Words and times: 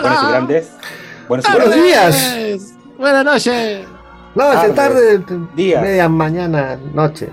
Buenas 0.00 0.22
y 0.22 0.26
grandes. 0.28 0.70
Buenos, 1.28 1.46
Buenos 1.52 1.74
días. 1.74 2.74
Buenas 2.98 3.24
noches. 3.24 3.86
Noche, 4.34 4.68
tarde, 4.70 5.24
día. 5.54 5.80
Media 5.80 6.08
mañana, 6.08 6.78
noche. 6.94 7.28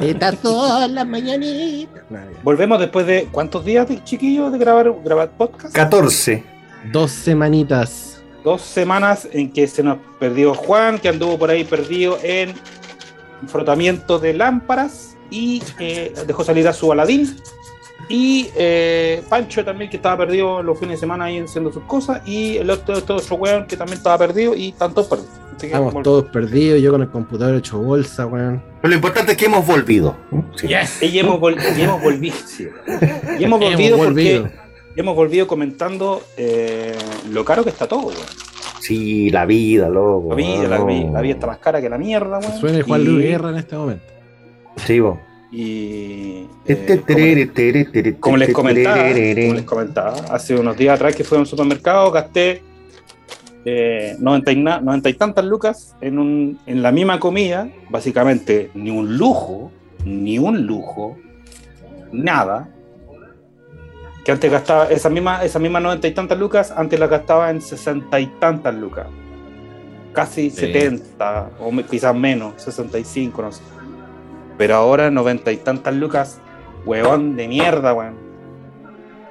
Está 0.00 0.32
todas 0.32 0.90
las 0.90 1.06
mañanitas. 1.06 2.02
Volvemos 2.42 2.78
después 2.80 3.06
de 3.06 3.28
cuántos 3.30 3.64
días, 3.64 3.86
chiquillos, 4.04 4.52
de 4.52 4.58
grabar, 4.58 4.92
grabar 5.04 5.30
podcast? 5.30 5.74
14. 5.74 6.44
Dos 6.92 7.10
semanitas. 7.10 8.22
Dos 8.42 8.60
semanas 8.60 9.28
en 9.32 9.50
que 9.50 9.66
se 9.66 9.82
nos 9.82 9.98
perdió 10.18 10.54
Juan, 10.54 10.98
que 10.98 11.08
anduvo 11.08 11.38
por 11.38 11.50
ahí 11.50 11.64
perdido 11.64 12.18
en 12.22 12.52
frotamiento 13.46 14.18
de 14.18 14.34
lámparas 14.34 15.16
y 15.30 15.62
eh, 15.78 16.12
dejó 16.26 16.44
salir 16.44 16.68
a 16.68 16.72
su 16.72 16.90
Aladín. 16.92 17.36
Y 18.08 18.48
eh, 18.56 19.22
Pancho 19.28 19.64
también, 19.64 19.90
que 19.90 19.96
estaba 19.96 20.18
perdido 20.18 20.62
los 20.62 20.78
fines 20.78 20.98
de 20.98 21.00
semana 21.00 21.26
ahí 21.26 21.38
haciendo 21.38 21.72
sus 21.72 21.84
cosas. 21.84 22.26
Y 22.26 22.58
el 22.58 22.70
otro, 22.70 22.96
otro 22.96 23.36
weón 23.36 23.66
que 23.66 23.76
también 23.76 23.98
estaba 23.98 24.18
perdido 24.18 24.54
y 24.54 24.70
están 24.70 24.92
todos 24.92 25.08
perdidos. 25.08 25.44
Estamos 25.62 26.02
todos 26.02 26.24
perdidos, 26.26 26.82
yo 26.82 26.90
con 26.90 27.02
el 27.02 27.08
computador 27.08 27.54
hecho 27.56 27.78
bolsa, 27.78 28.26
weón. 28.26 28.62
Pero 28.82 28.90
lo 28.90 28.94
importante 28.96 29.32
es 29.32 29.38
que 29.38 29.46
hemos 29.46 29.66
volvido. 29.66 30.16
Sí. 30.56 30.66
y 30.66 31.18
hemos, 31.18 31.36
hemos 31.36 31.40
volvido. 32.02 32.36
Y 33.38 33.44
hemos 33.44 33.60
volvido 33.60 33.96
porque 34.04 34.44
hemos 34.96 35.16
volvido 35.16 35.46
comentando 35.46 36.22
eh, 36.36 36.96
lo 37.30 37.44
caro 37.44 37.64
que 37.64 37.70
está 37.70 37.86
todo, 37.86 38.08
weón. 38.08 38.26
Sí, 38.80 39.30
la 39.30 39.46
vida, 39.46 39.88
loco. 39.88 40.30
La 40.30 40.34
vida, 40.34 40.68
la, 40.68 40.84
vida, 40.84 41.10
la 41.10 41.20
vida 41.22 41.34
está 41.34 41.46
más 41.46 41.58
cara 41.58 41.80
que 41.80 41.88
la 41.88 41.96
mierda, 41.96 42.38
weón. 42.38 42.60
Suena 42.60 42.84
Juan 42.84 43.04
Luis 43.04 43.24
Guerra 43.24 43.50
en 43.50 43.56
este 43.56 43.76
momento. 43.76 44.04
Sí, 44.84 45.00
vos. 45.00 45.18
Y 45.56 46.48
como, 48.18 48.36
les 48.36 48.52
comentaba, 48.52 49.08
les 49.08 49.62
comentaba, 49.62 50.16
hace 50.30 50.56
unos 50.56 50.76
días 50.76 50.96
atrás 50.96 51.14
que 51.14 51.22
fui 51.22 51.38
a 51.38 51.42
un 51.42 51.46
supermercado, 51.46 52.10
gasté 52.10 52.60
eh, 53.64 54.16
90, 54.18 54.50
y, 54.50 54.64
y 55.10 55.14
tantas 55.14 55.44
lucas 55.44 55.94
en, 56.00 56.18
un, 56.18 56.58
en 56.66 56.82
la 56.82 56.90
misma 56.90 57.20
comida, 57.20 57.68
básicamente 57.88 58.72
ni 58.74 58.90
un 58.90 59.16
lujo, 59.16 59.70
ni 60.04 60.40
un 60.40 60.66
lujo, 60.66 61.16
nada. 62.10 62.68
Que 64.24 64.32
antes 64.32 64.50
gastaba, 64.50 64.90
esa 64.90 65.08
misma, 65.08 65.44
esa 65.44 65.60
misma 65.60 65.78
90 65.78 66.08
y 66.08 66.10
tantas 66.14 66.36
lucas, 66.36 66.74
antes 66.76 66.98
la 66.98 67.06
gastaba 67.06 67.48
en 67.50 67.60
60 67.60 68.18
y 68.18 68.26
tantas 68.40 68.74
lucas. 68.74 69.06
Casi 70.12 70.50
70, 70.50 71.50
o 71.60 71.70
quizás 71.88 72.16
menos, 72.16 72.60
65, 72.60 73.40
no 73.40 73.52
sé. 73.52 73.62
Pero 74.56 74.76
ahora 74.76 75.10
noventa 75.10 75.52
y 75.52 75.56
tantas 75.56 75.94
lucas, 75.94 76.40
huevón 76.84 77.36
de 77.36 77.48
mierda, 77.48 77.92
weón. 77.92 78.14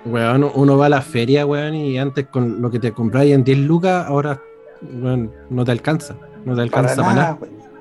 Weón, 0.06 0.52
uno 0.54 0.78
va 0.78 0.88
a 0.88 0.90
la 0.90 1.02
feria, 1.02 1.46
weón, 1.46 1.76
y 1.76 1.98
antes 1.98 2.28
con 2.28 2.62
lo 2.62 2.70
que 2.70 2.80
te 2.80 2.92
compráis 2.92 3.34
en 3.34 3.44
10 3.44 3.60
lucas, 3.60 4.06
ahora, 4.08 4.42
weón, 4.82 5.32
no 5.50 5.64
te 5.64 5.72
alcanza. 5.72 6.16
No 6.44 6.56
te 6.56 6.62
alcanza 6.62 6.98
para, 6.98 7.14
nada. 7.14 7.38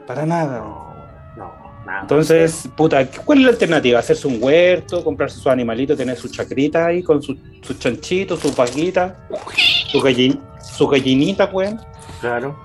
para 0.06 0.24
nada. 0.24 0.58
No, 1.36 1.52
nada. 1.84 2.02
Entonces, 2.02 2.68
puta, 2.76 3.04
¿cuál 3.24 3.38
es 3.38 3.44
la 3.44 3.50
alternativa? 3.50 3.98
Hacerse 3.98 4.28
un 4.28 4.38
huerto, 4.40 5.02
comprarse 5.02 5.40
su 5.40 5.50
animalito, 5.50 5.96
tener 5.96 6.16
su 6.16 6.28
chacrita 6.28 6.86
ahí 6.86 7.02
con 7.02 7.20
sus 7.20 7.36
su 7.60 7.74
chanchitos, 7.74 8.38
su 8.38 8.54
paquita, 8.54 9.26
su, 9.90 10.00
gallin, 10.00 10.38
su 10.60 10.86
gallinita, 10.86 11.46
weón. 11.46 11.80
Claro. 12.20 12.56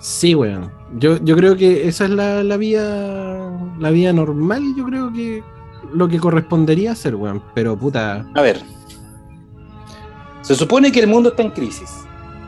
Sí, 0.00 0.34
weón. 0.34 0.72
Yo, 0.94 1.18
yo 1.18 1.36
creo 1.36 1.56
que 1.56 1.88
esa 1.88 2.04
es 2.04 2.10
la, 2.10 2.42
la 2.44 2.56
vía 2.56 3.36
la 3.78 3.90
vía 3.90 4.12
normal, 4.12 4.62
yo 4.76 4.84
creo 4.84 5.12
que 5.12 5.42
lo 5.92 6.08
que 6.08 6.18
correspondería 6.18 6.92
hacer, 6.92 7.14
weón. 7.14 7.42
Pero 7.54 7.76
puta. 7.76 8.26
A 8.34 8.42
ver. 8.42 8.60
Se 10.42 10.54
supone 10.54 10.92
que 10.92 11.00
el 11.00 11.06
mundo 11.06 11.30
está 11.30 11.42
en 11.42 11.50
crisis. 11.50 11.90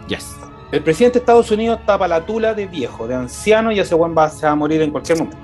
Yes. 0.08 0.36
El 0.70 0.82
presidente 0.82 1.18
de 1.18 1.20
Estados 1.20 1.50
Unidos 1.50 1.80
tapa 1.86 2.06
la 2.06 2.24
tula 2.24 2.54
de 2.54 2.66
viejo, 2.66 3.06
de 3.06 3.14
anciano, 3.14 3.72
y 3.72 3.80
ese 3.80 3.94
weón 3.94 4.14
va, 4.16 4.30
a 4.42 4.54
morir 4.54 4.82
en 4.82 4.90
cualquier 4.90 5.18
momento. 5.18 5.38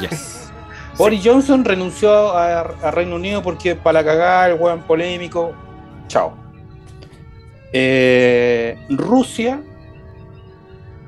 Yes. 0.00 0.52
Boris 0.96 1.22
Johnson 1.24 1.64
renunció 1.64 2.36
a, 2.36 2.90
Reino 2.90 3.16
Unido 3.16 3.42
porque 3.42 3.74
para 3.74 4.00
la 4.00 4.04
cagada, 4.04 4.48
el 4.50 4.60
weón 4.60 4.82
polémico. 4.82 5.52
Chao. 6.08 6.34
Eh, 7.72 8.76
Rusia 8.90 9.62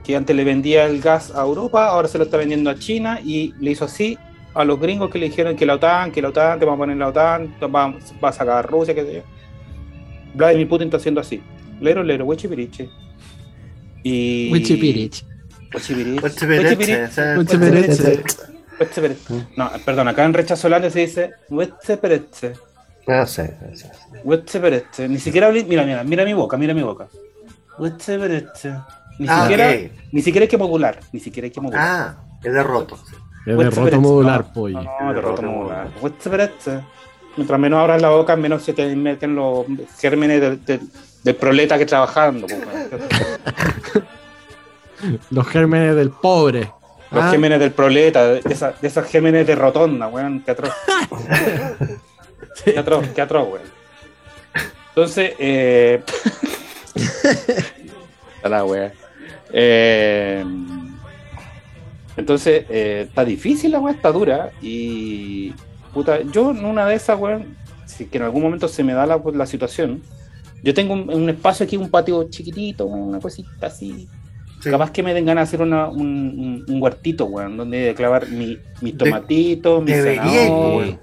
que 0.05 0.17
antes 0.17 0.35
le 0.35 0.45
vendía 0.45 0.87
el 0.87 1.01
gas 1.01 1.33
a 1.35 1.43
Europa, 1.43 1.87
ahora 1.89 2.09
se 2.09 2.19
lo 2.19 2.25
está 2.25 2.37
vendiendo 2.37 2.71
a 2.71 2.75
China 2.75 3.21
y 3.23 3.55
le 3.61 3.71
hizo 3.71 3.85
así 3.85 4.19
a 4.55 4.65
los 4.65 4.79
gringos 4.79 5.11
que 5.11 5.19
le 5.19 5.27
dijeron 5.27 5.57
que 5.57 5.65
la 5.65 5.75
OTAN, 5.75 6.13
que 6.13 6.21
la 6.21 6.29
OTAN, 6.29 6.59
te 6.59 6.67
va 6.67 6.75
a 6.75 6.77
poner 6.77 6.97
la 6.97 7.09
OTAN, 7.09 7.55
va, 7.63 7.95
va 8.23 8.29
a 8.29 8.33
sacar 8.33 8.59
a 8.59 8.63
Rusia, 8.63 8.95
que 8.95 9.05
sé 9.05 9.15
yo. 9.15 9.23
Vladimir 10.35 10.69
Putin 10.69 10.89
está 10.89 10.97
haciendo 10.97 11.21
así. 11.21 11.43
Lero, 11.81 12.03
lero, 12.03 12.25
huechipiriche. 12.25 12.89
Y... 14.03 14.51
Huechipiriche. 14.53 15.25
No, 19.57 19.71
perdón, 19.85 20.09
acá 20.09 20.25
en 20.25 20.35
rechazo 20.35 20.69
se 20.91 20.99
dice 20.99 21.31
huechepereche. 21.49 22.53
Ah, 23.07 23.27
sí, 23.27 23.43
sí, 23.75 23.87
sí. 24.95 25.09
Ni 25.09 25.19
siquiera 25.19 25.51
mira, 25.51 25.85
mira, 25.85 26.05
mira 26.05 26.25
mi 26.25 26.35
boca, 26.35 26.57
mira 26.57 26.75
mi 26.75 26.83
boca. 26.83 27.09
Huechepereche. 27.79 28.75
Ni, 29.19 29.27
ah, 29.29 29.43
siquiera, 29.43 29.75
ni 30.11 30.23
siquiera 30.23 30.45
hay 30.45 30.49
que 30.49 30.59
modular. 30.59 30.99
Ni 31.13 31.21
siquiera 31.21 31.47
hay 31.47 31.51
que 31.51 31.61
modular. 31.61 31.85
Ah, 31.85 32.17
es 32.43 32.53
derroto. 32.53 32.99
Es 33.47 33.57
derroto 33.57 34.01
modular, 34.01 34.53
pollo. 34.53 34.83
No, 34.83 35.15
derroto 35.15 35.43
modular. 35.43 35.89
Mientras 37.37 37.59
menos 37.59 37.81
abras 37.81 38.03
la 38.03 38.11
boca, 38.11 38.37
menos 38.37 38.63
se 38.63 38.75
te 38.75 38.95
meten 38.95 39.35
los 39.35 39.65
gérmenes 39.99 40.41
del, 40.41 40.81
del, 41.23 41.35
proleta 41.35 41.79
que 41.79 41.87
trabajando. 41.87 42.47
los 45.31 45.49
gérmenes 45.49 45.97
del 45.97 46.11
pobre. 46.11 46.71
Los 47.11 47.25
ah. 47.25 47.31
gérmenes 47.31 47.59
del 47.59 47.73
proleta, 47.73 48.27
de, 48.27 48.43
esa, 48.45 48.73
de 48.73 48.89
esos 48.89 49.07
gérmenes 49.07 49.47
de 49.47 49.55
rotonda, 49.55 50.09
weón, 50.09 50.43
qué 50.45 50.51
atroz. 50.51 50.73
qué 52.65 52.79
atroz, 52.79 53.07
qué 53.15 53.21
atroz, 53.21 53.49
weón. 53.49 53.63
Entonces, 54.89 55.33
eh... 55.39 56.03
la 58.45 58.65
weón. 58.65 58.93
Eh, 59.53 60.45
entonces, 62.17 62.65
eh, 62.69 63.07
está 63.09 63.25
difícil 63.25 63.73
la 63.73 63.81
weá, 63.81 63.95
está 63.95 64.11
dura. 64.13 64.53
Y 64.61 65.53
puta, 65.93 66.23
yo 66.23 66.51
en 66.51 66.65
una 66.65 66.87
de 66.87 66.95
esas, 66.95 67.19
weón, 67.19 67.57
si 67.87 68.07
que 68.07 68.19
en 68.19 68.25
algún 68.25 68.43
momento 68.43 68.69
se 68.69 68.85
me 68.85 68.93
da 68.93 69.07
la, 69.07 69.21
la 69.33 69.47
situación, 69.47 70.03
yo 70.63 70.75
tengo 70.75 70.95
un, 70.95 71.29
espacio 71.29 71.65
aquí, 71.65 71.77
un 71.77 71.91
patio 71.91 72.29
chiquitito, 72.29 72.87
una 72.87 73.19
cosita 73.19 73.67
así. 73.67 74.09
Capaz 74.63 74.93
que 74.93 75.03
me 75.03 75.13
den 75.13 75.27
ganas 75.27 75.51
de 75.51 75.57
hacer 75.57 75.67
una, 75.67 75.89
un, 75.89 76.65
un, 76.69 76.83
huertito, 76.83 77.25
weón, 77.25 77.57
donde 77.57 77.79
de 77.79 77.95
clavar 77.95 78.29
mi, 78.29 78.59
mis 78.81 78.97
tomatitos, 78.97 79.83
mis 79.83 79.97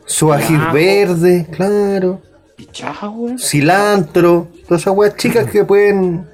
Su 0.06 0.32
ají 0.32 0.56
verde, 0.72 1.46
claro. 1.52 2.22
Y 2.58 2.66
chao, 2.68 3.12
weón. 3.12 3.38
Cilantro, 3.38 4.48
todas 4.66 4.82
esas 4.82 4.96
weas 4.96 5.18
chicas 5.18 5.52
que 5.52 5.66
pueden 5.66 6.26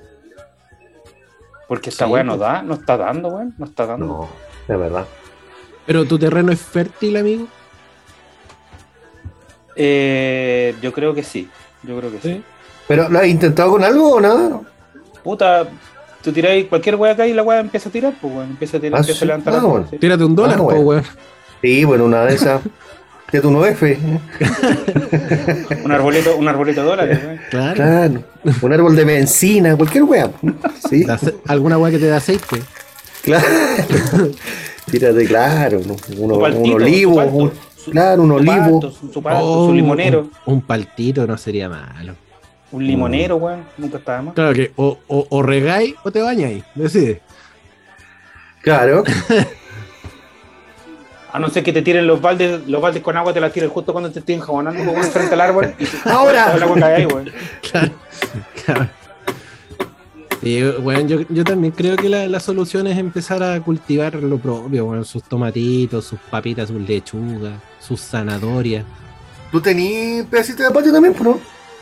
porque 1.68 1.90
esta 1.90 2.08
weá 2.08 2.24
no 2.24 2.38
da, 2.38 2.62
no 2.62 2.76
está 2.76 2.98
dando, 2.98 3.30
weón, 3.30 3.54
no 3.58 3.66
está 3.66 3.86
dando. 3.86 4.06
No, 4.06 4.30
de 4.68 4.78
verdad. 4.78 5.06
¿Pero 5.86 6.06
tu 6.06 6.18
terreno 6.18 6.52
es 6.52 6.62
fértil, 6.62 7.18
amigo? 7.18 7.48
Eh, 9.76 10.76
yo 10.82 10.94
creo 10.94 11.14
que 11.14 11.24
sí, 11.24 11.50
yo 11.84 11.98
creo 11.98 12.12
que 12.12 12.20
sí. 12.20 12.44
¿Pero 12.88 13.10
lo 13.10 13.20
has 13.20 13.28
intentado 13.28 13.72
con 13.72 13.84
algo 13.84 14.16
o 14.16 14.22
nada? 14.22 14.62
Puta, 15.24 15.68
tú 16.22 16.32
tiráis 16.32 16.68
cualquier 16.68 16.96
weá 16.96 17.14
acá 17.14 17.28
y 17.28 17.34
la 17.34 17.44
weá 17.44 17.60
empieza 17.60 17.90
a 17.90 17.92
tirar, 17.92 18.14
pues 18.20 18.34
weón, 18.34 18.50
empieza 18.52 18.78
a 18.78 18.80
tirar, 18.80 18.98
ah, 18.98 19.02
empieza 19.02 19.26
a 19.26 19.28
levantar 19.28 19.54
la 19.54 19.60
bueno. 19.62 19.88
Tírate 20.00 20.24
un 20.24 20.36
dólar, 20.36 20.58
ah, 20.60 20.64
pues 20.64 20.84
weón. 20.84 21.04
Sí, 21.62 21.84
bueno, 21.84 22.06
una 22.06 22.26
de 22.26 22.36
esas. 22.36 22.62
de 23.32 23.42
tu 23.42 23.50
9F. 23.50 23.98
un 25.84 25.92
arbolito, 25.92 26.38
un 26.38 26.48
arbolito 26.48 26.82
de 26.82 26.88
dólares. 26.88 27.20
Claro. 27.50 28.24
Un 28.62 28.74
árbol 28.74 28.96
de 28.96 29.06
medicina, 29.06 29.76
cualquier 29.76 30.04
weá. 30.04 30.32
¿Sí? 30.90 31.06
¿Alguna 31.48 31.78
weá 31.78 31.92
que 31.92 32.00
te 32.00 32.06
dé 32.06 32.14
aceite? 32.14 32.62
Claro. 33.24 33.46
Tírate, 34.92 35.26
claro. 35.26 35.82
Un, 36.18 36.32
olivo. 36.32 37.52
claro, 37.92 38.24
un 38.24 38.32
olivo. 38.32 38.92
su, 38.92 39.22
oh, 39.24 39.74
limonero. 39.74 40.30
Un, 40.46 40.62
paltito 40.62 41.26
no 41.26 41.38
sería 41.38 41.68
malo. 41.70 42.16
Un 42.72 42.86
limonero, 42.86 43.38
weón. 43.38 43.64
Nunca 43.78 43.98
estaba 43.98 44.22
mal. 44.22 44.34
Claro 44.34 44.54
que 44.54 44.72
o, 44.76 44.98
o, 45.08 45.28
o 45.30 45.42
regáis 45.42 45.96
o 46.04 46.12
te 46.12 46.22
bañáis. 46.22 46.64
Decide. 46.76 47.22
Claro. 48.62 49.04
A 51.36 51.40
no 51.40 51.50
ser 51.50 51.66
que 51.66 51.74
te 51.74 51.82
tiren 51.82 52.08
los 52.08 52.22
baldes, 52.22 52.66
los 52.66 52.82
baldes 52.82 53.04
con 53.04 53.18
agua 53.18 53.34
te 53.34 53.42
la 53.42 53.50
tiren 53.50 53.70
justo 53.70 53.92
cuando 53.92 54.10
te 54.10 54.20
estén 54.20 54.40
jabonando 54.40 54.86
con 54.86 55.04
frente 55.04 55.34
al 55.34 55.42
árbol. 55.42 55.76
Y 55.78 55.86
¡Ahora! 56.08 56.54
ahí, 56.54 57.06
Claro, 57.70 57.92
claro. 58.64 58.88
Y 60.42 60.62
bueno, 60.62 61.02
yo, 61.02 61.20
yo, 61.28 61.44
también 61.44 61.74
creo 61.74 61.98
que 61.98 62.08
la, 62.08 62.26
la, 62.28 62.40
solución 62.40 62.88
es 62.88 62.98
empezar 62.98 63.44
a 63.44 63.60
cultivar 63.60 64.16
lo 64.16 64.38
propio, 64.38 64.86
bueno, 64.86 65.04
sus 65.04 65.24
tomatitos, 65.24 66.06
sus 66.06 66.20
papitas, 66.22 66.70
sus 66.70 66.80
lechugas, 66.80 67.60
sus 67.82 68.00
zanahorias. 68.00 68.86
¿Tú 69.52 69.60
tenías 69.60 70.26
pedacito 70.28 70.64
de 70.64 70.72
patio 70.72 70.94
también, 70.94 71.18
no? 71.22 71.38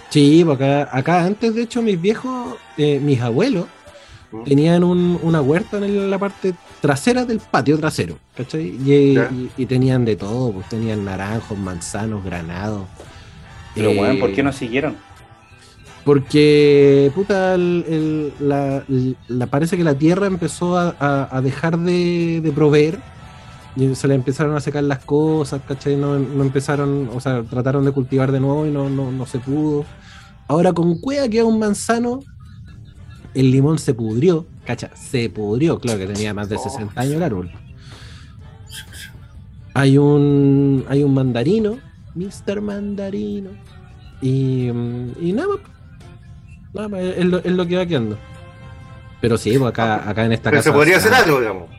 Sí, 0.09 0.43
porque 0.43 0.65
acá, 0.65 0.97
acá 0.97 1.25
antes, 1.25 1.53
de 1.53 1.61
hecho, 1.61 1.83
mis 1.83 2.01
viejos, 2.01 2.55
eh, 2.75 2.99
mis 2.99 3.21
abuelos. 3.21 3.67
Tenían 4.45 4.83
un- 4.83 5.19
una 5.21 5.41
huerta 5.41 5.77
en 5.77 6.09
la 6.09 6.17
parte 6.17 6.53
trasera 6.81 7.25
del 7.25 7.39
patio 7.39 7.77
trasero, 7.77 8.17
¿cachai? 8.35 8.75
Y, 8.85 9.13
Ya. 9.13 9.29
y- 9.31 9.49
y 9.57 9.65
tenían 9.65 10.05
de 10.05 10.15
todo, 10.15 10.51
pues 10.51 10.67
tenían 10.69 11.05
naranjos, 11.05 11.57
manzanos, 11.57 12.23
granados. 12.23 12.83
Pero, 13.75 13.91
Eh, 13.91 13.99
weón, 13.99 14.19
¿por 14.19 14.31
qué 14.33 14.43
no 14.43 14.51
siguieron? 14.51 14.95
Porque, 16.03 17.11
puta, 17.15 17.55
el- 17.55 17.85
el- 17.87 18.33
la, 18.47 18.83
la- 19.29 19.47
parece 19.47 19.77
que 19.77 19.83
la 19.85 19.95
tierra 19.95 20.27
empezó 20.27 20.77
a, 20.77 20.93
a- 20.99 21.29
a 21.31 21.41
dejar 21.41 21.77
de, 21.79 22.41
de 22.43 22.51
proveer 22.51 22.99
y 23.75 23.95
se 23.95 24.07
le 24.09 24.15
empezaron 24.15 24.55
a 24.55 24.59
secar 24.59 24.83
las 24.83 24.99
cosas, 24.99 25.61
¿cachai? 25.65 25.95
No, 25.95 26.19
no 26.19 26.43
empezaron, 26.43 27.09
o 27.13 27.19
sea, 27.21 27.41
trataron 27.43 27.85
de 27.85 27.91
cultivar 27.93 28.31
de 28.33 28.41
nuevo 28.41 28.65
y 28.67 28.71
no, 28.71 28.89
no, 28.89 29.11
no 29.11 29.25
se 29.25 29.39
pudo. 29.39 29.85
Ahora 30.49 30.73
con 30.73 30.99
cueva 30.99 31.29
queda 31.29 31.45
un 31.45 31.57
manzano, 31.57 32.19
el 33.33 33.51
limón 33.51 33.79
se 33.79 33.93
pudrió, 33.93 34.45
cacha, 34.65 34.91
se 34.95 35.29
pudrió, 35.29 35.79
claro 35.79 35.99
que 35.99 36.07
tenía 36.07 36.33
más 36.33 36.49
de 36.49 36.57
60 36.57 36.99
años 36.99 37.15
el 37.15 37.23
árbol. 37.23 37.51
Hay 39.73 39.97
un, 39.97 40.85
hay 40.87 41.03
un 41.03 41.13
mandarino, 41.13 41.79
Mr. 42.15 42.61
Mandarino, 42.61 43.49
y, 44.21 44.67
y 44.67 45.33
nada 45.33 45.47
más. 45.47 45.57
Nada 46.73 46.87
más, 46.89 47.01
es, 47.01 47.25
lo, 47.25 47.37
es 47.39 47.51
lo 47.51 47.67
que 47.67 47.77
va 47.77 47.85
quedando. 47.85 48.17
Pero 49.21 49.37
sí, 49.37 49.57
pues 49.57 49.69
acá, 49.69 50.07
acá 50.09 50.25
en 50.25 50.33
esta 50.33 50.49
Pero 50.49 50.59
casa. 50.59 50.69
se 50.69 50.75
podría 50.75 50.97
hacer 50.97 51.13
algo, 51.13 51.39
digamos. 51.39 51.69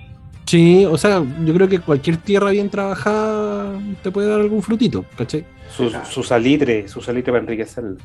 Sí, 0.46 0.84
o 0.84 0.96
sea, 0.98 1.22
yo 1.44 1.54
creo 1.54 1.68
que 1.68 1.78
cualquier 1.80 2.16
tierra 2.18 2.50
bien 2.50 2.68
trabajada 2.68 3.80
te 4.02 4.10
puede 4.10 4.28
dar 4.28 4.40
algún 4.40 4.62
frutito, 4.62 5.04
¿cachai? 5.16 5.44
Su, 5.74 5.90
su 6.10 6.22
salitre, 6.22 6.86
su 6.88 7.00
salitre 7.00 7.32
para 7.32 7.42
enriquecerlo. 7.42 7.96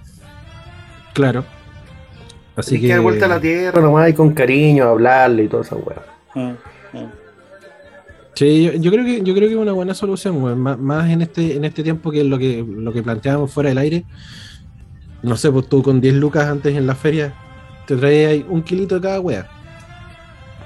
Claro. 1.13 1.43
Así 2.55 2.75
Así 2.75 2.81
que 2.81 2.87
que. 2.87 2.93
dar 2.93 3.01
vuelta 3.01 3.25
a 3.25 3.29
la 3.29 3.39
tierra 3.39 3.81
nomás 3.81 4.09
y 4.09 4.13
con 4.13 4.33
cariño, 4.33 4.85
hablarle 4.85 5.43
y 5.43 5.47
toda 5.47 5.63
esa 5.63 5.75
weá. 5.75 6.01
Mm, 6.35 6.49
mm. 6.97 7.11
Sí, 8.35 8.63
yo, 8.63 8.73
yo 8.73 8.91
creo 8.91 9.03
que 9.05 9.21
yo 9.23 9.33
creo 9.35 9.47
que 9.47 9.53
es 9.55 9.59
una 9.59 9.71
buena 9.73 9.93
solución, 9.93 10.41
weón. 10.43 10.59
Má- 10.59 10.77
Más, 10.77 11.09
en 11.09 11.21
este 11.21 11.55
en 11.55 11.65
este 11.65 11.83
tiempo 11.83 12.11
que 12.11 12.23
lo 12.23 12.37
que 12.37 12.65
lo 12.67 12.91
que 12.93 13.03
planteábamos 13.03 13.51
fuera 13.51 13.69
del 13.69 13.77
aire. 13.77 14.05
No 15.21 15.35
sé, 15.35 15.51
pues 15.51 15.67
tú 15.67 15.83
con 15.83 15.99
10 15.99 16.13
lucas 16.15 16.47
antes 16.47 16.75
en 16.75 16.87
la 16.87 16.95
feria 16.95 17.33
te 17.85 17.95
traías 17.97 18.31
ahí 18.31 18.45
un 18.47 18.61
kilito 18.63 18.95
de 18.95 19.01
cada. 19.01 19.21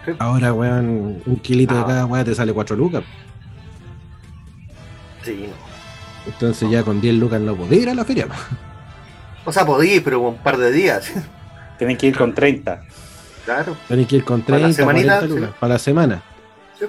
Sí. 0.05 0.11
Ahora, 0.19 0.53
weón, 0.53 1.21
un 1.25 1.35
kilito 1.37 1.73
de 1.73 1.81
Ah. 1.81 1.85
cada 1.87 2.05
wea 2.05 2.23
te 2.23 2.35
sale 2.35 2.53
4 2.53 2.75
lucas. 2.75 3.03
Sí, 5.23 5.45
no. 5.47 6.31
Entonces 6.31 6.69
ya 6.69 6.83
con 6.83 7.01
10 7.01 7.15
lucas 7.15 7.41
no 7.41 7.55
podés 7.55 7.81
ir 7.81 7.89
a 7.89 7.93
la 7.95 8.05
feria. 8.05 8.27
O 9.45 9.51
sea, 9.51 9.65
podí, 9.65 9.99
pero 9.99 10.19
un 10.21 10.37
par 10.37 10.57
de 10.57 10.71
días. 10.71 11.11
Tienen 11.77 11.97
que 11.97 12.07
ir 12.07 12.17
con 12.17 12.33
30. 12.33 12.83
claro. 13.45 13.75
Tenés 13.87 14.07
que 14.07 14.15
ir 14.17 14.23
con 14.23 14.41
Para 14.41 14.57
la 14.59 14.63
30, 14.67 14.75
semanita, 14.81 15.15
40 15.19 15.35
lucas 15.35 15.49
sí. 15.49 15.55
para 15.59 15.73
la 15.73 15.79
semana. 15.79 16.23
Sí. 16.79 16.85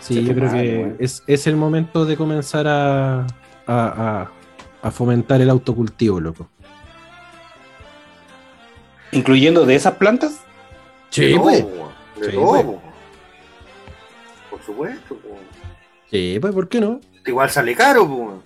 Sí, 0.00 0.14
Sí, 0.14 0.24
yo 0.24 0.34
creo 0.34 0.50
que 0.52 0.96
es, 0.98 1.22
es 1.26 1.46
el 1.46 1.56
momento 1.56 2.04
de 2.04 2.16
comenzar 2.16 2.66
a, 2.68 3.20
a, 3.20 3.26
a- 3.66 4.30
a 4.82 4.90
fomentar 4.90 5.40
el 5.42 5.50
autocultivo, 5.50 6.20
loco. 6.20 6.48
Incluyendo 9.12 9.66
de 9.66 9.74
esas 9.74 9.94
plantas. 9.96 10.40
De 11.14 11.32
todo, 11.34 11.42
pues. 11.42 11.64
Sí, 12.22 12.30
todo, 12.32 12.52
pues. 12.64 12.78
Por 14.50 14.62
supuesto. 14.64 15.18
weón. 15.24 15.38
Sí, 16.10 16.38
pues, 16.40 16.54
¿por 16.54 16.68
qué 16.68 16.80
no? 16.80 17.00
Igual 17.26 17.50
sale 17.50 17.74
caro, 17.74 18.04
weón. 18.04 18.40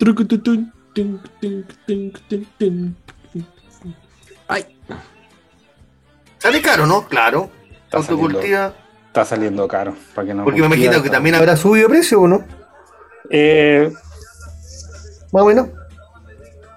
Sale 6.45 6.61
caro, 6.61 6.85
¿no? 6.85 7.07
Claro. 7.07 7.49
Está 7.85 8.01
saliendo, 8.03 8.23
Autocultiva. 8.23 8.73
está 9.07 9.25
saliendo 9.25 9.67
caro. 9.67 9.95
Para 10.13 10.27
que 10.27 10.33
no 10.35 10.43
Porque 10.43 10.59
me 10.61 10.67
imagino 10.67 11.01
que 11.01 11.09
también 11.09 11.35
habrá 11.35 11.55
subido 11.57 11.89
precio, 11.89 12.21
¿o 12.21 12.27
no? 12.27 12.43
Eh, 13.31 13.91
Más 15.31 15.43
o 15.43 15.45
menos. 15.45 15.69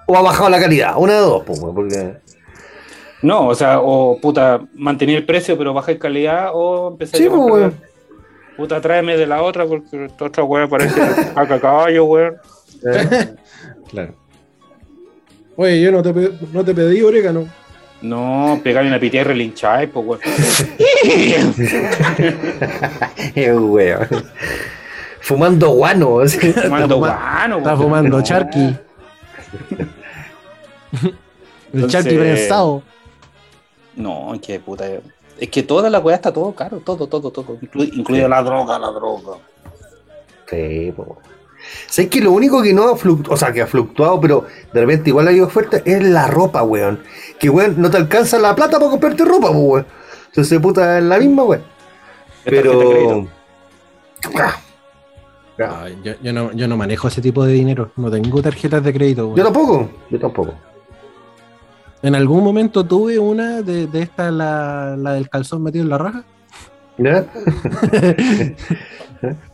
O 0.06 0.16
ha 0.16 0.22
bajado 0.22 0.48
la 0.48 0.58
calidad. 0.58 0.94
Una 0.96 1.14
de 1.14 1.20
dos, 1.20 1.42
pues, 1.44 1.60
porque. 1.60 2.16
no, 3.20 3.48
o 3.48 3.54
sea, 3.54 3.80
o 3.80 4.18
puta, 4.18 4.60
mantener 4.74 5.16
el 5.16 5.26
precio 5.26 5.58
pero 5.58 5.74
bajar 5.74 5.98
calidad 5.98 6.50
o 6.54 6.92
empezar 6.92 7.20
Sí, 7.20 7.26
a 7.26 7.30
pues. 7.30 7.74
Puta, 8.56 8.80
tráeme 8.80 9.16
de 9.18 9.26
la 9.26 9.42
otra 9.42 9.66
porque 9.66 10.06
esta 10.06 10.24
otra 10.24 10.44
weá 10.44 10.66
parece 10.66 11.00
a 11.36 11.60
caballo, 11.60 12.06
weón. 12.06 12.36
eh, 12.90 13.34
claro. 13.90 14.14
Oye, 15.56 15.80
yo 15.82 15.92
no 15.92 16.02
te, 16.02 16.12
no 16.52 16.64
te 16.64 16.74
pedí 16.74 17.02
orégano. 17.02 17.46
No, 18.00 18.60
pegarle 18.62 18.88
una 18.90 19.00
piteada 19.00 19.24
y 19.24 19.28
relincháis, 19.28 19.90
pues 19.92 20.06
weón. 20.06 20.20
eh, 23.34 23.52
weón. 23.52 24.08
Fumando 25.20 25.70
guano. 25.70 26.20
Fumando 26.62 26.96
fuma- 26.96 26.98
guano, 26.98 27.58
Está 27.58 27.76
fumando 27.76 28.16
No. 28.18 28.22
charqui. 28.22 28.76
El 31.72 31.86
charqui 31.88 32.16
prensado. 32.16 32.82
No, 33.96 34.32
que 34.40 34.58
puta. 34.60 34.86
Es 35.38 35.48
que 35.50 35.62
toda 35.62 35.90
la 35.90 35.98
weá 36.00 36.16
está 36.16 36.32
todo 36.32 36.52
caro, 36.54 36.78
todo, 36.80 37.06
todo, 37.06 37.30
todo. 37.30 37.58
Inclu- 37.60 37.90
incluido 37.94 38.28
la 38.28 38.42
droga, 38.42 38.78
la 38.78 38.90
droga. 38.90 39.36
Sí, 40.48 40.92
pues. 40.96 41.08
¿Sabes 41.86 42.10
que 42.10 42.20
lo 42.20 42.32
único 42.32 42.62
que 42.62 42.72
no 42.72 42.90
ha 42.90 42.96
fluctuado, 42.96 43.34
o 43.34 43.36
sea, 43.36 43.52
que 43.52 43.62
ha 43.62 43.66
fluctuado, 43.66 44.20
pero 44.20 44.46
de 44.72 44.80
repente 44.80 45.10
igual 45.10 45.28
ha 45.28 45.32
ido 45.32 45.48
fuerte, 45.48 45.82
es 45.84 46.02
la 46.02 46.26
ropa, 46.26 46.62
weón? 46.62 47.00
Que, 47.38 47.48
weón, 47.48 47.74
no 47.78 47.90
te 47.90 47.96
alcanza 47.96 48.38
la 48.38 48.54
plata 48.54 48.78
para 48.78 48.90
comprarte 48.90 49.24
ropa, 49.24 49.50
weón. 49.50 49.86
Entonces, 50.26 50.58
puta, 50.60 50.98
es 50.98 51.04
la 51.04 51.18
misma, 51.18 51.44
weón. 51.44 51.62
Pero. 52.44 53.26
Ah, 55.60 55.86
yo, 56.04 56.12
yo 56.22 56.32
no, 56.32 56.52
yo 56.52 56.68
no 56.68 56.76
manejo 56.76 57.08
ese 57.08 57.20
tipo 57.20 57.44
de 57.44 57.52
dinero. 57.52 57.90
No 57.96 58.10
tengo 58.10 58.40
tarjetas 58.42 58.82
de 58.82 58.92
crédito. 58.92 59.26
weón. 59.26 59.36
Yo 59.36 59.44
tampoco, 59.44 59.90
yo 60.10 60.18
tampoco. 60.18 60.54
En 62.02 62.14
algún 62.14 62.44
momento 62.44 62.84
tuve 62.84 63.18
una 63.18 63.62
de, 63.62 63.88
de 63.88 64.02
esta, 64.02 64.30
la, 64.30 64.96
la 64.96 65.14
del 65.14 65.28
calzón 65.28 65.64
metido 65.64 65.82
en 65.82 65.90
la 65.90 65.98
raja. 65.98 66.24
¿Ya? 66.96 67.26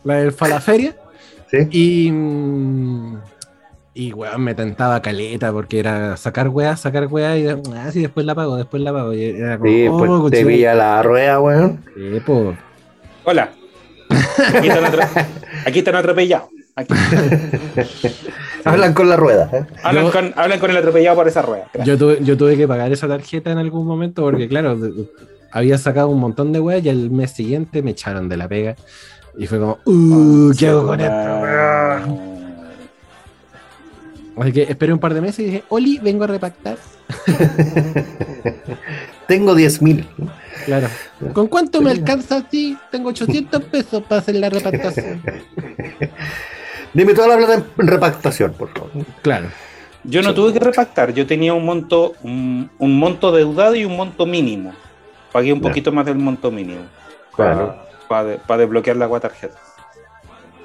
la 0.03 0.15
del 0.15 0.31
falaferia. 0.31 0.95
Sí. 1.51 1.57
Y. 1.71 2.11
mm, 2.11 3.17
Y 3.93 4.11
weón, 4.13 4.41
me 4.41 4.53
tentaba 4.55 5.01
caleta 5.01 5.51
porque 5.53 5.79
era 5.79 6.17
sacar 6.17 6.49
weá, 6.49 6.75
sacar 6.75 7.07
weá 7.07 7.37
y 7.37 7.47
ah, 7.47 7.91
sí, 7.91 8.01
después 8.01 8.25
la 8.25 8.35
pago, 8.35 8.57
después 8.57 8.83
la 8.83 8.91
pago. 8.91 9.13
Y 9.13 9.23
era 9.25 9.57
como, 9.57 9.69
Sí, 9.71 9.81
después 9.83 10.09
oh, 10.11 10.15
te 10.15 10.21
cochino. 10.37 10.47
pilla 10.49 10.73
la 10.75 11.01
rueda, 11.03 11.39
weón. 11.39 11.83
Sí, 11.95 12.19
po. 12.25 12.55
Hola. 13.23 13.51
Aquí 14.53 14.67
están, 14.67 14.85
aquí 15.65 15.79
están 15.79 15.95
atropellados. 15.95 16.49
Aquí. 16.75 16.93
Hablan 18.65 18.93
con 18.93 19.07
la 19.09 19.15
rueda. 19.15 19.49
¿eh? 19.53 19.65
Hablan, 19.83 20.05
Yo- 20.05 20.11
con, 20.11 20.33
hablan 20.35 20.59
con 20.59 20.71
el 20.71 20.77
atropellado 20.77 21.15
por 21.15 21.27
esa 21.27 21.41
rueda. 21.41 21.69
Yo 21.85 21.97
tuve, 21.97 22.17
yo 22.21 22.35
tuve 22.35 22.57
que 22.57 22.67
pagar 22.67 22.91
esa 22.91 23.07
tarjeta 23.07 23.51
en 23.51 23.59
algún 23.59 23.85
momento 23.85 24.23
porque, 24.23 24.47
claro, 24.47 24.77
había 25.51 25.77
sacado 25.77 26.09
un 26.09 26.19
montón 26.19 26.51
de 26.51 26.59
weas 26.59 26.83
y 26.83 26.89
el 26.89 27.11
mes 27.11 27.31
siguiente 27.31 27.81
me 27.81 27.91
echaron 27.91 28.27
de 28.27 28.37
la 28.37 28.47
pega. 28.47 28.75
Y 29.37 29.47
fue 29.47 29.59
como, 29.59 29.79
uh, 29.85 30.51
¿qué 30.57 30.67
hago 30.67 30.87
con 30.87 30.99
esto? 30.99 31.39
weón?" 31.41 32.35
Así 34.37 34.51
que 34.51 34.63
esperé 34.63 34.91
un 34.91 34.99
par 34.99 35.13
de 35.13 35.21
meses 35.21 35.39
y 35.39 35.43
dije, 35.45 35.63
Oli, 35.69 35.97
vengo 35.99 36.25
a 36.25 36.27
repactar. 36.27 36.77
Tengo 39.27 39.55
10 39.55 39.81
mil. 39.81 40.05
Claro. 40.65 40.87
¿Con 41.33 41.47
cuánto 41.47 41.81
me 41.81 41.91
alcanza 41.91 42.37
así? 42.37 42.77
Tengo 42.91 43.09
800 43.09 43.63
pesos 43.63 44.03
para 44.03 44.19
hacer 44.19 44.35
la 44.35 44.49
repactación. 44.49 45.21
Dime 46.93 47.13
toda 47.13 47.29
la 47.29 47.37
plata 47.37 47.65
en 47.77 47.87
repactación, 47.87 48.53
por 48.53 48.69
favor. 48.69 48.91
Claro. 49.21 49.47
Yo 50.03 50.21
no 50.21 50.33
tuve 50.33 50.53
que 50.53 50.59
repactar, 50.59 51.13
yo 51.13 51.25
tenía 51.25 51.53
un 51.53 51.65
monto, 51.65 52.13
un, 52.21 52.69
un 52.77 52.99
monto 52.99 53.31
deudado 53.31 53.75
y 53.75 53.85
un 53.85 53.97
monto 53.97 54.25
mínimo. 54.25 54.73
Pagué 55.31 55.51
un 55.51 55.61
poquito 55.61 55.91
más 55.91 56.05
del 56.05 56.15
monto 56.15 56.51
mínimo 56.51 56.81
Claro. 57.35 57.84
Para, 58.07 58.57
desbloquear 58.57 58.97
la 58.97 59.19
tarjeta. 59.19 59.55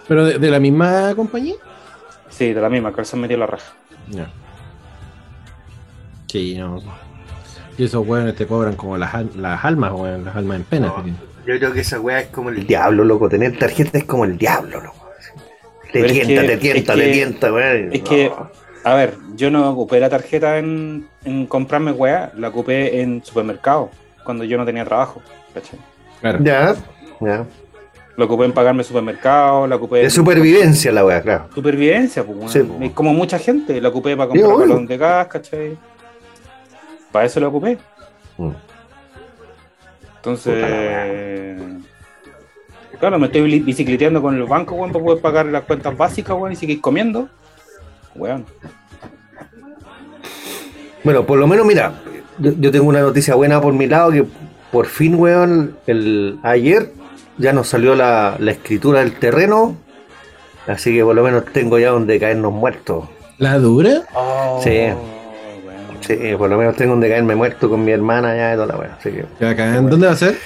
¿Pero 0.08 0.24
de, 0.24 0.38
de 0.38 0.50
la 0.50 0.58
misma 0.60 1.14
compañía? 1.14 1.54
Sí, 2.28 2.52
de 2.52 2.60
la 2.60 2.68
misma, 2.68 2.92
que 2.92 3.04
se 3.04 3.16
metió 3.16 3.36
la 3.36 3.46
raja. 3.46 3.72
Ya. 4.08 4.28
Sí, 6.26 6.56
no. 6.56 6.80
Y 7.76 7.84
esos 7.84 8.06
weones 8.06 8.34
te 8.36 8.46
cobran 8.46 8.74
como 8.76 8.96
las, 8.96 9.34
las 9.36 9.64
almas, 9.64 9.92
weón, 9.92 10.24
las 10.24 10.36
almas 10.36 10.56
en 10.58 10.64
pena. 10.64 10.86
No. 10.88 11.04
Yo 11.46 11.58
creo 11.58 11.72
que 11.72 11.80
esa 11.80 11.98
weá 12.00 12.20
es 12.20 12.28
como 12.28 12.50
el 12.50 12.66
diablo, 12.66 13.04
loco. 13.04 13.28
Tener 13.28 13.58
tarjeta 13.58 13.98
es 13.98 14.04
como 14.04 14.24
el 14.24 14.36
diablo, 14.36 14.80
loco. 14.80 15.08
Te 15.92 16.00
Pero 16.00 16.06
es 16.06 16.12
tienta, 16.12 16.42
que- 16.42 16.48
te 16.48 16.56
tienta, 16.58 16.92
es 16.92 16.98
te 16.98 17.04
que- 17.06 17.12
tienta, 17.12 17.52
weón. 17.52 17.92
es 17.92 18.02
No. 18.02 18.08
que- 18.08 18.32
A 18.84 18.94
ver, 18.94 19.14
yo 19.34 19.50
no 19.50 19.68
ocupé 19.70 20.00
la 20.00 20.08
tarjeta 20.08 20.56
en, 20.58 21.06
en 21.24 21.46
comprarme 21.46 21.92
weá, 21.92 22.32
la 22.36 22.48
ocupé 22.48 23.02
en 23.02 23.22
supermercado, 23.24 23.90
cuando 24.24 24.44
yo 24.44 24.56
no 24.56 24.64
tenía 24.64 24.84
trabajo. 24.84 25.20
¿cachai? 25.52 25.78
Claro. 26.20 26.38
Ya, 26.42 26.76
ya. 27.20 27.44
Lo 28.16 28.26
ocupé 28.26 28.44
en 28.44 28.52
pagarme 28.52 28.84
supermercado, 28.84 29.66
la 29.66 29.76
ocupé. 29.76 29.98
De 29.98 30.10
supervivencia 30.10 30.92
la 30.92 31.04
weá, 31.06 31.22
claro. 31.22 31.48
Supervivencia, 31.54 32.22
pues, 32.24 32.52
Sí, 32.52 32.58
weón. 32.58 32.78
po. 32.78 32.84
Y 32.84 32.90
como 32.90 33.14
mucha 33.14 33.38
gente, 33.38 33.80
la 33.80 33.88
ocupé 33.88 34.16
para 34.16 34.28
comprar 34.28 34.50
Sí, 34.50 34.60
balón 34.60 34.86
de 34.86 34.98
gas, 34.98 35.26
¿cachai? 35.28 35.78
Para 37.10 37.24
eso 37.24 37.40
la 37.40 37.48
ocupé. 37.48 37.78
Mm. 38.36 38.50
Entonces. 40.16 41.62
Claro, 42.98 43.18
me 43.18 43.26
estoy 43.26 43.60
bicicleteando 43.60 44.20
con 44.20 44.36
el 44.36 44.44
banco, 44.44 44.74
weón, 44.74 44.92
para 44.92 45.02
poder 45.02 45.22
pagar 45.22 45.46
las 45.46 45.62
cuentas 45.62 45.96
básicas, 45.96 46.36
weón, 46.36 46.52
y 46.52 46.56
seguir 46.56 46.80
comiendo. 46.80 47.28
Weón. 48.14 48.44
Bueno, 51.02 51.24
por 51.24 51.38
lo 51.38 51.46
menos, 51.46 51.64
mira, 51.64 51.94
yo, 52.38 52.52
yo 52.58 52.70
tengo 52.70 52.86
una 52.86 53.00
noticia 53.00 53.34
buena 53.34 53.58
por 53.62 53.72
mi 53.72 53.86
lado, 53.86 54.12
que 54.12 54.26
por 54.70 54.84
fin, 54.84 55.14
weón, 55.14 55.78
el, 55.86 56.38
ayer 56.42 56.92
ya 57.38 57.52
nos 57.52 57.68
salió 57.68 57.94
la, 57.94 58.36
la 58.38 58.50
escritura 58.52 59.00
del 59.00 59.14
terreno, 59.18 59.76
así 60.66 60.94
que 60.94 61.02
por 61.04 61.14
lo 61.14 61.22
menos 61.22 61.44
tengo 61.52 61.78
ya 61.78 61.90
donde 61.90 62.18
caernos 62.20 62.52
muertos. 62.52 63.04
¿La 63.38 63.58
dura? 63.58 64.02
Sí. 64.62 64.68
weón. 64.70 66.00
Sí, 66.00 66.16
por 66.36 66.50
lo 66.50 66.58
menos 66.58 66.76
tengo 66.76 66.92
donde 66.92 67.08
caerme 67.08 67.34
muerto 67.34 67.68
con 67.68 67.84
mi 67.84 67.92
hermana 67.92 68.34
ya 68.36 68.52
y 68.52 68.54
toda 68.54 68.66
la 68.66 68.76
weá. 68.76 68.96
Así 68.98 69.10
que, 69.10 69.24
bacán. 69.44 69.88
¿Dónde 69.88 70.06
va 70.06 70.12
a 70.12 70.16
ser? 70.16 70.36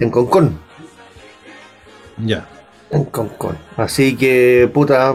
en 0.00 0.10
Concón, 0.10 0.58
Ya. 2.24 2.46
en 2.90 3.04
Concón. 3.04 3.56
Así 3.76 4.16
que, 4.16 4.70
puta, 4.72 5.14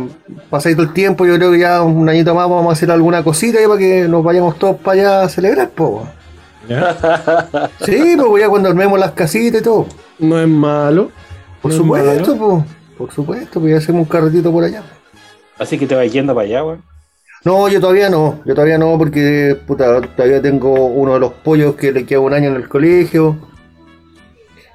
pasadito 0.50 0.82
el 0.82 0.94
tiempo, 0.94 1.26
yo 1.26 1.36
creo 1.36 1.52
que 1.52 1.60
ya 1.60 1.82
un 1.82 2.08
añito 2.10 2.34
más 2.36 2.50
vamos 2.50 2.70
a 2.70 2.74
hacer 2.74 2.92
alguna 2.92 3.24
cosita 3.24 3.60
ahí 3.60 3.66
para 3.68 3.80
que 3.80 4.08
nos 4.08 4.24
vayamos 4.24 4.58
todos 4.60 4.78
para 4.78 5.00
allá 5.02 5.22
a 5.24 5.30
celebrar, 5.30 5.70
po. 5.70 6.08
¿Ya? 6.68 7.70
Sí, 7.86 8.16
pues 8.18 8.44
ya 8.44 8.50
cuando 8.50 8.70
armemos 8.70 9.00
las 9.00 9.12
casitas 9.12 9.62
y 9.62 9.64
todo. 9.64 9.88
No 10.20 10.40
es 10.40 10.48
malo. 10.48 11.12
Por 11.62 11.72
No 11.72 11.78
supuesto, 11.78 12.38
po. 12.38 12.66
Por 12.98 13.12
supuesto, 13.12 13.60
pues 13.60 13.72
ya 13.72 13.78
hacemos 13.78 14.02
un 14.04 14.08
carretito 14.08 14.52
por 14.52 14.64
allá. 14.64 14.84
Así 15.58 15.78
que 15.78 15.86
te 15.88 15.96
vas 15.96 16.12
yendo 16.12 16.34
para 16.34 16.46
allá, 16.46 16.64
weón. 16.64 16.82
No, 17.46 17.68
yo 17.68 17.82
todavía 17.82 18.10
no, 18.10 18.40
yo 18.46 18.54
todavía 18.56 18.78
no, 18.78 18.98
porque 18.98 19.58
puta, 19.68 20.00
todavía 20.02 20.42
tengo 20.42 20.72
uno 20.86 21.16
de 21.16 21.20
los 21.20 21.34
pollos 21.34 21.76
que 21.76 21.92
le 21.92 22.06
queda 22.06 22.22
un 22.22 22.34
año 22.34 22.50
en 22.50 22.56
el 22.56 22.70
colegio. 22.70 23.36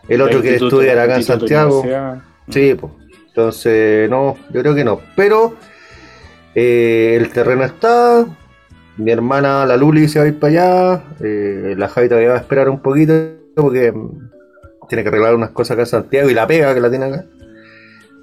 El 0.07 0.21
otro 0.21 0.43
que 0.43 0.51
Instituto- 0.53 0.83
estudia 0.83 1.03
acá 1.03 1.17
en 1.17 1.23
Santiago. 1.25 1.83
Sí, 2.51 2.75
pues. 2.75 2.93
Entonces, 3.29 4.11
no, 4.11 4.37
yo 4.53 4.61
creo 4.61 4.75
que 4.75 4.85
no. 4.85 5.01
Pero 5.17 5.55
eh, 6.55 7.17
el 7.19 7.31
terreno 7.31 7.65
está. 7.65 8.27
Mi 8.99 9.11
hermana, 9.13 9.65
la 9.65 9.77
Luli, 9.77 10.09
se 10.09 10.19
va 10.19 10.25
a 10.25 10.29
ir 10.29 10.39
para 10.39 10.51
allá. 10.53 11.03
eh, 11.21 11.75
la 11.77 11.89
Javi 11.89 12.09
todavía 12.09 12.31
va 12.31 12.35
a 12.37 12.41
esperar 12.41 12.69
un 12.69 12.81
poquito 12.81 13.13
porque 13.55 13.93
mm, 13.93 14.29
tiene 14.89 15.03
que 15.03 15.09
arreglar 15.09 15.35
unas 15.35 15.51
cosas 15.51 15.73
acá 15.73 15.83
en 15.83 15.87
Santiago 15.87 16.29
y 16.31 16.35
la 16.35 16.47
pega 16.47 16.75
que 16.75 16.81
la 16.81 16.91
tiene 16.91 17.05
acá. 17.07 17.25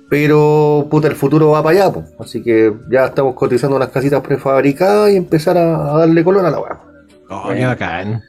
Pero, 0.10 0.88
puta, 0.90 1.08
el 1.08 1.16
futuro 1.16 1.50
va 1.52 1.64
para 1.64 1.78
allá, 1.86 1.94
pues. 1.94 2.06
Así 2.20 2.44
que 2.44 2.74
ya 2.92 3.06
estamos 3.06 3.34
cotizando 3.34 3.76
unas 3.76 3.90
casitas 3.90 4.22
prefabricadas 4.22 5.12
y 5.12 5.16
empezar 5.16 5.58
a, 5.58 5.96
a 5.96 5.98
darle 6.00 6.24
color 6.24 6.46
a 6.46 6.52
la 6.52 6.60
weá. 6.60 6.80
Oh, 7.30 7.50
qué 7.52 7.66
bacán. 7.66 8.22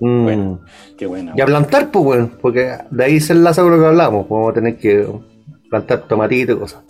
Mm. 0.00 0.24
Bueno. 0.24 0.60
Qué 0.98 1.06
buena. 1.06 1.32
Y 1.34 1.40
a 1.40 1.46
plantar, 1.46 1.90
pues, 1.90 2.04
weón, 2.04 2.32
porque 2.40 2.76
de 2.90 3.04
ahí 3.04 3.18
se 3.20 3.32
enlaza 3.32 3.62
con 3.62 3.70
lo 3.72 3.78
que 3.78 3.86
hablamos. 3.86 4.26
pues, 4.26 4.38
Vamos 4.38 4.50
a 4.50 4.54
tener 4.54 4.76
que 4.76 5.08
plantar 5.70 6.02
tomatito 6.06 6.52
y 6.52 6.58
cosas. 6.58 6.82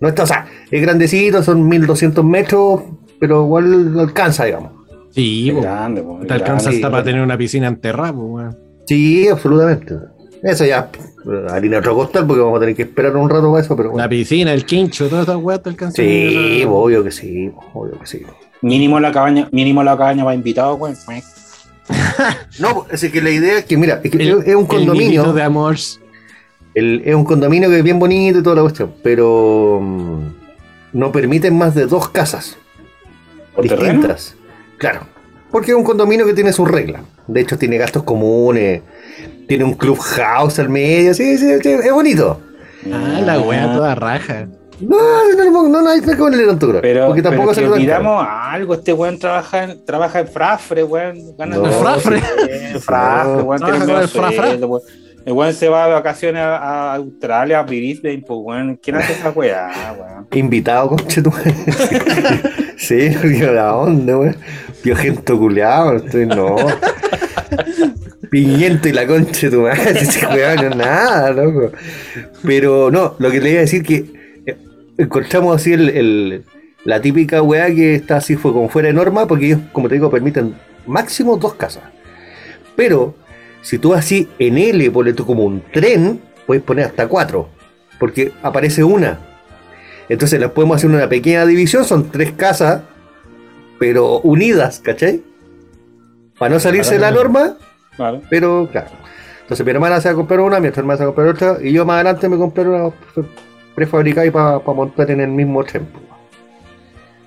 No 0.00 0.08
está, 0.08 0.24
o 0.24 0.26
sea, 0.26 0.46
es 0.70 0.82
grandecito, 0.82 1.42
son 1.42 1.66
1200 1.68 2.24
metros, 2.24 2.82
pero 3.20 3.42
igual 3.42 3.98
alcanza, 3.98 4.44
digamos. 4.44 4.72
Sí, 5.10 5.50
po. 5.54 5.62
grande, 5.62 6.02
po, 6.02 6.18
Te 6.26 6.34
alcanza 6.34 6.70
hasta 6.70 6.90
para 6.90 7.02
tener 7.02 7.22
una 7.22 7.38
piscina 7.38 7.68
enterrada, 7.68 8.12
weón. 8.12 8.56
Sí, 8.86 9.26
absolutamente. 9.28 9.94
Eso 10.42 10.64
ya, 10.66 10.90
harina 11.50 11.78
otro 11.78 11.94
costal, 11.94 12.26
porque 12.26 12.42
vamos 12.42 12.58
a 12.58 12.60
tener 12.60 12.76
que 12.76 12.82
esperar 12.82 13.16
un 13.16 13.28
rato 13.28 13.50
para 13.50 13.64
eso, 13.64 13.74
pero 13.74 13.88
La 13.88 13.92
bueno. 13.94 14.08
piscina, 14.10 14.52
el 14.52 14.64
quincho, 14.66 15.08
todas 15.08 15.22
estas 15.26 15.36
weas 15.42 15.62
te 15.62 15.70
alcanzan. 15.70 16.04
Sí, 16.04 16.62
obvio 16.68 17.02
que 17.02 17.10
sí, 17.10 17.50
obvio 17.72 17.98
que 17.98 18.06
sí. 18.06 18.22
Mínimo 18.62 19.00
la 19.00 19.10
cabaña, 19.10 19.48
mínimo 19.52 19.82
la 19.82 19.96
cabaña 19.96 20.24
va 20.24 20.34
invitado, 20.34 20.74
weón. 20.74 20.94
No, 22.58 22.86
es 22.90 23.10
que 23.10 23.20
la 23.22 23.30
idea 23.30 23.58
es 23.58 23.64
que, 23.64 23.76
mira, 23.76 24.00
es, 24.02 24.10
que 24.10 24.18
El- 24.22 24.42
es 24.44 24.54
un 24.54 24.62
El 24.62 24.66
condominio. 24.66 25.22
nidito 25.22 25.32
de 25.32 25.42
amores. 25.42 26.00
El- 26.74 27.02
es 27.04 27.14
un 27.14 27.24
condominio 27.24 27.68
que 27.70 27.78
es 27.78 27.84
bien 27.84 27.98
bonito 27.98 28.38
y 28.38 28.42
toda 28.42 28.56
la 28.56 28.62
cuestión, 28.62 28.92
pero 29.02 29.80
mm, 29.82 30.20
no 30.92 31.12
permiten 31.12 31.56
más 31.56 31.74
de 31.74 31.86
dos 31.86 32.08
casas 32.10 32.58
¿Por 33.56 33.66
terreno? 33.66 33.92
distintas. 33.92 34.36
Claro, 34.78 35.00
porque 35.50 35.70
es 35.72 35.76
un 35.76 35.84
condominio 35.84 36.26
que 36.26 36.34
tiene 36.34 36.52
sus 36.52 36.70
reglas. 36.70 37.02
De 37.26 37.40
hecho, 37.40 37.58
tiene 37.58 37.78
gastos 37.78 38.02
comunes, 38.02 38.82
tiene 39.48 39.64
un 39.64 39.74
clubhouse 39.74 40.58
al 40.58 40.68
medio, 40.68 41.14
sí, 41.14 41.38
sí, 41.38 41.48
sí, 41.62 41.68
es 41.68 41.92
bonito. 41.92 42.40
Ah, 42.92 43.20
la 43.24 43.40
wea 43.40 43.72
toda 43.72 43.94
raja. 43.94 44.46
No, 44.80 44.96
no, 45.34 45.50
no, 45.50 45.68
no, 45.68 45.82
no 45.82 45.88
hay 45.88 46.02
que 46.02 46.14
ponerle 46.16 46.46
tanto 46.46 46.80
Pero, 46.82 47.06
porque 47.06 47.22
tampoco 47.22 47.48
pero 47.48 47.54
se 47.54 47.62
que 47.62 47.68
olvidamos 47.68 48.26
algo, 48.28 48.74
este 48.74 48.92
weón 48.92 49.18
trabaja 49.18 49.64
en, 49.64 49.84
trabaja 49.84 50.20
en 50.20 50.28
Frafre, 50.28 50.84
weón. 50.84 51.36
Gana 51.36 51.56
No, 51.56 51.66
¿En 51.66 51.72
Frafre? 51.72 52.20
Frafre, 52.80 53.42
weón. 53.42 53.62
Tiene 53.62 53.78
el 53.78 54.64
weón. 54.66 54.82
El 55.24 55.32
weón 55.32 55.54
se 55.54 55.68
va 55.68 55.88
de 55.88 55.94
vacaciones 55.94 56.42
a, 56.42 56.56
a 56.58 56.94
Australia, 56.96 57.60
a 57.60 57.62
Brisbane, 57.62 58.22
pues 58.26 58.38
weón. 58.42 58.78
¿Quién 58.82 58.96
hace 58.96 59.14
esa 59.14 59.30
weá, 59.30 59.96
weón? 59.98 60.26
Invitado, 60.32 60.88
conche 60.90 61.22
tu. 61.22 61.32
Sí, 62.76 63.10
porque 63.20 63.46
la 63.52 63.74
onda, 63.76 64.18
weón. 64.18 64.36
Piojento 64.82 65.38
culeado, 65.38 65.96
estoy 65.96 66.26
no. 66.26 66.56
Piñento 68.30 68.88
y 68.88 68.92
la 68.92 69.06
concha 69.06 69.46
de 69.48 69.50
tu 69.56 69.62
madre, 69.62 69.90
ese 70.00 70.26
weón, 70.26 70.56
no 70.56 70.62
es 70.70 70.76
nada, 70.76 71.30
loco. 71.32 71.72
Pero 72.42 72.90
no, 72.90 73.14
lo 73.18 73.30
que 73.30 73.40
le 73.40 73.50
iba 73.50 73.58
a 73.58 73.62
decir 73.62 73.82
que 73.82 74.04
eh, 74.46 74.56
encontramos 74.98 75.56
así 75.56 75.72
el, 75.72 75.88
el- 75.90 76.44
la 76.84 77.00
típica 77.00 77.42
weá 77.42 77.66
que 77.74 77.96
está 77.96 78.18
así 78.18 78.36
fue 78.36 78.52
como 78.52 78.68
fuera 78.68 78.86
de 78.88 78.94
norma, 78.94 79.26
porque 79.26 79.46
ellos, 79.46 79.60
como 79.72 79.88
te 79.88 79.96
digo, 79.96 80.08
permiten 80.08 80.54
máximo 80.86 81.36
dos 81.36 81.54
casas. 81.54 81.82
Pero 82.76 83.16
si 83.62 83.78
tú 83.78 83.92
así 83.92 84.28
en 84.38 84.56
L 84.58 84.88
pones 84.92 85.16
tú 85.16 85.26
como 85.26 85.44
un 85.44 85.62
tren, 85.72 86.20
puedes 86.46 86.62
poner 86.62 86.84
hasta 86.86 87.08
cuatro, 87.08 87.48
porque 87.98 88.30
aparece 88.40 88.84
una. 88.84 89.18
Entonces 90.08 90.38
las 90.40 90.50
podemos 90.50 90.76
hacer 90.76 90.90
una 90.90 91.08
pequeña 91.08 91.44
división, 91.46 91.84
son 91.84 92.10
tres 92.10 92.32
casas, 92.32 92.82
pero 93.78 94.20
unidas, 94.20 94.80
¿cachai? 94.80 95.22
Para 96.38 96.54
no 96.54 96.60
salirse 96.60 96.94
de 96.94 97.00
la 97.00 97.10
norma, 97.10 97.56
Claro. 97.96 98.22
pero 98.30 98.68
claro. 98.70 98.90
Entonces 99.42 99.64
mi 99.64 99.70
hermana 99.72 100.00
se 100.00 100.08
va 100.08 100.12
a 100.12 100.16
comprar 100.16 100.40
una, 100.40 100.60
mi 100.60 100.68
otra 100.68 100.80
hermana 100.80 100.98
se 100.98 101.04
va 101.04 101.10
a 101.10 101.14
comprar 101.14 101.34
otra, 101.34 101.58
y 101.66 101.72
yo 101.72 101.84
más 101.84 101.94
adelante 101.96 102.28
me 102.28 102.36
compré 102.36 102.64
una 102.68 102.90
prefabricada 103.74 104.26
y 104.26 104.30
para 104.30 104.58
montar 104.60 105.10
en 105.10 105.20
el 105.20 105.28
mismo 105.28 105.62
tren. 105.64 105.86
pues. 105.86 106.04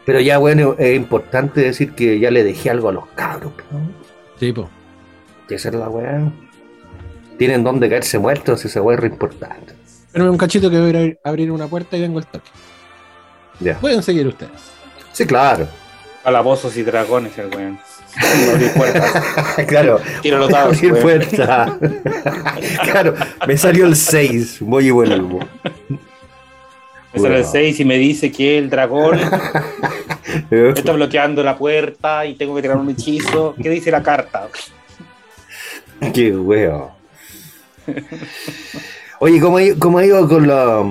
Pero 0.06 0.20
ya, 0.22 0.38
bueno, 0.38 0.76
es 0.80 0.96
importante 0.96 1.62
decir 1.62 1.92
que 1.94 2.20
ya 2.20 2.32
le 2.32 2.44
dejé 2.44 2.70
algo 2.72 2.90
a 2.90 2.92
los 2.94 3.06
cabros. 3.16 3.52
¿no? 3.72 3.80
Sí, 4.40 4.52
po. 4.52 4.68
Que 5.48 5.56
esa 5.56 5.70
es 5.70 5.76
la 5.76 5.90
weá. 5.90 6.32
Tienen 7.38 7.64
donde 7.64 7.90
caerse 7.90 8.18
muertos, 8.20 8.66
esa 8.66 8.82
weá 8.82 8.96
es 8.96 9.02
re 9.02 9.08
importante. 9.10 9.74
Espérame 10.10 10.32
un 10.32 10.38
cachito 10.38 10.70
que 10.70 10.80
voy 10.80 10.96
a 10.96 11.02
ir 11.04 11.20
a 11.24 11.30
abrir 11.30 11.52
una 11.52 11.68
puerta 11.68 11.96
y 11.96 12.02
vengo 12.02 12.18
al 12.20 12.26
toque. 12.26 12.50
Ya. 13.60 13.78
Pueden 13.78 14.02
seguir 14.02 14.26
ustedes. 14.28 14.52
Sí, 15.12 15.26
claro. 15.26 15.68
Calabozos 16.24 16.76
y 16.78 16.84
dragones, 16.84 17.38
el 17.38 17.48
weón. 17.56 17.80
No 18.46 18.52
abrir 18.52 18.74
puertas. 18.74 19.14
claro. 19.68 20.00
Tiro 20.22 20.40
los 20.40 20.50
dados, 20.50 20.76
Abrir 20.78 20.94
weón. 20.94 21.04
puerta. 21.04 21.78
claro, 22.84 23.16
me 23.48 23.56
salió 23.58 23.86
el 23.86 23.96
6, 23.96 24.58
voy 24.62 24.88
y 24.88 24.92
vuelvo. 24.92 25.40
Me 27.14 27.20
sale 27.20 27.38
el 27.38 27.44
Wow. 27.44 27.52
6 27.52 27.80
y 27.80 27.86
me 27.86 27.98
dice 27.98 28.32
que 28.32 28.58
el 28.58 28.70
dragón 28.70 29.20
está 30.52 30.92
bloqueando 30.94 31.44
la 31.44 31.58
puerta 31.58 32.26
y 32.26 32.36
tengo 32.36 32.56
que 32.56 32.62
tirar 32.64 32.78
un 32.78 32.90
hechizo. 32.90 33.56
¿Qué 33.62 33.70
dice 33.70 33.92
la 33.92 34.02
carta? 34.04 34.48
Qué 36.14 36.32
weo. 36.36 36.92
Oye, 39.20 39.40
¿cómo, 39.42 39.58
ha 39.58 39.64
ido- 39.64 39.78
cómo 39.80 39.98
ha 40.00 40.06
ido 40.06 40.28
con, 40.28 40.48
la, 40.48 40.84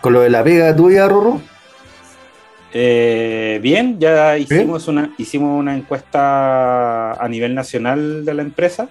con 0.00 0.12
lo 0.12 0.20
de 0.20 0.30
la 0.30 0.44
pega 0.44 0.74
tuya, 0.74 1.08
Rorro? 1.08 1.40
Eh, 2.72 3.58
bien, 3.62 3.98
ya 3.98 4.38
hicimos 4.38 4.86
una, 4.86 5.12
hicimos 5.18 5.58
una 5.58 5.74
encuesta 5.76 7.12
a 7.12 7.28
nivel 7.28 7.54
nacional 7.54 8.24
de 8.24 8.34
la 8.34 8.42
empresa. 8.42 8.88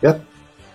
¿Ya? 0.00 0.18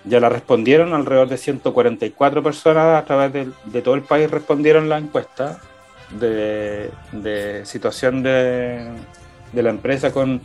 Ya 0.04 0.20
la 0.20 0.28
respondieron, 0.28 0.94
alrededor 0.94 1.30
de 1.30 1.38
144 1.38 2.44
personas 2.44 3.02
a 3.02 3.06
través 3.06 3.32
de, 3.32 3.48
de 3.66 3.82
todo 3.82 3.96
el 3.96 4.02
país 4.02 4.30
respondieron 4.30 4.90
la 4.90 4.98
encuesta 4.98 5.62
de, 6.20 6.90
de 7.14 7.66
situación 7.66 8.22
de, 8.22 8.90
de 9.54 9.64
la 9.64 9.70
empresa 9.70 10.12
con 10.12 10.42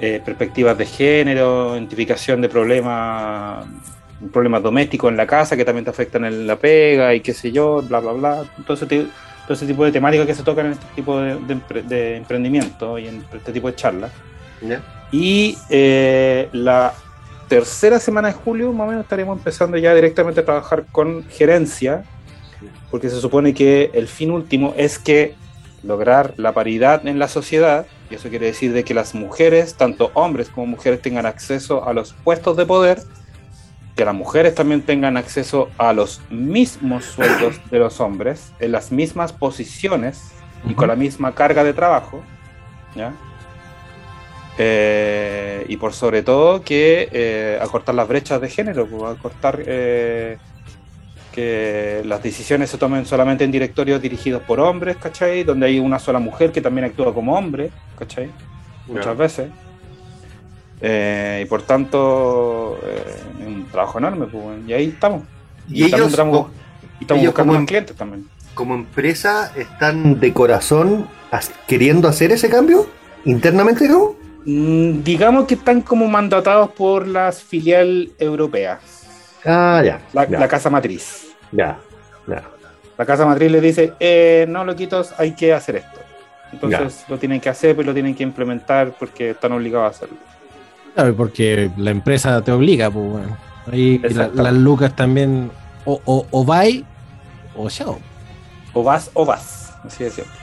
eh, 0.00 0.22
perspectivas 0.24 0.78
de 0.78 0.86
género, 0.86 1.74
identificación 1.74 2.40
de 2.40 2.48
problemas 2.48 3.66
problemas 4.32 4.62
domésticos 4.62 5.10
en 5.10 5.16
la 5.16 5.26
casa 5.26 5.56
que 5.56 5.64
también 5.64 5.84
te 5.84 5.90
afectan 5.90 6.24
en 6.24 6.46
la 6.46 6.56
pega 6.56 7.14
y 7.14 7.20
qué 7.20 7.32
sé 7.32 7.52
yo, 7.52 7.82
bla, 7.82 8.00
bla, 8.00 8.12
bla. 8.12 8.44
Todo 8.66 8.76
ese, 8.76 8.86
ti- 8.86 9.10
todo 9.44 9.54
ese 9.54 9.66
tipo 9.66 9.84
de 9.84 9.92
temáticas 9.92 10.26
que 10.26 10.34
se 10.34 10.42
tocan 10.42 10.66
en 10.66 10.72
este 10.72 10.86
tipo 10.94 11.18
de, 11.20 11.36
de 11.36 11.82
de 11.82 12.16
emprendimiento 12.16 12.98
y 12.98 13.08
en 13.08 13.24
este 13.32 13.52
tipo 13.52 13.68
de 13.68 13.76
charlas. 13.76 14.10
¿Ya? 14.60 14.82
Y 15.12 15.56
eh, 15.70 16.48
la 16.52 16.92
tercera 17.48 17.98
semana 17.98 18.28
de 18.28 18.34
julio, 18.34 18.72
más 18.72 18.86
o 18.86 18.90
menos, 18.90 19.04
estaremos 19.04 19.38
empezando 19.38 19.76
ya 19.78 19.94
directamente 19.94 20.40
a 20.40 20.44
trabajar 20.44 20.84
con 20.92 21.24
gerencia, 21.30 22.04
porque 22.90 23.08
se 23.08 23.20
supone 23.20 23.54
que 23.54 23.90
el 23.94 24.08
fin 24.08 24.30
último 24.32 24.74
es 24.76 24.98
que 24.98 25.34
lograr 25.82 26.34
la 26.36 26.52
paridad 26.52 27.06
en 27.06 27.18
la 27.18 27.28
sociedad, 27.28 27.86
y 28.10 28.16
eso 28.16 28.28
quiere 28.28 28.46
decir 28.46 28.72
de 28.72 28.84
que 28.84 28.92
las 28.94 29.14
mujeres, 29.14 29.76
tanto 29.76 30.10
hombres 30.14 30.48
como 30.48 30.66
mujeres, 30.66 31.00
tengan 31.00 31.24
acceso 31.24 31.88
a 31.88 31.92
los 31.92 32.12
puestos 32.12 32.56
de 32.56 32.66
poder, 32.66 32.98
que 33.98 34.04
las 34.04 34.14
mujeres 34.14 34.54
también 34.54 34.82
tengan 34.82 35.16
acceso 35.16 35.70
a 35.76 35.92
los 35.92 36.20
mismos 36.30 37.04
sueldos 37.04 37.60
de 37.68 37.80
los 37.80 38.00
hombres, 38.00 38.52
en 38.60 38.70
las 38.70 38.92
mismas 38.92 39.32
posiciones 39.32 40.30
y 40.68 40.74
con 40.74 40.86
la 40.86 40.94
misma 40.94 41.34
carga 41.34 41.64
de 41.64 41.72
trabajo, 41.72 42.22
¿ya? 42.94 43.12
Eh, 44.56 45.64
y 45.68 45.76
por 45.78 45.94
sobre 45.94 46.22
todo 46.22 46.62
que 46.62 47.08
eh, 47.10 47.58
acortar 47.60 47.96
las 47.96 48.06
brechas 48.06 48.40
de 48.40 48.48
género, 48.48 48.86
pues, 48.86 49.18
acortar 49.18 49.64
eh, 49.66 50.38
que 51.32 52.02
las 52.04 52.22
decisiones 52.22 52.70
se 52.70 52.78
tomen 52.78 53.04
solamente 53.04 53.42
en 53.42 53.50
directorios 53.50 54.00
dirigidos 54.00 54.42
por 54.42 54.60
hombres, 54.60 54.96
¿cachai? 54.96 55.42
Donde 55.42 55.66
hay 55.66 55.80
una 55.80 55.98
sola 55.98 56.20
mujer 56.20 56.52
que 56.52 56.60
también 56.60 56.84
actúa 56.84 57.12
como 57.12 57.36
hombre, 57.36 57.72
¿cachai? 57.98 58.30
Muchas 58.86 59.16
veces. 59.16 59.48
Y 60.80 61.44
por 61.46 61.62
tanto, 61.62 62.78
es 62.82 63.46
un 63.46 63.66
trabajo 63.66 63.98
enorme, 63.98 64.26
pues, 64.26 64.44
y 64.66 64.72
ahí 64.72 64.86
estamos. 64.88 65.22
Y, 65.68 65.84
ellos, 65.84 66.10
estamos, 66.10 66.48
buscando 67.00 67.34
como 67.34 67.66
clientes 67.66 67.96
también. 67.96 68.28
Como 68.54 68.74
empresa, 68.74 69.52
¿están 69.56 70.18
de 70.18 70.32
corazón 70.32 71.08
queriendo 71.66 72.08
hacer 72.08 72.32
ese 72.32 72.48
cambio 72.48 72.86
internamente, 73.24 73.88
¿no? 73.88 74.16
Mm, 74.44 75.02
digamos 75.02 75.46
que 75.46 75.54
están 75.54 75.82
como 75.82 76.08
mandatados 76.08 76.70
por 76.70 77.06
las 77.06 77.42
filial 77.42 78.10
europeas. 78.18 78.80
Ah, 79.44 79.82
ya 79.84 80.00
la, 80.12 80.48
casa 80.48 80.70
matriz. 80.70 81.34
Ya, 81.52 81.78
ya. 82.26 82.42
La 82.96 83.06
casa 83.06 83.26
matriz 83.26 83.50
le 83.50 83.60
dice, 83.60 83.92
eh, 84.00 84.46
no, 84.48 84.64
loquitos, 84.64 85.14
hay 85.18 85.32
que 85.32 85.52
hacer 85.52 85.76
esto. 85.76 86.00
Entonces 86.52 87.04
lo 87.08 87.18
tienen 87.18 87.40
que 87.40 87.48
hacer, 87.48 87.76
pero 87.76 87.88
lo 87.88 87.94
tienen 87.94 88.14
que 88.14 88.22
implementar 88.22 88.94
porque 88.98 89.30
están 89.30 89.52
obligados 89.52 89.86
a 89.86 89.90
hacerlo. 89.90 90.16
Claro, 90.98 91.14
porque 91.14 91.70
la 91.76 91.92
empresa 91.92 92.42
te 92.42 92.50
obliga, 92.50 92.90
pues 92.90 93.08
bueno. 93.08 93.36
Ahí 93.70 94.00
las 94.34 94.52
lucas 94.52 94.96
también, 94.96 95.48
o, 95.84 96.00
o, 96.04 96.26
o 96.28 96.44
vai, 96.44 96.84
o 97.54 97.70
chao. 97.70 98.00
O 98.72 98.82
vas, 98.82 99.08
o 99.14 99.24
vas. 99.24 99.74
Así 99.84 100.02
de 100.02 100.10
siempre. 100.10 100.34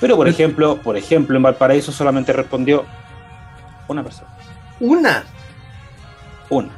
Pero 0.00 0.16
por 0.16 0.26
ejemplo, 0.26 0.78
por 0.82 0.96
ejemplo, 0.96 1.36
en 1.36 1.44
Valparaíso 1.44 1.92
solamente 1.92 2.32
respondió 2.32 2.84
una 3.86 4.02
persona. 4.02 4.30
¿Una? 4.80 5.22
Una. 6.48 6.70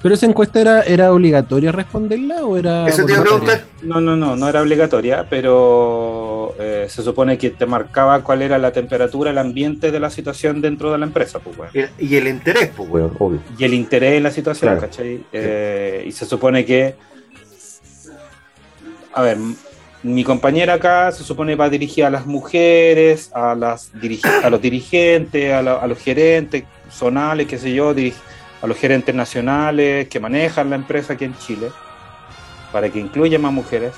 ¿Pero 0.00 0.14
esa 0.14 0.26
encuesta 0.26 0.60
era, 0.60 0.82
era 0.82 1.12
obligatoria 1.12 1.72
responderla 1.72 2.44
o 2.44 2.56
era.? 2.56 2.86
Eso 2.86 3.04
te 3.04 3.10
iba 3.10 3.20
a 3.20 3.24
preguntar. 3.24 3.64
No, 3.82 4.00
no, 4.00 4.14
no, 4.14 4.36
no 4.36 4.48
era 4.48 4.62
obligatoria, 4.62 5.26
pero 5.28 6.19
eh, 6.62 6.86
se 6.90 7.02
supone 7.02 7.38
que 7.38 7.48
te 7.48 7.64
marcaba 7.64 8.22
cuál 8.22 8.42
era 8.42 8.58
la 8.58 8.70
temperatura, 8.70 9.30
el 9.30 9.38
ambiente 9.38 9.90
de 9.90 9.98
la 9.98 10.10
situación 10.10 10.60
dentro 10.60 10.92
de 10.92 10.98
la 10.98 11.06
empresa, 11.06 11.38
pues, 11.38 11.56
Y 11.98 12.16
el 12.16 12.28
interés, 12.28 12.70
pues, 12.76 12.90
obvio. 12.90 13.40
Y 13.58 13.64
el 13.64 13.72
interés 13.72 14.18
en 14.18 14.24
la 14.24 14.30
situación, 14.30 14.78
¿cachai? 14.78 15.24
Eh, 15.32 16.04
y 16.06 16.12
se 16.12 16.26
supone 16.26 16.66
que. 16.66 16.96
A 19.14 19.22
ver, 19.22 19.38
mi 20.02 20.22
compañera 20.22 20.74
acá 20.74 21.10
se 21.12 21.24
supone 21.24 21.54
va 21.54 21.70
dirigida 21.70 22.08
a 22.08 22.10
las 22.10 22.26
mujeres, 22.26 23.30
a, 23.34 23.54
las 23.54 23.90
a 24.42 24.50
los 24.50 24.60
dirigentes, 24.60 25.54
a, 25.54 25.62
los 25.62 25.98
gerentes 25.98 26.64
zonales, 26.90 27.46
qué 27.46 27.56
sé 27.56 27.72
yo, 27.72 27.94
a 28.60 28.66
los 28.66 28.76
gerentes 28.76 29.14
nacionales 29.14 30.08
que 30.08 30.20
manejan 30.20 30.68
la 30.68 30.76
empresa 30.76 31.14
aquí 31.14 31.24
en 31.24 31.36
Chile, 31.38 31.68
para 32.70 32.90
que 32.90 32.98
incluya 32.98 33.38
más 33.38 33.52
mujeres. 33.52 33.94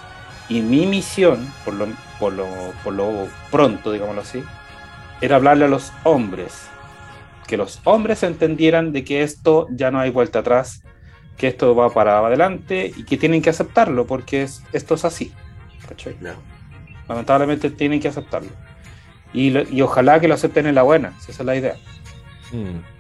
Y 0.53 0.61
mi 0.61 0.85
misión, 0.85 1.51
por 1.65 1.73
lo, 1.73 1.87
por 2.21 2.35
lo, 2.35 2.47
por 2.85 2.93
lo 2.93 3.27
pronto, 3.51 3.91
digámoslo 3.91 4.21
así, 4.21 4.45
era 5.23 5.37
hablarle 5.37 5.65
a 5.65 5.69
los 5.69 5.95
hombres, 6.05 6.69
que 7.47 7.57
los 7.57 7.81
hombres 7.85 8.23
entendieran 8.23 8.93
de 8.93 9.03
que 9.03 9.23
esto 9.23 9.67
ya 9.71 9.91
no 9.91 9.99
hay 9.99 10.11
vuelta 10.11 10.41
atrás, 10.41 10.83
que 11.39 11.49
esto 11.49 11.75
va 11.75 11.89
para 11.89 12.19
adelante 12.19 12.93
y 12.95 13.05
que 13.05 13.17
tienen 13.17 13.41
que 13.41 13.49
aceptarlo, 13.49 14.07
porque 14.07 14.43
esto 14.43 14.95
es 14.95 15.05
así. 15.07 15.33
Lamentablemente 17.09 17.71
tienen 17.71 17.99
que 17.99 18.09
aceptarlo. 18.09 18.51
Y, 19.33 19.81
ojalá 19.81 20.21
que 20.21 20.29
lo 20.29 20.35
acepten 20.35 20.67
en 20.67 20.75
la 20.75 20.83
buena, 20.83 21.15
esa 21.19 21.33
es 21.33 21.47
la 21.47 21.57
idea. 21.57 21.77
Mm. 22.53 22.93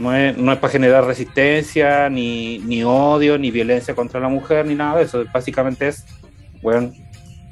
No, 0.00 0.14
es, 0.14 0.58
para 0.58 0.68
generar 0.68 1.04
resistencia, 1.06 2.08
ni, 2.08 2.84
odio, 2.84 3.36
ni 3.36 3.50
violencia 3.50 3.96
contra 3.96 4.20
la 4.20 4.28
mujer, 4.28 4.64
ni 4.66 4.76
nada 4.76 4.98
de 4.98 5.04
eso. 5.04 5.24
Básicamente 5.32 5.88
es, 5.88 6.04
bueno, 6.62 6.92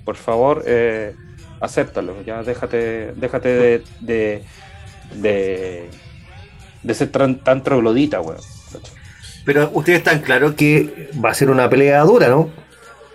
por 0.05 0.17
favor, 0.17 0.63
eh, 0.67 1.15
acéptalo, 1.61 2.23
ya 2.25 2.43
déjate, 2.43 3.13
déjate 3.17 3.83
de, 4.01 4.43
de, 5.15 6.95
ser 6.95 7.09
tan, 7.11 7.63
troglodita, 7.63 8.21
Pero 9.45 9.71
ustedes 9.73 9.99
están 9.99 10.21
claros 10.21 10.55
que 10.55 11.11
va 11.25 11.31
a 11.31 11.35
ser 11.35 11.51
una 11.51 11.69
pelea 11.69 12.03
dura, 12.03 12.29
¿no? 12.29 12.51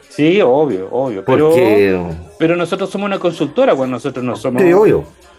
Sí, 0.10 0.41
obvio, 0.41 0.89
obvio. 0.91 1.23
Pero, 1.25 2.10
pero 2.38 2.56
nosotros 2.56 2.89
somos 2.89 3.06
una 3.06 3.19
consultora, 3.19 3.75
pues 3.75 3.89
nosotros 3.89 4.23
no 4.23 4.36
somos. 4.36 4.62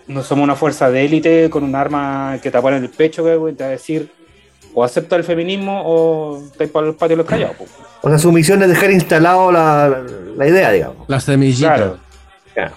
No 0.09 0.23
somos 0.25 0.43
una 0.43 0.57
fuerza 0.57 0.91
de 0.91 1.05
élite 1.05 1.49
con 1.49 1.63
un 1.63 1.77
arma 1.77 2.39
que 2.43 2.51
te 2.51 2.59
en 2.59 2.75
el 2.75 2.89
pecho, 2.89 3.23
güey, 3.39 3.55
te 3.55 3.63
va 3.63 3.69
a 3.69 3.73
decir 3.73 4.11
o 4.75 4.85
acepta 4.85 5.17
el 5.17 5.25
feminismo 5.25 5.83
o 5.85 6.43
te 6.57 6.69
para 6.69 6.87
los 6.87 6.97
patios 6.97 7.19
los 7.19 7.27
callados. 7.27 7.57
Pues. 7.57 7.71
O 8.03 8.09
sea, 8.09 8.19
su 8.19 8.33
misión 8.33 8.63
es 8.63 8.69
dejar 8.69 8.91
instalado 8.91 9.53
la, 9.53 10.03
idea, 10.47 10.71
digamos. 10.71 11.09
La 11.09 11.21
semillita. 11.21 11.99
Claro. 12.55 12.73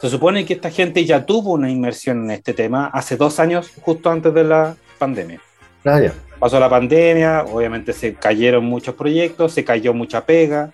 Se 0.00 0.08
supone 0.08 0.44
que 0.44 0.54
esta 0.54 0.70
gente 0.70 1.04
ya 1.04 1.24
tuvo 1.24 1.52
una 1.52 1.70
inmersión 1.70 2.24
en 2.24 2.32
este 2.32 2.54
tema 2.54 2.90
hace 2.92 3.16
dos 3.16 3.38
años, 3.38 3.70
justo 3.82 4.10
antes 4.10 4.34
de 4.34 4.42
la 4.44 4.74
pandemia. 4.98 5.40
Ah, 5.84 6.00
ya. 6.00 6.12
Pasó 6.40 6.58
la 6.58 6.68
pandemia, 6.68 7.44
obviamente 7.44 7.92
se 7.92 8.14
cayeron 8.14 8.64
muchos 8.64 8.96
proyectos, 8.96 9.52
se 9.52 9.64
cayó 9.64 9.94
mucha 9.94 10.24
pega 10.24 10.72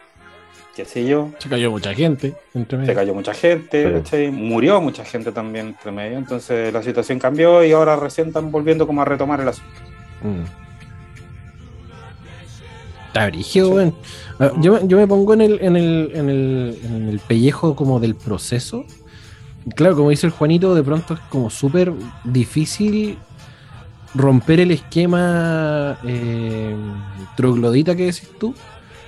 qué 0.79 0.85
sé 0.85 1.05
yo. 1.05 1.31
Se 1.39 1.49
cayó 1.49 1.73
mucha 1.73 1.93
gente 1.93 2.35
entre 2.55 2.79
medio. 2.79 2.93
Se 2.93 2.95
cayó 2.95 3.13
mucha 3.13 3.35
gente, 3.35 4.31
murió 4.31 4.81
mucha 4.81 5.05
gente 5.05 5.33
también 5.33 5.69
entre 5.69 5.91
medio. 5.91 6.17
Entonces 6.17 6.73
la 6.73 6.85
situación 6.85 7.19
cambió 7.19 7.65
y 7.65 7.73
ahora 7.73 7.97
recién 7.97 8.29
están 8.29 8.53
volviendo 8.53 8.87
como 8.87 9.03
a 9.03 9.05
retomar 9.05 9.41
el 9.41 9.49
asunto. 9.49 9.73
Mm. 10.23 10.45
Está 13.07 13.27
brígido, 13.27 13.93
ah, 14.39 14.53
yo, 14.61 14.87
yo, 14.87 14.99
me 14.99 15.07
pongo 15.07 15.33
en 15.35 15.41
el, 15.41 15.59
en, 15.63 15.77
el, 15.77 16.11
en, 16.15 16.29
el, 16.29 16.79
en 16.85 17.09
el 17.09 17.19
pellejo 17.21 17.75
como 17.75 18.01
del 18.01 18.15
proceso. 18.15 18.85
Claro, 19.75 19.97
como 19.97 20.11
dice 20.11 20.27
el 20.27 20.33
Juanito, 20.33 20.75
de 20.75 20.83
pronto 20.83 21.15
es 21.15 21.21
como 21.31 21.51
súper 21.51 21.93
difícil 22.25 23.19
romper 24.15 24.61
el 24.61 24.71
esquema 24.71 25.99
eh, 26.05 26.75
troglodita 27.37 27.97
que 27.97 28.07
decís 28.07 28.29
tú. 28.39 28.55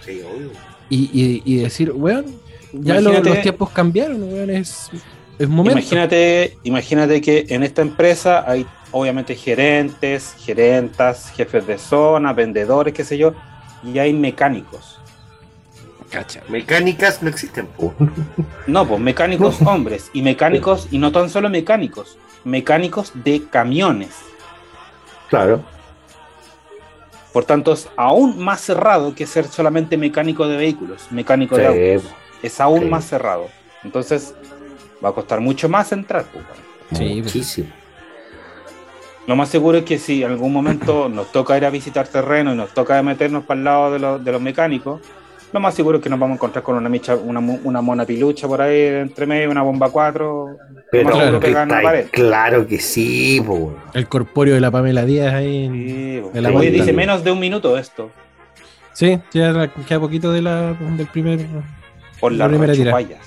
Sí, 0.04 0.20
obvio 0.22 0.50
y, 0.90 1.56
decir, 1.56 1.92
weón, 1.92 2.26
ya 2.72 3.00
los 3.00 3.40
tiempos 3.42 3.70
cambiaron, 3.70 4.22
weón, 4.22 4.50
es, 4.50 4.90
es 5.38 5.48
momento. 5.48 5.78
Imagínate, 5.78 6.56
imagínate 6.64 7.20
que 7.20 7.46
en 7.48 7.62
esta 7.62 7.82
empresa 7.82 8.44
hay 8.46 8.66
obviamente 8.92 9.34
gerentes, 9.34 10.34
gerentas, 10.38 11.30
jefes 11.30 11.66
de 11.66 11.78
zona, 11.78 12.32
vendedores, 12.32 12.94
qué 12.94 13.04
sé 13.04 13.18
yo, 13.18 13.34
y 13.82 13.98
hay 13.98 14.12
mecánicos. 14.12 14.98
Cacha, 16.10 16.42
mecánicas 16.48 17.22
no 17.22 17.28
existen. 17.28 17.68
No, 18.66 18.86
pues 18.86 19.00
mecánicos 19.00 19.60
hombres 19.62 20.10
y 20.12 20.22
mecánicos, 20.22 20.88
y 20.90 20.98
no 20.98 21.12
tan 21.12 21.30
solo 21.30 21.48
mecánicos, 21.48 22.18
mecánicos 22.44 23.12
de 23.14 23.44
camiones. 23.50 24.10
Claro. 25.28 25.62
Por 27.32 27.44
tanto, 27.44 27.72
es 27.72 27.88
aún 27.96 28.38
más 28.38 28.60
cerrado 28.60 29.14
que 29.14 29.26
ser 29.26 29.46
solamente 29.46 29.96
mecánico 29.96 30.48
de 30.48 30.56
vehículos, 30.56 31.10
mecánico 31.10 31.56
de 31.56 31.94
autos. 31.94 32.12
Es 32.42 32.60
aún 32.60 32.90
más 32.90 33.04
cerrado. 33.04 33.48
Entonces, 33.84 34.34
va 35.04 35.10
a 35.10 35.12
costar 35.12 35.40
mucho 35.40 35.68
más 35.68 35.92
entrar. 35.92 36.26
Pues, 36.32 36.44
sí, 36.98 37.22
muchísimo. 37.22 37.79
Lo 39.30 39.36
más 39.36 39.48
seguro 39.48 39.78
es 39.78 39.84
que 39.84 39.96
si 39.96 40.24
en 40.24 40.32
algún 40.32 40.52
momento 40.52 41.08
nos 41.08 41.30
toca 41.30 41.56
ir 41.56 41.64
a 41.64 41.70
visitar 41.70 42.08
terreno 42.08 42.52
y 42.52 42.56
nos 42.56 42.74
toca 42.74 43.00
meternos 43.00 43.44
para 43.44 43.58
el 43.58 43.64
lado 43.64 44.18
de 44.18 44.32
los 44.32 44.40
mecánicos, 44.40 45.00
lo 45.52 45.60
más 45.60 45.72
seguro 45.72 45.98
es 45.98 46.02
que 46.02 46.10
nos 46.10 46.18
vamos 46.18 46.34
a 46.34 46.38
encontrar 46.38 46.64
con 46.64 46.74
una 46.74 46.88
micha, 46.88 47.14
una, 47.14 47.38
una 47.38 47.80
mona 47.80 48.04
pilucha 48.04 48.48
por 48.48 48.60
ahí 48.60 48.86
entre 48.86 49.26
medio, 49.26 49.48
una 49.48 49.62
bomba 49.62 49.88
4. 49.88 50.56
Pero 50.90 51.10
claro 51.10 51.38
que, 51.38 52.08
claro 52.10 52.66
que 52.66 52.80
sí, 52.80 53.40
po. 53.46 53.76
El 53.94 54.08
corpóreo 54.08 54.54
de 54.54 54.60
la 54.60 54.72
Pamela 54.72 55.04
Díaz 55.04 55.32
ahí. 55.32 55.66
En, 56.34 56.42
la 56.42 56.50
dice 56.50 56.92
menos 56.92 57.22
de 57.22 57.30
un 57.30 57.38
minuto 57.38 57.78
esto. 57.78 58.10
Sí, 58.94 59.16
ya 59.32 59.70
queda 59.86 60.00
poquito 60.00 60.32
de 60.32 60.42
la, 60.42 60.72
del 60.72 61.06
primer. 61.06 61.46
Por 62.18 62.32
las 62.32 62.50
rechupallas. 62.50 63.20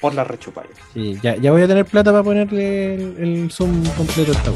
Por 0.00 0.14
las 0.14 0.28
rechupallas. 0.28 0.78
Sí, 0.94 1.18
ya, 1.20 1.34
ya 1.34 1.50
voy 1.50 1.62
a 1.62 1.66
tener 1.66 1.84
plata 1.84 2.12
para 2.12 2.22
ponerle 2.22 2.94
el, 2.94 3.50
zoom 3.50 3.82
completo 3.96 4.30
a 4.30 4.34
esta 4.36 4.52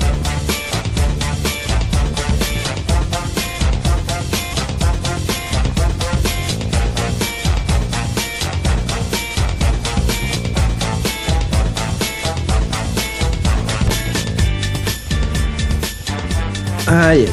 Ay, 16.92 17.26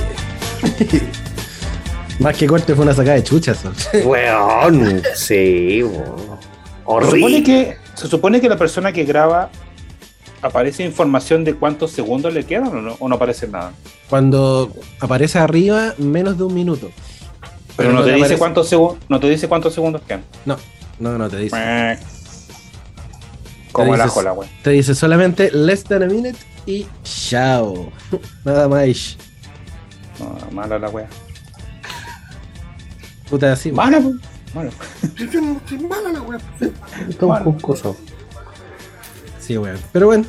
Más 2.20 2.38
que 2.38 2.48
corte 2.48 2.74
fue 2.76 2.86
una 2.86 2.94
sacada 2.94 3.18
de 3.18 3.24
chuchas. 3.24 3.60
Weón, 4.06 5.02
sí, 5.16 5.84
weón. 5.84 6.40
Se 7.04 7.12
supone, 7.12 7.44
que, 7.44 7.78
se 7.94 8.08
supone 8.08 8.40
que 8.40 8.48
la 8.48 8.58
persona 8.58 8.94
que 8.94 9.04
graba 9.04 9.50
aparece 10.42 10.84
información 10.84 11.44
de 11.44 11.56
cuántos 11.56 11.92
segundos 11.92 12.34
le 12.34 12.46
quedan 12.46 12.68
o 12.70 12.82
no, 12.82 12.96
o 13.00 13.10
no 13.10 13.16
aparece 13.16 13.50
nada. 13.50 13.74
Cuando 14.10 14.72
aparece 15.02 15.40
arriba, 15.40 15.94
menos 15.98 16.38
de 16.38 16.44
un 16.46 16.54
minuto. 16.54 16.90
Pero, 17.76 17.92
no, 17.92 18.04
te 18.04 18.14
dice 18.14 18.38
cuántos 18.38 18.70
segundos, 18.70 19.04
no 19.10 19.20
te 19.20 19.30
dice 19.30 19.50
cuántos 19.50 19.74
segundos 19.74 20.02
quedan. 20.08 20.24
No, 20.46 20.58
no, 21.00 21.18
no 21.18 21.30
te 21.30 21.38
dice. 21.38 22.00
Como 23.74 23.96
la 23.98 24.08
wea. 24.08 24.50
Te 24.64 24.72
dice 24.72 24.96
solamente 24.96 25.52
less 25.52 25.84
than 25.84 26.04
a 26.04 26.08
minute 26.08 26.40
y 26.66 26.88
chao. 27.04 27.92
Nada 28.46 28.70
más. 28.70 29.18
No, 30.20 30.38
mala 30.52 30.80
la 30.80 30.90
wea. 30.90 31.08
Puta 33.30 33.54
así. 33.54 33.72
Mala, 33.72 34.00
pues. 34.00 34.16
Mala. 34.54 34.72
mala 35.88 36.10
la 36.14 36.22
wea. 36.22 36.40
Está 37.08 37.26
un 37.26 37.44
poco 37.44 37.96
Sí, 39.40 39.58
weón. 39.58 39.80
Pero 39.92 40.08
bueno. 40.08 40.26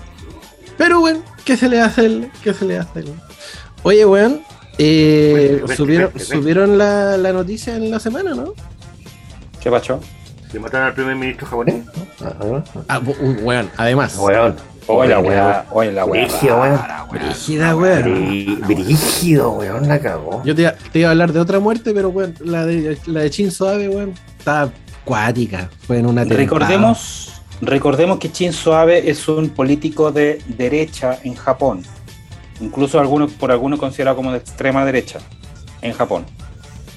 Pero 0.76 1.00
bueno, 1.00 1.22
¿qué 1.44 1.56
se 1.56 1.68
le 1.68 1.80
hace? 1.80 2.30
¿Qué 2.42 2.54
se 2.54 2.64
le 2.64 2.78
hace? 2.78 3.04
Oye, 3.82 4.06
weón, 4.06 4.42
eh, 4.78 5.62
subieron, 5.76 6.18
subieron 6.18 6.78
la, 6.78 7.18
la, 7.18 7.32
noticia 7.32 7.76
en 7.76 7.90
la 7.90 8.00
semana, 8.00 8.34
¿no? 8.34 8.54
¿Qué 9.60 9.70
pasó? 9.70 10.00
¿Le 10.52 10.58
mataron 10.58 10.88
al 10.88 10.94
primer 10.94 11.16
ministro 11.16 11.46
japonés? 11.46 11.84
Ah, 12.88 12.98
weón, 13.42 13.70
además. 13.76 14.16
Weón. 14.16 14.56
Oye, 14.92 15.08
la 15.08 15.18
weá, 15.20 15.66
oye, 15.70 15.92
la 15.92 16.04
weá. 16.04 16.26
Brígido, 16.26 16.60
weón. 16.60 16.80
Brígida, 17.10 17.76
weón. 17.76 18.60
Brígido, 18.66 19.50
weón, 19.52 19.88
la 19.88 20.00
cagó. 20.00 20.42
Yo 20.44 20.54
te, 20.54 20.72
iba 20.94 21.08
a 21.08 21.10
hablar 21.10 21.32
de 21.32 21.40
otra 21.40 21.60
muerte, 21.60 21.92
pero 21.94 22.08
weón, 22.10 22.34
la 22.40 22.66
de, 22.66 22.98
la 23.06 23.20
de 23.20 23.30
Shinzo 23.30 23.68
Abe, 23.68 23.88
weón, 23.88 24.14
está 24.38 24.70
cuática. 25.04 25.70
Fue 25.86 25.98
en 25.98 26.06
una 26.06 26.24
Recordemos, 26.24 27.42
recordemos 27.60 28.18
que 28.18 28.28
Shinzo 28.28 28.74
Abe 28.74 29.10
es 29.10 29.28
un 29.28 29.50
político 29.50 30.12
de 30.12 30.42
derecha 30.46 31.18
en 31.24 31.34
Japón 31.34 31.82
incluso 32.60 33.00
algunos, 33.00 33.32
por 33.32 33.50
algunos 33.50 33.78
considerado 33.78 34.16
como 34.16 34.32
de 34.32 34.38
extrema 34.38 34.84
derecha 34.84 35.18
en 35.82 35.92
Japón. 35.92 36.24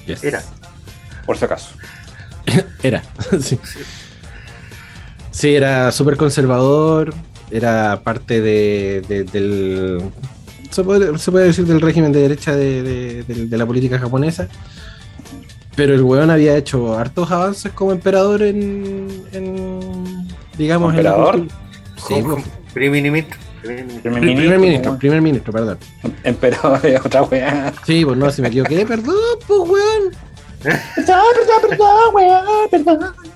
Era. 0.06 0.42
Por 1.26 1.36
si 1.38 1.44
acaso. 1.44 1.70
era, 2.82 3.02
sí. 3.40 3.58
Sí, 5.30 5.54
era 5.54 5.90
súper 5.90 6.16
conservador, 6.16 7.12
era 7.54 8.00
parte 8.02 8.40
de, 8.40 9.26
del... 9.30 10.02
Se 10.70 10.82
puede, 10.82 11.46
decir 11.46 11.64
del 11.66 11.80
régimen 11.80 12.10
de 12.10 12.20
derecha 12.20 12.56
de, 12.56 13.46
la 13.50 13.64
política 13.64 13.96
japonesa. 13.96 14.48
Pero 15.76 15.94
el 15.94 16.02
weón 16.02 16.30
había 16.30 16.56
hecho 16.56 16.98
hartos 16.98 17.30
avances 17.30 17.70
como 17.72 17.92
emperador 17.92 18.42
en, 18.42 19.08
digamos, 20.58 20.90
¿Emperador? 20.90 21.36
en 21.36 21.48
Sí, 21.96 22.14
primer 22.72 23.02
ministro. 23.02 23.38
Primer, 23.62 24.58
ministro, 24.58 24.98
primer 24.98 25.22
ministro, 25.22 25.52
perdón. 25.52 25.78
Emperador 26.24 26.82
de 26.82 26.96
otra 26.96 27.22
weá. 27.22 27.72
Sí, 27.86 28.04
pues 28.04 28.18
no, 28.18 28.30
si 28.30 28.42
me 28.42 28.48
equivoqué, 28.48 28.84
perdón, 28.84 29.14
pues 29.46 29.60
weón. 29.60 30.12
Perdón, 30.96 31.22
perdón, 31.36 31.70
perdón, 31.70 32.14
weón, 32.14 32.44
perdón. 32.70 33.33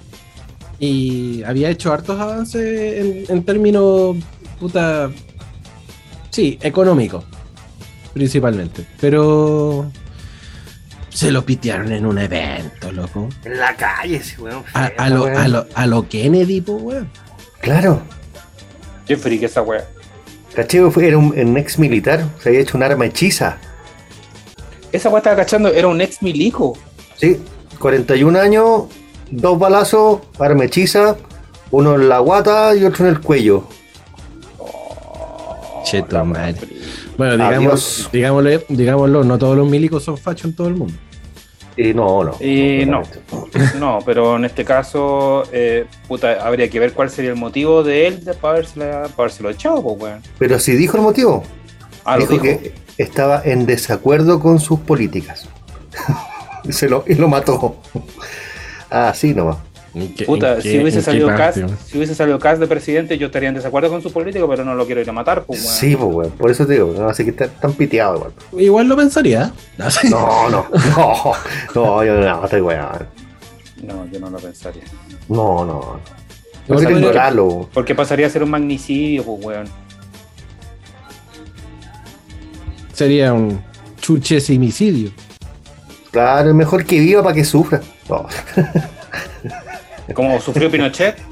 Y 0.78 1.42
había 1.42 1.70
hecho 1.70 1.92
hartos 1.92 2.20
avances 2.20 3.28
en, 3.28 3.42
términos, 3.44 4.16
puta, 4.60 5.10
sí, 6.30 6.58
económico, 6.62 7.24
principalmente. 8.14 8.86
Pero 9.00 9.90
se 11.08 11.32
lo 11.32 11.44
pitearon 11.44 11.90
en 11.90 12.06
un 12.06 12.18
evento, 12.18 12.92
loco. 12.92 13.28
En 13.44 13.58
la 13.58 13.74
calle, 13.74 14.22
sí, 14.22 14.40
weón. 14.40 14.62
A, 14.72 15.08
lo, 15.08 15.26
a, 15.26 15.48
lo, 15.48 15.66
a, 15.74 15.86
lo, 15.86 16.08
Kennedy, 16.08 16.60
pues, 16.60 16.80
weón. 16.80 17.10
Claro. 17.60 18.00
Qué 19.06 19.16
frique 19.16 19.46
esa 19.46 19.62
weá. 19.62 19.84
Caché 20.54 20.90
fue, 20.90 21.08
era 21.08 21.18
un, 21.18 21.56
ex 21.56 21.78
militar, 21.78 22.24
se 22.42 22.50
había 22.50 22.60
hecho 22.60 22.76
un 22.76 22.82
arma 22.82 23.06
hechiza. 23.06 23.58
Esa 24.92 25.08
weá 25.08 25.18
estaba 25.18 25.36
cachando, 25.36 25.68
era 25.68 25.88
un 25.88 26.00
ex 26.00 26.22
milico. 26.22 26.76
Sí, 27.16 27.38
41 27.78 28.38
años, 28.38 28.82
dos 29.30 29.58
balazos, 29.58 30.20
arma 30.38 30.64
hechiza, 30.64 31.16
uno 31.70 31.94
en 31.94 32.08
la 32.08 32.18
guata 32.20 32.74
y 32.74 32.84
otro 32.84 33.06
en 33.06 33.14
el 33.14 33.20
cuello. 33.20 33.64
Oh, 34.58 35.82
Cheto, 35.84 36.24
madre. 36.24 36.56
Bueno, 37.16 37.36
digamos, 37.36 38.08
digámoslo, 38.12 38.50
digámoslo, 38.68 39.24
no 39.24 39.38
todos 39.38 39.56
los 39.56 39.68
milicos 39.68 40.04
son 40.04 40.16
fachos 40.16 40.46
en 40.46 40.56
todo 40.56 40.68
el 40.68 40.76
mundo. 40.76 40.94
Eh, 41.76 41.94
no, 41.94 42.24
no. 42.24 42.34
no, 42.40 43.02
no, 43.78 43.98
pero 44.04 44.36
en 44.36 44.44
este 44.44 44.64
caso, 44.64 45.44
eh, 45.52 45.86
puta, 46.08 46.44
habría 46.44 46.68
que 46.68 46.80
ver 46.80 46.92
cuál 46.92 47.08
sería 47.08 47.30
el 47.30 47.36
motivo 47.36 47.84
de 47.84 48.08
él 48.08 48.20
para 48.40 48.54
haberse, 48.54 49.42
lo 49.42 49.50
echado, 49.50 49.80
pues, 49.82 49.96
weón. 50.00 50.22
Pero 50.38 50.58
si 50.58 50.72
dijo 50.72 50.96
el 50.96 51.04
motivo. 51.04 51.44
Ah, 52.04 52.18
dijo, 52.18 52.40
que 52.40 52.72
estaba 52.96 53.42
en 53.44 53.64
desacuerdo 53.64 54.40
con 54.40 54.58
sus 54.58 54.80
políticas. 54.80 55.46
Se 56.68 56.88
lo, 56.88 57.04
y 57.06 57.14
lo 57.14 57.28
mató. 57.28 57.76
Así 58.90 59.34
nomás. 59.34 59.58
Puta, 60.26 60.60
si 60.60 60.78
hubiese, 60.78 61.02
salido 61.02 61.28
Cas, 61.28 61.54
si 61.86 61.96
hubiese 61.96 62.14
salido 62.14 62.38
Cas 62.38 62.58
de 62.58 62.66
presidente, 62.66 63.18
yo 63.18 63.26
estaría 63.26 63.48
en 63.48 63.54
desacuerdo 63.54 63.88
con 63.88 64.02
su 64.02 64.12
político, 64.12 64.48
pero 64.48 64.64
no 64.64 64.74
lo 64.74 64.86
quiero 64.86 65.00
ir 65.00 65.08
a 65.08 65.12
matar. 65.12 65.44
Pues, 65.44 65.60
Sí, 65.60 65.96
pues, 65.96 66.14
weón. 66.14 66.30
Por 66.32 66.50
eso 66.50 66.66
te 66.66 66.74
digo, 66.74 66.94
no, 66.96 67.08
así 67.08 67.24
que 67.24 67.30
está 67.30 67.48
tan 67.48 67.72
piteado 67.72 68.16
igual. 68.16 68.32
Igual 68.56 68.88
lo 68.88 68.96
pensaría. 68.96 69.52
No, 70.10 70.50
no, 70.50 70.66
no, 70.96 71.32
no, 71.74 72.04
yo 72.04 72.14
no, 72.20 72.44
estoy 72.44 72.60
weón. 72.60 73.06
No, 73.82 74.06
yo 74.06 74.20
no 74.20 74.30
lo 74.30 74.38
pensaría. 74.38 74.84
No, 75.28 75.64
no. 75.64 76.00
No 76.68 76.76
quiero 76.76 76.98
ignorarlo. 76.98 77.68
Porque 77.72 77.94
pasaría 77.94 78.26
a 78.26 78.30
ser 78.30 78.42
un 78.42 78.50
magnicidio, 78.50 79.24
pues, 79.24 79.44
weón. 79.44 79.66
Sería 82.92 83.32
un 83.32 83.62
chuchesimicidio. 84.00 85.10
Claro, 86.10 86.50
es 86.50 86.54
mejor 86.54 86.84
que 86.84 87.00
viva 87.00 87.22
para 87.22 87.34
que 87.34 87.44
sufra. 87.44 87.80
No. 88.08 88.26
Como 90.14 90.40
sufrió 90.40 90.70
Pinochet. 90.70 91.18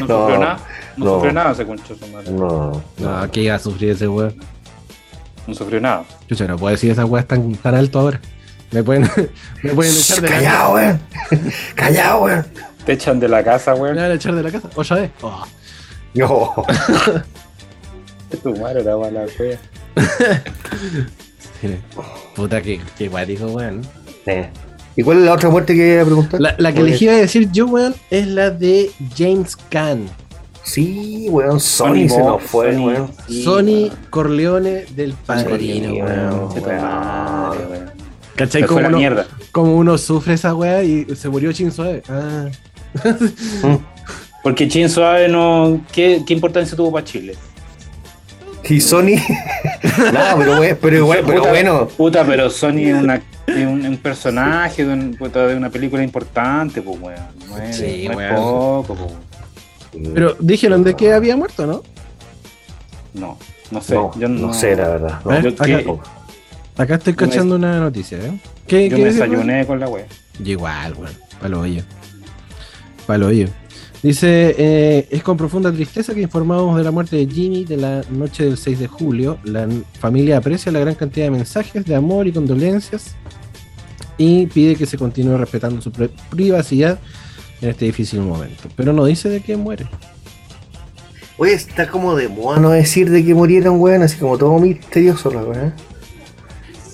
No, 0.00 0.06
sufrió 0.06 0.38
nada. 0.38 0.58
No, 0.96 1.04
sufrió 1.14 1.32
nada 1.32 1.52
ese 1.52 1.66
concho 1.66 1.94
su 1.94 2.06
madre. 2.06 2.30
No. 2.30 2.82
No, 2.96 3.30
¿qué 3.30 3.42
iba 3.42 3.54
a 3.54 3.58
sufrir 3.58 3.90
ese 3.90 4.08
weón? 4.08 4.34
No 5.46 5.54
sufrió 5.54 5.78
nada. 5.78 6.04
Yo 6.28 6.48
no 6.48 6.56
puedo 6.56 6.72
decir 6.72 6.90
esa 6.90 7.04
weá 7.04 7.22
tan, 7.22 7.54
tan 7.56 7.74
alto 7.74 7.98
ahora. 7.98 8.20
Me 8.70 8.82
pueden, 8.82 9.02
me 9.62 9.74
pueden 9.74 9.92
echar 9.94 10.22
de 10.22 10.28
Callado, 10.28 10.74
weón. 10.74 11.00
Callado, 11.74 12.22
weón. 12.24 12.46
Te 12.86 12.92
echan 12.92 13.20
de 13.20 13.28
la 13.28 13.44
casa, 13.44 13.74
weón. 13.74 13.94
Me 13.94 14.02
van 14.02 14.10
a 14.12 14.14
echar 14.14 14.34
de 14.34 14.42
la 14.42 14.50
casa. 14.50 14.70
Otra 14.74 14.96
vez. 14.96 15.10
Oh. 15.20 15.44
No. 16.14 16.54
tu 18.42 18.56
madre 18.56 18.80
era 18.80 18.96
mala, 18.96 19.26
wea. 19.38 19.58
Puta 22.34 22.62
que, 22.62 22.80
que 22.96 23.08
guático, 23.08 23.46
weón. 23.48 23.82
Eh. 24.24 24.48
¿Y 24.96 25.02
cuál 25.02 25.18
es 25.18 25.24
la 25.24 25.34
otra 25.34 25.50
muerte 25.50 25.74
que 25.74 25.92
iba 25.92 26.02
a 26.02 26.06
preguntar? 26.06 26.40
La, 26.40 26.72
que 26.72 26.82
les 26.82 27.00
iba 27.02 27.12
a 27.12 27.16
decir 27.16 27.50
yo, 27.52 27.66
weón, 27.66 27.94
es 28.10 28.26
la 28.26 28.50
de 28.50 28.90
James 29.16 29.54
Caan. 29.68 30.08
Sí, 30.62 31.26
weón, 31.28 31.60
Sony, 31.60 32.08
se 32.08 32.18
nos 32.18 32.42
fue, 32.42 32.72
Sony, 32.72 32.86
weón. 32.86 33.10
Sony 33.28 33.90
Corleone 34.08 34.86
del 34.96 35.12
Padrino, 35.12 35.92
weón. 35.92 36.48
¿Cachai? 38.36 38.64
Como 38.64 38.86
uno, 38.86 38.98
mierda. 38.98 39.26
como 39.52 39.76
uno 39.76 39.98
sufre 39.98 40.34
esa 40.34 40.54
weá 40.54 40.82
y 40.82 41.06
se 41.14 41.28
murió 41.28 41.52
Chin 41.52 41.70
Suave. 41.70 42.02
Ah. 42.08 42.48
Porque 44.42 44.66
Chin 44.68 44.88
Suave 44.88 45.28
no. 45.28 45.80
¿Qué, 45.92 46.22
¿Qué 46.26 46.32
importancia 46.34 46.76
tuvo 46.76 46.92
para 46.92 47.04
Chile? 47.04 47.34
Y 48.64 48.80
Sony. 48.80 49.16
no, 50.12 50.38
pero, 50.38 50.60
pero, 50.80 51.08
pero 51.26 51.46
bueno. 51.46 51.88
Puta, 51.88 52.24
pero 52.24 52.50
Sony 52.50 52.88
es 52.88 53.02
una 53.02 53.22
un, 53.64 53.86
un, 53.86 53.96
personaje 53.98 54.84
de, 54.84 54.92
un, 54.92 55.12
de, 55.12 55.56
una 55.56 55.70
película 55.70 56.02
importante, 56.02 56.82
pues, 56.82 57.00
weón. 57.00 57.18
No 57.48 57.58
es, 57.58 57.76
sí, 57.76 58.08
no 58.08 58.20
es 58.20 58.34
poco, 58.34 58.94
pues. 58.94 59.12
Pero 60.14 60.36
dijeron 60.40 60.84
de 60.84 60.94
que 60.94 61.12
había 61.12 61.36
muerto, 61.36 61.66
¿no? 61.66 61.82
No, 63.14 63.38
no 63.70 63.80
sé. 63.80 63.94
No, 63.94 64.12
yo 64.18 64.28
no, 64.28 64.48
no 64.48 64.54
sé, 64.54 64.76
la 64.76 64.88
verdad. 64.88 65.20
No, 65.24 65.40
yo, 65.40 65.50
acá, 65.50 65.82
acá, 66.76 66.94
estoy 66.96 67.14
cachando 67.14 67.56
una 67.56 67.80
noticia, 67.80 68.18
¿eh? 68.18 68.38
¿Qué, 68.66 68.88
yo 68.88 68.96
¿qué 68.96 69.02
me 69.02 69.12
desayuné 69.12 69.66
con 69.66 69.80
la 69.80 69.88
wea. 69.88 70.06
Yo 70.40 70.52
igual, 70.52 70.94
weón. 70.94 71.12
Palo 71.40 71.60
hoyo. 71.60 71.82
Palo 73.06 73.28
hoyo. 73.28 73.48
Dice, 74.02 74.54
eh, 74.58 75.08
es 75.10 75.22
con 75.22 75.36
profunda 75.36 75.72
tristeza 75.72 76.14
que 76.14 76.20
informamos 76.20 76.76
de 76.76 76.84
la 76.84 76.90
muerte 76.90 77.16
de 77.16 77.26
Jimmy 77.26 77.64
de 77.64 77.76
la 77.76 78.02
noche 78.10 78.44
del 78.44 78.56
6 78.56 78.78
de 78.78 78.86
julio. 78.86 79.38
La 79.44 79.66
familia 79.98 80.36
aprecia 80.36 80.70
la 80.70 80.80
gran 80.80 80.94
cantidad 80.94 81.26
de 81.26 81.30
mensajes 81.30 81.84
de 81.84 81.94
amor 81.94 82.26
y 82.26 82.32
condolencias 82.32 83.16
y 84.18 84.46
pide 84.46 84.76
que 84.76 84.86
se 84.86 84.96
continúe 84.98 85.36
respetando 85.36 85.80
su 85.82 85.90
privacidad 86.30 86.98
en 87.60 87.70
este 87.70 87.84
difícil 87.86 88.20
momento. 88.20 88.68
Pero 88.76 88.92
no 88.92 89.04
dice 89.04 89.28
de 89.28 89.40
qué 89.40 89.56
muere. 89.56 89.86
Oye, 91.38 91.52
está 91.52 91.88
como 91.88 92.16
de 92.16 92.28
moda 92.28 92.58
no 92.58 92.70
decir 92.70 93.10
de 93.10 93.24
que 93.24 93.34
murieron, 93.34 93.78
weón, 93.80 94.02
así 94.02 94.16
como 94.16 94.38
todo 94.38 94.58
misterioso, 94.58 95.30
la 95.30 95.42
weón. 95.42 95.74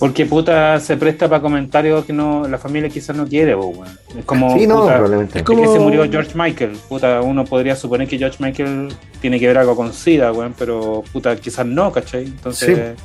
Porque 0.01 0.27
puta 0.27 0.81
se 0.81 0.97
presta 0.97 1.29
para 1.29 1.41
comentarios 1.41 2.05
que 2.05 2.13
no 2.13 2.49
la 2.49 2.59
familia 2.59 2.89
quizás 2.89 3.15
no 3.15 3.25
quiere, 3.25 3.55
weón. 3.55 3.87
Es 4.19 4.25
como, 4.25 4.59
Sí, 4.59 4.67
no, 4.67 4.81
puta, 4.81 4.95
probablemente. 4.95 5.39
es 5.39 5.45
como 5.45 5.63
que 5.63 5.69
se 5.69 5.79
murió 5.79 6.11
George 6.11 6.33
Michael. 6.35 6.73
Puta, 6.89 7.21
uno 7.23 7.45
podría 7.45 7.77
suponer 7.77 8.09
que 8.09 8.19
George 8.19 8.39
Michael 8.41 8.89
tiene 9.21 9.39
que 9.39 9.47
ver 9.47 9.59
algo 9.59 9.77
con 9.77 9.93
SIDA, 9.93 10.33
weón, 10.33 10.57
pero 10.59 11.05
puta, 11.13 11.37
quizás 11.37 11.65
no, 11.65 11.93
¿cachai? 11.93 12.25
Entonces. 12.25 12.97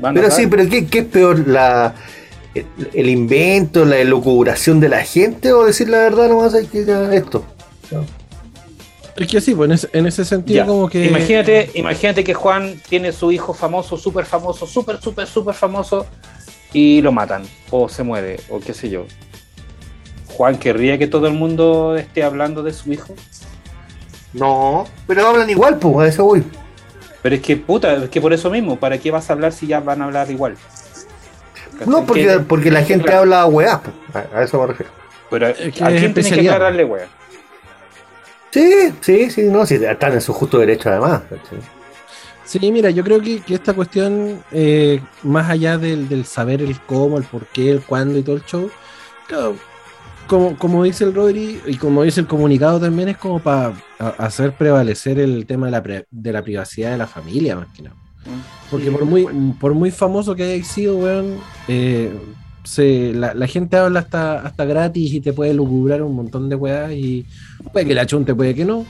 Van 0.00 0.14
Pero 0.14 0.30
sí, 0.30 0.46
pero 0.46 0.68
¿qué, 0.68 0.86
qué 0.86 1.00
es 1.00 1.04
peor? 1.06 1.46
La, 1.46 1.94
el, 2.54 2.66
el 2.94 3.08
invento, 3.08 3.84
la 3.84 3.98
elucubración 3.98 4.80
de 4.80 4.88
la 4.88 5.02
gente 5.04 5.52
o 5.52 5.64
decir 5.64 5.88
la 5.88 5.98
verdad 5.98 6.28
nomás 6.28 6.54
hay 6.54 6.66
que 6.66 6.84
ya 6.84 7.12
esto? 7.14 7.44
Es 9.16 9.26
que 9.26 9.40
sí, 9.40 9.54
pues 9.54 9.68
en 9.68 9.72
ese, 9.74 9.88
en 9.92 10.06
ese 10.06 10.24
sentido, 10.24 10.56
Ya. 10.58 10.66
como 10.66 10.88
que. 10.88 11.04
Imagínate, 11.06 11.70
imagínate 11.74 12.24
que 12.24 12.32
Juan 12.32 12.80
tiene 12.88 13.12
su 13.12 13.30
hijo 13.32 13.52
famoso, 13.52 13.96
súper 13.98 14.24
famoso, 14.24 14.66
súper, 14.66 15.00
súper, 15.00 15.26
súper 15.26 15.54
famoso, 15.54 16.06
y 16.72 17.02
lo 17.02 17.12
matan, 17.12 17.42
o 17.70 17.88
se 17.88 18.02
muere, 18.02 18.40
o 18.48 18.60
qué 18.60 18.72
sé 18.72 18.88
yo. 18.88 19.04
Juan 20.28 20.56
querría 20.58 20.96
que 20.96 21.06
todo 21.06 21.26
el 21.26 21.34
mundo 21.34 21.96
esté 21.98 22.22
hablando 22.22 22.62
de 22.62 22.72
su 22.72 22.92
hijo. 22.92 23.14
No, 24.32 24.86
pero 25.06 25.26
hablan 25.26 25.50
igual, 25.50 25.78
pues, 25.78 25.96
a 25.98 26.08
eso 26.08 26.24
voy. 26.24 26.42
Pero 27.22 27.34
es 27.34 27.42
que, 27.42 27.56
puta, 27.56 27.94
es 28.04 28.08
que 28.10 28.20
por 28.20 28.32
eso 28.32 28.50
mismo, 28.50 28.78
¿para 28.78 28.98
qué 28.98 29.10
vas 29.10 29.28
a 29.28 29.34
hablar 29.34 29.52
si 29.52 29.66
ya 29.66 29.80
van 29.80 30.00
a 30.02 30.06
hablar 30.06 30.30
igual? 30.30 30.56
No, 31.86 32.04
porque, 32.04 32.24
Que- 32.26 32.38
porque 32.40 32.70
la 32.70 32.82
gente 32.82 33.04
claro. 33.04 33.20
habla 33.20 33.46
weá, 33.46 33.80
pues, 33.82 33.94
a, 34.32 34.38
a 34.38 34.42
eso 34.42 34.60
me 34.60 34.66
refiero. 34.68 34.92
Pero 35.30 35.46
¿a 35.46 35.50
Es 35.50 35.56
que 35.58 35.68
es 35.68 35.72
quién 35.74 36.14
tiene 36.14 36.30
que 36.30 36.40
aclararle, 36.48 36.84
wea? 36.84 37.06
Sí, 38.50 38.92
sí, 39.00 39.30
sí, 39.30 39.42
no, 39.44 39.64
sí, 39.64 39.76
están 39.76 40.12
en 40.14 40.20
su 40.20 40.32
justo 40.32 40.58
derecho 40.58 40.88
además. 40.90 41.22
Sí, 42.44 42.58
mira, 42.72 42.90
yo 42.90 43.04
creo 43.04 43.20
que, 43.20 43.40
que 43.40 43.54
esta 43.54 43.74
cuestión, 43.74 44.42
eh, 44.50 45.00
más 45.22 45.48
allá 45.48 45.78
del, 45.78 46.08
del 46.08 46.24
saber 46.26 46.60
el 46.62 46.80
cómo, 46.80 47.16
el 47.18 47.24
por 47.24 47.46
qué, 47.46 47.70
el 47.70 47.80
cuándo 47.80 48.18
y 48.18 48.22
todo 48.24 48.34
el 48.36 48.44
show, 48.44 48.68
claro, 49.28 49.54
como, 50.30 50.56
como 50.56 50.84
dice 50.84 51.02
el 51.02 51.12
Rodri 51.12 51.60
y 51.66 51.74
como 51.76 52.04
dice 52.04 52.20
el 52.20 52.28
comunicado 52.28 52.78
también, 52.78 53.08
es 53.08 53.16
como 53.16 53.40
para 53.40 53.74
hacer 53.98 54.52
prevalecer 54.52 55.18
el 55.18 55.44
tema 55.44 55.66
de 55.66 55.72
la, 55.72 55.82
pre- 55.82 56.06
de 56.08 56.32
la 56.32 56.40
privacidad 56.42 56.92
de 56.92 56.98
la 56.98 57.08
familia, 57.08 57.56
más 57.56 57.66
que 57.74 57.82
nada. 57.82 57.96
Porque 58.70 58.92
por 58.92 59.04
muy, 59.04 59.26
por 59.58 59.74
muy 59.74 59.90
famoso 59.90 60.36
que 60.36 60.44
hayas 60.44 60.68
sido, 60.68 60.98
weón, 60.98 61.34
eh, 61.66 62.12
se, 62.62 63.12
la, 63.12 63.34
la 63.34 63.46
gente 63.48 63.76
habla 63.76 63.98
hasta, 64.00 64.40
hasta 64.42 64.64
gratis 64.64 65.12
y 65.12 65.20
te 65.20 65.32
puede 65.32 65.52
lucubrar 65.52 66.00
un 66.02 66.14
montón 66.14 66.48
de 66.48 66.54
weas 66.54 66.92
y 66.92 67.26
puede 67.72 67.86
que 67.86 67.94
la 67.94 68.06
chunte, 68.06 68.32
puede 68.32 68.54
que 68.54 68.64
no. 68.64 68.86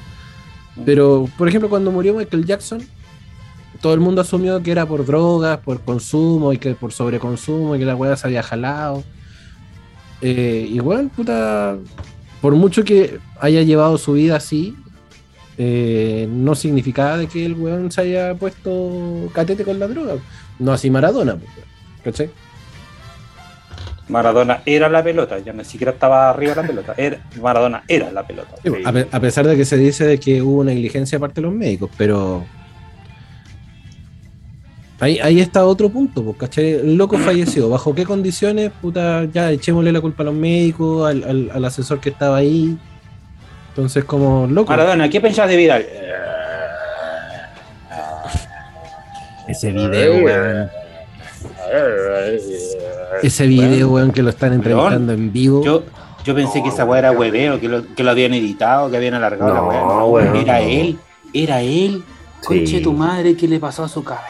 Pero, 0.85 1.27
por 1.39 1.49
ejemplo, 1.49 1.71
cuando 1.71 1.91
murió 1.91 2.15
Michael 2.15 2.45
Jackson, 2.45 2.83
todo 3.81 3.95
el 3.95 4.01
mundo 4.01 4.21
asumió 4.21 4.63
que 4.63 4.73
era 4.73 4.85
por 4.85 5.07
drogas, 5.07 5.59
por 5.61 5.81
consumo 5.81 6.53
y 6.53 6.59
que 6.59 6.75
por 6.75 6.93
sobreconsumo 6.93 7.75
y 7.77 7.79
que 7.79 7.87
la 7.87 7.97
wea 7.97 8.17
se 8.17 8.27
había 8.27 8.43
jalado. 8.43 9.03
Eh, 10.23 10.67
igual, 10.71 11.11
puta, 11.15 11.77
por 12.41 12.55
mucho 12.55 12.85
que 12.85 13.19
haya 13.41 13.63
llevado 13.63 13.97
su 13.99 14.13
vida 14.15 14.37
así, 14.37 14.75
eh, 15.59 16.27
no 16.31 16.55
significaba 16.55 17.17
de 17.19 17.27
que 17.27 17.45
el 17.45 17.55
weón 17.55 17.91
se 17.91 18.03
haya 18.03 18.35
puesto 18.35 19.29
catete 19.33 19.65
con 19.65 19.79
la 19.79 19.89
droga. 19.89 20.15
No 20.59 20.73
así 20.73 20.91
Maradona, 20.91 21.37
pues, 21.37 21.51
¿cachai? 22.05 22.31
Maradona 24.09 24.63
era 24.67 24.89
la 24.89 25.05
pelota, 25.05 25.39
ya 25.39 25.53
ni 25.53 25.65
siquiera 25.65 25.93
estaba 25.93 26.31
arriba 26.31 26.55
de 26.55 26.63
la 26.63 26.67
pelota. 26.67 26.95
Era, 26.97 27.19
Maradona 27.41 27.85
era 27.87 28.11
la 28.11 28.27
pelota. 28.27 28.57
Sí, 28.63 28.71
A, 28.85 28.93
pe- 28.93 29.07
a 29.11 29.21
pesar 29.21 29.47
de 29.47 29.57
que 29.57 29.65
se 29.65 29.77
dice 29.77 30.05
de 30.05 30.19
que 30.19 30.43
hubo 30.43 30.65
negligencia 30.65 31.19
aparte 31.19 31.41
de 31.41 31.47
los 31.47 31.55
médicos, 31.55 31.91
pero 31.97 32.45
ahí, 35.01 35.19
ahí 35.21 35.41
está 35.41 35.65
otro 35.65 35.89
punto, 35.89 36.23
pues, 36.23 36.37
¿cachai? 36.37 36.71
El 36.75 36.95
loco 36.97 37.19
falleció. 37.19 37.69
¿Bajo 37.69 37.95
qué 37.95 38.05
condiciones? 38.05 38.71
Puta, 38.81 39.25
ya 39.33 39.51
echémosle 39.51 39.93
la 39.93 40.01
culpa 40.01 40.23
a 40.23 40.27
los 40.27 40.35
médicos, 40.35 41.09
al, 41.11 41.25
al- 41.25 41.51
al 41.53 41.65
asesor 41.65 42.01
que 42.01 42.11
estaba 42.11 42.37
ahí. 42.37 42.77
Entonces, 43.71 44.05
como 44.05 44.47
loco. 44.47 44.71
Maradona, 44.71 45.09
¿qué 45.09 45.21
pensás 45.21 45.49
de 45.49 45.57
Vidal? 45.57 45.87
Ese 49.49 49.73
video, 49.73 50.25
weón. 50.25 50.71
Ese 53.23 53.47
video, 53.47 53.91
weón, 53.91 54.13
que 54.13 54.23
lo 54.23 54.31
están 54.31 54.53
entrevistando 54.53 55.13
en 55.13 55.33
vivo. 55.33 55.65
Yo, 55.65 55.83
yo 56.25 56.35
pensé 56.35 56.63
que 56.63 56.69
esa 56.69 56.85
weá 56.85 56.99
era 57.01 57.13
hueveo, 57.13 57.59
que 57.61 57.69
lo, 57.69 57.95
que 57.95 58.03
lo 58.05 58.11
habían 58.11 58.35
editado, 58.35 58.91
que 58.91 58.97
habían 58.97 59.15
alargado 59.15 59.53
la 59.55 59.61
No, 59.61 59.67
weá. 59.69 59.81
No, 59.81 60.07
weón, 60.07 60.37
era 60.37 60.59
no. 60.61 60.65
él, 60.69 60.99
era 61.33 61.63
él. 61.63 62.05
Sí. 62.41 62.47
Conche 62.47 62.81
tu 62.81 62.93
madre, 62.93 63.37
¿qué 63.37 63.47
le 63.49 63.59
pasó 63.59 63.85
a 63.85 63.89
su 63.89 64.03
cabeza? 64.05 64.27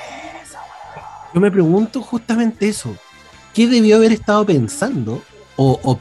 Yo 1.34 1.40
me 1.40 1.50
pregunto 1.50 2.00
justamente 2.02 2.68
eso. 2.68 2.94
¿Qué 3.54 3.66
debió 3.68 3.96
haber 3.96 4.12
estado 4.12 4.44
pensando? 4.46 5.22
O, 5.56 5.78
o 5.82 6.00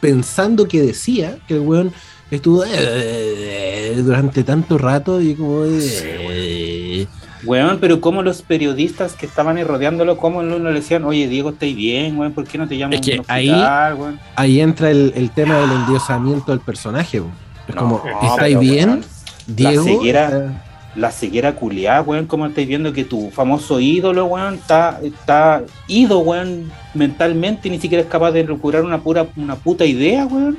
pensando 0.00 0.66
que 0.66 0.80
decía 0.82 1.38
que 1.46 1.54
el 1.54 1.60
weón 1.60 1.92
estuvo 2.30 2.64
eh, 2.66 3.94
durante 4.04 4.42
tanto 4.44 4.78
rato 4.78 5.20
y 5.20 5.34
como... 5.34 5.64
eh, 5.66 7.06
Weón, 7.44 7.78
pero 7.80 8.02
como 8.02 8.22
los 8.22 8.42
periodistas 8.42 9.14
que 9.14 9.24
estaban 9.24 9.58
rodeándolo, 9.66 10.18
como 10.18 10.42
no 10.42 10.58
le 10.58 10.72
decían, 10.74 11.04
oye 11.04 11.26
Diego, 11.26 11.50
¿estáis 11.50 11.74
bien, 11.74 12.18
weón? 12.18 12.32
¿Por 12.34 12.44
qué 12.44 12.58
no 12.58 12.68
te 12.68 12.76
llaman 12.76 12.94
Es 12.94 13.00
que 13.00 13.22
ahí- 13.28 13.50
weón? 13.96 14.20
ahí 14.36 14.60
entra 14.60 14.90
el, 14.90 15.12
el 15.16 15.30
tema 15.30 15.58
del 15.58 15.70
endiosamiento 15.72 16.52
del 16.52 16.60
personaje. 16.60 17.20
weón. 17.20 17.32
Es 17.66 17.74
No, 17.74 17.80
como, 17.82 18.02
no, 18.04 18.30
¿estáis 18.30 18.58
bien, 18.58 19.02
Diego? 19.46 19.84
ceguera- 19.84 20.30
Eh, 20.36 20.69
La 20.96 21.12
ceguera 21.12 21.52
culiada, 21.54 22.02
weón, 22.02 22.26
como 22.26 22.46
estáis 22.46 22.66
viendo 22.66 22.92
que 22.92 23.04
tu 23.04 23.30
famoso 23.30 23.78
ídolo, 23.78 24.24
weón, 24.26 24.54
está, 24.54 24.98
está 25.02 25.62
ido, 25.86 26.18
weón, 26.18 26.70
mentalmente 26.94 27.68
y 27.68 27.70
ni 27.70 27.80
siquiera 27.80 28.02
es 28.02 28.10
capaz 28.10 28.32
de 28.32 28.42
procurar 28.44 28.82
una 28.84 28.98
pura, 28.98 29.26
una 29.36 29.54
puta 29.54 29.84
idea, 29.84 30.26
weón, 30.26 30.58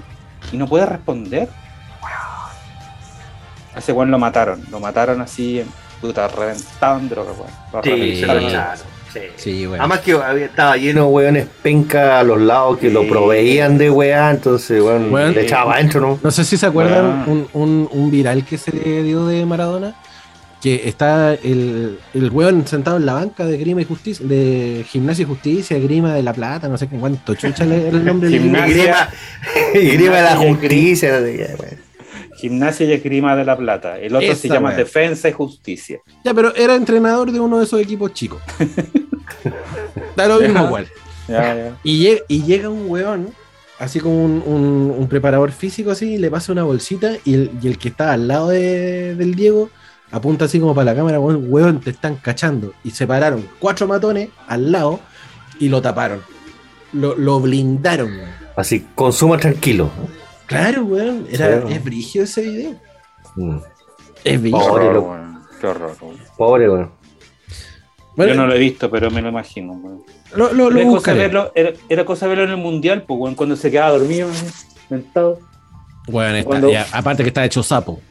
y 0.53 0.57
no 0.57 0.67
puede 0.67 0.85
responder. 0.85 1.49
A 3.73 3.79
ese 3.79 3.91
weón 3.93 4.11
lo 4.11 4.19
mataron, 4.19 4.61
lo 4.69 4.79
mataron 4.79 5.21
así, 5.21 5.63
puta, 6.01 6.27
reventado 6.27 6.99
en 6.99 7.09
droga, 7.09 7.31
weón. 7.31 7.51
Lo 7.73 7.83
Sí, 7.83 8.19
se 8.19 8.25
lo. 8.27 8.49
Sí. 9.13 9.19
Sí, 9.35 9.67
weón. 9.67 9.79
Además 9.81 9.99
que 9.99 10.13
había, 10.13 10.45
estaba 10.45 10.77
lleno 10.77 11.01
de 11.01 11.07
weones 11.07 11.47
penca 11.61 12.19
a 12.19 12.23
los 12.23 12.39
lados 12.39 12.77
que 12.77 12.89
lo 12.89 13.05
proveían 13.07 13.77
de 13.77 13.89
weá, 13.89 14.31
entonces 14.31 14.81
weón, 14.81 15.11
Weón. 15.11 15.33
le 15.33 15.41
echaba 15.43 15.73
adentro, 15.75 15.99
¿no? 16.01 16.19
No 16.23 16.31
sé 16.31 16.43
si 16.45 16.55
se 16.57 16.65
acuerdan 16.65 17.25
un- 17.53 17.89
un 17.91 18.11
viral 18.11 18.45
que 18.45 18.57
se 18.57 18.71
dio 19.03 19.25
de 19.25 19.45
Maradona, 19.45 19.95
que 20.61 20.87
está 20.87 21.33
el, 21.33 21.97
el 22.13 22.29
weón 22.29 22.67
sentado 22.67 22.97
en 22.97 23.05
la 23.05 23.13
banca 23.13 23.45
de 23.45 23.57
Grima 23.57 23.81
y 23.81 23.85
Justicia, 23.85 24.25
de 24.25 24.85
Gimnasia 24.87 25.23
y 25.23 25.25
Justicia, 25.25 25.79
Grima 25.79 26.13
de 26.13 26.23
la 26.23 26.33
Plata, 26.33 26.67
no 26.67 26.77
sé 26.77 26.87
qué 26.87 26.97
cuánto 26.97 27.33
chucha 27.35 27.65
le- 27.65 27.87
era 27.87 27.97
el 27.97 28.05
nombre 28.05 28.29
del 28.31 28.41
Gimnasia. 28.43 29.09
Y 29.73 29.77
grima, 29.79 29.83
y 29.91 29.97
grima 29.97 30.15
de 30.17 30.21
la 30.23 30.35
justicia. 30.37 31.19
Gimnasia 32.37 32.85
y 32.87 32.93
Esgrima 32.93 33.35
de 33.35 33.45
la 33.45 33.55
Plata. 33.57 33.99
El 33.99 34.15
otro 34.15 34.33
se 34.35 34.47
llama. 34.49 34.73
Defensa 34.73 35.29
y 35.29 35.31
Justicia. 35.31 35.99
Ya, 36.23 36.33
pero 36.33 36.55
era 36.55 36.75
entrenador 36.75 37.31
de 37.31 37.39
uno 37.39 37.59
de 37.59 37.65
esos 37.65 37.79
equipos 37.81 38.13
chicos. 38.13 38.41
Da 40.15 40.27
lo 40.27 40.39
mismo, 40.39 40.65
igual. 40.65 40.87
Ya, 41.27 41.55
ya. 41.55 41.77
Y 41.83 41.99
llega, 41.99 42.21
y 42.27 42.43
llega 42.43 42.69
un 42.69 42.89
weón, 42.89 43.29
así 43.79 43.99
como 43.99 44.23
un, 44.23 44.43
un- 44.45 44.95
un 44.97 45.07
preparador 45.07 45.51
físico, 45.51 45.91
así, 45.91 46.15
y 46.15 46.17
le 46.17 46.29
pasa 46.29 46.51
una 46.51 46.63
bolsita, 46.63 47.13
y 47.25 47.33
el, 47.33 47.51
y 47.61 47.67
el 47.67 47.77
que 47.77 47.89
está 47.89 48.13
al 48.13 48.27
lado 48.27 48.49
de- 48.49 49.15
del 49.15 49.35
Diego 49.35 49.69
apunta 50.11 50.45
así 50.45 50.59
como 50.59 50.75
para 50.75 50.91
la 50.91 50.95
cámara, 50.95 51.19
weón, 51.19 51.45
weón, 51.47 51.79
te 51.79 51.89
están 51.91 52.15
cachando. 52.17 52.73
Y 52.83 52.91
se 52.91 53.07
pararon 53.07 53.47
cuatro 53.59 53.87
matones 53.87 54.29
al 54.47 54.71
lado 54.71 54.99
y 55.59 55.69
lo 55.69 55.81
taparon. 55.81 56.21
Lo, 56.93 57.15
lo 57.15 57.39
blindaron, 57.39 58.11
weón. 58.11 58.29
Así, 58.55 58.85
consuma 58.95 59.37
tranquilo. 59.37 59.89
Claro, 60.45 60.83
weón, 60.83 61.25
era, 61.31 61.65
Sí. 61.67 61.73
es 61.73 61.83
brigio 61.83 62.23
ese 62.23 62.41
video. 62.41 62.75
Mm. 63.37 63.57
Es 64.23 64.41
brigio. 64.41 64.59
Pobre 64.59 64.85
horror, 64.87 64.99
weón. 65.03 65.41
Qué 65.59 65.67
horror, 65.67 65.95
weón. 66.01 66.17
Pobre, 66.37 66.69
weón. 66.69 66.91
Bueno, 68.15 68.33
Yo 68.33 68.41
no 68.41 68.47
lo 68.47 68.53
he 68.53 68.59
visto, 68.59 68.89
pero 68.91 69.09
me 69.09 69.21
lo 69.21 69.29
imagino. 69.29 69.71
weón. 69.73 70.03
lo, 70.35 70.51
lo, 70.53 70.69
lo 70.69 70.79
Era, 70.79 70.89
cosa 70.89 71.13
verlo, 71.13 71.51
era, 71.55 71.71
era 71.89 72.05
cosa 72.05 72.27
verlo 72.27 72.43
en 72.43 72.49
el 72.51 72.57
mundial, 72.57 73.03
pues, 73.03 73.19
weón, 73.19 73.35
cuando 73.35 73.55
se 73.55 73.71
quedaba 73.71 73.91
dormido, 73.97 74.29
sentado. 74.89 75.39
Weón, 76.07 76.35
está- 76.35 76.47
Cuando- 76.49 76.71
ya, 76.71 76.85
aparte 76.91 77.23
que 77.23 77.29
está 77.29 77.45
hecho 77.45 77.63
sapo. 77.63 78.01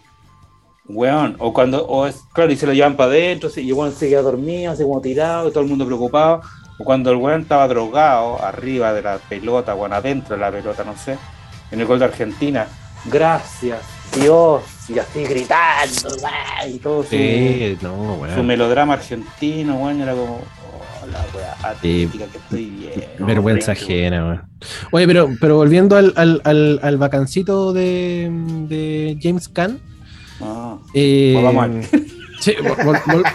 Weón, 0.92 1.36
o 1.38 1.52
cuando, 1.52 1.86
o 1.86 2.06
es, 2.06 2.22
claro, 2.32 2.52
y 2.52 2.56
se 2.56 2.66
lo 2.66 2.72
llevan 2.72 2.96
para 2.96 3.10
adentro, 3.10 3.48
sí, 3.48 3.62
y 3.62 3.68
el 3.68 3.74
weón 3.74 3.92
se 3.92 4.08
queda 4.08 4.22
dormido, 4.22 4.72
así 4.72 4.82
como 4.82 5.00
tirado, 5.00 5.48
y 5.48 5.52
todo 5.52 5.62
el 5.62 5.68
mundo 5.68 5.86
preocupado. 5.86 6.42
O 6.78 6.84
cuando 6.84 7.10
el 7.10 7.16
weón 7.16 7.42
estaba 7.42 7.68
drogado, 7.68 8.42
arriba 8.42 8.92
de 8.92 9.02
la 9.02 9.18
pelota, 9.18 9.74
weón, 9.74 9.92
adentro 9.92 10.34
de 10.34 10.40
la 10.40 10.50
pelota, 10.50 10.84
no 10.84 10.96
sé, 10.96 11.16
en 11.70 11.80
el 11.80 11.86
gol 11.86 11.98
de 11.98 12.06
Argentina. 12.06 12.66
Gracias, 13.06 13.78
Dios, 14.20 14.62
y 14.88 14.98
así 14.98 15.24
gritando, 15.24 16.08
weón, 16.22 16.74
y 16.74 16.78
todo 16.78 17.02
su, 17.02 17.10
Sí, 17.10 17.76
melodrama 18.42 18.94
argentino, 18.94 19.76
weón, 19.76 20.00
era 20.00 20.12
como, 20.12 20.36
oh, 20.36 21.06
la 21.06 21.24
weá 21.34 21.56
atlética 21.62 22.26
que 22.26 22.38
estoy 22.38 22.64
bien. 22.66 23.04
Vergüenza 23.20 23.72
Hombre, 23.72 23.84
ajena, 23.84 24.26
weón. 24.26 24.42
Oye, 24.90 25.06
pero, 25.06 25.28
pero 25.40 25.56
volviendo 25.56 25.96
al, 25.96 26.12
al, 26.16 26.40
al, 26.44 26.80
al 26.82 26.98
vacancito 26.98 27.72
de, 27.72 28.28
de 28.68 29.18
James 29.22 29.48
Caan. 29.48 29.80
Ah, 30.40 30.76
eh, 30.94 31.40
vamos 31.42 31.64
a 31.64 31.68
ver. 31.68 31.84
Sí, 32.40 32.54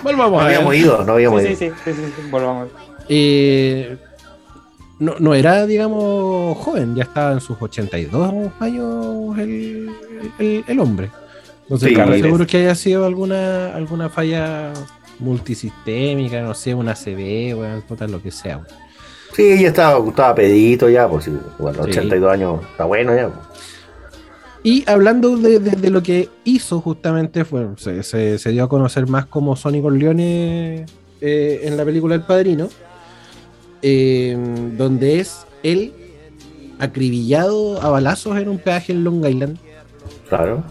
volvamos 0.03 0.41
no 0.41 0.47
habíamos 0.47 0.75
ido, 0.75 1.03
no 1.05 1.13
habíamos 1.13 1.41
sí, 1.43 1.47
ido. 1.49 1.55
Sí, 1.57 1.69
sí, 1.85 1.91
sí, 1.93 2.01
sí, 2.15 2.21
volvamos. 2.31 2.69
Eh, 3.07 3.97
no, 4.97 5.15
no 5.19 5.35
era, 5.35 5.65
digamos, 5.67 6.57
joven, 6.57 6.95
ya 6.95 7.03
estaba 7.03 7.33
en 7.33 7.41
sus 7.41 7.57
82 7.61 8.51
años 8.59 9.37
el, 9.37 9.89
el, 10.39 10.63
el 10.67 10.79
hombre. 10.79 11.11
Entonces, 11.63 11.89
Sí, 11.89 11.95
claro, 11.95 12.13
seguro 12.13 12.47
que 12.47 12.57
haya 12.57 12.75
sido 12.75 13.05
alguna, 13.05 13.75
alguna 13.75 14.09
falla 14.09 14.71
multisistémica, 15.19 16.41
no 16.41 16.53
sé, 16.53 16.73
una 16.73 16.93
CB, 16.95 17.55
weón, 17.57 17.81
puta, 17.87 18.07
lo 18.07 18.21
que 18.21 18.31
sea. 18.31 18.61
Sí, 19.35 19.61
ya 19.61 19.67
estaba, 19.67 20.07
estaba 20.07 20.33
pedito 20.33 20.89
ya, 20.89 21.07
pues 21.09 21.25
sí, 21.25 21.31
bueno, 21.59 21.83
Sí. 21.83 21.91
82 21.91 22.31
años, 22.31 22.61
está 22.71 22.85
bueno 22.85 23.15
ya. 23.15 23.27
pues. 23.29 23.74
Y 24.65 24.83
hablando 24.89 25.37
de, 25.37 25.59
de- 25.59 25.75
de 25.75 25.89
lo 25.91 26.01
que 26.01 26.27
hizo 26.43 26.81
justamente, 26.81 27.45
fue, 27.45 27.67
se, 27.77 28.01
se- 28.01 28.39
se 28.39 28.49
dio 28.49 28.63
a 28.63 28.67
conocer 28.69 29.05
más 29.07 29.27
como 29.27 29.55
Sonny 29.55 29.79
Corleone 29.79 30.85
eh, 31.21 31.59
en 31.63 31.77
la 31.77 31.85
película 31.85 32.15
El 32.15 32.23
Padrino, 32.23 32.67
eh, 33.83 34.35
donde 34.75 35.19
es 35.19 35.45
él 35.61 35.93
acribillado 36.79 37.79
a 37.81 37.89
balazos 37.89 38.37
en 38.37 38.49
un 38.49 38.57
peaje 38.57 38.91
en 38.91 39.03
Long 39.03 39.23
Island. 39.25 39.57
Claro. 40.29 40.63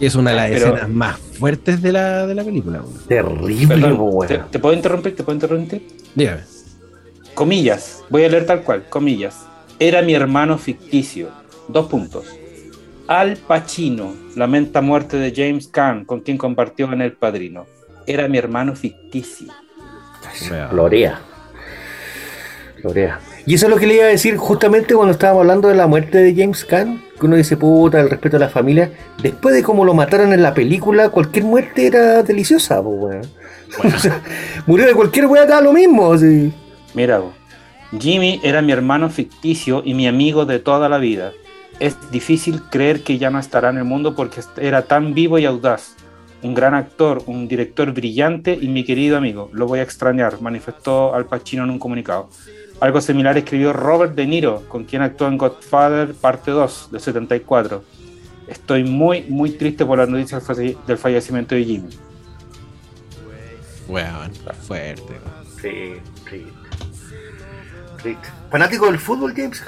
Es 0.00 0.14
una 0.16 0.30
de 0.30 0.36
las 0.36 0.50
Pero- 0.50 0.66
escenas 0.74 0.88
más 0.90 1.18
fuertes 1.18 1.80
de 1.80 1.92
la, 1.92 2.26
de 2.26 2.34
la 2.34 2.42
película. 2.44 2.82
Terrible, 3.08 3.66
Perdón, 3.68 4.26
¿te, 4.26 4.38
te 4.38 4.58
puedo 4.58 4.74
interrumpir? 4.74 5.14
¿Te 5.16 5.22
puedo 5.22 5.36
interrumpir? 5.36 5.86
Dígame. 6.16 6.40
Comillas, 7.34 8.02
voy 8.10 8.24
a 8.24 8.28
leer 8.28 8.44
tal 8.44 8.62
cual, 8.62 8.84
comillas. 8.88 9.36
Era 9.78 10.02
mi 10.02 10.14
hermano 10.14 10.58
ficticio. 10.58 11.28
Dos 11.68 11.86
puntos. 11.86 12.24
Al 13.08 13.36
Pacino 13.36 14.14
lamenta 14.34 14.80
muerte 14.80 15.16
de 15.16 15.32
James 15.34 15.68
Caan, 15.68 16.04
con 16.04 16.20
quien 16.20 16.36
compartió 16.36 16.92
en 16.92 17.00
El 17.02 17.12
Padrino. 17.12 17.66
Era 18.04 18.26
mi 18.26 18.36
hermano 18.36 18.74
ficticio. 18.74 19.52
Florea. 20.70 21.20
Florea. 22.80 23.20
Y 23.46 23.54
eso 23.54 23.66
es 23.66 23.70
lo 23.70 23.78
que 23.78 23.86
le 23.86 23.94
iba 23.94 24.04
a 24.04 24.08
decir 24.08 24.36
justamente 24.36 24.94
cuando 24.94 25.12
estábamos 25.12 25.42
hablando 25.42 25.68
de 25.68 25.76
la 25.76 25.86
muerte 25.86 26.18
de 26.18 26.34
James 26.34 26.64
Caan, 26.64 27.00
que 27.18 27.26
uno 27.26 27.36
dice, 27.36 27.56
puta, 27.56 28.00
el 28.00 28.10
respeto 28.10 28.38
a 28.38 28.40
la 28.40 28.48
familia. 28.48 28.90
Después 29.22 29.54
de 29.54 29.62
cómo 29.62 29.84
lo 29.84 29.94
mataron 29.94 30.32
en 30.32 30.42
la 30.42 30.52
película, 30.52 31.10
cualquier 31.10 31.44
muerte 31.44 31.86
era 31.86 32.24
deliciosa, 32.24 32.82
pues, 32.82 32.96
weón. 32.98 33.26
O 33.94 33.98
sea, 33.98 34.20
murió 34.66 34.86
de 34.86 34.94
cualquier 34.94 35.26
weá, 35.26 35.46
da 35.46 35.60
lo 35.60 35.72
mismo. 35.72 36.12
así. 36.12 36.52
Mira, 36.94 37.18
vos. 37.18 37.34
Jimmy 38.00 38.40
era 38.42 38.62
mi 38.62 38.72
hermano 38.72 39.10
ficticio 39.10 39.82
y 39.84 39.94
mi 39.94 40.08
amigo 40.08 40.44
de 40.44 40.58
toda 40.58 40.88
la 40.88 40.98
vida. 40.98 41.32
Es 41.78 41.96
difícil 42.10 42.62
creer 42.70 43.02
que 43.02 43.18
ya 43.18 43.30
no 43.30 43.38
estará 43.38 43.70
en 43.70 43.78
el 43.78 43.84
mundo 43.84 44.14
porque 44.14 44.40
era 44.56 44.82
tan 44.82 45.12
vivo 45.14 45.38
y 45.38 45.44
audaz. 45.44 45.94
Un 46.42 46.54
gran 46.54 46.74
actor, 46.74 47.22
un 47.26 47.48
director 47.48 47.92
brillante 47.92 48.56
y 48.60 48.68
mi 48.68 48.84
querido 48.84 49.16
amigo. 49.16 49.50
Lo 49.52 49.66
voy 49.66 49.80
a 49.80 49.82
extrañar, 49.82 50.40
manifestó 50.40 51.14
Al 51.14 51.26
Pacino 51.26 51.64
en 51.64 51.70
un 51.70 51.78
comunicado. 51.78 52.28
Algo 52.80 53.00
similar 53.00 53.36
escribió 53.38 53.72
Robert 53.72 54.14
De 54.14 54.26
Niro, 54.26 54.62
con 54.68 54.84
quien 54.84 55.02
actuó 55.02 55.28
en 55.28 55.38
Godfather 55.38 56.14
Parte 56.14 56.50
2 56.50 56.90
de 56.92 57.00
74. 57.00 57.82
Estoy 58.48 58.84
muy, 58.84 59.22
muy 59.22 59.50
triste 59.50 59.84
por 59.84 59.98
la 59.98 60.06
noticia 60.06 60.38
del 60.38 60.46
falle- 60.46 60.76
del 60.86 60.98
fallecimiento 60.98 61.54
de 61.54 61.64
Jimmy. 61.64 61.88
Weón, 63.88 64.30
fuerte. 64.66 65.18
Sí, 65.60 65.94
sí. 66.30 66.46
Sí. 68.02 68.16
Fanático 68.50 68.86
del 68.86 68.98
fútbol, 68.98 69.32
James. 69.34 69.62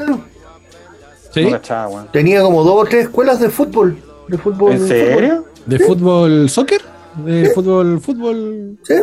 ¿Sí? 1.31 1.45
No 1.45 1.51
cachaba, 1.53 1.89
weón. 1.89 2.09
Tenía 2.13 2.43
como 2.43 2.63
dos 2.65 2.83
o 2.83 2.85
tres 2.85 3.05
escuelas 3.05 3.41
de 3.41 3.51
fútbol. 3.51 3.97
De 4.29 4.39
fútbol 4.39 4.73
¿En 4.73 4.87
serio? 4.87 5.45
¿De 5.67 5.79
fútbol 5.79 6.49
soccer? 6.51 6.81
¿De 7.25 7.51
fútbol 7.51 8.01
fútbol? 8.01 8.77
fútbol. 8.77 8.79
Sí. 8.85 8.95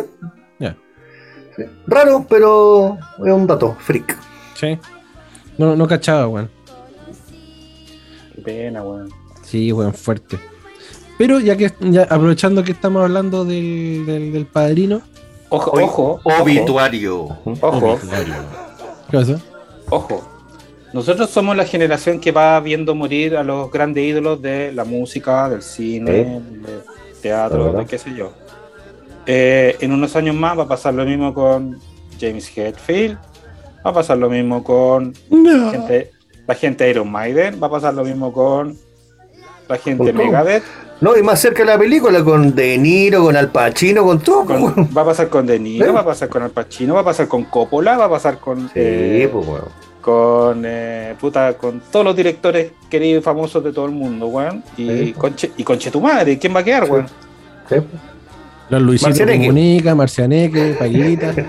Ya. 0.58 0.76
Sí. 1.56 1.62
Raro, 1.86 2.26
pero 2.28 2.98
es 3.24 3.32
un 3.32 3.46
dato, 3.46 3.76
freak. 3.80 4.16
Sí. 4.54 4.78
No, 5.58 5.76
no 5.76 5.86
cachaba, 5.86 6.28
weón. 6.28 6.50
Qué 8.34 8.42
pena, 8.42 8.82
weón. 8.82 9.08
Sí, 9.42 9.72
weón, 9.72 9.94
fuerte. 9.94 10.38
Pero 11.18 11.40
ya 11.40 11.56
que 11.56 11.72
ya 11.80 12.02
aprovechando 12.02 12.62
que 12.62 12.72
estamos 12.72 13.02
hablando 13.02 13.44
del, 13.44 14.04
del, 14.04 14.32
del 14.32 14.46
padrino, 14.46 15.00
Ojo, 15.48 15.70
ojo, 15.70 16.20
ojo. 16.24 16.42
Obituario. 16.42 17.24
Ojo, 17.60 17.98
¿qué 19.10 19.16
pasa? 19.16 19.40
ojo. 19.90 20.35
Nosotros 20.96 21.28
somos 21.28 21.54
la 21.54 21.66
generación 21.66 22.18
que 22.20 22.32
va 22.32 22.58
viendo 22.60 22.94
morir 22.94 23.36
a 23.36 23.42
los 23.44 23.70
grandes 23.70 24.02
ídolos 24.02 24.40
de 24.40 24.72
la 24.72 24.86
música, 24.86 25.46
del 25.50 25.60
cine, 25.60 26.20
¿Eh? 26.22 26.40
del 26.40 26.80
teatro, 27.20 27.70
de 27.74 27.84
qué 27.84 27.98
sé 27.98 28.14
yo. 28.16 28.32
Eh, 29.26 29.76
en 29.80 29.92
unos 29.92 30.16
años 30.16 30.34
más 30.34 30.58
va 30.58 30.62
a 30.62 30.68
pasar 30.68 30.94
lo 30.94 31.04
mismo 31.04 31.34
con 31.34 31.78
James 32.18 32.50
Hetfield, 32.56 33.18
va 33.84 33.90
a 33.90 33.92
pasar 33.92 34.16
lo 34.16 34.30
mismo 34.30 34.64
con 34.64 35.12
No. 35.28 35.70
gente- 35.70 36.12
la 36.46 36.54
gente 36.54 36.84
de 36.84 36.90
Iron 36.92 37.12
Maiden, 37.12 37.60
va 37.62 37.66
a 37.66 37.70
pasar 37.72 37.92
lo 37.92 38.02
mismo 38.02 38.32
con 38.32 38.74
la 39.68 39.76
gente 39.76 40.02
de. 40.04 40.12
Megadeth, 40.14 40.62
No, 41.02 41.14
y 41.14 41.22
más 41.22 41.38
cerca 41.40 41.58
de 41.62 41.72
la 41.72 41.78
película, 41.78 42.24
con 42.24 42.54
De 42.54 42.78
Niro, 42.78 43.22
con 43.22 43.36
Al 43.36 43.50
Pacino, 43.52 44.02
con 44.02 44.18
todo. 44.20 44.46
con- 44.46 44.88
va 44.96 45.02
a 45.02 45.04
pasar 45.04 45.28
con 45.28 45.44
De 45.46 45.58
Niro, 45.58 45.84
¿Eh? 45.88 45.90
va 45.92 46.00
a 46.00 46.04
pasar 46.06 46.30
con 46.30 46.42
Al 46.42 46.52
Pacino, 46.52 46.94
va 46.94 47.00
a 47.02 47.04
pasar 47.04 47.28
con 47.28 47.44
Coppola, 47.44 47.98
va 47.98 48.06
a 48.06 48.10
pasar 48.10 48.38
con... 48.38 48.60
Sí, 48.68 48.72
eh, 48.76 49.28
pues, 49.30 49.46
weón. 49.46 49.86
Con 50.06 50.62
eh, 50.64 51.16
puta, 51.20 51.54
con 51.54 51.80
todos 51.90 52.04
los 52.04 52.14
directores 52.14 52.70
queridos 52.88 53.22
y 53.22 53.24
famosos 53.24 53.64
de 53.64 53.72
todo 53.72 53.86
el 53.86 53.90
mundo, 53.90 54.28
weón. 54.28 54.62
Y, 54.76 54.86
Sí. 54.88 55.12
conche, 55.18 55.50
y 55.56 55.64
conche 55.64 55.90
tu 55.90 56.00
madre, 56.00 56.38
¿quién 56.38 56.54
va 56.54 56.60
a 56.60 56.64
quedar, 56.64 56.88
weón? 56.88 57.06
Sí. 57.68 57.74
Los 58.68 58.82
Luisito 58.82 59.08
Marcianeque. 59.08 59.46
Comunica, 59.48 59.94
Marcianeque, 59.96 60.76
Paguita. 60.78 61.34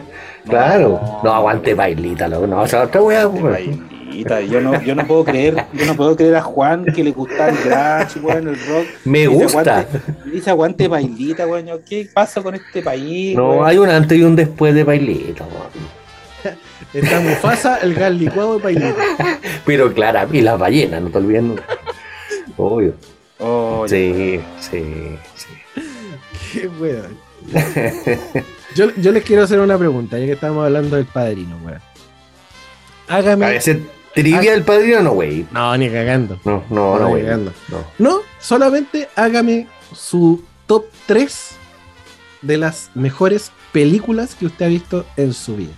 Claro. 0.47 1.01
No, 1.25 1.33
aguante 1.33 1.73
bailita, 1.73 2.25
loco. 2.29 2.47
No, 2.47 2.61
o 2.61 2.67
sea, 2.67 2.83
otra 2.83 3.01
weá, 3.01 3.27
bailita. 3.27 4.39
Yo 4.41 4.61
no, 4.61 4.81
yo 4.81 4.95
no 4.95 5.05
puedo 5.05 5.25
creer, 5.25 5.65
yo 5.73 5.85
no 5.85 5.93
puedo 5.93 6.15
creer 6.15 6.37
a 6.37 6.41
Juan 6.41 6.85
que 6.85 7.03
le 7.03 7.11
gusta 7.11 7.49
el 7.49 7.55
grunge, 7.57 8.19
weón, 8.21 8.47
el 8.47 8.55
rock. 8.55 8.85
Me 9.03 9.27
Dice, 9.27 9.43
gusta. 9.43 9.81
aguante- 9.81 10.31
dice 10.31 10.49
aguante 10.49 10.87
bailita, 10.87 11.45
weón. 11.45 11.67
¿Qué 11.87 12.07
pasa 12.13 12.41
con 12.41 12.55
este 12.55 12.81
país? 12.81 13.35
No, 13.35 13.49
weón? 13.57 13.67
hay 13.67 13.77
un 13.77 13.89
antes 13.89 14.17
y 14.17 14.23
un 14.23 14.37
después 14.37 14.73
de 14.73 14.83
bailita, 14.85 15.43
weón. 15.43 15.87
Está 16.93 17.19
Mufasa, 17.19 17.77
el 17.77 17.93
gas 17.93 18.13
licuado 18.13 18.55
de 18.57 18.59
Paguita. 18.63 18.95
Pero 19.65 19.93
claro, 19.93 20.27
y 20.33 20.41
las 20.41 20.57
ballenas, 20.59 21.01
no 21.01 21.09
te 21.09 21.17
olvides. 21.17 21.43
nunca. 21.43 21.63
Obvio. 22.57 22.93
Oh, 23.39 23.85
Sí, 23.87 24.39
sí, 24.59 24.83
sí. 25.35 25.81
Qué 26.53 26.67
weón. 26.67 27.17
Yo, 28.75 28.91
yo 28.95 29.11
les 29.11 29.23
quiero 29.23 29.43
hacer 29.43 29.59
una 29.59 29.77
pregunta, 29.77 30.17
ya 30.19 30.25
que 30.25 30.31
estamos 30.33 30.65
hablando 30.65 30.95
del 30.95 31.05
padrino, 31.05 31.57
weón. 31.63 31.81
A 33.07 33.15
Hágame. 33.17 33.49
veces 33.49 33.77
trivia 34.13 34.51
del 34.51 34.63
padrino, 34.63 35.01
no, 35.01 35.11
güey. 35.11 35.45
No, 35.51 35.75
ni 35.77 35.89
cagando. 35.89 36.39
No, 36.45 36.63
no, 36.69 36.95
No, 36.95 36.99
no, 36.99 37.07
güey. 37.09 37.23
cagando. 37.23 37.53
No. 37.69 37.83
No, 37.99 38.19
solamente 38.39 39.07
hágame 39.15 39.67
su 39.93 40.43
top 40.65 40.85
3 41.05 41.51
de 42.41 42.57
las 42.57 42.91
mejores 42.95 43.51
películas 43.71 44.35
que 44.35 44.45
usted 44.47 44.65
ha 44.65 44.69
visto 44.69 45.05
en 45.15 45.33
su 45.33 45.55
vida. 45.55 45.73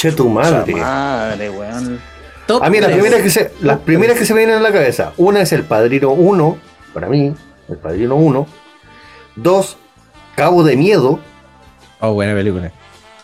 Che 0.00 0.12
tu 0.12 0.30
madre. 0.30 0.74
madre, 0.74 1.50
weón. 1.50 2.00
Top 2.46 2.62
A 2.62 2.70
mí 2.70 2.80
las 2.80 2.90
primeras 2.90 3.20
que 3.20 3.28
se, 3.28 3.52
las 3.60 3.80
primeras 3.80 4.18
que 4.18 4.24
se 4.24 4.32
me 4.32 4.38
vienen 4.38 4.56
a 4.56 4.60
la 4.60 4.72
cabeza. 4.72 5.12
Una 5.18 5.42
es 5.42 5.52
el 5.52 5.64
Padrino 5.64 6.12
1, 6.12 6.56
para 6.94 7.06
mí, 7.06 7.34
el 7.68 7.76
Padrino 7.76 8.16
1. 8.16 8.46
Dos, 9.36 9.76
Cabo 10.36 10.62
de 10.64 10.78
Miedo. 10.78 11.20
Oh, 12.00 12.14
buena 12.14 12.32
película. 12.32 12.72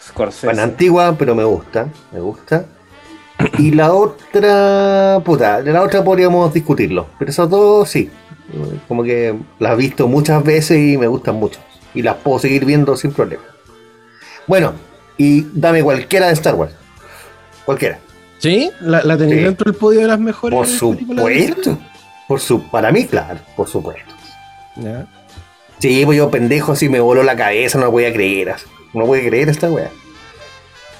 Scorsese. 0.06 0.48
Bueno, 0.48 0.60
antigua, 0.60 1.16
pero 1.18 1.34
me 1.34 1.44
gusta, 1.44 1.88
me 2.12 2.20
gusta. 2.20 2.66
Y 3.56 3.70
la 3.70 3.94
otra, 3.94 5.22
puta, 5.24 5.62
de 5.62 5.72
la 5.72 5.80
otra 5.80 6.04
podríamos 6.04 6.52
discutirlo. 6.52 7.06
Pero 7.18 7.30
esas 7.30 7.48
dos 7.48 7.88
sí. 7.88 8.10
Como 8.86 9.02
que 9.02 9.34
las 9.58 9.72
he 9.72 9.76
visto 9.76 10.08
muchas 10.08 10.44
veces 10.44 10.76
y 10.76 10.98
me 10.98 11.06
gustan 11.06 11.36
mucho. 11.36 11.58
Y 11.94 12.02
las 12.02 12.16
puedo 12.16 12.38
seguir 12.38 12.66
viendo 12.66 12.98
sin 12.98 13.12
problema. 13.12 13.44
Bueno, 14.46 14.74
y 15.18 15.46
dame 15.52 15.82
cualquiera 15.82 16.26
de 16.28 16.32
Star 16.34 16.54
Wars. 16.54 16.72
Cualquiera. 17.64 17.98
¿Sí? 18.38 18.70
¿La, 18.80 19.02
la 19.02 19.16
tenéis 19.16 19.38
Sí. 19.38 19.44
dentro 19.44 19.70
del 19.70 19.78
podio 19.80 20.00
de 20.00 20.06
las 20.08 20.18
mejores 20.20 20.56
Por 20.56 20.68
la 20.68 20.74
supuesto. 20.76 21.78
Por 22.28 22.40
su, 22.40 22.62
para 22.70 22.90
mí, 22.92 23.06
claro, 23.06 23.38
por 23.56 23.68
supuesto. 23.68 24.12
Ya. 24.76 25.06
Sí, 25.78 26.04
pues 26.04 26.18
yo 26.18 26.30
pendejo 26.30 26.72
así 26.72 26.88
me 26.88 27.00
voló 27.00 27.22
la 27.22 27.36
cabeza, 27.36 27.78
no 27.78 27.90
voy 27.90 28.04
a 28.04 28.12
creer. 28.12 28.50
así. 28.50 28.66
No 28.92 29.06
voy 29.06 29.20
a 29.20 29.26
creer 29.28 29.48
esta 29.48 29.70
wea. 29.70 29.90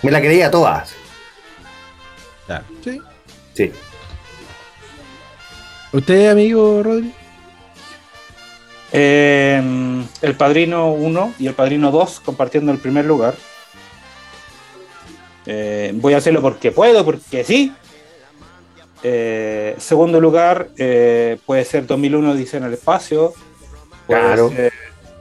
Me 0.02 0.10
la 0.10 0.20
creía 0.20 0.50
todas. 0.50 0.94
Sí. 2.84 3.00
Sí. 3.54 3.72
¿Usted, 5.92 6.30
amigo 6.30 6.82
Rodri? 6.82 7.12
Eh, 8.92 9.60
el 10.22 10.34
Padrino 10.36 10.92
1 10.92 11.34
y 11.38 11.46
el 11.48 11.54
Padrino 11.54 11.90
2 11.90 12.20
compartiendo 12.20 12.70
el 12.72 12.78
primer 12.78 13.04
lugar. 13.04 13.34
Eh, 15.46 15.92
voy 15.94 16.14
a 16.14 16.16
hacerlo 16.18 16.42
porque 16.42 16.72
puedo, 16.72 17.04
porque 17.04 17.44
sí. 17.44 17.72
Eh, 19.02 19.76
segundo 19.78 20.20
lugar, 20.20 20.68
eh, 20.76 21.38
puede 21.46 21.64
ser 21.64 21.86
2001 21.86 22.34
Dice 22.34 22.56
en 22.56 22.64
el 22.64 22.72
espacio. 22.72 23.32
Puede 24.06 24.20
Claro. 24.20 24.48
ser, 24.50 24.72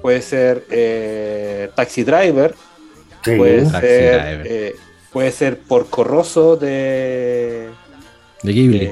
puede 0.02 0.22
ser 0.22 1.72
Taxi 1.76 2.04
Driver, 2.04 2.54
puede, 3.24 3.66
ser, 3.66 4.42
eh, 4.46 4.76
puede 5.12 5.32
ser 5.32 5.60
Porco 5.60 6.04
Rosso 6.04 6.56
de, 6.56 7.70
de 8.44 8.54
Ghibli. 8.54 8.92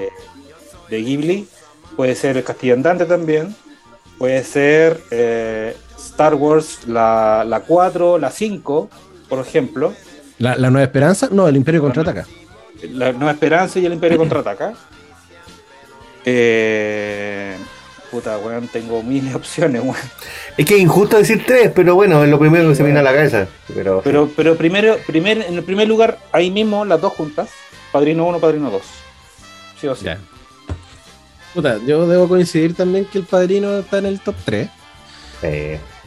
De, 0.89 1.01
Ghibli, 1.01 1.47
puede 1.95 2.15
ser 2.15 2.37
El 2.37 2.43
Castillo 2.43 2.73
Andante 2.73 3.05
también, 3.05 3.55
puede 4.17 4.43
ser 4.43 4.99
Star 5.97 6.33
Wars 6.35 6.87
la, 6.87 7.45
la 7.47 7.59
4, 7.61 8.17
la 8.17 8.31
5, 8.31 8.89
por 9.29 9.39
ejemplo. 9.39 9.93
¿La, 10.43 10.57
¿La, 10.57 10.69
Nueva 10.69 10.83
Esperanza? 10.83 11.29
No, 11.31 11.47
el 11.47 11.55
Imperio 11.55 11.79
Contraataca. 11.79 12.27
La 12.91 13.13
Nueva 13.13 13.31
Esperanza 13.31 13.79
y 13.79 13.85
el 13.85 13.93
Imperio 13.93 14.17
Contraataca. 14.17 14.73
Eh, 16.25 17.57
puta, 18.09 18.37
weón, 18.37 18.69
tengo 18.69 19.03
mil 19.03 19.35
opciones, 19.35 19.81
weón. 19.81 19.97
Es 20.55 20.65
que 20.65 20.75
es 20.75 20.79
injusto 20.79 21.17
decir 21.17 21.43
tres, 21.45 21.69
pero 21.75 21.95
bueno, 21.95 22.23
es 22.23 22.29
lo 22.29 22.39
primero 22.39 22.69
que 22.69 22.75
se 22.75 22.83
viene 22.83 22.99
a 22.99 23.03
la 23.03 23.11
cabeza. 23.11 23.45
Pero, 23.73 23.99
pero, 24.01 24.31
pero 24.33 24.55
primero, 24.55 24.95
primer, 25.05 25.41
en 25.41 25.55
el 25.55 25.63
primer 25.63 25.85
lugar, 25.85 26.19
ahí 26.31 26.49
mismo, 26.49 26.85
las 26.85 27.01
dos 27.01 27.11
juntas. 27.11 27.49
Padrino 27.91 28.25
1, 28.25 28.39
Padrino 28.39 28.71
2. 28.71 28.81
Sí 29.81 29.87
o 29.87 29.95
sí. 29.95 30.05
Puta, 31.53 31.77
yo 31.85 32.07
debo 32.07 32.29
coincidir 32.29 32.73
también 32.73 33.03
que 33.03 33.17
el 33.17 33.25
Padrino 33.25 33.79
está 33.79 33.97
en 33.97 34.05
el 34.05 34.21
top 34.21 34.35
3. 34.45 34.69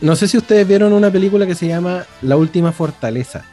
No 0.00 0.16
sé 0.16 0.28
si 0.28 0.38
ustedes 0.38 0.66
vieron 0.66 0.94
una 0.94 1.10
película 1.10 1.46
que 1.46 1.54
se 1.54 1.66
llama 1.66 2.06
La 2.22 2.38
Última 2.38 2.72
Fortaleza. 2.72 3.44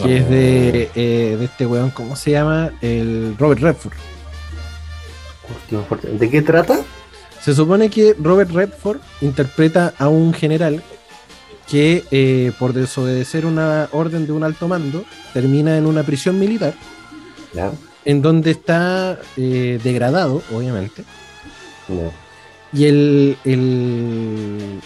Que 0.00 0.18
es 0.18 0.28
de, 0.28 0.90
eh, 0.94 1.36
de 1.38 1.44
este 1.44 1.66
weón, 1.66 1.90
¿cómo 1.90 2.16
se 2.16 2.30
llama? 2.30 2.70
El 2.80 3.36
Robert 3.38 3.60
Redford. 3.60 3.94
¿De 6.18 6.30
qué 6.30 6.42
trata? 6.42 6.80
Se 7.42 7.54
supone 7.54 7.90
que 7.90 8.14
Robert 8.18 8.50
Redford 8.50 9.00
interpreta 9.20 9.92
a 9.98 10.08
un 10.08 10.32
general 10.32 10.82
que 11.68 12.04
eh, 12.10 12.52
por 12.58 12.72
desobedecer 12.72 13.46
una 13.46 13.88
orden 13.92 14.26
de 14.26 14.32
un 14.32 14.44
alto 14.44 14.68
mando 14.68 15.04
termina 15.32 15.76
en 15.76 15.86
una 15.86 16.02
prisión 16.02 16.38
militar 16.38 16.74
en 18.04 18.22
donde 18.22 18.50
está 18.50 19.18
eh, 19.36 19.80
degradado, 19.82 20.42
obviamente. 20.52 21.04
Y 22.72 22.84
el, 22.84 23.36
el, 23.44 24.80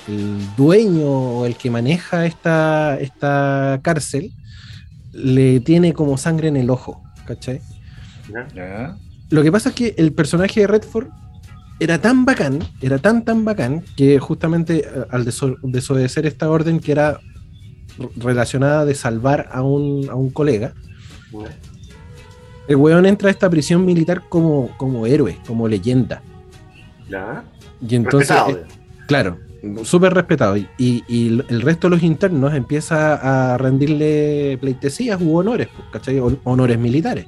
dueño 0.56 1.08
o 1.08 1.46
el 1.46 1.56
que 1.56 1.70
maneja 1.70 2.26
esta, 2.26 2.98
esta 3.00 3.80
cárcel 3.82 4.32
le 5.16 5.60
tiene 5.60 5.92
como 5.92 6.16
sangre 6.18 6.48
en 6.48 6.56
el 6.56 6.70
ojo, 6.70 7.02
¿cachai? 7.26 7.60
Lo 9.30 9.42
que 9.42 9.50
pasa 9.50 9.70
es 9.70 9.74
que 9.74 9.94
el 9.96 10.12
personaje 10.12 10.60
de 10.60 10.66
Redford 10.66 11.08
era 11.80 12.00
tan 12.00 12.24
bacán, 12.24 12.60
era 12.80 12.98
tan 12.98 13.24
tan 13.24 13.44
bacán, 13.44 13.82
que 13.96 14.18
justamente 14.18 14.78
eh, 14.78 15.04
al 15.10 15.24
desobedecer 15.24 16.26
esta 16.26 16.50
orden 16.50 16.80
que 16.80 16.92
era 16.92 17.20
relacionada 18.16 18.84
de 18.84 18.94
salvar 18.94 19.48
a 19.52 19.62
un, 19.62 20.08
a 20.10 20.14
un 20.14 20.30
colega, 20.30 20.74
el 22.68 22.76
weón 22.76 23.06
entra 23.06 23.28
a 23.28 23.30
esta 23.30 23.48
prisión 23.48 23.84
militar 23.84 24.22
como, 24.28 24.70
como 24.76 25.06
héroe, 25.06 25.38
como 25.46 25.68
leyenda. 25.68 26.22
¿Ya? 27.08 27.44
Y 27.86 27.94
entonces, 27.94 28.36
eh, 28.48 28.64
claro, 29.06 29.38
súper 29.84 30.14
respetado. 30.14 30.56
Y, 30.56 30.68
y, 30.78 31.42
el 31.48 31.62
resto 31.62 31.88
de 31.88 31.96
los 31.96 32.02
internos 32.02 32.54
empieza 32.54 33.52
a 33.52 33.58
rendirle 33.58 34.58
pleitesías 34.60 35.20
u 35.20 35.36
honores, 35.36 35.68
pues, 35.74 35.88
¿cachai? 35.92 36.20
Honores 36.44 36.78
militares. 36.78 37.26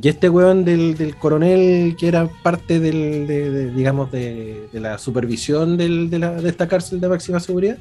Y 0.00 0.08
este 0.08 0.28
weón 0.28 0.64
del, 0.64 1.16
coronel 1.18 1.96
que 1.98 2.06
era 2.08 2.28
parte 2.42 2.78
del, 2.78 3.26
de, 3.26 3.70
digamos, 3.72 4.12
de, 4.12 4.68
la 4.72 4.98
supervisión 4.98 5.76
de, 5.76 6.38
esta 6.44 6.68
cárcel 6.68 7.00
de 7.00 7.08
máxima 7.08 7.40
seguridad, 7.40 7.78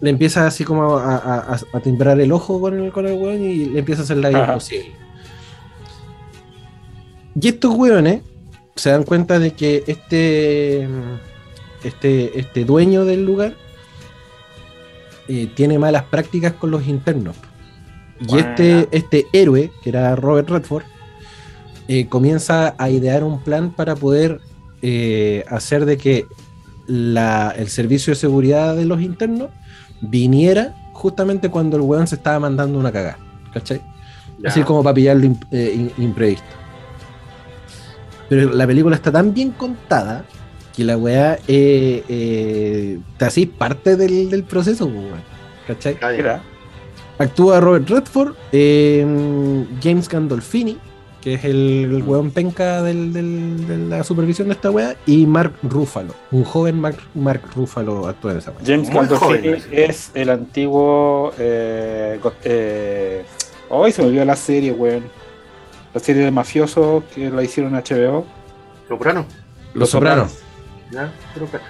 le 0.00 0.10
empieza 0.10 0.46
así 0.46 0.64
como 0.64 0.98
a, 0.98 1.56
a, 1.72 1.80
timbrar 1.80 2.20
el 2.20 2.30
ojo 2.30 2.60
con 2.60 2.78
el, 2.78 2.92
con 2.92 3.06
el 3.06 3.14
weón 3.14 3.42
y 3.42 3.66
le 3.66 3.78
empieza 3.78 4.02
a 4.02 4.04
hacer 4.04 4.18
la 4.18 4.28
vida 4.28 4.46
imposible. 4.48 4.92
Y 7.40 7.48
estos 7.48 7.74
weones 7.74 8.20
se 8.76 8.90
dan 8.90 9.04
cuenta 9.04 9.38
de 9.38 9.52
que 9.52 9.82
este, 9.86 10.86
este, 11.84 12.38
este 12.38 12.64
dueño 12.64 13.04
del 13.04 13.24
lugar 13.24 13.54
eh, 15.28 15.48
tiene 15.54 15.78
malas 15.78 16.04
prácticas 16.04 16.52
con 16.52 16.70
los 16.70 16.86
internos. 16.86 17.36
Y 18.20 18.38
este, 18.38 18.88
este 18.90 19.26
héroe, 19.32 19.70
que 19.82 19.90
era 19.90 20.14
Robert 20.16 20.48
Redford, 20.48 20.84
eh, 21.88 22.06
comienza 22.06 22.74
a 22.78 22.88
idear 22.88 23.24
un 23.24 23.40
plan 23.42 23.70
para 23.70 23.94
poder 23.94 24.40
eh, 24.82 25.44
hacer 25.48 25.84
de 25.84 25.98
que 25.98 26.26
el 26.86 27.68
servicio 27.68 28.12
de 28.12 28.16
seguridad 28.16 28.76
de 28.76 28.84
los 28.84 29.00
internos 29.00 29.48
viniera 30.02 30.74
justamente 30.92 31.50
cuando 31.50 31.76
el 31.76 31.82
weón 31.82 32.06
se 32.06 32.16
estaba 32.16 32.38
mandando 32.38 32.78
una 32.78 32.92
cagada. 32.92 33.18
¿Cachai? 33.52 33.80
Así 34.44 34.62
como 34.62 34.82
para 34.82 34.94
pillarlo 34.94 35.36
eh, 35.50 35.90
imprevisto. 35.98 36.44
Pero 38.28 38.52
la 38.52 38.66
película 38.66 38.96
está 38.96 39.12
tan 39.12 39.32
bien 39.32 39.50
contada 39.52 40.24
que 40.74 40.84
la 40.84 40.96
weá 40.96 41.38
te 41.46 43.00
hace 43.20 43.46
parte 43.46 43.96
del, 43.96 44.44
proceso, 44.44 44.86
weón. 44.86 45.22
¿Cachai? 45.66 45.96
Actúa 47.18 47.60
Robert 47.60 47.88
Redford, 47.88 48.34
James 49.82 50.08
Gandolfini, 50.08 50.78
que 51.24 51.34
es 51.34 51.44
el, 51.44 51.90
el 51.90 52.02
weón 52.02 52.32
penca 52.32 52.82
del, 52.82 53.12
del, 53.12 53.66
de 53.66 53.78
la 53.78 54.04
supervisión 54.04 54.48
de 54.48 54.54
esta 54.54 54.70
weá, 54.70 54.96
y 55.06 55.24
Mark 55.24 55.54
Ruffalo, 55.62 56.14
un 56.32 56.44
joven 56.44 56.78
Mark, 56.78 56.98
Mark 57.14 57.40
Ruffalo 57.54 58.06
actúa 58.08 58.32
en 58.32 58.38
esa 58.38 58.50
weá. 58.50 58.60
James 58.66 58.90
Gandolfini 58.90 59.56
es 59.70 60.10
el 60.14 60.28
antiguo. 60.28 61.32
Eh, 61.38 62.20
eh, 62.44 63.24
hoy 63.70 63.92
se 63.92 64.02
me 64.02 64.08
olvidó 64.08 64.24
la 64.24 64.36
serie, 64.36 64.72
weón. 64.72 65.04
La 65.94 66.00
serie 66.00 66.24
de 66.24 66.30
mafiosos 66.32 67.04
que 67.14 67.30
la 67.30 67.42
hicieron 67.42 67.74
en 67.74 67.82
HBO. 67.82 68.26
Soprano. 68.88 69.24
Los 69.72 69.90
Sopranos. 69.90 70.43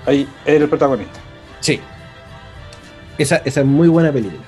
Ahí 0.07 0.29
era 0.45 0.65
el 0.65 0.69
protagonista. 0.69 1.21
Sí. 1.61 1.81
Esa, 3.19 3.37
esa 3.45 3.61
es 3.61 3.67
muy 3.67 3.89
buena 3.89 4.13
película. 4.13 4.43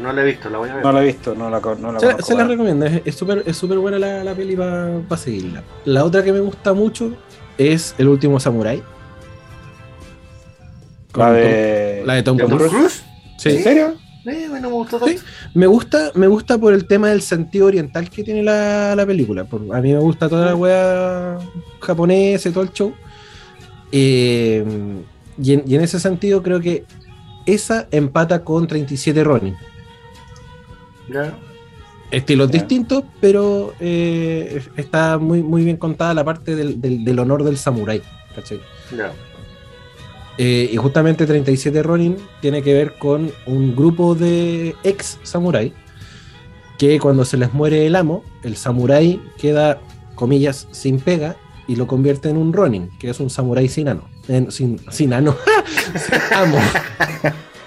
No, 0.00 0.12
la 0.12 0.22
he 0.22 0.24
visto, 0.24 0.48
la 0.48 0.58
voy 0.58 0.68
a 0.68 0.74
ver. 0.76 0.84
No 0.84 0.92
la 0.92 1.02
he 1.02 1.06
visto, 1.06 1.34
no 1.34 1.50
la, 1.50 1.60
no 1.60 2.00
Se, 2.00 2.22
se 2.22 2.34
la 2.34 2.44
recomiendo, 2.44 2.86
es 2.86 3.14
súper 3.16 3.42
es 3.46 3.56
super 3.56 3.78
buena 3.78 3.98
la, 3.98 4.22
la 4.22 4.34
peli 4.34 4.54
para 4.54 5.16
seguirla. 5.16 5.62
La 5.84 6.04
otra 6.04 6.22
que 6.22 6.32
me 6.32 6.40
gusta 6.40 6.72
mucho 6.72 7.12
es 7.58 7.94
El 7.98 8.08
último 8.08 8.38
Samurai. 8.38 8.82
La 11.14 11.32
de, 11.32 12.02
la 12.06 12.14
de 12.14 12.22
Tom, 12.22 12.38
Cruise. 12.38 13.02
Sí. 13.38 13.50
¿En 13.50 13.62
serio? 13.62 13.94
Eh, 14.24 14.48
me 14.48 14.68
gustó 14.68 15.04
sí. 15.04 15.18
me 15.52 15.66
gusta, 15.66 16.12
me 16.14 16.28
gusta 16.28 16.56
por 16.56 16.72
el 16.72 16.86
tema 16.86 17.08
del 17.08 17.22
sentido 17.22 17.66
oriental 17.66 18.08
que 18.08 18.22
tiene 18.22 18.44
la, 18.44 18.94
la 18.94 19.04
película. 19.04 19.44
a 19.50 19.80
mí 19.80 19.92
me 19.92 19.98
gusta 19.98 20.28
toda 20.28 20.46
la 20.46 20.54
wea 20.54 21.38
japonesa 21.80 22.48
y 22.48 22.52
todo 22.52 22.62
el 22.62 22.72
show. 22.72 22.94
Eh, 23.92 24.64
y, 25.42 25.52
en, 25.52 25.62
y, 25.66 25.74
en, 25.76 25.82
ese 25.82 26.00
sentido 26.00 26.42
creo 26.42 26.60
que 26.60 26.84
esa 27.46 27.86
empata 27.90 28.44
con 28.44 28.66
37 28.66 29.22
Ronin. 29.24 29.56
Estilos 32.10 32.50
distintos, 32.50 33.04
pero 33.20 33.72
eh, 33.80 34.62
está 34.76 35.16
muy, 35.18 35.42
muy 35.42 35.64
bien 35.64 35.78
contada 35.78 36.12
la 36.12 36.24
parte 36.24 36.54
del, 36.54 37.18
honor 37.18 37.42
del 37.42 37.56
samurái. 37.56 38.02
Eh, 40.38 40.70
y 40.72 40.76
justamente 40.76 41.26
37 41.26 41.82
Ronin 41.82 42.16
tiene 42.40 42.62
que 42.62 42.74
ver 42.74 42.98
con 42.98 43.30
un 43.46 43.76
grupo 43.76 44.14
de 44.14 44.74
ex 44.82 45.18
samurái 45.22 45.72
que 46.78 46.98
cuando 46.98 47.24
se 47.24 47.36
les 47.36 47.52
muere 47.52 47.86
el 47.86 47.96
amo, 47.96 48.24
el 48.42 48.56
samurái 48.56 49.20
queda, 49.38 49.80
comillas, 50.14 50.68
sin 50.70 51.00
pega 51.00 51.36
y 51.66 51.76
lo 51.76 51.86
convierte 51.86 52.28
en 52.28 52.36
un 52.36 52.52
Ronin, 52.52 52.90
que 52.98 53.10
es 53.10 53.20
un 53.20 53.30
samurái 53.30 53.68
sin 53.68 53.88
ano. 53.88 54.08
sin, 54.50 54.80
sin 54.90 55.12
ano. 55.12 55.36
amo. 56.34 56.58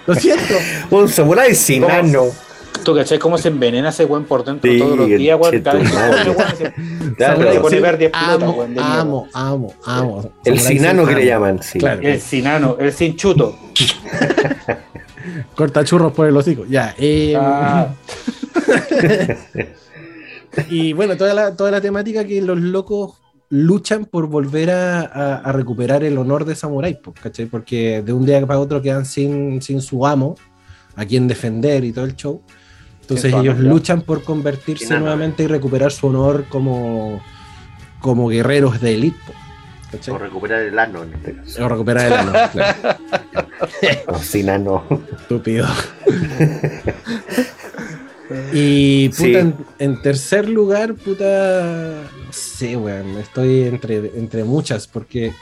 Lo 0.06 0.14
siento. 0.14 0.54
un 0.90 1.08
samurái 1.08 1.54
sin 1.54 1.84
ano. 1.84 2.24
¿Tú 2.84 2.94
cachai 2.94 3.18
cómo 3.18 3.36
se 3.36 3.48
envenena 3.48 3.88
ese 3.88 4.04
weón 4.04 4.26
por 4.26 4.44
dentro 4.44 4.70
todos 4.78 4.96
los 4.96 5.08
días, 5.08 5.36
weón? 5.40 5.60
Cada 7.18 7.34
vez 7.34 7.54
se 7.54 7.60
pone 7.60 7.80
verde 7.80 8.04
explota, 8.06 8.48
weón. 8.48 8.78
Amo, 8.78 9.28
amo, 9.32 9.74
amo. 9.84 10.30
El 10.44 10.60
sinano 10.60 11.04
que 11.04 11.14
le 11.14 11.26
llaman, 11.26 11.62
sí. 11.62 11.80
El 12.00 12.20
sinano, 12.20 12.76
el 12.78 12.92
sin 12.92 13.16
chuto. 13.16 13.58
Corta 15.56 15.84
churros 15.84 16.12
por 16.12 16.28
el 16.28 16.36
hocico. 16.36 16.64
Ya. 16.66 16.94
Eh, 16.98 17.34
ah. 17.36 17.88
y 20.70 20.92
bueno, 20.92 21.16
toda 21.16 21.34
la, 21.34 21.56
toda 21.56 21.70
la 21.70 21.80
temática 21.80 22.24
que 22.24 22.40
los 22.40 22.58
locos 22.58 23.14
luchan 23.48 24.04
por 24.04 24.26
volver 24.26 24.70
a, 24.70 25.02
a, 25.36 25.52
recuperar 25.52 26.02
el 26.04 26.18
honor 26.18 26.44
de 26.44 26.54
Samurai, 26.54 27.00
¿cachai? 27.22 27.46
Porque 27.46 28.02
de 28.02 28.12
un 28.12 28.26
día 28.26 28.44
para 28.46 28.58
otro 28.58 28.82
quedan 28.82 29.04
sin, 29.06 29.62
sin 29.62 29.80
su 29.80 30.06
amo, 30.06 30.36
a 30.96 31.04
quien 31.04 31.28
defender 31.28 31.84
y 31.84 31.92
todo 31.92 32.04
el 32.04 32.16
show. 32.16 32.42
Entonces 33.02 33.32
ellos 33.32 33.58
luchan 33.60 34.02
por 34.02 34.24
convertirse 34.24 34.98
nuevamente 34.98 35.44
y 35.44 35.46
recuperar 35.46 35.92
su 35.92 36.08
honor 36.08 36.46
como, 36.48 37.22
como 38.00 38.28
guerreros 38.28 38.80
de 38.80 38.94
élite. 38.94 39.32
O 40.10 40.18
recuperar 40.18 40.62
el 40.62 40.76
ano 40.76 41.04
en 41.04 41.14
este 41.14 41.62
O 41.62 41.68
recuperar 41.68 42.06
el 42.06 42.12
ano, 42.12 42.32
claro. 42.52 42.98
Cocina 44.06 44.58
no. 44.58 44.82
Estúpido. 45.16 45.66
y 48.52 49.08
puta, 49.10 49.52
en, 49.78 50.02
tercer 50.02 50.48
lugar, 50.48 50.94
puta. 50.94 52.02
No 52.26 52.32
sé, 52.32 52.76
weón. 52.76 53.18
Estoy 53.18 53.64
entre, 53.64 53.96
entre 54.18 54.44
muchas, 54.44 54.86
porque 54.86 55.32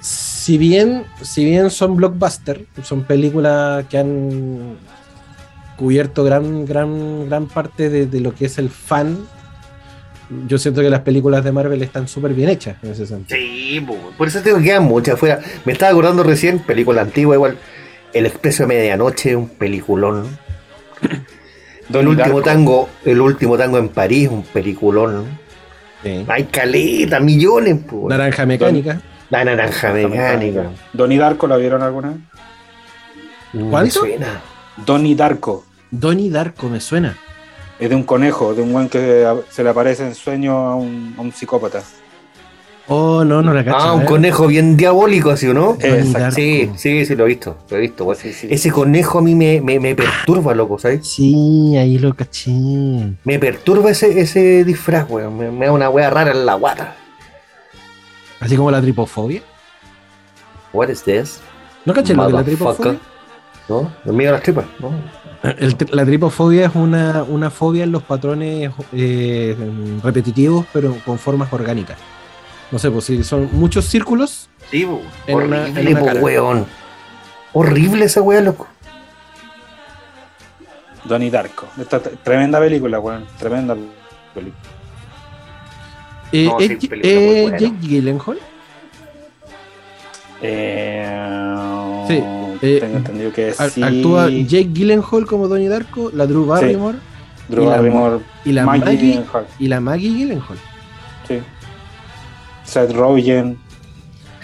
si 0.00 0.58
bien, 0.58 1.04
si 1.22 1.44
bien 1.44 1.70
son 1.70 1.96
blockbusters, 1.96 2.62
son 2.82 3.04
películas 3.04 3.84
que 3.86 3.98
han 3.98 4.76
cubierto 5.76 6.24
gran, 6.24 6.64
gran, 6.64 7.28
gran 7.28 7.46
parte 7.46 7.88
de, 7.90 8.20
lo 8.20 8.34
que 8.34 8.46
es 8.46 8.58
el 8.58 8.70
fan. 8.70 9.26
Yo 10.48 10.58
siento 10.58 10.80
que 10.82 10.90
las 10.90 11.00
películas 11.00 11.44
de 11.44 11.52
Marvel 11.52 11.82
están 11.82 12.08
súper 12.08 12.34
bien 12.34 12.48
hechas 12.48 12.76
en 12.82 12.90
ese 12.90 13.06
sentido. 13.06 13.38
Sí, 13.38 13.84
por 14.16 14.28
eso 14.28 14.40
tengo 14.40 14.58
que 14.58 14.64
quedar 14.64 14.80
muchas 14.80 15.14
afuera. 15.14 15.40
Me 15.64 15.72
estaba 15.72 15.92
acordando 15.92 16.22
recién, 16.22 16.58
película 16.60 17.02
antigua 17.02 17.34
igual. 17.34 17.58
El 18.12 18.26
Expreso 18.26 18.62
de 18.62 18.68
Medianoche, 18.68 19.36
un 19.36 19.48
peliculón. 19.48 20.26
El 21.92 22.08
último 22.08 22.42
tango, 22.42 22.88
el 23.04 23.20
último 23.20 23.56
tango 23.56 23.78
en 23.78 23.88
París, 23.88 24.28
un 24.30 24.42
peliculón. 24.42 25.26
Hay 26.28 26.44
caleta, 26.44 27.20
millones. 27.20 27.80
Naranja 27.92 28.46
mecánica. 28.46 29.00
La 29.30 29.44
naranja 29.44 29.92
mecánica. 29.92 30.70
¿Donnie 30.92 31.18
Darko 31.18 31.46
la 31.46 31.56
vieron 31.56 31.82
alguna 31.82 32.10
vez? 32.10 32.18
¿Cuánto? 33.70 34.02
Donnie 34.84 35.14
Darko. 35.14 35.64
Donnie 35.90 36.30
Darko, 36.30 36.68
me 36.68 36.80
suena. 36.80 37.16
Es 37.78 37.90
de 37.90 37.94
un 37.94 38.04
conejo, 38.04 38.54
de 38.54 38.62
un 38.62 38.72
buen 38.72 38.88
que 38.88 39.26
se 39.50 39.62
le 39.62 39.70
aparece 39.70 40.06
en 40.06 40.14
sueño 40.14 40.52
a 40.54 40.76
un, 40.76 41.32
psicópata. 41.34 41.82
Oh, 42.88 43.24
no, 43.24 43.42
no 43.42 43.52
la 43.52 43.64
cacho. 43.64 43.76
Ah, 43.76 43.92
un 43.94 44.04
conejo 44.04 44.46
bien 44.46 44.76
diabólico, 44.76 45.36
¿sí 45.36 45.48
o 45.48 45.54
no? 45.54 45.76
Sí, 46.30 46.70
sí, 46.76 47.04
sí, 47.04 47.16
lo 47.16 47.24
he 47.24 47.28
visto. 47.28 47.58
Lo 47.68 47.76
he 47.76 47.80
visto. 47.80 48.12
Ese 48.12 48.70
conejo 48.70 49.18
a 49.18 49.22
mí 49.22 49.34
me, 49.34 49.60
me, 49.60 49.94
perturba, 49.94 50.54
loco, 50.54 50.78
¿sabes? 50.78 51.06
Sí, 51.06 51.76
ahí 51.76 51.98
lo 51.98 52.14
caché. 52.14 52.52
Me 53.24 53.38
perturba 53.40 53.90
ese, 53.90 54.20
ese 54.20 54.64
disfraz, 54.64 55.10
weón. 55.10 55.58
Me, 55.58 55.66
da 55.66 55.72
una 55.72 55.90
wea 55.90 56.10
rara 56.10 56.30
en 56.30 56.46
la 56.46 56.54
guata. 56.54 56.96
Así 58.38 58.56
como 58.56 58.70
la 58.70 58.80
tripofobia. 58.80 59.42
What 60.72 60.88
is 60.88 61.02
this? 61.02 61.40
¿No 61.84 61.92
caché 61.92 62.14
lo 62.14 62.26
de 62.26 62.32
la 62.32 62.44
tripofobia? 62.44 63.00
¿No? 63.68 63.92
El 64.04 64.12
miedo 64.12 64.30
a 64.30 64.34
las 64.34 64.42
tripas, 64.42 64.66
¿no? 64.78 64.92
la 65.92 66.04
tripofobia 66.04 66.66
es 66.66 66.74
una, 66.74 67.24
una, 67.24 67.50
fobia 67.50 67.84
en 67.84 67.92
los 67.92 68.02
patrones 68.02 68.70
eh, 68.92 69.56
repetitivos, 70.02 70.66
pero 70.72 70.96
con 71.04 71.18
formas 71.18 71.52
orgánicas. 71.52 71.98
No 72.70 72.78
sé, 72.78 72.90
pues 72.90 73.04
si 73.04 73.22
son 73.22 73.48
muchos 73.52 73.84
círculos. 73.84 74.48
Sí, 74.70 74.86
horrible, 75.28 76.20
weón. 76.20 76.66
Horrible 77.52 78.04
esa 78.04 78.22
weá, 78.22 78.40
loco. 78.40 78.66
Donnie 81.04 81.30
Darko. 81.30 81.66
Esta 81.80 82.00
tremenda 82.00 82.58
película, 82.58 82.98
weón. 82.98 83.24
Tremenda 83.38 83.76
película. 84.34 84.62
Eh, 86.32 86.46
no, 86.46 86.58
¿Es 86.58 86.70
eh, 87.02 87.50
Jake 87.52 87.76
Gyllenhaal? 87.80 88.38
Eh, 90.42 92.04
sí. 92.08 92.22
Eh, 92.62 92.78
tengo 92.80 92.96
entendido 92.96 93.32
que 93.32 93.52
sí. 93.52 93.82
Actúa 93.82 94.28
Jake 94.28 94.70
Gyllenhaal 94.72 95.26
como 95.26 95.46
Donnie 95.48 95.68
Darko, 95.68 96.10
la 96.12 96.26
Drew 96.26 96.46
Barrymore. 96.46 96.98
Drew 97.48 97.62
y 97.62 97.66
Barrymore. 97.66 98.16
La, 98.16 98.50
y 98.50 98.52
la 98.52 98.66
Maggie, 98.66 98.96
Gyllenhaal. 98.96 99.46
Y 99.58 99.68
la 99.68 99.80
Maggie 99.80 100.10
Gyllenhaal. 100.10 100.58
Sí. 101.28 101.40
Seth 102.66 102.92
Rogen. 102.92 103.58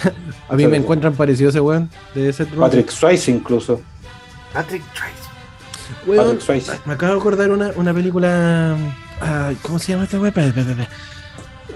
A 0.48 0.54
mí 0.54 0.66
me 0.66 0.76
encuentran 0.76 1.14
parecido 1.14 1.50
ese 1.50 1.60
weón 1.60 1.90
de 2.14 2.32
Seth 2.32 2.48
Rogen. 2.50 2.60
Patrick 2.60 2.90
Swayze 2.90 3.30
incluso. 3.30 3.80
Patrick 4.52 4.82
Swayze. 4.94 5.22
Weón, 6.06 6.38
me 6.86 6.94
acabo 6.94 7.12
de 7.12 7.18
acordar 7.18 7.50
una, 7.50 7.70
una 7.76 7.92
película. 7.92 8.76
¿Cómo 9.62 9.78
se 9.78 9.92
llama 9.92 10.04
esta 10.04 10.18
weón? 10.18 10.32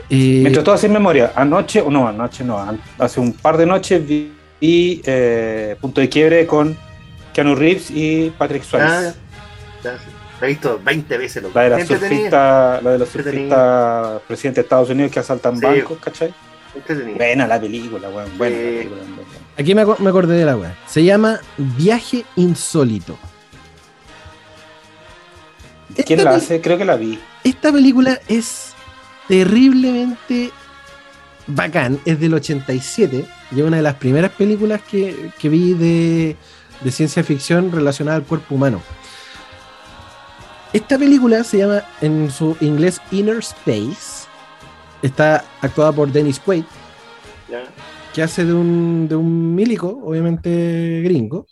Eh, 0.09 0.40
Mientras 0.42 0.64
todo 0.64 0.78
sin 0.78 0.92
memoria, 0.92 1.32
anoche, 1.34 1.80
o 1.80 1.90
no, 1.90 2.07
anoche 2.07 2.44
no, 2.44 2.78
hace 2.99 3.18
un 3.20 3.32
par 3.32 3.57
de 3.57 3.66
noches 3.66 4.07
vi 4.07 4.32
y 4.61 5.03
eh, 5.05 5.76
punto 5.80 6.01
de 6.01 6.09
quiebre 6.09 6.47
con 6.47 6.76
Keanu 7.32 7.55
Reeves 7.55 7.90
y 7.90 8.30
Patrick 8.30 8.62
Swayze. 8.62 9.14
Ah, 9.84 9.97
he 10.43 10.47
visto 10.47 10.80
20 10.82 11.18
veces 11.18 11.43
lo 11.43 11.51
la 11.55 11.62
de, 11.62 11.70
la 11.70 11.87
surfista, 11.87 12.80
la 12.82 12.91
de 12.93 12.99
los 12.99 13.09
surfistas 13.09 14.22
presidente 14.22 14.61
de 14.61 14.64
Estados 14.64 14.91
Unidos 14.91 15.12
que 15.12 15.20
asaltan 15.20 15.61
bancos, 15.61 15.99
¿cachai? 15.99 16.34
Buena 17.16 17.47
la 17.47 17.61
película, 17.61 18.09
weón. 18.11 18.37
Buena 18.37 18.57
la 18.57 18.62
película. 18.62 19.03
Aquí 19.57 19.74
me, 19.74 19.84
me, 19.84 20.11
acordé 20.11 20.37
de 20.37 20.45
la 20.45 20.57
weón. 20.57 20.74
Se 20.87 21.03
llama 21.03 21.41
Viaje 21.57 22.24
Insólito. 22.37 23.16
¿Quién 26.05 26.24
la 26.24 26.34
hace? 26.34 26.61
Creo 26.61 26.76
que 26.76 26.84
la 26.84 26.97
vi. 26.97 27.18
Esta 27.45 27.72
película 27.72 28.20
es 28.28 28.74
terriblemente 29.28 30.51
bacán. 31.47 31.99
Es 32.05 32.20
del 32.20 32.34
87 32.34 33.24
y 33.53 33.61
es 33.61 33.66
una 33.66 33.76
de 33.76 33.82
las 33.82 33.95
primeras 33.95 34.32
películas 34.32 34.80
que, 34.82 35.32
vi 35.43 35.74
de, 35.74 36.37
ciencia 36.91 37.22
ficción 37.24 37.72
relacionada 37.72 38.16
al 38.16 38.24
cuerpo 38.24 38.55
humano. 38.55 38.82
Esta 40.73 40.99
película 40.99 41.45
se 41.45 41.59
llama 41.59 41.83
en 42.01 42.31
su 42.31 42.57
inglés 42.61 43.01
Inner 43.11 43.39
Space. 43.39 44.27
Está 45.03 45.45
actuada 45.61 45.93
por 45.93 46.11
Dennis 46.11 46.41
Quaid, 46.41 46.64
que 48.12 48.23
hace 48.23 48.45
de 48.45 48.53
un, 48.53 49.07
de 49.09 49.17
un 49.17 49.55
milico, 49.55 50.01
obviamente 50.05 51.03
gringo. 51.05 51.47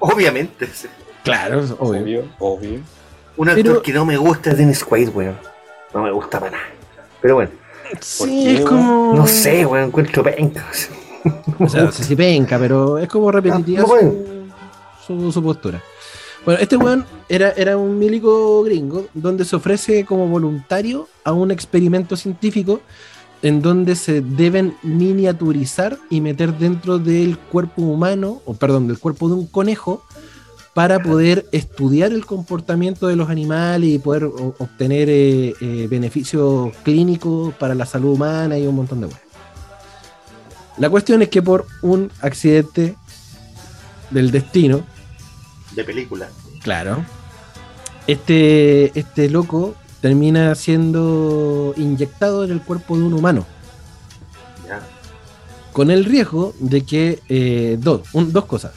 Obviamente, 0.00 0.68
Claro, 1.22 1.64
obvio. 1.78 2.24
Obvio, 2.40 2.80
Un 3.36 3.48
actor 3.48 3.82
que 3.82 3.92
no 3.92 4.04
me 4.04 4.16
gusta 4.16 4.50
es 4.50 4.58
Dennis 4.58 4.84
Quaid, 4.84 5.10
weón. 5.10 5.36
No 5.94 6.02
me 6.02 6.10
gusta 6.10 6.40
para 6.40 6.52
nada. 6.52 6.64
Pero 7.20 7.36
bueno. 7.36 7.50
Sí, 8.00 8.56
es 8.56 8.60
como. 8.62 9.14
No 9.14 9.26
sé, 9.26 9.64
weón, 9.64 9.86
encuentro 9.88 10.22
pencas. 10.22 10.90
O 11.58 11.68
sea, 11.68 11.84
no 11.84 11.92
sé 11.92 12.02
si 12.02 12.16
penca, 12.16 12.58
pero 12.58 12.98
es 12.98 13.08
como 13.08 13.30
repetitiva 13.30 13.84
su, 15.06 15.42
postura. 15.42 15.80
Bueno, 16.44 16.60
este 16.60 16.76
weón 16.76 17.04
era, 17.28 17.50
era 17.50 17.76
un 17.76 17.98
milico 17.98 18.62
gringo 18.64 19.06
donde 19.14 19.44
se 19.44 19.54
ofrece 19.54 20.04
como 20.04 20.26
voluntario 20.26 21.08
a 21.24 21.32
un 21.32 21.50
experimento 21.50 22.16
científico 22.16 22.80
en 23.42 23.60
donde 23.62 23.96
se 23.96 24.20
deben 24.20 24.76
miniaturizar 24.82 25.98
y 26.10 26.20
meter 26.20 26.56
dentro 26.58 26.98
del 26.98 27.38
cuerpo 27.38 27.82
humano, 27.82 28.40
o 28.44 28.54
perdón, 28.54 28.86
del 28.86 28.98
cuerpo 28.98 29.28
de 29.28 29.34
un 29.34 29.46
conejo, 29.46 30.04
para 30.74 31.02
poder 31.02 31.46
estudiar 31.52 32.12
el 32.12 32.24
comportamiento 32.24 33.06
de 33.06 33.16
los 33.16 33.28
animales 33.28 33.90
y 33.90 33.98
poder 33.98 34.24
obtener 34.24 35.08
eh, 35.10 35.54
eh, 35.60 35.86
beneficios 35.90 36.74
clínicos 36.82 37.52
para 37.54 37.74
la 37.74 37.84
salud 37.84 38.12
humana 38.12 38.58
y 38.58 38.66
un 38.66 38.76
montón 38.76 39.02
de 39.02 39.08
cosas. 39.08 39.22
La 40.78 40.88
cuestión 40.88 41.20
es 41.20 41.28
que 41.28 41.42
por 41.42 41.66
un 41.82 42.10
accidente 42.20 42.96
del 44.10 44.30
destino. 44.30 44.84
De 45.74 45.84
película. 45.84 46.28
Claro. 46.62 47.04
Este, 48.06 48.98
este 48.98 49.30
loco 49.30 49.74
termina 50.00 50.54
siendo 50.54 51.74
inyectado 51.76 52.44
en 52.44 52.50
el 52.50 52.60
cuerpo 52.60 52.96
de 52.96 53.04
un 53.04 53.14
humano. 53.14 53.46
Ya. 54.68 54.80
Con 55.72 55.90
el 55.90 56.04
riesgo 56.04 56.54
de 56.58 56.84
que 56.84 57.20
eh, 57.28 57.78
dos, 57.80 58.02
dos 58.12 58.44
cosas. 58.46 58.72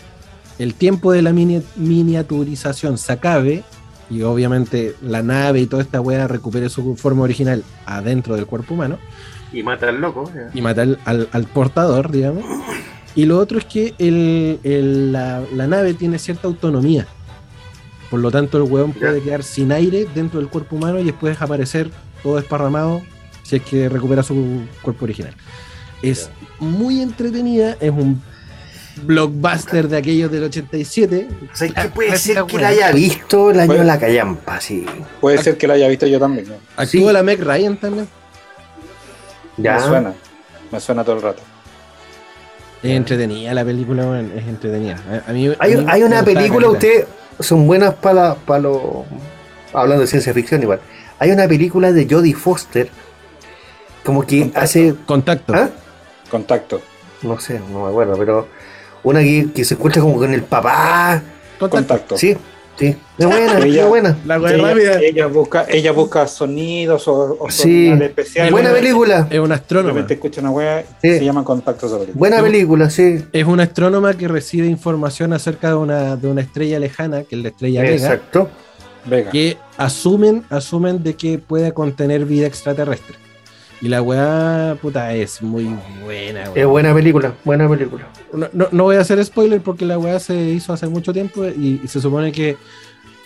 El 0.57 0.73
tiempo 0.73 1.11
de 1.11 1.21
la 1.21 1.33
miniaturización 1.33 2.97
se 2.97 3.11
acabe 3.11 3.63
y 4.09 4.21
obviamente 4.21 4.95
la 5.01 5.23
nave 5.23 5.61
y 5.61 5.65
toda 5.65 5.81
esta 5.81 5.99
weá 5.99 6.27
recupere 6.27 6.69
su 6.69 6.95
forma 6.95 7.23
original 7.23 7.63
adentro 7.85 8.35
del 8.35 8.45
cuerpo 8.45 8.75
humano. 8.75 8.97
Y 9.51 9.63
mata 9.63 9.89
al 9.89 9.99
loco. 9.99 10.31
Y 10.53 10.61
mata 10.61 10.85
al, 11.05 11.47
portador, 11.53 12.11
digamos. 12.11 12.45
Y 13.15 13.25
lo 13.25 13.39
otro 13.39 13.57
es 13.57 13.65
que 13.65 13.93
la, 15.51 15.67
nave 15.67 15.93
tiene 15.93 16.19
cierta 16.19 16.47
autonomía. 16.47 17.07
Por 18.09 18.19
lo 18.19 18.29
tanto, 18.29 18.57
el 18.57 18.63
weón 18.63 18.93
puede 18.93 19.21
quedar 19.21 19.43
sin 19.43 19.71
aire 19.71 20.07
dentro 20.13 20.39
del 20.39 20.49
cuerpo 20.49 20.75
humano 20.75 20.99
y 20.99 21.05
después 21.05 21.41
aparecer 21.41 21.89
todo 22.21 22.35
desparramado 22.35 23.01
si 23.43 23.57
es 23.57 23.61
que 23.61 23.89
recupera 23.89 24.21
su 24.21 24.63
cuerpo 24.81 25.05
original. 25.05 25.33
Es 26.01 26.29
muy 26.59 27.01
entretenida, 27.01 27.77
es 27.79 27.91
un 27.91 28.21
blockbuster 29.03 29.87
de 29.87 29.97
aquellos 29.97 30.31
del 30.31 30.43
87. 30.43 31.27
O 31.53 31.55
sea, 31.55 31.69
que 31.69 31.89
puede 31.89 32.17
ser 32.17 32.43
que 32.43 32.57
la 32.57 32.69
haya 32.69 32.91
visto 32.91 33.51
el 33.51 33.59
año 33.61 33.73
de 33.73 33.85
la 33.85 33.99
callampa, 33.99 34.59
sí. 34.59 34.85
Puede 35.21 35.41
ser 35.41 35.57
que 35.57 35.67
la 35.67 35.75
haya 35.75 35.87
visto 35.87 36.05
yo 36.05 36.19
también. 36.19 36.49
¿no? 36.49 36.55
Actúa 36.75 37.13
la 37.13 37.23
Meg 37.23 37.41
Ryan 37.41 37.77
también. 37.77 38.07
Me 39.57 39.79
suena, 39.79 40.13
me 40.71 40.79
suena 40.79 41.03
todo 41.03 41.15
el 41.15 41.21
rato. 41.21 41.41
Es 42.91 42.97
entretenida 42.97 43.53
la 43.53 43.65
película, 43.65 44.19
es 44.19 44.47
entretenida. 44.47 44.97
hay, 45.59 46.03
una 46.03 46.23
película, 46.23 46.69
usted 46.69 47.05
son 47.39 47.67
buenas 47.67 47.93
para 47.95 48.35
para 48.35 48.59
lo 48.61 49.05
hablando 49.73 50.01
de 50.01 50.07
ciencia 50.07 50.33
ficción 50.33 50.61
igual. 50.61 50.79
Hay 51.19 51.31
una 51.31 51.47
película 51.47 51.91
de 51.91 52.07
Jodie 52.09 52.33
Foster 52.33 52.89
como 54.03 54.25
que 54.25 54.51
hace 54.55 54.95
contacto. 55.05 55.53
¿Ah? 55.53 55.69
Contacto. 56.29 56.81
No 57.21 57.39
sé, 57.39 57.59
no 57.71 57.85
me 57.85 57.89
acuerdo, 57.89 58.17
pero 58.17 58.47
Una 59.03 59.21
que, 59.21 59.47
que 59.53 59.65
se 59.65 59.75
encuentra 59.75 60.01
como 60.01 60.17
con 60.17 60.33
el 60.33 60.43
papá. 60.43 61.21
Contacto. 61.59 62.17
Sí, 62.17 62.37
sí. 62.77 62.95
Es 63.17 63.25
buena, 63.25 63.59
Ella- 63.59 63.83
es 63.83 63.87
buena. 63.87 64.17
La 64.25 64.35
ella, 64.35 64.57
rápida. 64.57 64.99
ella 65.01 65.27
busca, 65.27 65.65
ella 65.69 65.91
busca 65.91 66.27
sonidos 66.27 67.07
o, 67.07 67.37
o 67.39 67.49
Sí. 67.49 67.61
sonidos 67.87 68.01
especiales. 68.01 68.51
Buena 68.51 68.71
película. 68.73 69.27
Es 69.29 69.39
una 69.39 69.55
De 69.55 69.61
astrónoma. 69.61 70.05
escucha 70.09 70.41
una 70.41 70.51
wea, 70.51 70.83
Sí. 71.01 71.17
se 71.17 71.23
llama 71.25 71.43
contacto 71.43 71.87
película. 71.87 72.13
Buena 72.13 72.41
película, 72.41 72.89
sí. 72.89 73.23
Es 73.31 73.45
una 73.45 73.63
astrónoma 73.63 74.13
que 74.15 74.27
recibe 74.27 74.67
información 74.67 75.33
acerca 75.33 75.69
de 75.69 75.75
una, 75.75 76.15
de 76.17 76.27
una 76.27 76.41
estrella 76.41 76.79
lejana, 76.79 77.23
que 77.23 77.35
es 77.35 77.41
la 77.41 77.49
estrella 77.49 77.81
Vega, 77.81 77.93
Exacto. 77.95 78.49
Vega. 79.05 79.29
que 79.31 79.57
asumen, 79.77 80.43
asumen 80.49 81.03
de 81.03 81.13
que 81.15 81.37
puede 81.37 81.73
contener 81.73 82.25
vida 82.25 82.47
extraterrestre. 82.47 83.15
Y 83.85 83.87
la 83.87 84.01
weá, 84.01 84.75
puta, 84.81 85.13
es 85.13 85.43
muy 85.43 85.65
buena. 86.03 86.45
Es 86.45 86.49
weón. 86.55 86.69
buena 86.71 86.91
película, 86.95 87.33
buena 87.43 87.69
película. 87.69 88.07
No, 88.33 88.47
no- 88.51 88.67
no 88.71 88.83
voy 88.85 88.95
a 88.95 89.01
hacer 89.01 89.23
spoiler 89.23 89.61
porque 89.61 89.85
la 89.85 89.99
weá 89.99 90.19
se 90.19 90.35
hizo 90.35 90.73
hace 90.73 90.87
mucho 90.87 91.13
tiempo 91.13 91.45
y, 91.45 91.81
y 91.83 91.87
se 91.87 92.01
supone 92.01 92.31
que 92.31 92.57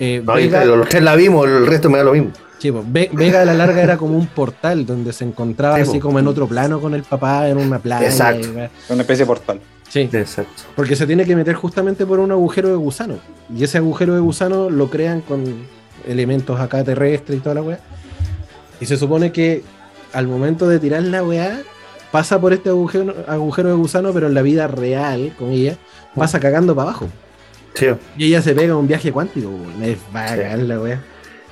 eh, 0.01 0.21
No, 0.25 0.33
Vega, 0.33 0.65
los 0.65 0.89
tres 0.89 1.01
la 1.01 1.15
vimos, 1.15 1.47
el 1.47 1.65
resto 1.65 1.89
me 1.89 1.97
da 1.99 2.03
lo 2.03 2.11
mismo. 2.11 2.31
sí, 2.57 2.71
Ve- 2.71 3.09
Vega 3.13 3.43
a 3.43 3.45
la 3.45 3.53
larga 3.53 3.81
era 3.81 3.95
como 3.95 4.17
un 4.17 4.27
portal 4.27 4.85
donde 4.85 5.13
se 5.13 5.23
encontraba 5.23 5.77
Sí, 5.77 5.83
así 5.83 5.93
po. 5.99 6.07
como 6.07 6.19
en 6.19 6.27
otro 6.27 6.45
plano 6.45 6.81
con 6.81 6.93
el 6.93 7.03
papá 7.03 7.47
en 7.47 7.57
una 7.57 7.79
playa. 7.79 8.07
Exacto. 8.07 8.49
weá. 8.53 8.69
Una 8.89 9.03
especie 9.03 9.23
de 9.23 9.27
portal. 9.27 9.61
Sí, 9.87 10.09
Exacto. 10.11 10.63
porque 10.75 10.97
se 10.97 11.07
tiene 11.07 11.23
que 11.23 11.37
meter 11.37 11.55
justamente 11.55 12.05
por 12.05 12.19
un 12.19 12.31
agujero 12.33 12.67
de 12.67 12.75
gusano. 12.75 13.15
Y 13.55 13.63
ese 13.63 13.77
agujero 13.77 14.13
de 14.13 14.19
gusano 14.19 14.69
lo 14.69 14.89
crean 14.89 15.21
con 15.21 15.41
elementos 16.05 16.59
acá 16.59 16.83
terrestres 16.83 17.37
y 17.37 17.41
toda 17.41 17.55
la 17.55 17.61
weá. 17.61 17.79
Y 18.81 18.85
se 18.87 18.97
supone 18.97 19.31
que 19.31 19.63
al 20.13 20.27
momento 20.27 20.67
de 20.67 20.79
tirar 20.79 21.03
la 21.03 21.23
weá, 21.23 21.61
pasa 22.11 22.39
por 22.39 22.53
este 22.53 22.69
agujero, 22.69 23.15
agujero 23.27 23.69
de 23.69 23.75
gusano, 23.75 24.13
pero 24.13 24.27
en 24.27 24.33
la 24.33 24.41
vida 24.41 24.67
real, 24.67 25.33
con 25.37 25.51
ella, 25.51 25.77
pasa 26.15 26.39
cagando 26.39 26.75
para 26.75 26.89
abajo. 26.89 27.09
Sí. 27.75 27.87
Y 28.17 28.25
ella 28.25 28.41
se 28.41 28.53
pega 28.53 28.75
un 28.75 28.87
viaje 28.87 29.11
cuántico, 29.11 29.49
weón. 29.49 29.83
Es 29.83 29.97
bacán 30.11 30.67
la 30.67 30.79
weá. 30.79 31.03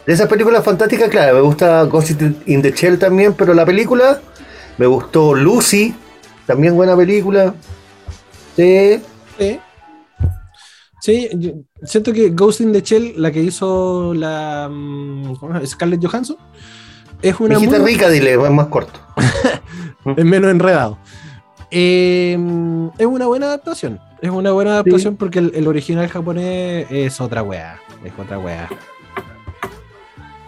De 0.06 0.14
esas 0.14 0.30
películas 0.30 0.64
fantásticas, 0.64 1.10
claro, 1.10 1.36
me 1.36 1.42
gusta 1.42 1.84
Ghost 1.84 2.22
in 2.46 2.62
the 2.62 2.72
Shell 2.72 2.98
también, 2.98 3.34
pero 3.34 3.54
la 3.54 3.66
película 3.66 4.22
me 4.78 4.86
gustó 4.86 5.36
Lucy, 5.36 5.94
también 6.46 6.76
buena 6.76 6.96
película. 6.96 7.54
Sí, 8.56 9.02
Sí. 9.38 9.60
Sí, 11.00 11.30
yo 11.34 11.52
siento 11.84 12.12
que 12.12 12.32
Ghost 12.32 12.62
in 12.62 12.74
the 12.74 12.82
Shell, 12.82 13.14
la 13.18 13.32
que 13.32 13.42
hizo 13.42 14.14
la 14.14 14.68
mm, 14.70 15.36
¿cómo 15.36 15.54
se 15.54 15.54
llama? 15.54 15.66
Scarlett 15.66 16.04
Johansson, 16.04 16.38
es 17.22 17.40
una 17.40 17.60
muy- 17.60 17.78
rica, 17.80 18.10
dile, 18.10 18.34
es 18.34 18.52
más 18.52 18.68
corto. 18.68 19.00
es 20.18 20.26
menos 20.26 20.52
enredado. 20.52 20.98
Eh, 21.72 22.38
es 22.98 23.06
una 23.06 23.26
buena 23.28 23.48
adaptación. 23.48 24.00
Es 24.22 24.30
una 24.30 24.52
buena 24.52 24.72
adaptación 24.72 25.16
porque 25.16 25.40
el, 25.40 25.52
el 25.54 25.68
original 25.68 26.08
japonés 26.08 26.88
es 26.90 27.20
otra 27.22 27.44
weá. 27.44 27.80
Es 28.04 28.14
otra 28.18 28.40
weá. 28.40 28.68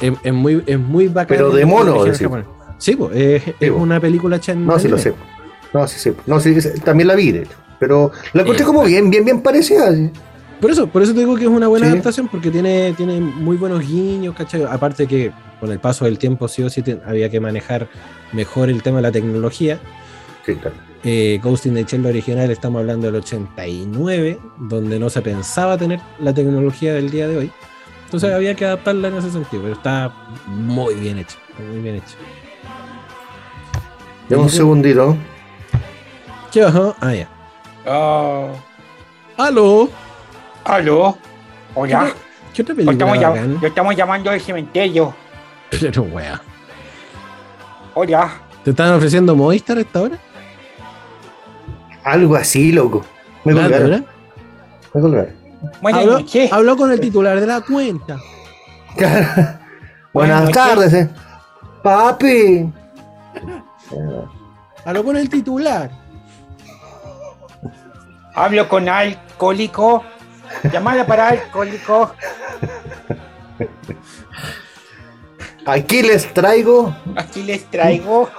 Es, 0.02 0.14
es 0.24 0.34
muy, 0.34 0.64
es 0.66 0.80
muy 0.80 1.08
bacán. 1.08 1.38
Pero 1.38 1.52
de 1.52 1.66
mono. 1.66 2.04
Sí, 2.78 2.96
po, 2.96 3.12
es, 3.12 3.44
es 3.60 3.70
una 3.70 4.00
película 4.00 4.38
hecha 4.38 4.54
en 4.54 4.66
No, 4.66 4.80
sí 4.80 4.88
lo 4.88 4.98
sé. 4.98 5.14
No, 5.74 5.88
sí, 5.88 6.00
sí. 6.00 6.14
No, 6.26 6.40
sí, 6.40 6.60
sí, 6.62 6.70
también 6.84 7.08
la 7.08 7.16
vi. 7.16 7.44
Pero 7.78 8.12
la 8.34 8.42
encontré 8.42 8.64
Eh, 8.64 8.66
como 8.68 8.84
bien, 8.84 9.10
bien, 9.10 9.26
bien 9.26 9.42
parecida. 9.42 9.92
Por 10.60 10.72
eso, 10.72 10.88
por 10.88 11.02
eso 11.02 11.14
te 11.14 11.20
digo 11.20 11.36
que 11.36 11.44
es 11.44 11.50
una 11.50 11.68
buena 11.68 11.86
Sí. 11.88 11.92
adaptación, 11.94 12.28
porque 12.28 12.52
tiene, 12.52 12.94
tiene 12.94 13.20
muy 13.22 13.56
buenos 13.56 13.80
guiños, 13.88 14.36
¿cachai? 14.36 14.64
Aparte 14.64 15.08
que 15.08 15.32
con 15.60 15.72
el 15.72 15.80
paso 15.80 16.04
del 16.06 16.18
tiempo 16.20 16.48
sí 16.50 16.62
o 16.64 16.70
sí 16.70 16.82
te- 16.82 17.00
había 17.06 17.30
que 17.30 17.40
manejar 17.40 17.88
mejor 18.34 18.70
el 18.70 18.84
tema 18.84 18.98
de 18.98 19.04
la 19.04 19.12
tecnología. 19.12 19.80
Sí, 20.46 20.56
claro. 20.56 20.76
Eh, 21.06 21.40
Ghost 21.42 21.66
in 21.66 21.76
the 21.76 21.86
Shell 21.86 22.06
original 22.06 22.52
estamos 22.52 22.80
hablando 22.82 23.08
del 23.08 23.16
89, 23.16 24.38
donde 24.58 25.00
no 25.00 25.10
se 25.10 25.22
pensaba 25.22 25.78
tener 25.78 26.02
la 26.20 26.34
tecnología 26.34 26.94
del 26.94 27.10
día 27.10 27.28
de 27.30 27.38
hoy. 27.38 27.52
Entonces 28.06 28.34
había 28.34 28.54
que 28.56 28.66
adaptarla 28.66 29.08
en 29.08 29.16
ese 29.16 29.32
sentido, 29.32 29.62
pero 29.64 29.76
está 29.76 30.12
muy 30.48 30.96
bien 30.96 31.20
hecho, 31.20 31.38
muy 31.72 31.80
bien 31.82 31.96
hecho. 31.96 32.16
Dame 34.28 34.44
un 34.44 34.50
segundito. 34.50 35.16
¿Qué 36.52 36.64
bajó? 36.64 36.96
Ah, 37.00 37.14
ya. 37.14 37.30
Ah, 37.86 38.48
¡Aló! 39.38 39.90
¿Aló? 40.70 41.18
Hola. 41.74 42.12
¿Qué 42.54 42.62
otra 42.62 42.74
Lo 42.74 42.78
película 42.86 43.14
estamos, 43.16 43.18
llam- 43.18 43.60
lo 43.62 43.68
estamos 43.68 43.96
llamando 43.96 44.30
del 44.32 44.40
cementerio. 44.42 45.14
Pero 45.72 46.04
wea. 46.04 46.40
Hola. 47.96 48.32
¿Te 48.64 48.70
están 48.72 48.94
ofreciendo 48.94 49.36
Movistar 49.36 49.78
a 49.78 49.82
esta 49.82 50.02
hora? 50.02 50.18
Algo 52.04 52.36
así, 52.36 52.72
loco. 52.72 53.04
Me 53.44 53.54
colgaron. 53.54 54.06
Me 54.94 55.02
colgaron. 55.02 55.36
Habló, 55.84 56.20
habló 56.52 56.78
con 56.78 56.92
el 56.92 57.00
titular 57.00 57.40
de 57.40 57.48
la 57.48 57.62
cuenta. 57.62 58.18
Buenas 58.96 59.60
Buenas 60.14 60.52
tardes, 60.52 60.94
eh. 60.94 61.10
Papi. 61.84 62.72
Habló 64.86 65.04
con 65.04 65.18
el 65.18 65.30
titular. 65.30 65.90
Hablo 68.36 68.70
con 68.70 68.88
alcohólico. 68.88 70.04
Llamada 70.72 71.06
para 71.06 71.30
alcohólico. 71.30 72.14
Aquí 75.66 76.02
les 76.02 76.34
traigo. 76.34 76.96
Aquí 77.16 77.44
les 77.44 77.66
traigo. 77.66 78.30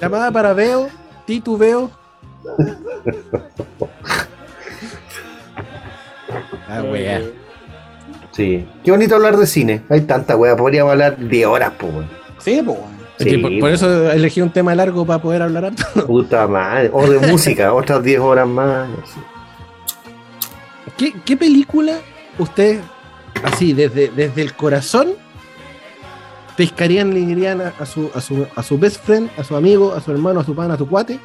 Llamada 0.00 0.30
para 0.30 0.52
Veo, 0.52 0.88
Titubeo. 1.26 1.90
Ah, 6.68 6.82
wea. 6.82 7.20
Sí. 8.30 8.66
Qué 8.82 8.90
bonito 8.90 9.14
hablar 9.14 9.36
de 9.36 9.46
cine. 9.46 9.82
Hay 9.90 10.02
tanta 10.02 10.36
wea. 10.36 10.56
Podríamos 10.56 10.92
hablar 10.92 11.18
de 11.18 11.44
horas, 11.46 11.72
weón. 11.82 12.08
Sí. 12.38 12.62
Es 13.18 13.26
que 13.26 13.30
Sí, 13.32 13.38
por, 13.38 13.58
por 13.60 13.70
eso 13.70 14.10
elegí 14.10 14.40
un 14.40 14.50
tema 14.50 14.74
largo 14.74 15.04
para 15.04 15.20
poder 15.20 15.42
hablar 15.42 15.66
harto. 15.66 16.06
Puta 16.06 16.46
madre. 16.48 16.90
O 16.92 17.06
de 17.06 17.18
música, 17.26 17.74
otras 17.74 18.02
10 18.02 18.20
horas 18.20 18.48
más. 18.48 18.88
no 18.88 18.96
sé. 19.06 19.31
¿Qué, 20.96 21.12
qué 21.24 21.36
película 21.36 21.98
usted, 22.38 22.80
así, 23.42 23.72
desde, 23.72 24.08
desde 24.08 24.42
el 24.42 24.54
corazón, 24.54 25.10
pescarían, 26.56 27.12
le 27.14 27.20
dirían 27.20 27.60
a, 27.60 27.72
a 27.78 27.86
su, 27.86 28.10
a, 28.14 28.20
su, 28.20 28.46
a 28.54 28.62
su 28.62 28.78
best 28.78 29.04
friend, 29.04 29.30
a 29.38 29.44
su 29.44 29.56
amigo, 29.56 29.94
a 29.94 30.00
su 30.00 30.10
hermano, 30.12 30.40
a 30.40 30.44
su 30.44 30.54
pana, 30.54 30.74
a 30.74 30.78
su 30.78 30.86
cuate? 30.88 31.18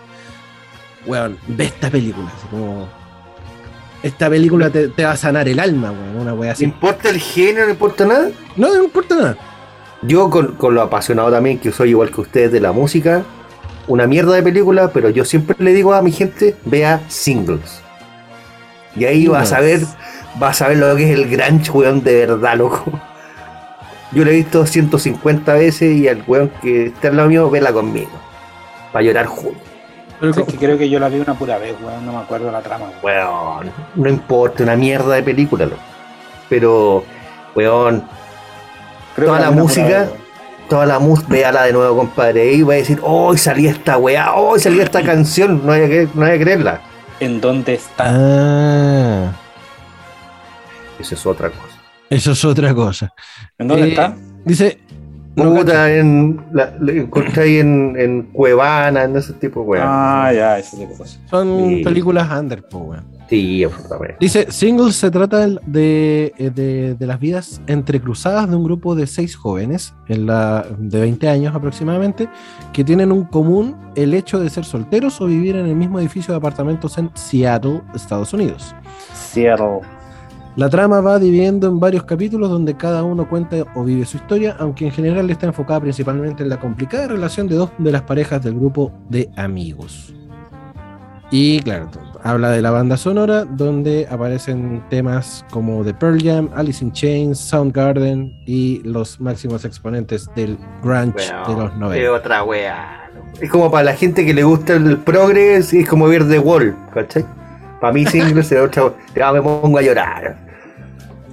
Weón, 1.06 1.38
ve 1.48 1.66
esta 1.66 1.90
película. 1.90 2.28
Así 2.36 2.48
como. 2.48 2.88
Esta 4.04 4.30
película 4.30 4.70
te, 4.70 4.90
te 4.90 5.04
va 5.06 5.12
a 5.12 5.18
sanar 5.18 5.48
el 5.50 5.60
alma, 5.60 5.92
weón. 5.92 6.18
Una 6.22 6.34
wea 6.34 6.50
¿No 6.50 6.54
así. 6.54 6.64
importa 6.64 7.10
el 7.10 7.20
género? 7.20 7.66
¿No 7.66 7.72
importa 7.72 8.06
nada? 8.06 8.30
No, 8.56 8.74
no 8.74 8.84
importa 8.84 9.16
nada. 9.16 9.38
Yo, 10.04 10.30
con, 10.30 10.56
con 10.56 10.76
lo 10.76 10.82
apasionado 10.82 11.32
también 11.32 11.60
que 11.60 11.72
soy, 11.72 11.90
igual 11.90 12.12
que 12.12 12.22
ustedes, 12.22 12.52
de 12.52 12.60
la 12.60 12.72
música, 12.72 13.24
una 13.88 14.06
mierda 14.06 14.34
de 14.36 14.44
película, 14.44 14.92
pero 14.94 15.10
yo 15.10 15.26
siempre 15.26 15.56
le 15.60 15.74
digo 15.74 15.94
a 15.94 16.02
mi 16.02 16.12
gente, 16.12 16.56
vea 16.66 17.02
singles. 17.08 17.82
Y 18.98 19.06
ahí 19.06 19.28
vas 19.28 19.54
a 19.54 19.60
ver, 19.60 19.82
vas 20.36 20.62
a 20.62 20.70
ver 20.70 20.78
lo 20.78 20.96
que 20.96 21.12
es 21.12 21.18
el 21.20 21.30
gran 21.30 21.62
weón 21.74 22.04
de 22.04 22.26
verdad, 22.26 22.56
loco. 22.58 22.84
Yo 24.12 24.24
lo 24.24 24.32
he 24.32 24.36
visto 24.36 24.66
150 24.66 25.54
veces 25.54 25.96
y 25.98 26.08
al 26.08 26.24
weón 26.26 26.50
que 26.62 26.88
está 26.88 27.10
al 27.10 27.18
lado 27.18 27.30
mío, 27.30 27.50
vela 27.50 27.72
conmigo. 27.74 28.10
Para 28.92 29.04
llorar 29.04 29.26
juntos. 29.26 29.62
Pero 30.20 30.32
Es 30.32 30.38
que 30.48 30.58
creo 30.58 30.78
que 30.78 30.90
yo 30.90 31.00
la 31.00 31.10
vi 31.10 31.20
una 31.20 31.36
pura 31.36 31.58
vez, 31.58 31.76
weón. 31.82 32.06
No 32.06 32.14
me 32.14 32.20
acuerdo 32.20 32.52
la 32.52 32.62
trama. 32.62 32.88
weón. 33.04 33.28
Weón, 33.28 33.72
no 33.96 34.10
importa, 34.10 34.64
una 34.64 34.76
mierda 34.76 35.14
de 35.16 35.24
película, 35.24 35.66
loco. 35.66 35.82
Pero, 36.50 37.04
weón, 37.56 38.04
Creo 39.16 39.28
Toda 39.30 39.40
la 39.40 39.52
música. 39.52 39.86
pura 39.86 40.00
vez, 40.00 40.10
weón. 40.10 40.22
toda 40.70 40.86
la 40.86 41.00
música, 41.00 41.28
véala 41.30 41.64
de 41.64 41.74
nuevo, 41.74 41.98
compadre. 41.98 42.54
Y 42.54 42.62
va 42.64 42.74
a 42.74 42.78
decir, 42.78 43.00
hoy 43.04 43.38
salía 43.38 43.72
esta 43.72 43.98
weá, 43.98 44.34
hoy 44.36 44.60
salía 44.60 44.84
esta 44.84 45.04
canción, 45.04 45.66
no 45.66 45.74
hay 45.74 45.88
que, 45.90 46.08
no 46.14 46.26
hay 46.26 46.38
que 46.38 46.44
creerla. 46.46 46.82
¿En 47.20 47.42
dónde 47.42 47.74
está? 47.76 48.04
Ah, 48.08 49.32
Eso 51.00 51.16
es 51.16 51.26
otra 51.26 51.50
cosa. 51.50 51.78
eso 52.10 52.32
es 52.32 52.46
otra 52.46 52.74
cosa. 52.74 53.14
¿En 53.58 53.68
dónde 53.68 53.88
Eh, 53.88 53.90
está? 53.90 54.16
Dice. 54.46 54.80
no, 55.36 55.54
Puta, 55.56 55.92
en, 55.94 56.44
la, 56.52 56.74
la 56.80 56.92
encontré 56.92 57.44
ahí 57.44 57.58
en, 57.58 57.96
en 58.00 58.22
Cuevana, 58.24 59.04
en 59.04 59.16
ese 59.16 59.34
tipo 59.34 59.62
de 59.62 59.66
weá. 59.68 59.84
Ah, 60.28 60.34
ya, 60.34 60.60
ese 60.60 60.78
tipo 60.78 60.92
de 60.92 60.98
cosas. 60.98 61.20
Son 61.30 61.68
Sí. 61.70 61.84
películas 61.84 62.30
under, 62.32 62.64
weón. 62.72 63.06
Sí, 63.30 63.64
absolutamente. 63.64 64.16
Dice, 64.22 64.52
Singles 64.52 64.96
se 64.96 65.12
trata 65.12 65.48
de, 65.66 66.34
eh, 66.38 66.50
de- 66.50 66.96
de 66.96 67.06
las 67.08 67.20
vidas 67.20 67.62
entrecruzadas 67.68 68.50
de 68.50 68.56
un 68.56 68.64
grupo 68.64 68.96
de 68.96 69.06
seis 69.06 69.36
jóvenes 69.36 69.94
en 70.08 70.26
la, 70.26 70.66
de 70.78 71.02
20 71.02 71.28
años 71.28 71.54
aproximadamente 71.54 72.30
que 72.72 72.84
tienen 72.86 73.12
un 73.12 73.26
común 73.26 73.76
el 73.96 74.14
hecho 74.14 74.40
de 74.40 74.50
ser 74.50 74.64
solteros 74.64 75.20
o 75.20 75.26
vivir 75.26 75.58
en 75.58 75.66
el 75.66 75.76
mismo 75.76 76.00
edificio 76.00 76.34
de 76.34 76.38
apartamentos 76.38 76.98
en 76.98 77.12
Seattle, 77.16 77.82
Estados 77.94 78.34
Unidos. 78.34 78.74
Cierro. 79.14 79.82
La 80.56 80.70
trama 80.70 81.02
va 81.02 81.20
dividiendo 81.20 81.68
en 81.68 81.80
varios 81.80 82.04
capítulos 82.06 82.50
donde 82.50 82.76
cada 82.76 83.04
uno 83.04 83.30
cuenta 83.30 83.58
o 83.76 83.84
vive 83.84 84.06
su 84.06 84.18
historia, 84.18 84.56
aunque 84.58 84.86
en 84.86 84.92
general 84.92 85.30
está 85.30 85.46
enfocada 85.48 85.82
principalmente 85.82 86.42
en 86.44 86.50
la 86.50 86.60
complicada 86.60 87.08
relación 87.10 87.48
de 87.48 87.56
dos 87.58 87.70
de 87.78 87.92
las 87.92 88.02
parejas 88.04 88.42
del 88.44 88.56
grupo 88.56 88.92
de 89.10 89.30
amigos. 89.36 90.14
Y 91.30 91.60
claro, 91.60 91.90
habla 92.28 92.52
de 92.52 92.62
la 92.62 92.72
banda 92.72 92.98
sonora, 92.98 93.46
donde 93.46 94.06
aparecen 94.12 94.84
temas 94.90 95.46
como 95.50 95.84
The 95.86 95.94
Pearl 95.94 96.22
Jam, 96.22 96.50
Alice 96.54 96.84
in 96.84 96.92
Chains, 96.92 97.40
Soundgarden 97.40 98.38
y 98.46 98.82
los 98.84 99.20
máximos 99.22 99.64
exponentes 99.64 100.30
del 100.36 100.58
grunge 100.84 101.32
de 101.48 101.54
los 101.56 101.76
90. 101.78 102.12
otra 102.12 102.44
wea. 102.44 103.10
Es 103.40 103.50
como 103.50 103.72
para 103.72 103.86
la 103.86 103.94
gente 103.94 104.26
que 104.26 104.34
le 104.34 104.44
gusta 104.44 104.74
el 104.74 104.98
progress, 104.98 105.74
es 105.74 105.88
como 105.88 106.08
ver 106.08 106.28
The 106.28 106.40
Wall, 106.40 106.76
¿cachai? 106.94 107.26
Para 107.80 107.94
mí 107.94 108.06
Singles 108.06 108.52
es 108.52 108.60
otra 108.60 108.92
ya 109.16 109.32
me 109.32 109.42
pongo 109.42 109.78
a 109.78 109.82
llorar. 109.82 110.36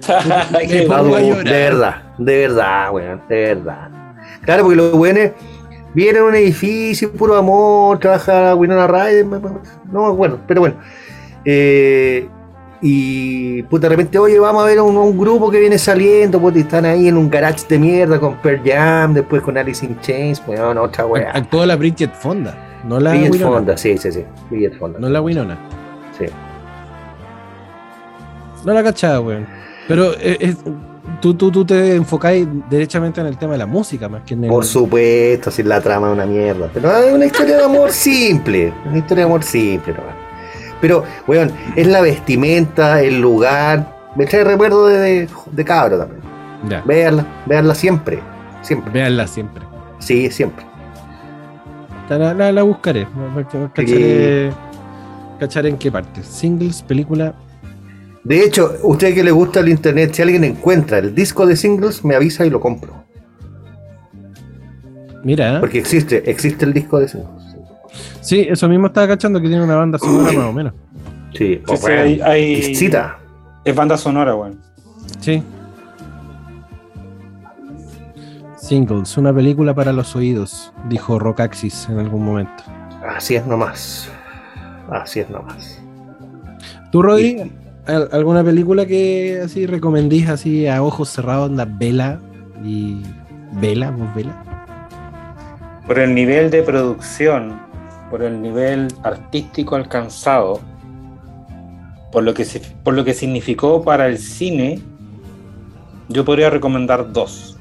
me 0.53 0.83
pongo 0.83 1.17
a 1.17 1.21
llorar. 1.21 1.45
De 1.45 1.51
verdad, 1.51 2.03
de 2.19 2.39
verdad, 2.39 2.93
weón, 2.93 3.23
de 3.29 3.55
verdad. 3.55 3.89
Claro, 4.43 4.63
porque 4.63 4.77
los 4.77 5.01
vienen 5.01 5.33
a 5.95 6.25
un 6.25 6.35
edificio, 6.35 7.13
puro 7.13 7.37
amor, 7.37 7.99
trabaja 7.99 8.55
Winona 8.55 8.87
Ryder, 8.87 9.27
no 9.27 10.07
me 10.07 10.13
acuerdo, 10.13 10.41
pero 10.47 10.61
bueno. 10.61 10.77
Eh, 11.45 12.29
y 12.81 13.63
puta, 13.65 13.89
de 13.89 13.91
repente, 13.91 14.19
oye, 14.19 14.39
vamos 14.39 14.63
a 14.63 14.67
ver 14.67 14.81
un, 14.81 14.97
un 14.97 15.17
grupo 15.17 15.51
que 15.51 15.59
viene 15.59 15.79
saliendo, 15.79 16.41
pues, 16.41 16.57
y 16.57 16.61
están 16.61 16.85
ahí 16.85 17.09
en 17.09 17.17
un 17.17 17.31
garage 17.31 17.67
de 17.69 17.79
mierda 17.79 18.21
con 18.21 18.37
Pearl 18.43 18.61
Jam, 18.65 19.15
después 19.15 19.41
con 19.41 19.57
Alice 19.57 19.87
in 19.87 19.99
Chains, 20.01 20.41
pues, 20.41 20.59
no, 20.59 20.83
otra 20.83 21.07
wea. 21.07 21.31
Actuó 21.33 21.65
la 21.65 21.77
Bridget 21.77 22.13
Fonda, 22.13 22.55
no 22.87 23.01
la 23.01 23.13
Bridget 23.13 23.41
Fonda, 23.41 23.77
sí, 23.77 23.97
sí, 23.97 24.13
sí, 24.13 24.25
Bridget 24.51 24.79
Fonda. 24.79 24.99
No 24.99 25.09
la 25.09 25.23
Winona. 25.23 25.57
Sí. 26.19 26.27
No 28.65 28.73
la 28.73 28.83
cachaba, 28.83 29.21
weón. 29.21 29.47
Pero 29.89 30.13
eh, 30.15 30.39
es, 30.41 30.57
tú, 31.21 31.35
tú, 31.35 31.51
tú 31.51 31.65
te 31.65 31.95
enfocáis 31.95 32.47
derechamente 32.69 33.21
en 33.21 33.27
el 33.27 33.37
tema 33.37 33.53
de 33.53 33.59
la 33.59 33.67
música 33.67 34.09
más 34.09 34.23
que 34.23 34.35
en 34.35 34.45
el... 34.45 34.51
Por 34.51 34.65
supuesto, 34.65 35.51
si 35.51 35.63
la 35.63 35.81
trama 35.81 36.09
es 36.09 36.13
una 36.15 36.27
mierda. 36.27 36.71
Pero 36.73 36.97
es 36.97 37.13
una 37.13 37.27
historia 37.27 37.57
de 37.57 37.65
amor 37.65 37.91
simple. 37.91 38.73
Una 38.87 38.99
historia 38.99 39.25
de 39.25 39.31
amor 39.31 39.43
simple, 39.43 39.95
¿no? 39.95 40.25
Pero, 40.81 41.05
weón, 41.27 41.51
es 41.77 41.87
la 41.87 42.03
vestimenta, 42.03 43.01
el 43.01 43.21
lugar. 43.21 43.97
Me 44.17 44.27
trae 44.27 44.45
recuerdo 44.45 44.87
de, 44.87 45.29
de, 45.53 45.65
cabro 45.65 45.99
también. 45.99 46.21
Ya. 46.69 46.83
Veanla, 46.83 47.27
veanla 47.47 47.75
siempre. 47.75 48.21
Siempre. 48.61 48.93
Veanla 48.93 49.27
siempre. 49.27 49.65
Sí, 49.99 50.31
siempre. 50.31 50.65
La, 52.09 52.35
la, 52.35 52.53
la 52.53 52.63
buscaré. 52.63 53.07
Cacharé, 53.73 54.53
cacharé 55.41 55.69
en 55.71 55.79
qué 55.79 55.91
parte. 55.91 56.23
Singles, 56.23 56.83
película, 56.83 57.35
de 58.25 58.41
hecho, 58.41 58.79
usted 58.83 59.15
que 59.15 59.23
le 59.23 59.31
gusta 59.31 59.61
el 59.61 59.69
internet, 59.69 60.15
si 60.15 60.23
alguien 60.23 60.45
encuentra 60.45 60.99
el 60.99 61.15
disco 61.15 61.47
de 61.47 61.57
singles, 61.57 62.03
me 62.05 62.15
avisa 62.15 62.47
y 62.47 62.51
lo 62.51 62.59
compro. 62.59 63.05
Mira. 65.23 65.61
Porque 65.61 65.79
existe, 65.79 66.29
existe 66.31 66.65
el 66.65 66.73
disco 66.73 66.99
de 66.99 67.09
singles. 67.09 67.45
Sí, 68.23 68.47
eso 68.49 68.67
mismo 68.67 68.87
estaba 68.87 69.09
cachando 69.09 69.41
que 69.41 69.49
tiene 69.49 69.63
una 69.63 69.77
banda 69.77 69.99
sonora 69.99 70.33
más 70.33 70.47
o 70.47 70.53
menos. 70.55 70.73
Sí, 71.35 71.61
sí, 71.67 72.21
hay, 72.23 72.75
Cita. 72.75 73.19
Es 73.63 73.75
banda 73.75 73.99
sonora, 73.99 74.35
weón. 74.35 74.59
Sí. 75.21 75.43
Singles, 78.57 79.19
una 79.19 79.35
película 79.35 79.75
para 79.75 79.93
los 79.93 80.17
oídos, 80.17 80.73
dijo 80.89 81.19
Rocaxis 81.19 81.89
en 81.91 81.99
algún 81.99 82.25
momento. 82.25 82.65
Así 83.07 83.37
es 83.37 83.47
nomás. 83.47 84.09
Así 84.89 85.21
es 85.21 85.29
nomás. 85.29 85.83
¿Tú, 86.91 87.03
Rodri? 87.03 87.53
¿Alguna 87.87 88.43
película 88.43 88.87
que 88.87 89.43
así 89.45 89.67
recomendís 89.67 90.29
así 90.31 90.67
a 90.67 90.83
ojos 90.83 91.11
cerrados, 91.11 91.51
la 91.51 91.67
vela 91.67 92.19
y 92.65 93.03
vela, 93.53 93.91
vos 93.91 94.09
vela? 94.15 94.33
Por 95.87 95.99
el 95.99 96.15
nivel 96.15 96.51
de 96.51 96.63
producción, 96.63 97.61
por 98.11 98.23
el 98.23 98.41
nivel 98.41 98.89
artístico 99.03 99.77
alcanzado, 99.77 100.61
por 102.11 102.23
lo 102.23 102.33
que, 102.33 102.47
por 102.83 102.95
lo 102.95 103.05
que 103.05 103.13
significó 103.13 103.83
para 103.83 104.07
el 104.07 104.17
cine, 104.17 104.81
yo 106.09 106.25
podría 106.25 106.49
recomendar 106.49 107.13
dos. 107.13 107.59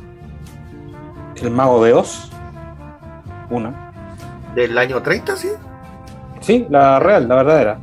El 1.42 1.52
Mago 1.52 1.84
de 1.84 1.92
Oz, 1.92 2.30
una. 3.50 3.92
¿Del 4.56 4.78
año 4.78 5.02
30, 5.02 5.36
sí? 5.36 5.50
Sí, 6.40 6.66
la 6.70 7.00
real, 7.00 7.28
la 7.28 7.36
verdadera. 7.36 7.80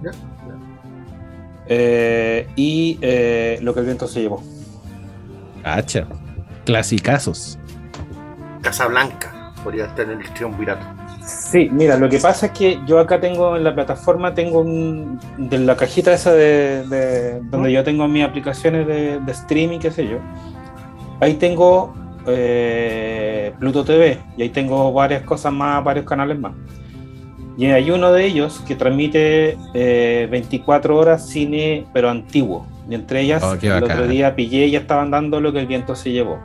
Eh, 1.72 2.48
y 2.56 2.98
eh, 3.00 3.58
lo 3.62 3.72
que 3.72 3.80
el 3.80 3.86
viento 3.86 4.08
se 4.08 4.22
llevó. 4.22 4.42
Hacha. 5.62 6.06
Clasicazos. 6.66 7.58
Casablanca. 8.60 9.52
Podría 9.62 9.86
estar 9.86 10.10
en 10.10 10.20
el 10.20 10.34
triunvirato. 10.34 10.84
Sí, 11.24 11.68
mira, 11.70 11.96
lo 11.96 12.08
que 12.08 12.18
pasa 12.18 12.46
es 12.46 12.52
que 12.52 12.80
yo 12.86 12.98
acá 12.98 13.20
tengo 13.20 13.56
en 13.56 13.62
la 13.62 13.72
plataforma, 13.72 14.34
tengo 14.34 14.60
un, 14.60 15.20
de 15.36 15.58
la 15.58 15.76
cajita 15.76 16.12
esa 16.12 16.32
de, 16.32 17.40
donde 17.50 17.70
yo 17.70 17.84
tengo 17.84 18.08
mis 18.08 18.24
aplicaciones 18.24 18.86
de, 18.86 19.20
streaming, 19.28 19.78
qué 19.78 19.92
sé 19.92 20.08
yo. 20.08 20.18
Ahí 21.20 21.34
tengo 21.34 21.94
eh, 22.26 23.52
Pluto 23.60 23.84
TV 23.84 24.18
y 24.36 24.42
ahí 24.42 24.48
tengo 24.48 24.92
varias 24.92 25.22
cosas 25.22 25.52
más, 25.52 25.84
varios 25.84 26.04
canales 26.04 26.38
más. 26.38 26.52
Y 27.57 27.66
hay 27.66 27.90
uno 27.90 28.12
de 28.12 28.24
ellos 28.24 28.62
que 28.66 28.74
transmite 28.74 29.57
24 29.74 30.94
eh, 30.94 30.96
horas 30.96 31.28
cine, 31.28 31.86
pero 31.92 32.09
antiguo. 32.09 32.66
Y 32.88 32.94
entre 32.94 33.20
ellas, 33.20 33.42
oh, 33.42 33.55
el 33.61 33.82
otro 33.84 34.07
día 34.07 34.34
pillé 34.34 34.66
y 34.66 34.72
ya 34.72 34.80
estaban 34.80 35.11
dando 35.11 35.40
lo 35.40 35.53
que 35.53 35.61
el 35.61 35.66
viento 35.66 35.94
se 35.94 36.11
llevó. 36.11 36.38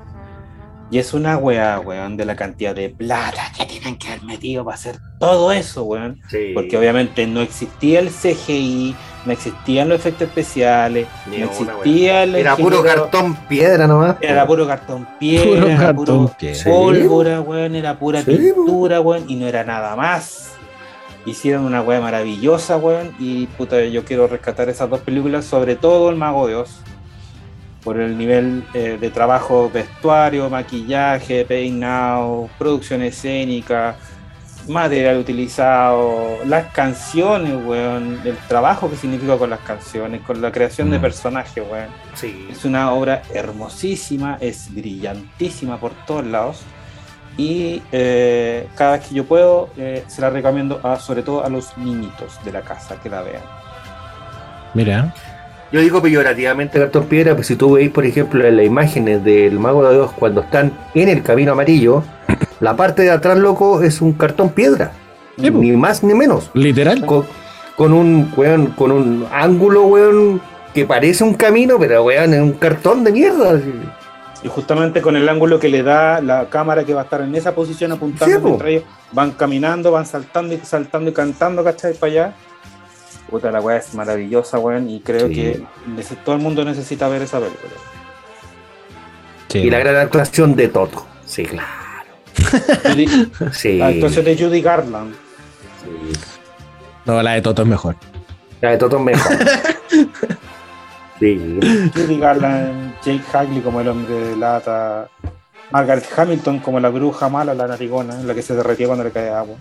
Y 0.91 0.99
es 0.99 1.15
una 1.15 1.37
weá, 1.37 1.79
weón, 1.79 2.15
de 2.15 2.25
la 2.25 2.35
cantidad 2.35 2.75
de 2.75 2.89
plata 2.89 3.51
que 3.57 3.65
tienen 3.65 3.97
que 3.97 4.09
haber 4.09 4.23
metido 4.23 4.63
para 4.63 4.75
hacer 4.75 4.97
todo 5.19 5.51
eso, 5.51 5.83
weón. 5.83 6.21
Porque 6.53 6.77
obviamente 6.77 7.25
no 7.25 7.41
existía 7.41 7.99
el 7.99 8.09
CGI, 8.09 8.95
no 9.25 9.31
existían 9.31 9.89
los 9.89 9.99
efectos 9.99 10.27
especiales, 10.27 11.07
no 11.25 11.45
existía 11.45 12.23
el. 12.23 12.35
Era 12.35 12.55
puro 12.55 12.83
cartón 12.83 13.35
piedra 13.47 13.87
nomás. 13.87 14.17
Era 14.21 14.45
puro 14.45 14.67
cartón 14.67 15.07
piedra, 15.19 15.91
puro 15.95 16.25
cartón 16.27 16.31
piedra. 16.37 16.71
pólvora, 16.71 17.41
weón, 17.41 17.75
era 17.75 17.97
pura 17.97 18.21
pintura, 18.21 19.01
weón, 19.01 19.25
y 19.27 19.35
no 19.37 19.47
era 19.47 19.63
nada 19.63 19.95
más 19.95 20.54
hicieron 21.25 21.65
una 21.65 21.81
weá 21.81 21.99
maravillosa, 21.99 22.77
weón. 22.77 23.15
Y 23.19 23.47
puta, 23.47 23.83
yo 23.85 24.05
quiero 24.05 24.27
rescatar 24.27 24.69
esas 24.69 24.89
dos 24.89 25.01
películas, 25.01 25.45
sobre 25.45 25.75
todo 25.75 26.09
El 26.09 26.15
Mago 26.15 26.47
de 26.47 26.55
Oz. 26.55 26.81
Por 27.83 27.99
el 27.99 28.17
nivel 28.17 28.63
eh, 28.73 28.97
de 28.99 29.09
trabajo 29.11 29.69
vestuario, 29.71 30.49
maquillaje, 30.49 31.45
peinado, 31.45 32.49
producción 32.57 33.03
escénica, 33.03 33.95
material 34.67 35.19
utilizado, 35.19 36.39
las 36.45 36.71
canciones, 36.71 37.53
weón, 37.63 38.19
el 38.25 38.37
trabajo 38.47 38.89
que 38.89 38.95
significa 38.95 39.37
con 39.37 39.51
las 39.51 39.59
canciones, 39.59 40.21
con 40.21 40.41
la 40.41 40.51
creación 40.51 40.89
de 40.89 40.97
mm. 40.97 41.01
personajes, 41.01 41.63
weón. 41.69 41.89
Sí. 42.15 42.47
Es 42.49 42.65
una 42.65 42.91
obra 42.91 43.21
hermosísima, 43.31 44.37
es 44.41 44.73
brillantísima 44.73 45.79
por 45.79 45.91
todos 46.07 46.25
lados 46.25 46.63
y 47.37 47.81
eh, 47.91 48.67
cada 48.75 48.93
vez 48.97 49.07
que 49.07 49.15
yo 49.15 49.25
puedo 49.25 49.69
eh, 49.77 50.03
se 50.07 50.21
la 50.21 50.29
recomiendo 50.29 50.79
a, 50.83 50.97
sobre 50.97 51.21
todo 51.21 51.43
a 51.43 51.49
los 51.49 51.77
niñitos 51.77 52.39
de 52.45 52.51
la 52.51 52.61
casa 52.61 52.95
que 53.01 53.09
la 53.09 53.21
vean. 53.21 53.43
Mira. 54.73 55.13
Yo 55.71 55.81
digo 55.81 56.01
peyorativamente 56.01 56.79
cartón 56.79 57.05
piedra, 57.05 57.35
pues 57.35 57.47
si 57.47 57.55
tú 57.55 57.73
veis, 57.73 57.89
por 57.89 58.05
ejemplo, 58.05 58.45
en 58.45 58.55
las 58.55 58.65
imágenes 58.65 59.23
del 59.23 59.59
Mago 59.59 59.83
de 59.87 59.95
Dios 59.95 60.11
cuando 60.17 60.41
están 60.41 60.71
en 60.93 61.09
el 61.09 61.21
camino 61.23 61.51
amarillo, 61.51 62.03
la 62.59 62.75
parte 62.77 63.01
de 63.01 63.11
atrás, 63.11 63.37
loco, 63.37 63.81
es 63.81 64.01
un 64.01 64.13
cartón 64.13 64.49
piedra. 64.49 64.91
ni 65.37 65.51
más 65.71 66.03
ni 66.03 66.13
menos. 66.13 66.51
Literal. 66.53 67.05
Con, 67.75 67.91
un 67.91 68.31
weón, 68.37 68.67
con 68.67 68.91
un 68.91 69.27
ángulo, 69.33 69.87
weón, 69.87 70.39
que 70.73 70.85
parece 70.85 71.25
un 71.25 71.33
camino, 71.33 71.77
pero 71.77 72.03
weón, 72.05 72.33
es 72.33 72.41
un 72.41 72.53
cartón 72.53 73.03
de 73.03 73.11
mierda. 73.11 73.59
Y 74.45 74.47
justamente 74.47 75.01
con 75.01 75.15
el 75.15 75.27
ángulo 75.27 75.59
que 75.59 75.69
le 75.69 75.81
da 75.81 76.21
la 76.21 76.51
cámara 76.51 76.83
que 76.83 76.93
va 76.93 77.01
a 77.01 77.03
estar 77.05 77.19
en 77.21 77.33
esa 77.33 77.55
posición 77.55 77.93
apuntando 77.93 78.39
mientras 78.41 78.69
ellos 78.69 78.83
van 79.11 79.31
caminando, 79.31 79.91
van 79.91 80.05
saltando 80.05 80.53
y 80.53 80.59
saltando 80.59 81.09
y 81.09 81.13
cantando, 81.13 81.63
¿cachai? 81.63 81.95
Para 81.95 82.11
allá. 82.11 82.33
Puta, 83.27 83.49
la 83.49 83.59
weá 83.59 83.77
es 83.77 83.95
maravillosa, 83.95 84.59
weón, 84.59 84.87
y 84.87 84.99
creo 84.99 85.29
que 85.29 85.63
todo 86.23 86.35
el 86.35 86.41
mundo 86.43 86.63
necesita 86.63 87.07
ver 87.07 87.23
esa 87.23 87.39
película. 87.39 87.71
y 89.51 89.67
la 89.71 89.79
gran 89.79 89.95
actuación 89.95 90.55
de 90.55 90.67
Toto. 90.67 91.07
Sí, 91.25 91.43
claro. 91.43 91.67
La 93.63 93.87
actuación 93.87 94.25
de 94.25 94.37
Judy 94.37 94.61
Garland. 94.61 95.15
No, 97.05 97.23
la 97.23 97.31
de 97.31 97.41
Toto 97.41 97.63
es 97.63 97.67
mejor. 97.67 97.95
La 98.61 98.69
de 98.71 98.77
Toto 98.77 98.97
es 98.97 99.03
mejor. 99.03 99.37
Sí. 101.19 101.59
Judy 101.93 102.19
Garland, 102.19 102.95
Jake 103.03 103.23
Hagley 103.31 103.61
como 103.61 103.81
el 103.81 103.87
hombre 103.87 104.13
de 104.13 104.35
lata, 104.35 105.07
Margaret 105.71 106.05
Hamilton 106.15 106.59
como 106.59 106.79
la 106.79 106.89
bruja 106.89 107.29
mala, 107.29 107.53
la 107.53 107.67
narigona, 107.67 108.15
la 108.21 108.33
que 108.33 108.41
se 108.41 108.55
derretía 108.55 108.87
cuando 108.87 109.03
le 109.03 109.11
cae 109.11 109.29
agua. 109.29 109.55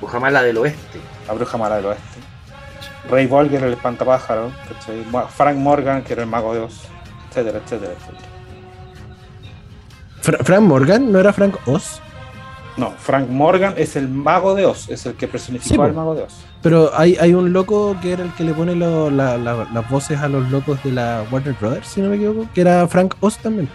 Bruja 0.00 0.18
mala 0.18 0.42
del 0.42 0.58
oeste. 0.58 0.98
La 1.26 1.34
bruja 1.34 1.56
mala 1.56 1.76
del 1.76 1.86
oeste. 1.86 2.20
Ray 3.08 3.26
Volger, 3.26 3.62
el 3.64 3.72
espantapájaro, 3.72 4.52
Frank 5.34 5.56
Morgan, 5.56 6.02
que 6.02 6.12
era 6.12 6.22
el 6.22 6.28
mago 6.28 6.54
de 6.54 6.60
Oz, 6.60 6.82
etcétera, 7.30 7.60
etcétera, 7.64 7.92
etcétera. 7.92 8.28
¿Frank 10.44 10.62
Morgan? 10.62 11.10
¿No 11.10 11.18
era 11.18 11.32
Frank 11.32 11.56
Oz? 11.66 12.00
No, 12.76 12.90
Frank 12.92 13.28
Morgan 13.28 13.74
es 13.76 13.96
el 13.96 14.08
mago 14.08 14.54
de 14.54 14.64
Oz, 14.64 14.88
es 14.88 15.04
el 15.04 15.14
que 15.14 15.28
personificó 15.28 15.82
al 15.82 15.92
mago 15.92 16.14
de 16.14 16.22
Oz. 16.22 16.44
Pero 16.62 16.90
hay, 16.94 17.16
hay 17.20 17.34
un 17.34 17.52
loco 17.52 17.96
que 18.00 18.12
era 18.12 18.24
el 18.24 18.32
que 18.32 18.44
le 18.44 18.54
pone 18.54 18.74
las 18.74 19.90
voces 19.90 20.18
a 20.20 20.28
los 20.28 20.50
locos 20.50 20.82
de 20.82 20.92
la 20.92 21.24
Warner 21.30 21.54
Brothers, 21.60 21.86
si 21.86 22.00
no 22.00 22.08
me 22.08 22.16
equivoco, 22.16 22.48
que 22.54 22.62
era 22.62 22.86
Frank 22.88 23.14
Oz 23.20 23.38
también. 23.38 23.68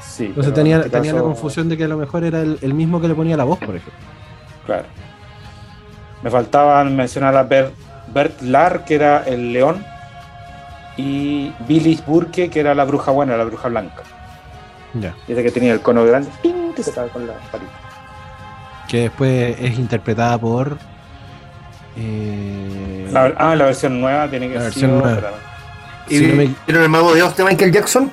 Sí. 0.00 0.26
Entonces 0.26 0.54
tenía, 0.54 0.78
este 0.78 0.90
tenía 0.90 1.14
la 1.14 1.20
confusión 1.20 1.68
de 1.68 1.76
que 1.76 1.84
a 1.84 1.88
lo 1.88 1.96
mejor 1.96 2.22
era 2.24 2.40
el, 2.40 2.74
mismo 2.74 3.00
que 3.00 3.08
le 3.08 3.14
ponía 3.14 3.36
la 3.36 3.44
voz, 3.44 3.58
por 3.58 3.74
ejemplo. 3.74 3.92
Claro. 4.64 4.84
Me 6.22 6.30
faltaba 6.30 6.82
mencionar 6.84 7.36
a 7.36 7.42
Bert, 7.42 7.74
Bert 8.14 8.40
Lar, 8.40 8.84
que 8.84 8.94
era 8.94 9.24
el 9.24 9.52
león, 9.52 9.84
y 10.96 11.52
Billy 11.66 12.00
Burke, 12.06 12.48
que 12.50 12.60
era 12.60 12.74
la 12.74 12.84
bruja 12.84 13.10
buena, 13.10 13.36
la 13.36 13.44
bruja 13.44 13.68
blanca. 13.68 14.02
Ya. 14.94 15.14
Y 15.28 15.34
que 15.34 15.50
tenía 15.50 15.72
el 15.72 15.80
cono 15.80 16.04
grande, 16.04 16.30
que 16.74 16.82
se 16.82 16.92
con 16.92 17.26
la 17.26 17.34
Que 18.88 19.02
después 19.02 19.56
es 19.60 19.78
interpretada 19.78 20.38
por. 20.38 20.78
Eh... 21.96 23.08
La, 23.10 23.32
ah, 23.36 23.56
la 23.56 23.66
versión 23.66 24.00
nueva 24.00 24.28
tiene 24.28 24.48
que 24.48 24.54
ser. 24.54 24.62
Versión 24.62 24.98
nueva. 24.98 25.30
¿Y 26.08 26.20
vieron 26.20 26.82
el 26.82 26.88
mago 26.88 27.14
de 27.14 27.22
Oz 27.22 27.36
de 27.36 27.44
Michael 27.44 27.72
Jackson? 27.72 28.10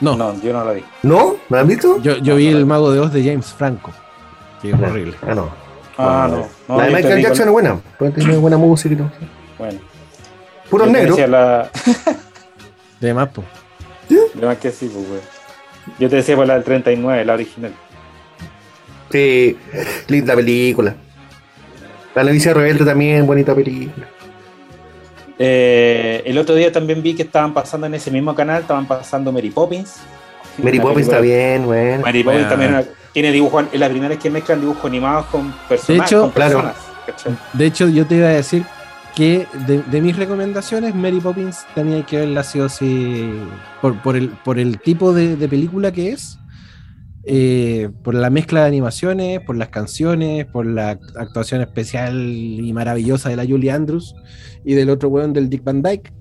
No. 0.00 0.16
No, 0.16 0.40
yo 0.40 0.52
no 0.52 0.64
la 0.64 0.72
vi. 0.72 0.84
¿No? 1.02 1.36
¿Me 1.48 1.58
han 1.58 1.68
visto? 1.68 2.00
Yo, 2.00 2.16
yo 2.16 2.36
vi 2.36 2.48
el 2.48 2.66
mago 2.66 2.90
de 2.90 3.00
Oz 3.00 3.12
de 3.12 3.22
James 3.22 3.46
Franco. 3.52 3.92
Que 4.60 4.70
es 4.70 4.74
horrible. 4.74 5.16
Ah, 5.26 5.34
no. 5.34 5.50
Ah, 5.98 6.28
no. 6.30 6.76
la 6.78 6.84
de 6.86 6.94
Michael 6.94 7.22
Jackson 7.22 7.48
es 7.48 7.52
buena. 7.52 7.80
Tiene 8.14 8.36
buena 8.36 8.56
música 8.56 8.94
y 8.94 8.96
todo. 8.96 9.10
Bueno. 9.58 9.80
Puro 10.70 10.86
negro. 10.86 11.16
La... 11.26 11.70
de 13.00 13.14
más, 13.14 13.28
pues. 13.28 13.46
De 14.08 14.46
más 14.46 14.56
que 14.58 14.70
sí, 14.70 14.90
pues, 14.92 15.08
güey. 15.08 15.20
Yo 15.98 16.08
te 16.08 16.16
decía 16.16 16.36
por 16.36 16.46
la 16.46 16.54
del 16.54 16.64
39, 16.64 17.24
la 17.24 17.34
original. 17.34 17.74
Sí, 19.12 19.56
linda 20.08 20.34
película. 20.34 20.94
La 22.14 22.24
novicia 22.24 22.52
rebelde 22.52 22.84
también, 22.84 23.26
bonita 23.26 23.54
película. 23.54 24.08
Eh, 25.38 26.22
el 26.24 26.38
otro 26.38 26.54
día 26.54 26.72
también 26.72 27.02
vi 27.02 27.14
que 27.14 27.22
estaban 27.22 27.54
pasando 27.54 27.86
en 27.86 27.94
ese 27.94 28.10
mismo 28.10 28.34
canal, 28.34 28.62
estaban 28.62 28.86
pasando 28.86 29.30
Mary 29.32 29.50
Poppins. 29.50 29.96
Mary 30.58 30.80
Poppins 30.80 31.06
está 31.06 31.20
bien, 31.20 31.64
bueno. 31.64 32.02
Mary 32.02 32.22
Poppins 32.22 32.48
también 32.48 32.88
tiene 33.12 33.32
dibujo, 33.32 33.60
es 33.60 33.78
la 33.78 33.88
primera 33.88 34.10
vez 34.10 34.18
que 34.18 34.30
mezclan 34.30 34.60
dibujos 34.60 34.84
animados 34.84 35.26
con 35.26 35.52
personajes. 35.68 36.10
De 36.10 36.16
hecho, 36.16 36.30
personas, 36.30 36.76
de 37.52 37.66
hecho, 37.66 37.88
yo 37.88 38.06
te 38.06 38.16
iba 38.16 38.28
a 38.28 38.32
decir 38.32 38.64
que 39.14 39.46
de, 39.66 40.00
mis 40.00 40.16
recomendaciones, 40.16 40.94
Mary 40.94 41.20
Poppins 41.20 41.66
tenía 41.74 42.04
que 42.04 42.16
haberla 42.16 42.42
sido 42.42 42.66
así 42.66 43.30
por, 43.80 44.00
por, 44.00 44.16
el, 44.16 44.30
por 44.30 44.58
el 44.58 44.78
tipo 44.78 45.12
de, 45.12 45.36
película 45.48 45.92
que 45.92 46.12
es, 46.12 46.38
eh, 47.24 47.90
por 48.02 48.14
la 48.14 48.30
mezcla 48.30 48.62
de 48.62 48.66
animaciones, 48.66 49.40
por 49.40 49.56
las 49.56 49.68
canciones, 49.68 50.46
por 50.46 50.66
la 50.66 50.98
actuación 51.16 51.60
especial 51.60 52.16
y 52.16 52.72
maravillosa 52.72 53.28
de 53.28 53.36
la 53.36 53.46
Julie 53.46 53.70
Andrews 53.70 54.14
y 54.64 54.74
del 54.74 54.90
otro 54.90 55.08
weón 55.08 55.32
del 55.32 55.48
Dick 55.48 55.64
Van 55.64 55.82
Dyke. 55.82 56.12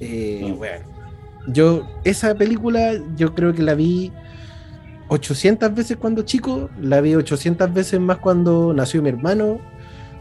Eh, 0.00 0.54
mm. 0.54 1.52
yo, 1.52 1.86
esa 2.04 2.34
película, 2.34 2.94
yo 3.16 3.34
creo 3.34 3.54
que 3.54 3.62
la 3.62 3.74
vi 3.74 4.12
800 5.08 5.74
veces 5.74 5.96
cuando 5.96 6.22
chico, 6.22 6.70
la 6.80 7.00
vi 7.00 7.14
800 7.14 7.72
veces 7.72 8.00
más 8.00 8.18
cuando 8.18 8.72
nació 8.72 9.02
mi 9.02 9.10
hermano 9.10 9.60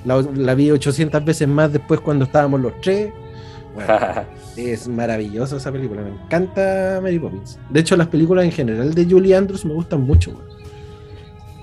la, 0.06 0.54
vi 0.54 0.72
800 0.72 1.26
veces 1.26 1.48
más 1.48 1.74
después 1.74 2.00
cuando 2.00 2.26
estábamos 2.26 2.62
los 2.62 2.80
tres. 2.82 3.12
es 4.58 4.88
maravillosa 4.88 5.58
esa 5.58 5.72
película. 5.72 6.02
Me 6.02 6.12
encanta 6.12 7.00
Mary 7.02 7.20
Poppins. 7.20 7.60
De 7.70 7.80
hecho, 7.80 7.96
las 7.96 8.08
películas 8.08 8.46
en 8.46 8.52
general 8.52 8.94
de 8.94 9.06
Julie 9.06 9.36
Andrews 9.36 9.66
me 9.66 9.74
gustan 9.74 10.02
mucho. 10.02 10.40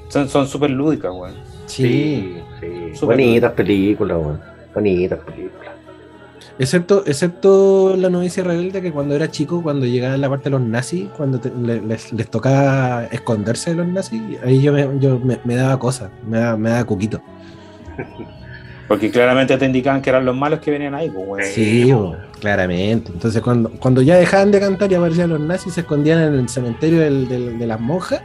Son 0.08 0.46
súper 0.46 0.70
lúdicas, 0.70 1.10
güey. 1.10 1.32
Sí. 1.66 2.36
sí, 2.60 3.04
Bonitas 3.04 3.52
películas, 3.52 4.18
güey. 4.18 4.36
Bonitas 4.74 5.18
películas. 5.20 5.72
Excepto, 6.58 7.02
excepto 7.06 7.96
la 7.96 8.10
novicia 8.10 8.44
rebelde 8.44 8.82
que 8.82 8.92
cuando 8.92 9.16
era 9.16 9.30
chico, 9.30 9.62
cuando 9.62 9.86
llegaba 9.86 10.16
la 10.18 10.28
parte 10.28 10.44
de 10.44 10.50
los 10.50 10.60
nazis, 10.60 11.08
cuando 11.16 11.40
les, 11.62 12.12
les, 12.12 12.30
tocaba 12.30 13.06
esconderse 13.06 13.70
de 13.70 13.76
los 13.76 13.88
nazis, 13.88 14.20
ahí 14.44 14.60
yo 14.60 14.72
me, 14.72 14.86
yo 15.00 15.18
me, 15.18 15.54
daba 15.56 15.78
cosas, 15.78 16.10
me 16.26 16.38
daba, 16.38 16.56
me 16.58 16.70
daba 16.70 16.84
coquito. 16.84 17.22
Porque 18.92 19.10
claramente 19.10 19.56
te 19.56 19.64
indicaban 19.64 20.02
que 20.02 20.10
eran 20.10 20.26
los 20.26 20.36
malos 20.36 20.60
que 20.60 20.70
venían 20.70 20.94
ahí, 20.94 21.08
pues, 21.08 21.54
Sí, 21.54 21.90
claramente. 22.38 23.10
Entonces, 23.10 23.40
cuando, 23.40 23.70
cuando 23.70 24.02
ya 24.02 24.16
dejaban 24.16 24.50
de 24.50 24.60
cantar 24.60 24.92
y 24.92 24.96
aparecían 24.96 25.30
los 25.30 25.40
nazis, 25.40 25.72
se 25.72 25.80
escondían 25.80 26.20
en 26.20 26.34
el 26.34 26.46
cementerio 26.50 27.00
de 27.00 27.66
las 27.66 27.80
monjas. 27.80 28.20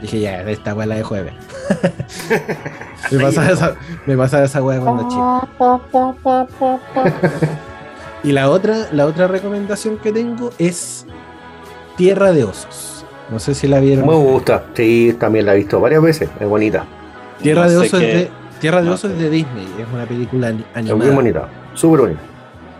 Dije, 0.00 0.20
ya, 0.20 0.42
esta 0.42 0.72
weá 0.72 0.86
la 0.86 0.94
dejo 0.94 1.16
de 1.16 1.22
ver. 1.22 1.32
me, 3.10 3.18
pasaba 3.18 3.50
esa, 3.50 3.74
me 4.06 4.16
pasaba 4.16 4.44
esa 4.44 4.62
weá 4.62 4.78
cuando 4.78 5.08
chico. 5.08 5.82
y 8.22 8.30
la 8.30 8.50
otra, 8.50 8.86
la 8.92 9.04
otra 9.04 9.26
recomendación 9.26 9.98
que 9.98 10.12
tengo 10.12 10.52
es 10.60 11.06
Tierra 11.96 12.30
de 12.30 12.44
Osos. 12.44 13.04
No 13.32 13.40
sé 13.40 13.52
si 13.52 13.66
la 13.66 13.80
vieron. 13.80 14.06
Me 14.06 14.14
gusta, 14.14 14.62
sí, 14.74 15.16
también 15.18 15.44
la 15.44 15.54
he 15.54 15.56
visto 15.56 15.80
varias 15.80 16.02
veces, 16.02 16.30
es 16.38 16.46
bonita. 16.46 16.84
Tierra 17.42 17.68
de 17.68 17.78
Osos 17.78 18.00
es 18.00 18.14
de 18.14 18.38
Tierra 18.60 18.82
de 18.82 18.90
Osos 18.90 19.12
es 19.12 19.18
de 19.18 19.30
Disney, 19.30 19.66
es 19.78 19.86
una 19.92 20.04
película 20.06 20.48
animada. 20.48 21.04
Es 21.04 21.06
muy 21.06 21.14
bonita, 21.14 21.48
súper 21.74 22.00
bonita. 22.00 22.20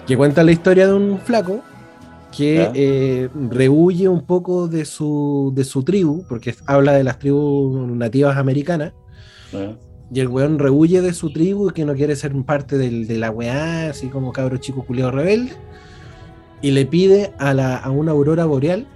Que 0.07 0.16
cuenta 0.16 0.43
la 0.43 0.51
historia 0.51 0.87
de 0.89 0.95
un 0.95 1.18
flaco 1.18 1.61
que 2.37 2.70
eh, 2.74 3.29
rehuye 3.51 4.09
un 4.09 4.26
poco 4.26 4.68
de 4.68 4.85
su, 4.85 5.53
de 5.55 5.64
su 5.64 5.85
tribu, 5.85 6.24
porque 6.29 6.55
habla 6.66 6.93
de 6.93 7.05
las 7.05 7.18
tribus 7.18 7.89
nativas 7.91 8.37
americanas. 8.37 8.93
Y 10.12 10.20
el 10.20 10.29
weón 10.29 10.59
rehuye 10.59 11.01
de 11.01 11.12
su 11.12 11.33
tribu 11.33 11.70
y 11.70 11.72
que 11.72 11.85
no 11.85 11.95
quiere 11.95 12.16
ser 12.16 12.33
parte 12.45 12.76
de 12.76 13.18
la 13.18 13.31
weá, 13.31 13.91
así 13.91 14.09
como 14.09 14.33
cabro 14.33 14.57
chico 14.57 14.85
culiado 14.85 15.11
rebelde. 15.12 15.53
Y 16.61 16.72
le 16.72 16.87
pide 16.87 17.33
a, 17.39 17.55
la, 17.55 17.76
a 17.76 17.91
una 17.91 18.12
aurora 18.12 18.47
boreal 18.47 18.87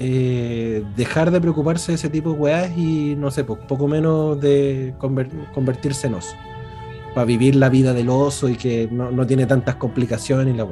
eh, 0.00 0.82
dejar 0.96 1.30
de 1.30 1.40
preocuparse 1.40 1.92
de 1.92 1.96
ese 1.96 2.08
tipo 2.08 2.32
de 2.32 2.38
weas 2.38 2.76
y 2.76 3.14
no 3.16 3.30
sé, 3.30 3.44
poco 3.44 3.86
menos 3.86 4.40
de 4.40 4.94
convertirse 4.98 6.08
en 6.08 6.14
oso. 6.14 6.34
Para 7.14 7.24
vivir 7.24 7.54
la 7.54 7.68
vida 7.68 7.92
del 7.92 8.08
oso 8.08 8.48
y 8.48 8.56
que 8.56 8.88
no, 8.90 9.26
tiene 9.26 9.46
tantas 9.46 9.76
complicaciones 9.76 10.56
la 10.56 10.66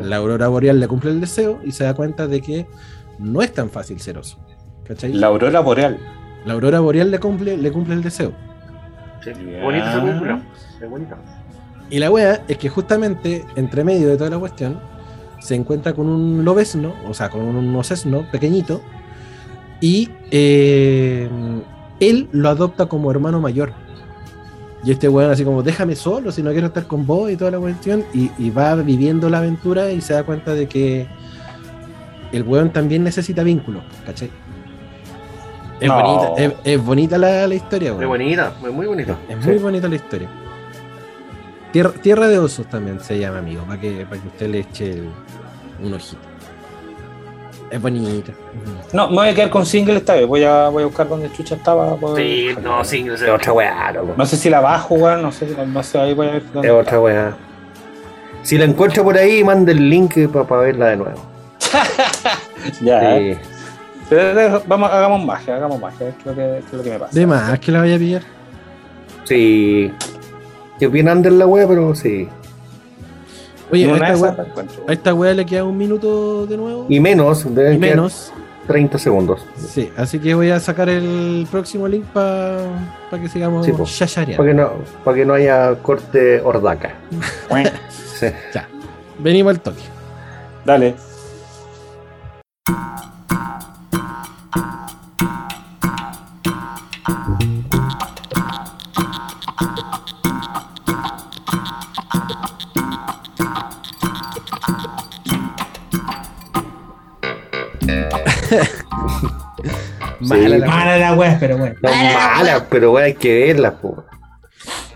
La 0.00 0.16
aurora 0.16 0.48
boreal 0.48 0.80
le 0.80 0.88
cumple 0.88 1.10
el 1.10 1.20
deseo 1.20 1.60
y 1.62 1.72
se 1.72 1.84
da 1.84 1.92
cuenta 1.92 2.26
de 2.26 2.40
que 2.40 2.66
no 3.18 3.42
es 3.42 3.52
tan 3.52 3.68
fácil 3.68 4.00
ser 4.00 4.16
oso. 4.16 4.38
La 5.02 5.26
aurora 5.26 5.60
boreal. 5.60 5.98
La 6.46 6.54
aurora 6.54 6.80
boreal 6.80 7.10
le 7.10 7.18
cumple, 7.18 7.56
le 7.58 7.70
cumple 7.70 7.94
el 7.94 8.02
deseo. 8.02 8.32
bonita 10.88 11.18
Y 11.90 11.98
la 11.98 12.10
wea 12.10 12.44
es 12.48 12.56
que 12.56 12.68
justamente 12.68 13.44
entre 13.56 13.84
medio 13.84 14.08
de 14.08 14.16
toda 14.16 14.30
la 14.30 14.38
cuestión 14.38 14.80
se 15.46 15.54
encuentra 15.54 15.94
con 15.94 16.08
un 16.08 16.44
lobesno, 16.44 16.94
o 17.08 17.14
sea, 17.14 17.30
con 17.30 17.42
un 17.42 17.76
osesno 17.76 18.28
pequeñito, 18.32 18.82
y 19.80 20.10
eh, 20.32 21.28
él 22.00 22.28
lo 22.32 22.48
adopta 22.48 22.86
como 22.86 23.10
hermano 23.10 23.40
mayor. 23.40 23.72
Y 24.84 24.90
este 24.90 25.08
weón 25.08 25.30
así 25.30 25.44
como, 25.44 25.62
déjame 25.62 25.94
solo 25.94 26.32
si 26.32 26.42
no 26.42 26.50
quiero 26.50 26.66
estar 26.66 26.86
con 26.86 27.06
vos 27.06 27.30
y 27.30 27.36
toda 27.36 27.52
la 27.52 27.58
cuestión, 27.60 28.04
y, 28.12 28.50
va 28.50 28.74
viviendo 28.74 29.30
la 29.30 29.38
aventura 29.38 29.92
y 29.92 30.00
se 30.00 30.14
da 30.14 30.24
cuenta 30.24 30.52
de 30.52 30.66
que 30.66 31.06
el 32.32 32.42
weón 32.42 32.70
también 32.70 33.04
necesita 33.04 33.44
vínculos, 33.44 33.84
¿cachai? 34.04 34.30
Es 35.78 35.90
bonita, 35.90 36.60
es, 36.64 36.84
bonita 36.84 37.18
la, 37.18 37.54
historia, 37.54 37.92
weón. 37.92 38.02
Es 38.02 38.08
bonita, 38.08 38.52
es 38.64 38.72
muy 38.72 38.86
bonita. 38.86 39.16
Es 39.28 39.46
muy 39.46 39.58
bonita 39.58 39.86
la 39.86 39.94
historia. 39.94 40.28
Tierra, 42.02 42.26
de 42.28 42.38
osos 42.38 42.66
también 42.68 43.00
se 43.00 43.18
llama, 43.18 43.38
amigo, 43.38 43.62
para 43.64 43.78
que, 43.78 44.06
para 44.06 44.22
que 44.22 44.28
usted 44.28 44.48
le 44.48 44.60
eche 44.60 45.02
un 45.82 45.94
ojito. 45.94 46.22
Es 47.70 47.82
bonito. 47.82 48.32
No, 48.92 49.08
me 49.08 49.16
voy 49.16 49.28
a 49.28 49.34
quedar 49.34 49.50
con 49.50 49.66
single 49.66 49.96
esta 49.96 50.14
vez. 50.14 50.26
Voy 50.26 50.44
a, 50.44 50.68
voy 50.68 50.84
a 50.84 50.86
buscar 50.86 51.08
donde 51.08 51.32
Chucha 51.32 51.56
estaba. 51.56 51.96
Sí, 52.14 52.50
no, 52.62 52.84
single 52.84 53.14
es 53.14 53.22
otra 53.22 53.52
weá, 53.52 53.92
No 54.16 54.26
sé 54.26 54.36
si 54.36 54.48
la 54.48 54.60
bajo, 54.60 54.94
weón. 54.94 55.22
No 55.22 55.32
sé, 55.32 55.48
no 55.66 55.82
sé, 55.82 55.98
ahí 55.98 56.14
voy 56.14 56.28
a 56.28 56.32
ver. 56.32 56.42
es 56.62 56.70
otra 56.70 57.00
weá. 57.00 57.36
Si 58.42 58.56
la 58.56 58.64
encuentro 58.64 59.02
por 59.02 59.18
ahí, 59.18 59.42
mande 59.42 59.72
el 59.72 59.90
link 59.90 60.28
para 60.28 60.60
verla 60.60 60.86
de 60.86 60.96
nuevo. 60.96 61.20
ya. 62.80 63.18
Sí. 63.18 63.36
Pero 64.08 64.62
vamos, 64.68 64.92
hagamos 64.92 65.24
magia, 65.24 65.56
hagamos 65.56 65.80
magia. 65.80 66.08
Es 66.08 66.14
lo 66.24 66.34
que, 66.34 66.58
es 66.58 66.72
lo 66.72 66.82
que 66.82 66.90
me 66.90 66.98
pasa. 67.00 67.18
De 67.18 67.26
más 67.26 67.58
que 67.58 67.72
la 67.72 67.80
vaya 67.80 67.96
a 67.96 67.98
pillar. 67.98 68.22
Sí. 69.24 69.92
Que 70.78 70.86
bien 70.86 71.08
under 71.08 71.32
la 71.32 71.46
wea, 71.46 71.66
pero 71.66 71.92
sí. 71.96 72.28
Oye, 73.70 73.90
a 73.90 74.92
esta, 74.92 75.14
wea, 75.14 75.34
le 75.34 75.44
queda 75.44 75.64
un 75.64 75.76
minuto 75.76 76.46
de 76.46 76.56
nuevo. 76.56 76.86
Y 76.88 77.00
menos, 77.00 77.44
y 77.44 77.78
menos. 77.78 78.32
30 78.66 78.98
segundos. 78.98 79.46
Sí, 79.56 79.92
así 79.96 80.18
que 80.18 80.34
voy 80.34 80.50
a 80.50 80.58
sacar 80.58 80.88
el 80.88 81.46
próximo 81.50 81.86
link 81.86 82.04
para 82.12 82.68
que 83.20 83.28
sigamos 83.28 83.64
sí, 83.64 83.72
Para 83.72 84.48
que, 84.48 84.54
no, 84.54 84.72
que 85.14 85.24
no 85.24 85.34
haya 85.34 85.74
corte 85.82 86.40
ordaca. 86.40 86.94
Ya. 88.54 88.66
Venimos 89.18 89.50
al 89.50 89.60
toque. 89.60 89.82
Dale. 90.64 90.94
Mala 110.20 110.48
la- 110.48 110.66
Mala 110.66 110.96
la 110.98 111.14
wea, 111.14 111.36
pero 111.38 111.58
bueno. 111.58 111.76
No, 111.82 111.90
mala, 111.90 112.66
pero 112.70 112.90
bueno, 112.90 113.06
hay 113.06 113.14
que 113.14 113.46
verla, 113.46 113.72
po. 113.78 114.04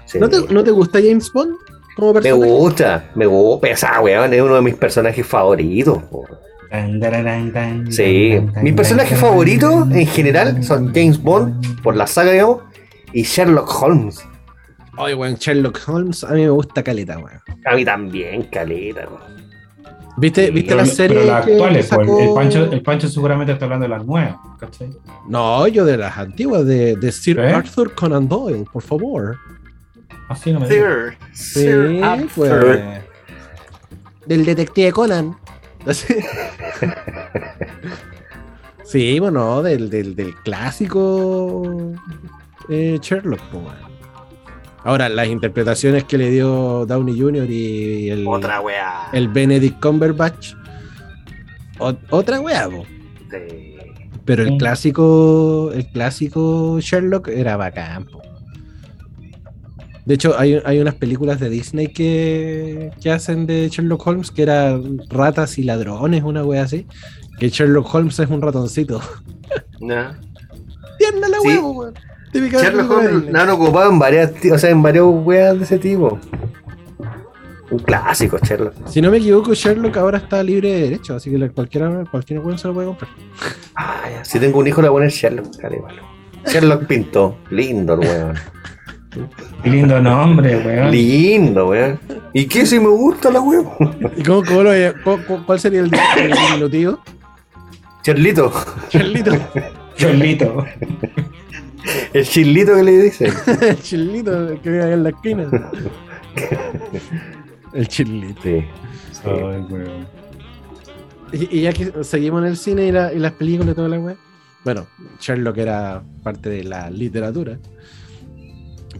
Sí. 0.06 0.18
¿No, 0.18 0.28
te, 0.28 0.40
¿No 0.52 0.64
te 0.64 0.70
gusta 0.70 0.98
James 0.98 1.30
Bond 1.32 1.54
como 1.96 2.14
Me 2.14 2.32
gusta, 2.32 3.04
me 3.14 3.26
gusta. 3.26 3.68
Esa 3.68 4.00
weón 4.00 4.32
es 4.32 4.40
uno 4.42 4.54
de 4.56 4.62
mis 4.62 4.74
personajes 4.74 5.26
favoritos, 5.26 6.02
po. 6.04 6.24
Sí, 7.90 8.40
mis 8.62 8.74
personajes 8.74 9.18
favoritos 9.18 9.90
en 9.90 10.06
general 10.06 10.62
son 10.62 10.92
James 10.94 11.20
Bond, 11.20 11.82
por 11.82 11.96
la 11.96 12.06
saga, 12.06 12.30
digamos, 12.32 12.62
y 13.12 13.22
Sherlock 13.24 13.82
Holmes. 13.82 14.24
Oye, 14.96 15.14
weón, 15.14 15.34
Sherlock 15.34 15.80
Holmes, 15.88 16.22
a 16.24 16.28
mí 16.32 16.42
me 16.42 16.50
gusta 16.50 16.82
caleta, 16.82 17.18
weón. 17.18 17.40
A 17.66 17.74
mí 17.74 17.84
también, 17.84 18.44
caleta, 18.44 19.08
weón. 19.08 19.49
¿Viste, 20.20 20.50
¿viste 20.50 20.68
Pero, 20.70 20.76
la 20.76 20.82
pero 20.84 20.94
serie? 20.96 21.24
las 21.24 21.44
que 21.46 21.52
actuales, 21.52 21.88
pues, 21.88 22.06
sacó- 22.06 22.20
el, 22.20 22.34
Pancho, 22.34 22.64
el 22.72 22.82
Pancho 22.82 23.08
seguramente 23.08 23.52
está 23.52 23.64
hablando 23.64 23.84
de 23.84 23.88
las 23.88 24.04
nuevas, 24.04 24.36
¿cachai? 24.58 24.90
No, 25.28 25.66
yo 25.66 25.84
de 25.84 25.96
las 25.96 26.16
antiguas, 26.18 26.66
de, 26.66 26.96
de 26.96 27.12
Sir 27.12 27.38
¿Eh? 27.38 27.52
Arthur 27.52 27.94
Conan 27.94 28.28
Doyle, 28.28 28.64
por 28.72 28.82
favor. 28.82 29.36
Así 30.28 30.52
no 30.52 30.60
me 30.60 30.68
digas. 30.68 31.14
Sí, 31.32 32.00
Arthur. 32.02 32.28
pues. 32.60 32.80
Del 34.26 34.44
detective 34.44 34.92
Conan. 34.92 35.36
Sí, 38.84 39.20
bueno, 39.20 39.62
del, 39.62 39.88
del, 39.88 40.16
del 40.16 40.34
clásico 40.36 41.92
eh, 42.68 42.98
Sherlock. 43.00 43.40
weón. 43.52 43.89
Ahora, 44.84 45.08
las 45.08 45.28
interpretaciones 45.28 46.04
que 46.04 46.16
le 46.18 46.30
dio 46.30 46.86
Downey 46.86 47.18
Jr. 47.20 47.50
y 47.50 48.08
el, 48.10 48.26
Otra 48.26 48.60
weá. 48.60 49.08
el 49.12 49.28
Benedict 49.28 49.80
Cumberbatch. 49.80 50.54
o- 51.78 51.94
otra 52.10 52.40
weá, 52.40 52.68
po. 52.68 52.84
Sí. 53.30 53.76
Pero 54.24 54.42
el 54.44 54.56
clásico, 54.58 55.70
el 55.72 55.86
clásico 55.88 56.78
Sherlock 56.80 57.28
era 57.28 57.56
bacán. 57.56 58.04
po. 58.06 58.20
De 60.06 60.14
hecho, 60.14 60.38
hay, 60.38 60.60
hay 60.64 60.78
unas 60.80 60.94
películas 60.94 61.38
de 61.40 61.50
Disney 61.50 61.88
que, 61.88 62.90
que 63.02 63.10
hacen 63.10 63.46
de 63.46 63.68
Sherlock 63.68 64.06
Holmes 64.06 64.30
que 64.30 64.42
era 64.42 64.80
ratas 65.10 65.58
y 65.58 65.62
ladrones, 65.62 66.22
una 66.24 66.42
wea 66.44 66.62
así. 66.62 66.86
Que 67.38 67.48
Sherlock 67.50 67.94
Holmes 67.94 68.18
es 68.18 68.28
un 68.30 68.40
ratoncito. 68.42 69.00
¿No? 69.80 70.14
Tierna 70.98 71.28
la 71.28 71.38
Sí. 71.42 71.48
huevo, 71.48 71.70
weón. 71.72 71.94
Típica 72.32 72.60
Sherlock 72.62 72.90
Holmes 72.90 73.32
la 73.32 73.42
han 73.42 73.50
ocupado 73.50 73.90
en 73.90 73.98
varias, 73.98 74.32
o 74.52 74.58
sea, 74.58 74.70
en 74.70 74.82
varios 74.82 75.06
weas 75.24 75.58
de 75.58 75.64
ese 75.64 75.78
tipo. 75.78 76.18
Un 77.70 77.78
clásico, 77.78 78.38
Sherlock. 78.38 78.74
Si 78.88 79.00
no 79.00 79.10
me 79.10 79.18
equivoco, 79.18 79.54
Sherlock 79.54 79.96
ahora 79.96 80.18
está 80.18 80.42
libre 80.42 80.72
de 80.72 80.80
derecho, 80.82 81.14
así 81.14 81.30
que 81.30 81.50
cualquiera, 81.50 82.04
cualquier 82.10 82.40
weón 82.40 82.58
se 82.58 82.68
lo 82.68 82.74
puede 82.74 82.88
comprar. 82.88 83.10
Ah, 83.76 84.02
ya. 84.10 84.24
Si 84.24 84.38
tengo 84.40 84.58
un 84.58 84.66
hijo, 84.66 84.82
le 84.82 84.88
voy 84.88 84.96
a 84.96 84.98
poner 84.98 85.10
Sherlock. 85.10 85.56
Dale, 85.56 85.78
vale. 85.80 86.00
Sherlock 86.46 86.86
Pinto. 86.86 87.38
Lindo 87.50 87.94
el 87.94 88.00
weón. 88.00 88.34
Lindo 89.64 90.00
nombre, 90.00 90.56
weón. 90.58 90.90
Lindo, 90.90 91.68
weón. 91.68 91.98
¿Y 92.32 92.46
qué 92.46 92.64
si 92.66 92.78
me 92.80 92.88
gusta 92.88 93.30
la 93.30 93.40
weón? 93.40 93.68
¿Y 94.16 94.22
cómo, 94.22 94.42
cómo 94.44 94.62
lo, 94.64 94.70
cu- 95.04 95.20
cu- 95.26 95.44
cuál 95.46 95.60
sería 95.60 95.80
el, 95.80 95.90
diminutivo? 95.90 97.00
Charlito. 98.02 98.52
Chelito. 98.88 99.32
Cholito. 99.96 100.64
El 102.12 102.24
chilito 102.26 102.74
que 102.74 102.82
le 102.82 103.02
dicen. 103.02 103.32
El 103.62 103.80
chilito 103.80 104.60
que 104.62 104.70
vive 104.70 104.82
ahí 104.84 104.92
en 104.92 105.02
la 105.02 105.08
esquina. 105.10 105.50
El 107.72 107.88
chilito. 107.88 108.42
Sí. 108.42 108.64
Ay, 109.24 109.64
weón. 109.70 110.06
Y, 111.32 111.58
y 111.58 111.62
ya 111.62 111.72
que 111.72 111.92
seguimos 112.02 112.42
en 112.42 112.48
el 112.48 112.56
cine 112.56 112.86
y, 112.86 112.92
la- 112.92 113.12
y 113.12 113.18
las 113.18 113.32
películas 113.32 113.72
y 113.72 113.76
toda 113.76 113.88
la 113.88 113.98
weá. 114.00 114.16
Bueno, 114.64 114.86
Sherlock 115.20 115.56
era 115.58 116.02
parte 116.22 116.50
de 116.50 116.64
la 116.64 116.90
literatura. 116.90 117.58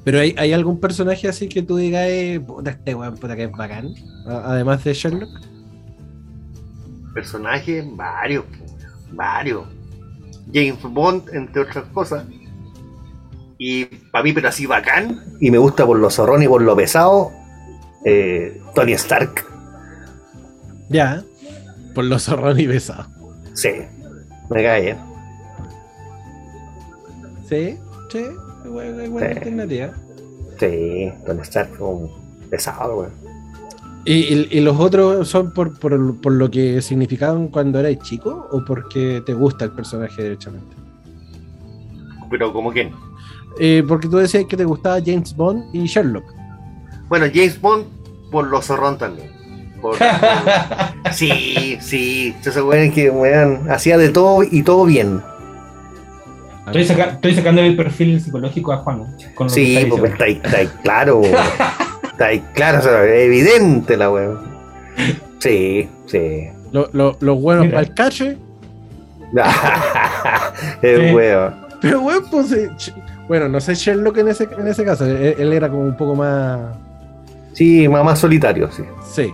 Pero 0.05 0.21
hay, 0.21 0.35
hay 0.39 0.53
algún 0.53 0.81
personaje 0.81 1.29
así 1.29 1.49
que 1.49 1.63
tú 1.63 1.77
digas, 1.77 2.07
eh, 2.09 2.41
puta, 2.45 2.71
este 2.71 2.95
weón, 2.95 3.17
puta 3.17 3.37
que 3.37 3.45
es 3.45 3.53
bacán. 3.53 3.89
Además 4.27 4.83
de 4.85 4.95
Sherlock. 4.95 5.29
Personajes, 7.13 7.85
varios, 7.97 8.45
varios. 9.13 9.65
James 10.55 10.81
Bond, 10.83 11.29
entre 11.35 11.63
otras 11.63 11.85
cosas. 11.93 12.25
Y 13.63 13.85
para 13.85 14.25
mí, 14.25 14.33
pero 14.33 14.49
así 14.49 14.65
bacán. 14.65 15.23
Y 15.39 15.51
me 15.51 15.59
gusta 15.59 15.85
por 15.85 15.99
lo 15.99 16.09
zorrón 16.11 16.43
y 16.43 16.49
por 16.49 16.63
lo 16.63 16.75
pesado. 16.75 17.31
eh, 18.07 18.59
Tony 18.75 18.93
Stark. 18.95 19.45
Ya. 20.89 21.23
Por 21.95 22.05
los 22.05 22.25
zorrón 22.25 22.59
y 22.59 22.67
besado. 22.67 23.07
Sí. 23.53 23.69
Me 24.49 24.63
cae 24.63 24.81
bien. 24.83 24.97
Sí, 27.49 27.77
sí. 28.11 28.25
Buena, 28.67 29.09
buena 29.09 29.29
Sí. 29.29 29.35
alternativa. 29.37 29.91
Sí, 30.59 31.13
Tony 31.27 31.41
Stark 31.43 31.77
como 31.77 32.11
pesado, 32.49 32.97
weón. 33.01 33.13
¿Y, 34.07 34.15
y- 34.35 34.49
y 34.53 34.61
los 34.61 34.81
otros 34.81 35.29
son 35.29 35.53
por, 35.53 35.79
por, 35.79 36.19
por 36.23 36.33
lo 36.33 36.51
que 36.51 36.81
significaban 36.81 37.49
cuando 37.49 37.79
eras 37.81 37.99
chico 38.03 38.49
o 38.51 38.65
porque 38.65 39.23
te 39.27 39.35
gusta 39.35 39.67
el 39.67 39.73
personaje 39.73 40.23
derechamente? 40.23 40.75
Pero 42.31 42.53
como 42.53 42.73
quién. 42.73 42.93
Eh, 43.63 43.85
porque 43.87 44.09
tú 44.09 44.17
decías 44.17 44.45
que 44.49 44.57
te 44.57 44.65
gustaba 44.65 44.99
James 45.05 45.37
Bond 45.37 45.65
y 45.75 45.85
Sherlock. 45.87 46.25
Bueno, 47.09 47.27
James 47.33 47.61
Bond 47.61 47.85
por 48.31 48.47
lo 48.47 48.63
zorrón 48.63 48.97
también. 48.99 49.31
Por- 49.83 49.99
por- 49.99 50.07
sí, 51.13 51.77
sí. 51.81 52.35
Ese 52.45 52.63
weón 52.63 52.85
es 52.85 52.95
que 52.95 53.11
weón, 53.11 53.71
hacía 53.71 53.99
de 53.99 54.09
todo 54.11 54.43
y 54.43 54.63
todo 54.63 54.85
bien. 54.87 55.23
Estoy, 56.67 56.85
saca- 56.85 57.11
estoy 57.15 57.35
sacando 57.35 57.63
el 57.63 57.77
perfil 57.77 58.21
psicológico 58.21 58.73
a 58.73 58.79
Juan. 58.79 59.17
Con 59.35 59.49
lo 59.49 59.53
que 59.53 59.61
Sí, 59.61 59.77
está 59.77 59.89
porque 59.91 60.09
diciendo. 60.09 60.13
está 60.13 60.25
ahí, 60.25 60.41
está 60.45 60.57
ahí 60.59 60.69
claro. 60.83 61.19
weón. 61.19 61.35
está 62.13 62.27
ahí 62.27 62.45
claro, 62.55 62.79
o 62.79 62.83
sea, 62.83 63.05
evidente 63.05 63.97
la 63.97 64.11
weón. 64.11 64.39
Sí, 65.39 65.89
sí. 66.07 66.49
Lo- 66.73 66.89
lo- 66.93 67.17
los 67.21 67.41
buenos 67.41 67.65
Mira. 67.67 67.79
para 67.79 67.89
el 67.89 67.95
cache. 67.95 68.39
es 70.83 71.01
Sí. 71.09 71.15
weón. 71.15 71.55
Pero 71.81 72.01
bueno, 72.01 72.21
pues. 72.31 72.93
Eh, 73.31 73.39
bueno, 73.39 73.49
no 73.49 73.61
sé 73.61 73.75
Sherlock 73.77 74.19
en 74.19 74.29
ese, 74.29 74.49
en 74.59 74.67
ese 74.67 74.85
caso. 74.85 75.07
Él, 75.07 75.37
él 75.39 75.53
era 75.53 75.69
como 75.69 75.83
un 75.83 75.97
poco 75.97 76.17
más. 76.17 76.77
Sí, 77.53 77.89
más, 77.89 78.05
más 78.05 78.19
solitario, 78.19 78.69
sí. 78.73 78.83
Sí. 79.09 79.33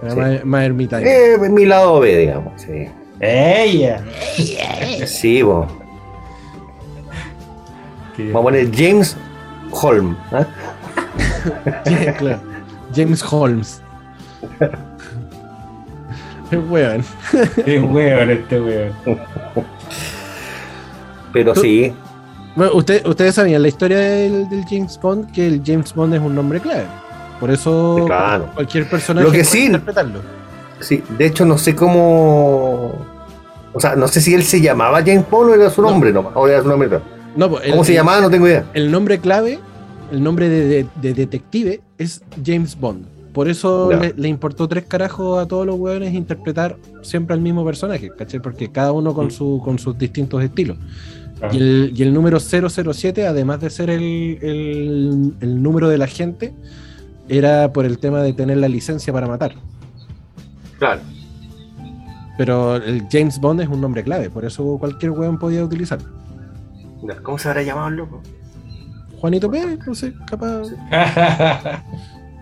Era 0.00 0.10
Sí. 0.12 0.16
Más, 0.16 0.44
más 0.44 0.64
ermitaño. 0.64 1.06
Eh, 1.06 1.36
mi 1.50 1.66
lado 1.66 1.98
B, 1.98 2.16
digamos, 2.16 2.62
sí. 2.62 2.86
¡Ella! 3.18 4.04
Sí, 5.06 5.42
vos. 5.42 5.66
Vamos 8.18 8.36
a 8.36 8.42
poner 8.42 8.70
James 8.72 9.16
Holm. 9.72 10.16
Sí, 11.84 11.96
claro. 12.18 12.40
James 12.94 13.24
Holmes. 13.32 13.82
Es 16.52 16.58
weón. 16.70 17.04
¡Qué 17.64 17.80
weón 17.80 18.30
este 18.30 18.60
weón! 18.60 18.92
Pero 21.32 21.54
sí, 21.56 21.92
Bueno, 22.56 22.72
usted- 22.74 23.06
ustedes 23.06 23.34
sabían 23.34 23.62
la 23.62 23.68
historia 23.68 23.98
del, 23.98 24.48
del 24.48 24.64
James 24.64 24.98
Bond, 25.00 25.30
que 25.30 25.46
el 25.46 25.62
James 25.64 25.94
Bond 25.94 26.14
es 26.14 26.20
un 26.20 26.34
nombre 26.34 26.58
clave. 26.60 26.84
Por 27.38 27.50
eso 27.50 28.02
claro. 28.06 28.50
cualquier 28.54 28.88
personaje 28.88 29.26
Lo 29.26 29.30
que 29.32 29.40
puede 29.40 29.50
sí- 29.50 29.66
interpretarlo. 29.66 30.20
Sí, 30.80 31.02
de 31.18 31.26
hecho 31.26 31.44
no 31.44 31.58
sé 31.58 31.74
cómo. 31.76 32.92
O 33.72 33.80
sea, 33.80 33.94
no 33.94 34.08
sé 34.08 34.20
si 34.22 34.34
él 34.34 34.42
se 34.42 34.60
llamaba 34.60 35.00
James 35.00 35.24
Bond 35.30 35.50
o 35.50 35.54
era 35.54 35.68
su 35.70 35.82
No. 35.82 35.90
nombre 35.90 36.12
nomás. 36.12 36.32
O 36.34 36.48
era 36.48 36.62
su 36.62 36.68
nombre. 36.68 36.88
no. 36.88 37.00
No, 37.36 37.50
pues, 37.50 37.64
el- 37.64 37.70
¿Cómo 37.72 37.84
se 37.84 37.92
llamaba? 37.92 38.20
No 38.22 38.30
tengo 38.30 38.46
idea. 38.46 38.64
El 38.72 38.90
nombre 38.90 39.18
clave, 39.18 39.58
el 40.10 40.22
nombre 40.22 40.48
de, 40.48 40.66
de- 40.66 40.86
de 41.02 41.12
detective 41.14 41.80
es 41.98 42.22
James 42.44 42.78
Bond. 42.78 43.04
Por 43.34 43.48
eso 43.50 43.92
le, 43.92 44.14
le 44.16 44.28
importó 44.28 44.66
tres 44.66 44.84
carajos 44.88 45.38
a 45.38 45.46
todos 45.46 45.66
los 45.66 45.76
hueones 45.78 46.14
interpretar 46.14 46.76
siempre 47.02 47.34
al 47.34 47.42
mismo 47.42 47.66
personaje, 47.66 48.10
¿cachai? 48.16 48.40
Porque 48.40 48.72
cada 48.72 48.92
uno 48.92 49.12
con, 49.12 49.30
su, 49.30 49.60
con 49.62 49.78
sus 49.78 49.98
distintos 49.98 50.42
estilos. 50.42 50.78
Y 51.52 51.56
el, 51.58 51.92
y 51.94 52.02
el 52.02 52.14
número 52.14 52.38
007, 52.40 53.26
además 53.26 53.60
de 53.60 53.70
ser 53.70 53.90
el, 53.90 54.02
el- 54.40 55.34
el 55.40 55.62
número 55.62 55.88
de 55.88 55.98
la 55.98 56.06
gente, 56.06 56.54
era 57.28 57.72
por 57.72 57.84
el 57.84 57.98
tema 57.98 58.22
de 58.22 58.32
tener 58.32 58.56
la 58.56 58.68
licencia 58.68 59.12
para 59.12 59.26
matar. 59.26 59.54
Claro. 60.78 61.00
Pero 62.38 62.76
el 62.76 63.06
James 63.10 63.38
Bond 63.40 63.60
es 63.62 63.68
un 63.68 63.80
nombre 63.80 64.02
clave, 64.04 64.28
por 64.30 64.44
eso 64.44 64.76
cualquier 64.78 65.10
hueón 65.12 65.38
podía 65.38 65.64
utilizarlo. 65.64 66.08
¿Cómo 67.22 67.38
se 67.38 67.48
habrá 67.48 67.62
llamado 67.62 67.88
el 67.88 67.96
loco? 67.96 68.22
Juanito 69.18 69.50
Pérez, 69.50 69.78
no 69.86 69.94
sé, 69.94 70.12
capaz. 70.26 70.64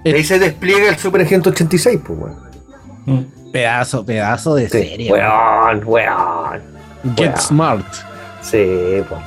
Y 0.05 0.11
ahí 0.11 0.25
se 0.25 0.39
despliega 0.41 0.89
el 0.91 0.97
Super 0.97 1.21
Agente 1.23 1.49
86, 1.51 2.01
pues, 2.05 2.19
weón. 2.19 3.27
Pedazo, 3.53 4.05
pedazo 4.05 4.55
de 4.57 4.69
Sí. 4.69 5.09
Weón, 5.11 5.83
weón. 5.85 6.61
Get 7.17 7.29
weón. 7.29 7.37
Smart. 7.41 7.87
Sí, 8.45 9.03
pues. 9.09 9.23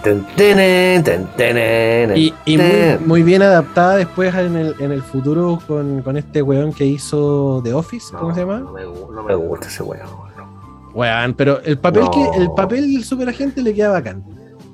Y, 2.15 2.34
y 2.45 2.57
muy, 3.03 3.24
bien 3.24 3.41
adaptada 3.41 3.95
después 3.95 4.34
en 4.36 4.55
el, 4.55 4.76
en 4.80 4.91
el 4.91 5.01
futuro 5.01 5.59
con, 5.68 6.03
con 6.03 6.18
este 6.18 6.43
weón 6.43 6.72
que 6.72 6.86
hizo 6.86 7.59
The 7.63 7.74
Office, 7.74 8.13
¿cómo 8.15 8.30
No, 8.30 8.36
se 8.36 8.41
llama? 8.41 8.59
No 8.59 8.72
me, 8.72 8.86
gu- 8.86 9.13
no 9.13 9.24
me 9.24 9.34
gusta 9.34 9.68
ese 9.68 9.82
weón. 9.82 10.07
no. 10.38 10.91
Weón, 10.93 11.34
pero 11.34 11.59
el 11.63 11.80
papel 11.80 12.03
que 12.11 12.39
el 12.39 12.51
papel 12.51 12.93
del 12.93 13.03
superagente 13.03 13.61
le 13.61 13.74
queda 13.74 13.89
bacán. 13.89 14.24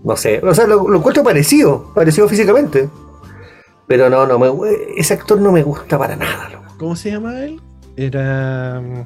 No 0.04 0.18
sé, 0.18 0.41
o 0.44 0.54
sea, 0.54 0.68
lo, 0.68 0.94
encuentro 0.94 1.24
parecido, 1.24 1.91
parecido 1.96 2.28
físicamente. 2.28 2.89
Pero 3.88 4.10
no, 4.10 4.28
no, 4.28 4.38
me, 4.38 4.50
ese 4.98 5.14
actor 5.14 5.39
no 5.39 5.54
me 5.54 5.64
gusta 5.64 5.98
para 5.98 6.18
nada. 6.18 6.50
¿Cómo 6.78 6.98
se 6.98 7.12
llama 7.12 7.39
él? 7.39 7.62
Era. 7.96 8.82
Mm, 8.82 9.06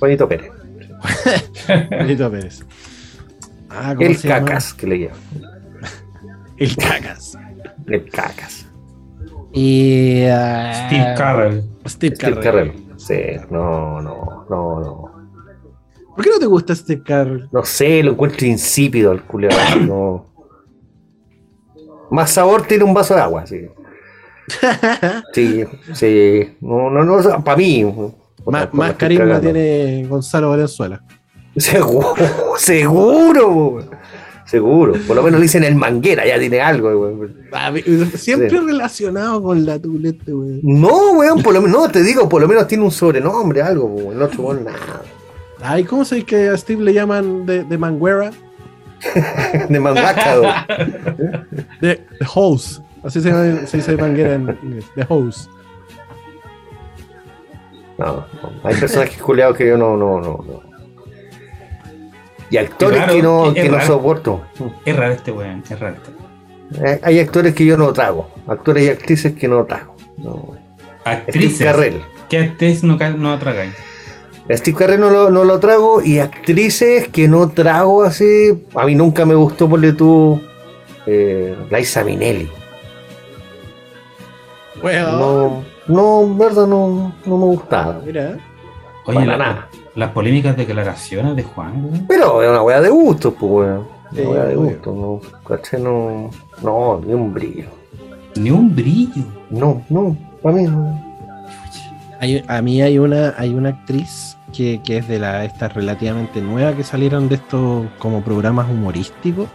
Juanito 0.00 0.28
Pérez. 0.28 0.50
Juanito 1.88 2.30
Pérez. 2.30 2.64
Ah, 3.70 3.94
el 3.98 4.20
cacas 4.20 4.74
que 4.74 4.86
le 4.86 4.98
llama. 5.00 5.16
El 6.56 6.74
cacas. 6.76 7.36
El 7.86 8.08
cacas. 8.08 8.66
Y. 9.52 10.24
Uh, 10.24 10.86
Steve 10.86 11.14
Carrell. 11.16 11.64
Steve, 11.86 12.16
Carrell. 12.16 12.72
Sí, 12.96 13.14
no, 13.50 14.00
no, 14.00 14.46
no, 14.48 14.80
no. 14.80 15.16
¿Por 16.14 16.24
qué 16.24 16.30
no 16.30 16.38
te 16.38 16.46
gusta 16.46 16.74
Steve 16.74 17.02
Carrell? 17.02 17.48
No 17.52 17.64
sé, 17.64 18.02
lo 18.02 18.12
encuentro 18.12 18.46
insípido 18.46 19.12
el 19.12 19.22
culiado. 19.22 19.80
no. 19.80 20.26
Más 22.10 22.30
sabor 22.30 22.66
tiene 22.66 22.84
un 22.84 22.94
vaso 22.94 23.14
de 23.14 23.20
agua, 23.20 23.46
sí. 23.46 23.66
sí, 25.32 25.64
sí. 25.92 26.56
No, 26.60 26.90
no, 26.90 27.04
no, 27.04 27.44
para 27.44 27.56
mí. 27.56 27.84
Más, 28.46 28.72
más 28.72 28.94
carisma 28.94 29.40
tiene 29.40 30.06
Gonzalo 30.08 30.50
Valenzuela. 30.50 31.02
Seguro, 31.56 32.14
seguro. 32.58 33.78
Seguro. 34.44 34.94
Por 35.06 35.16
lo 35.16 35.22
menos 35.22 35.40
le 35.40 35.44
dicen 35.44 35.64
el 35.64 35.74
manguera, 35.74 36.24
ya 36.24 36.38
tiene 36.38 36.60
algo, 36.60 37.28
Siempre 38.14 38.60
relacionado 38.60 39.42
con 39.42 39.66
la 39.66 39.78
tulete, 39.78 40.32
weón. 40.32 40.60
No, 40.62 41.12
weón, 41.12 41.42
por 41.42 41.52
lo 41.52 41.60
menos, 41.60 41.80
no, 41.80 41.90
te 41.90 42.02
digo, 42.02 42.28
por 42.28 42.40
lo 42.40 42.46
menos 42.46 42.68
tiene 42.68 42.84
un 42.84 42.92
sobrenombre, 42.92 43.60
algo, 43.60 43.86
weón. 43.86 44.18
No 44.18 44.28
tuvo 44.28 44.54
nada. 44.54 45.02
Ay, 45.60 45.84
¿cómo 45.84 46.04
sabes 46.04 46.24
que 46.24 46.48
a 46.48 46.56
Steve 46.56 46.84
le 46.84 46.92
llaman 46.92 47.44
de, 47.44 47.64
de 47.64 47.78
manguera? 47.78 48.30
de 49.68 49.80
mangaca, 49.80 50.66
de, 51.80 51.88
de 51.88 52.26
hose. 52.34 52.80
Así 53.02 53.20
se, 53.20 53.66
se 53.66 53.76
dice 53.76 53.96
manguera 53.96 54.34
en 54.34 54.56
inglés. 54.62 54.84
De 54.94 55.04
hose. 55.08 55.48
No, 57.98 58.26
no, 58.42 58.52
hay 58.62 58.76
personajes 58.76 59.20
culiados 59.20 59.56
que 59.56 59.66
yo 59.66 59.78
no, 59.78 59.96
no, 59.96 60.20
no, 60.20 60.44
no. 60.46 60.65
Y 62.50 62.56
actores 62.58 63.04
que 63.04 63.22
no, 63.22 63.52
que 63.52 63.68
no 63.68 63.80
soporto. 63.80 64.42
Es 64.84 64.96
raro 64.96 65.12
este 65.14 65.32
weón, 65.32 65.62
es 65.68 65.78
raro. 65.78 65.96
Este. 65.96 67.00
Hay 67.02 67.20
actores 67.20 67.54
que 67.54 67.64
yo 67.64 67.76
no 67.76 67.92
trago. 67.92 68.28
Actores 68.46 68.84
y 68.84 68.88
actrices 68.88 69.34
que 69.34 69.48
no 69.48 69.64
trago. 69.64 69.94
Actrices. 71.04 71.56
Steve 71.56 71.70
Carrell. 71.70 72.02
¿Qué 72.28 72.38
actriz 72.38 72.82
no, 72.82 72.96
no 72.96 73.38
tragáis? 73.38 73.74
Steve 74.50 74.76
Carrell 74.76 75.00
no 75.00 75.10
lo, 75.10 75.30
no 75.30 75.44
lo 75.44 75.58
trago. 75.60 76.02
Y 76.02 76.18
actrices 76.18 77.08
que 77.08 77.28
no 77.28 77.48
trago 77.50 78.02
así. 78.02 78.64
A 78.74 78.84
mí 78.84 78.94
nunca 78.94 79.24
me 79.24 79.34
gustó 79.34 79.68
porque 79.68 79.92
tú. 79.92 80.40
Eh, 81.06 81.56
Liza 81.70 82.04
Minelli. 82.04 82.50
No, 84.82 85.64
no, 85.88 86.36
verdad, 86.36 86.66
no, 86.66 87.14
no 87.24 87.38
me 87.38 87.44
gustaba. 87.46 88.00
Mira. 88.04 88.38
Oye, 89.06 89.24
nada 89.24 89.68
las 89.96 90.10
polémicas 90.10 90.56
declaraciones 90.56 91.34
de 91.34 91.42
Juan, 91.42 92.04
Pero 92.06 92.42
es 92.42 92.50
una 92.50 92.62
weá 92.62 92.80
de 92.80 92.90
gusto, 92.90 93.32
pues, 93.32 93.50
weón. 93.50 93.88
Una 94.12 94.30
weá 94.30 94.44
de 94.44 94.54
gusto, 94.54 94.92
no. 94.92 95.38
Caché, 95.48 95.78
no. 95.78 96.30
No, 96.62 97.00
ni 97.04 97.14
un 97.14 97.32
brillo. 97.32 97.66
Ni 98.36 98.50
un 98.50 98.76
brillo. 98.76 99.24
No, 99.50 99.82
no, 99.88 100.16
para 100.42 100.54
mí 100.54 100.64
no. 100.64 101.02
a 102.48 102.62
mí 102.62 102.82
hay 102.82 102.98
una, 102.98 103.34
hay 103.38 103.54
una 103.54 103.70
actriz 103.70 104.36
que, 104.52 104.80
que 104.84 104.98
es 104.98 105.08
de 105.08 105.18
la 105.18 105.44
esta 105.44 105.68
relativamente 105.68 106.42
nueva 106.42 106.74
que 106.74 106.84
salieron 106.84 107.28
de 107.28 107.36
estos 107.36 107.86
como 107.98 108.22
programas 108.22 108.68
humorísticos 108.70 109.48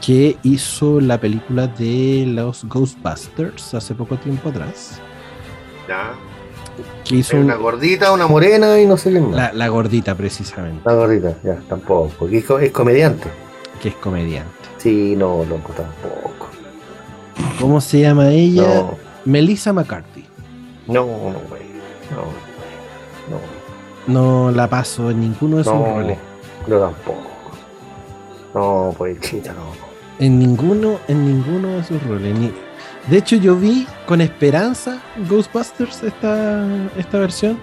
que 0.00 0.36
hizo 0.42 1.00
la 1.00 1.18
película 1.18 1.66
de 1.66 2.24
los 2.28 2.64
Ghostbusters 2.64 3.74
hace 3.74 3.94
poco 3.94 4.16
tiempo 4.16 4.50
atrás. 4.50 5.00
Ya 5.88 6.12
una 7.34 7.56
gordita, 7.56 8.12
una 8.12 8.26
morena 8.26 8.80
y 8.80 8.86
no 8.86 8.96
sé 8.96 9.12
qué 9.12 9.20
más. 9.20 9.54
La, 9.54 9.68
gordita, 9.68 10.14
precisamente. 10.14 10.82
La 10.84 10.94
gordita, 10.94 11.34
ya, 11.42 11.56
tampoco. 11.68 12.10
Porque 12.18 12.38
es, 12.38 12.70
comediante. 12.70 13.28
Que 13.80 13.90
es 13.90 13.94
comediante. 13.96 14.52
Sí, 14.78 15.14
no, 15.16 15.44
loco, 15.44 15.72
tampoco. 15.72 16.48
¿Cómo 17.60 17.80
se 17.80 18.00
llama 18.00 18.30
ella? 18.30 18.86
Melissa 19.24 19.72
McCarthy. 19.72 20.24
No, 20.86 21.04
no, 21.04 21.40
güey. 21.48 21.62
No, 22.10 22.24
no. 23.30 23.64
No 24.06 24.50
la 24.50 24.68
paso 24.68 25.10
en 25.10 25.20
ninguno 25.20 25.58
de 25.58 25.64
sus 25.64 25.72
roles. 25.72 26.18
Yo 26.68 26.80
tampoco. 26.80 27.30
No, 28.54 28.94
pues 28.96 29.18
chita, 29.20 29.52
no. 29.52 29.72
En 30.18 30.38
ninguno, 30.38 30.98
en 31.08 31.24
ninguno 31.24 31.68
de 31.68 31.84
sus 31.84 32.02
roles. 32.06 32.38
Ni, 32.38 32.52
de 33.08 33.18
hecho, 33.18 33.36
yo 33.36 33.56
vi 33.56 33.86
con 34.06 34.20
esperanza 34.20 35.02
Ghostbusters 35.28 36.02
esta, 36.02 36.66
esta 36.96 37.18
versión. 37.18 37.58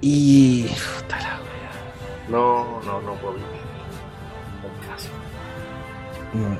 Y. 0.00 0.64
Puta 0.64 1.18
la 1.20 1.40
wea. 1.40 2.28
No, 2.28 2.80
no, 2.82 3.00
no 3.02 3.14
puedo 3.14 3.34
no. 3.38 3.52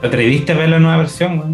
¿Te 0.00 0.06
atreviste 0.06 0.52
a 0.52 0.56
ver 0.56 0.68
la 0.68 0.78
nueva 0.78 0.98
versión, 0.98 1.38
güey? 1.38 1.50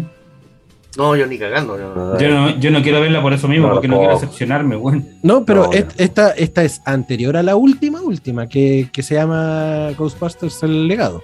No, 0.97 1.15
yo 1.15 1.25
ni 1.27 1.37
cagando. 1.37 1.77
Yo, 1.77 2.29
no, 2.29 2.59
yo 2.59 2.71
no 2.71 2.81
quiero 2.81 2.99
verla 2.99 3.21
por 3.21 3.31
eso 3.31 3.47
mismo, 3.47 3.69
porque 3.69 3.87
no 3.87 3.99
quiero 3.99 4.13
decepcionarme, 4.15 4.75
güey. 4.75 5.01
No, 5.23 5.45
pero 5.45 5.69
esta, 5.71 6.31
esta 6.31 6.63
es 6.63 6.81
anterior 6.85 7.37
a 7.37 7.43
la 7.43 7.55
última, 7.55 8.01
última, 8.01 8.49
que, 8.49 8.89
que 8.91 9.03
se 9.03 9.15
llama 9.15 9.91
Ghostbusters 9.97 10.63
El 10.63 10.87
Legado. 10.87 11.23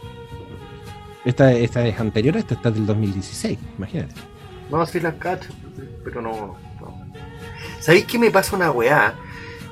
Esta, 1.26 1.51
esta 1.51 1.86
es 1.86 1.99
anterior 1.99 2.38
a 2.38 2.39
esta, 2.39 2.53
esta 2.53 2.70
es 2.70 2.76
del 2.76 2.86
2016, 2.86 3.58
imagínate. 3.78 4.14
No, 4.70 4.86
sí 4.86 4.99
las 4.99 5.16
cacho, 5.16 5.49
pero 6.03 6.22
no, 6.22 6.57
no. 6.80 7.05
¿Sabéis 7.80 8.05
qué 8.05 8.18
me 8.18 8.32
pasa 8.32 8.55
una 8.55 8.72
weá? 8.72 9.13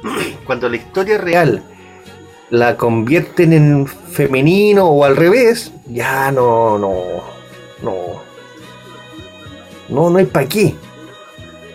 Cuando 0.45 0.69
la 0.69 0.77
historia 0.77 1.17
real 1.17 1.63
la 2.49 2.77
convierten 2.77 3.53
en 3.53 3.87
femenino 3.87 4.85
o 4.85 5.03
al 5.03 5.15
revés, 5.15 5.71
ya 5.87 6.31
no, 6.31 6.77
no, 6.77 7.03
no. 7.81 8.21
No, 9.89 10.09
no 10.09 10.17
hay 10.17 10.25
para 10.25 10.47
qué. 10.47 10.75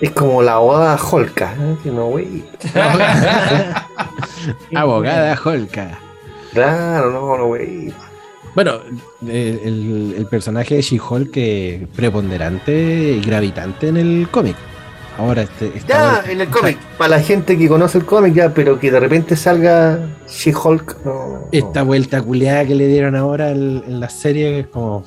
Es 0.00 0.10
como 0.12 0.42
la 0.42 0.54
abogada 0.54 0.96
Holka, 0.96 1.54
¿eh? 1.54 1.90
no, 1.90 2.06
wey. 2.06 2.48
abogada 4.74 5.38
Holka. 5.44 5.98
Claro, 6.52 7.10
no, 7.10 7.36
no, 7.36 7.46
wey. 7.46 7.92
Bueno, 8.58 8.80
el, 9.24 10.26
personaje 10.28 10.74
de 10.74 10.82
She-Hulk 10.82 11.30
es 11.36 11.88
preponderante 11.94 13.12
y 13.12 13.20
gravitante 13.20 13.86
en 13.86 13.98
el 13.98 14.28
cómic. 14.32 14.56
Ahora 15.16 15.42
este, 15.42 15.70
Ya, 15.86 16.24
en 16.28 16.40
el 16.40 16.48
cómic, 16.48 16.76
para 16.98 17.18
la 17.18 17.20
gente 17.20 17.56
que 17.56 17.68
conoce 17.68 17.98
el 17.98 18.04
cómic 18.04 18.34
ya, 18.34 18.52
pero 18.52 18.80
que 18.80 18.90
de 18.90 18.98
repente 18.98 19.36
salga 19.36 20.00
She-Hulk, 20.28 21.04
no, 21.04 21.48
Esta 21.52 21.84
vuelta 21.84 22.20
culeada 22.20 22.64
que 22.64 22.74
le 22.74 22.88
dieron 22.88 23.14
ahora 23.14 23.52
en, 23.52 24.00
la 24.00 24.08
serie 24.08 24.58
es 24.58 24.66
como... 24.66 25.04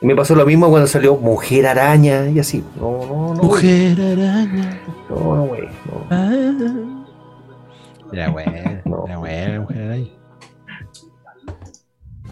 Me 0.00 0.16
pasó 0.16 0.34
lo 0.34 0.44
mismo 0.46 0.70
cuando 0.70 0.88
salió 0.88 1.14
Mujer 1.14 1.64
Araña 1.68 2.28
y 2.28 2.40
así. 2.40 2.64
No, 2.74 3.06
no, 3.06 3.34
no. 3.34 3.42
Mujer 3.44 4.00
Araña. 4.00 4.80
No, 5.08 5.46
güey. 5.46 5.62
No. 5.62 6.06
Ah. 6.10 6.42
Era 8.12 8.30
buena, 8.30 8.82
era 9.06 9.16
buena 9.16 9.60
Mujer 9.60 9.82
Araña. 9.82 10.23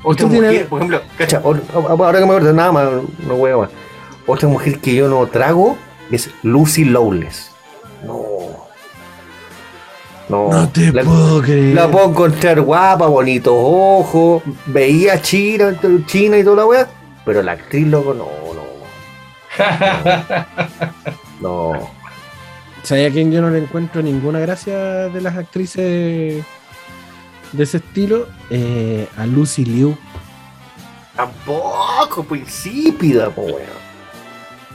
Otra 0.03 0.27
mujer, 0.27 0.67
por 0.67 0.81
ejemplo, 0.81 1.01
cacha, 1.17 1.41
ahora 1.45 2.19
que 2.19 2.27
me 2.27 2.33
acuerdo, 2.33 2.53
nada 2.53 2.73
más, 2.73 2.89
no 3.27 3.35
huevo 3.35 3.63
más. 3.63 3.71
Otra 4.27 4.49
mujer 4.49 4.79
que 4.81 4.95
yo 4.95 5.09
no 5.09 5.27
trago 5.27 5.77
es 6.11 6.31
Lucy 6.43 6.85
Lowless. 6.85 7.51
No. 8.05 8.23
No, 10.29 10.49
no 10.51 10.69
te 10.69 10.93
puedo 10.93 11.43
creer. 11.43 11.75
La 11.75 11.89
puedo 11.89 12.11
encontrar 12.11 12.61
guapa, 12.61 13.07
bonitos 13.07 13.55
ojos, 13.57 14.43
veía 14.67 15.21
China, 15.21 15.79
China 16.07 16.39
y 16.39 16.45
toda 16.45 16.57
la 16.57 16.67
weá, 16.67 16.89
pero 17.25 17.43
la 17.43 17.53
actriz, 17.53 17.87
loco, 17.87 18.15
no, 18.15 18.27
no. 18.55 18.63
no. 21.73 21.91
¿Sabes 22.83 23.11
a 23.11 23.13
quién 23.13 23.31
yo 23.31 23.41
no 23.41 23.51
le 23.51 23.59
encuentro 23.59 24.03
ninguna 24.03 24.41
gracia 24.41 25.09
de 25.09 25.21
las 25.21 25.37
actrices 25.37 26.45
de 27.53 27.65
ese 27.65 27.79
estilo 27.79 28.29
eh, 28.51 29.09
a 29.17 29.27
Lucy 29.27 29.65
Liu. 29.65 29.97
Tampoco, 31.17 32.25
pues 32.25 32.43
insípida, 32.43 33.31
pues 33.31 33.55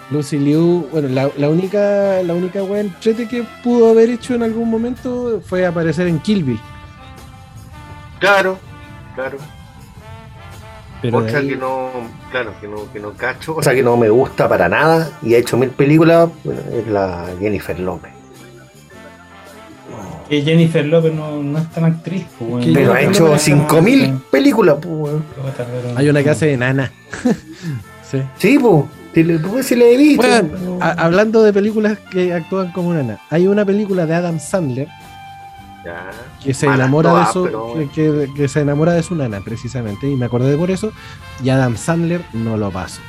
Lucy 0.10 0.38
Liu, 0.38 0.88
bueno, 0.92 1.10
la, 1.10 1.50
única 1.50 2.22
la 2.24 2.34
única 2.34 2.64
wea 2.64 2.86
que 3.02 3.46
pudo 3.64 3.90
haber 3.90 4.10
hecho 4.10 4.36
en 4.36 4.44
algún 4.44 4.70
momento 4.70 5.42
fue 5.46 5.66
aparecer 5.66 6.08
en 6.08 6.20
Kill 6.20 6.44
Bill. 6.44 6.60
Claro, 8.20 8.58
claro. 9.16 9.38
Pero 11.02 11.18
Otra 11.18 11.42
que 11.42 11.56
no, 11.56 11.92
claro, 12.32 12.54
que 12.60 12.68
no, 12.68 12.92
que 12.92 13.00
no 13.00 13.12
cacho, 13.14 13.56
o 13.56 13.62
sea 13.62 13.76
que 13.76 13.84
no 13.84 13.98
me 13.98 14.10
gusta 14.10 14.50
para 14.50 14.68
nada 14.68 15.12
y 15.22 15.36
ha 15.36 15.38
hecho 15.38 15.56
mil 15.56 15.70
películas, 15.70 16.30
es 16.74 16.88
la 16.88 17.28
Jennifer 17.40 17.80
López. 17.80 18.17
Que 20.30 20.42
Jennifer 20.42 20.86
Lopez 20.86 21.14
no, 21.14 21.42
no 21.42 21.58
es 21.58 21.70
tan 21.72 21.86
actriz, 21.86 22.26
pues, 22.38 22.66
Pero 22.74 22.94
ha 22.94 23.02
hecho 23.02 23.28
Lopez- 23.28 23.40
5000 23.40 24.14
películas, 24.32 24.76
pues, 24.82 24.94
weón. 24.94 25.24
Hay 25.96 26.10
una 26.10 26.22
que 26.24 26.30
hace 26.30 26.48
de 26.48 26.58
nana. 26.58 26.92
sí. 28.12 28.22
Sí, 28.38 28.60
pues. 28.60 28.86
Si 29.14 29.24
le, 29.24 29.40
pues, 29.40 29.66
si 29.66 29.76
le 29.76 29.94
he 29.94 29.98
visto. 29.98 30.22
Bueno, 30.28 30.78
a- 30.82 30.92
hablando 31.06 31.42
de 31.44 31.52
películas 31.54 31.98
que 32.12 32.34
actúan 32.34 32.72
como 32.72 32.94
nana, 32.94 33.20
hay 33.30 33.48
una 33.48 33.66
película 33.66 34.06
de 34.06 34.14
Adam 34.14 34.40
Sandler 34.40 34.88
Ya. 35.84 36.12
que 36.44 36.54
se 36.54 36.68
enamora 36.68 37.20
de 37.26 37.26
su, 37.34 37.44
pero- 37.46 37.74
que, 37.74 37.90
que- 37.90 38.34
que 38.36 38.48
se 38.48 38.60
enamora 38.62 38.94
de 38.94 39.02
su 39.04 39.16
nana 39.16 39.40
precisamente 39.44 40.08
y 40.10 40.16
me 40.16 40.26
acordé 40.26 40.56
por 40.58 40.70
eso 40.70 40.92
y 41.44 41.50
Adam 41.50 41.78
Sandler 41.78 42.22
no 42.34 42.58
lo 42.58 42.70
pasó 42.70 43.02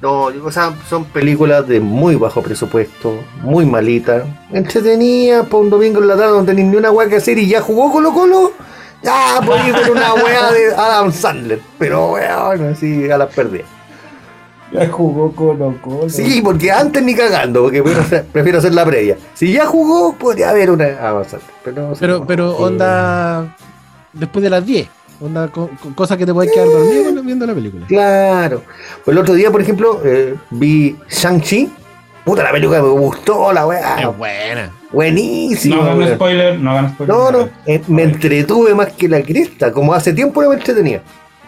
No, 0.00 0.26
o 0.26 0.52
sea, 0.52 0.72
son 0.88 1.06
películas 1.06 1.66
de 1.66 1.80
muy 1.80 2.14
bajo 2.14 2.40
presupuesto, 2.40 3.14
muy 3.42 3.66
malitas, 3.66 4.24
entretenidas 4.52 5.44
para 5.46 5.56
un 5.56 5.70
domingo 5.70 6.00
en 6.00 6.06
la 6.06 6.16
tarde 6.16 6.30
donde 6.30 6.54
ni 6.54 6.76
una 6.76 6.92
weá 6.92 7.08
que 7.08 7.16
hacer 7.16 7.36
y 7.36 7.48
ya 7.48 7.60
jugó 7.60 7.90
Colo 7.90 8.12
Colo. 8.12 8.52
Ya, 9.02 9.40
podía 9.44 9.72
ver 9.72 9.90
una 9.90 10.14
weá 10.14 10.52
de 10.52 10.74
Adam 10.74 11.12
Sandler, 11.12 11.60
pero 11.78 12.12
weón, 12.12 12.68
así 12.68 13.10
a 13.10 13.18
las 13.18 13.34
perdidas. 13.34 13.66
Ya 14.72 14.88
jugó 14.88 15.32
Colo 15.32 15.74
Colo. 15.82 16.08
Sí, 16.08 16.42
porque 16.44 16.70
antes 16.70 17.02
ni 17.02 17.16
cagando, 17.16 17.62
porque 17.62 17.82
prefiero 17.82 18.02
hacer, 18.02 18.24
prefiero 18.26 18.58
hacer 18.58 18.74
la 18.74 18.84
previa. 18.84 19.16
Si 19.34 19.52
ya 19.52 19.66
jugó, 19.66 20.14
podría 20.14 20.50
haber 20.50 20.70
una 20.70 20.84
Adam 20.84 21.24
Sandler. 21.24 21.50
Pero, 21.64 21.92
pero 21.98 22.24
pero 22.24 22.56
onda 22.56 23.56
después 24.12 24.44
de 24.44 24.50
las 24.50 24.64
10 24.64 24.97
onda 25.20 25.48
co- 25.48 25.70
co- 25.82 25.94
cosa 25.94 26.16
que 26.16 26.24
te 26.26 26.32
puedes 26.32 26.52
quedar 26.52 26.68
dormido 26.68 27.04
con- 27.14 27.26
viendo 27.26 27.46
la 27.46 27.54
película 27.54 27.86
Claro. 27.86 28.62
Pues 29.04 29.14
el 29.16 29.18
otro 29.22 29.34
día, 29.34 29.50
por 29.50 29.60
ejemplo, 29.60 30.00
eh, 30.04 30.34
vi 30.50 30.96
Shang-Chi. 31.10 31.70
Puta, 32.24 32.42
la 32.42 32.52
película 32.52 32.82
me 32.82 32.88
gustó, 32.90 33.52
la 33.52 33.66
weá. 33.66 34.08
buena 34.08 34.70
Buenísimo. 34.92 35.76
No 35.76 35.82
hagan 35.82 35.98
weón. 35.98 36.14
spoiler, 36.14 36.58
no 36.58 36.70
hagan 36.72 36.92
spoiler. 36.94 37.14
No, 37.16 37.30
no, 37.30 37.48
eh, 37.66 37.82
me 37.88 38.02
entretuve 38.02 38.74
más 38.74 38.92
que 38.92 39.08
la 39.08 39.22
cresta, 39.22 39.72
como 39.72 39.92
hace 39.94 40.12
tiempo 40.12 40.42
no 40.42 40.50
me 40.50 40.56
entretenía. 40.56 41.02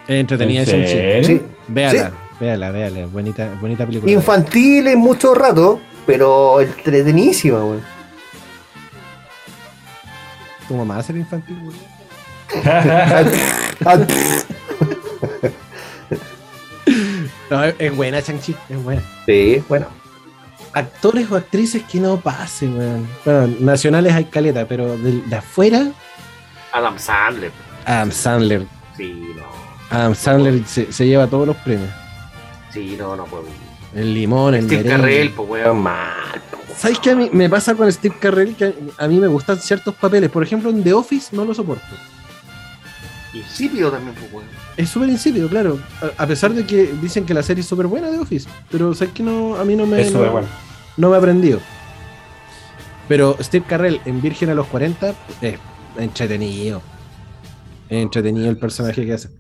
entretenida 0.09 0.63
¿En 0.63 0.67
Shang-Chi. 0.67 1.25
Sí. 1.25 1.43
véala 1.69 2.13
véala 2.41 2.71
véala 2.71 3.07
bonita 3.07 3.49
bonita 3.61 3.85
película 3.87 4.11
Infantil 4.11 4.87
en 4.89 4.99
mucho 4.99 5.35
rato, 5.35 5.81
pero 6.07 6.61
entretenísima, 6.61 7.59
weón. 7.63 7.83
tu 10.67 10.75
mamá 10.75 10.95
va 10.95 11.01
a 11.01 11.03
ser 11.03 11.17
infantil 11.17 11.59
güey. 11.63 11.77
No, 17.51 17.65
es, 17.65 17.97
buena 17.97 18.21
Shang-Chi 18.21 18.55
es 18.69 18.83
buena 18.83 19.03
sí, 19.27 19.63
bueno. 19.69 19.87
actores 20.73 21.31
o 21.31 21.37
actrices 21.37 21.83
que 21.83 21.99
no 21.99 22.19
pasen, 22.21 22.77
weón. 22.79 23.09
Bueno, 23.25 23.55
nacionales 23.61 24.15
hay 24.15 24.25
caleta, 24.27 24.67
pero 24.67 24.97
de, 24.97 25.21
de 25.23 25.37
afuera, 25.37 25.89
Adam 26.73 26.99
Sandler. 26.99 27.51
Adam 27.85 28.13
Sandler. 28.13 28.67
Sí, 28.97 29.33
no. 29.37 29.45
Adam 29.91 30.15
Sandler 30.15 30.65
se, 30.67 30.93
se 30.93 31.07
lleva 31.07 31.27
todos 31.27 31.47
los 31.49 31.57
premios. 31.57 31.91
Sí, 32.73 32.97
no, 32.97 33.17
no 33.17 33.25
puedo. 33.25 33.45
El 33.95 34.15
limón, 34.15 34.55
el 34.55 34.67
Steve 34.67 34.85
merengue. 34.85 35.01
Carrell, 35.03 35.31
pues 35.31 35.49
weón, 35.49 35.83
mal. 35.83 36.41
po. 36.51 36.59
¿Sabes 36.77 37.01
qué 37.01 37.11
a 37.11 37.17
mí 37.17 37.29
me 37.33 37.51
pasa 37.51 37.75
con 37.75 37.91
Steve 37.93 38.15
Carrell? 38.21 38.55
Que 38.55 38.73
a 38.97 39.09
mí 39.09 39.19
me 39.19 39.27
gustan 39.27 39.59
ciertos 39.59 39.95
papeles. 39.97 40.31
Por 40.31 40.45
ejemplo, 40.45 40.71
en 40.71 40.85
The 40.85 40.93
Office 40.93 41.35
no 41.35 41.45
lo 41.45 41.53
soporto. 41.53 41.85
Insípido 43.33 43.91
también, 43.91 44.15
pues 44.19 44.33
weón. 44.33 44.47
Es 44.77 44.89
súper 44.89 45.09
insípido, 45.09 45.49
claro. 45.49 45.79
A, 46.19 46.25
a 46.25 46.27
pesar 46.27 46.53
de 46.53 46.67
que 46.67 46.93
dicen 47.01 47.25
que 47.25 47.33
la 47.35 47.43
serie 47.43 47.61
es 47.61 47.67
súper 47.69 47.87
buena 47.87 48.11
The 48.11 48.19
Office. 48.19 48.49
Pero 48.71 48.93
sabes 48.95 49.15
que 49.15 49.23
no, 49.23 49.57
a 49.57 49.65
mí 49.65 49.77
no 49.77 49.87
me, 49.87 50.01
Eso 50.01 50.19
no, 50.19 50.25
es 50.25 50.33
bueno. 50.33 50.49
no 50.97 51.11
me 51.11 51.15
ha 51.15 51.19
aprendido. 51.19 51.61
Pero 53.09 53.37
Steve 53.41 53.65
Carrell 53.69 54.01
en 54.05 54.21
Virgen 54.21 54.51
a 54.51 54.55
los 54.55 54.67
40 54.67 55.15
es 55.43 55.59
entretenido. 55.99 56.83
Es 57.89 58.03
entretenido 58.03 58.49
el 58.51 58.59
personaje 58.59 59.05
que 59.05 59.13
hace. 59.13 59.31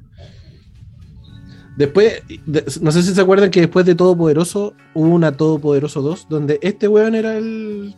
Después, 1.76 2.22
de- 2.46 2.64
no 2.82 2.90
sé 2.92 3.02
si 3.02 3.14
se 3.14 3.20
acuerdan 3.20 3.50
que 3.50 3.60
después 3.60 3.86
de 3.86 3.94
Todopoderoso 3.94 4.74
hubo 4.92 5.08
una 5.14 5.32
Todopoderoso 5.32 6.02
2, 6.02 6.26
donde 6.28 6.58
este 6.62 6.88
weón 6.88 7.14
era 7.14 7.36
el, 7.36 7.94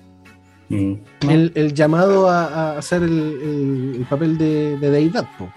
Mm. 0.68 0.94
el, 1.28 1.52
el 1.54 1.74
llamado 1.74 2.30
a, 2.30 2.44
a 2.46 2.78
hacer 2.78 3.02
el, 3.02 3.10
el- 3.10 3.94
el 3.98 4.06
papel 4.08 4.38
de, 4.38 4.78
de 4.78 4.90
deidad. 4.90 5.26
po. 5.38 5.52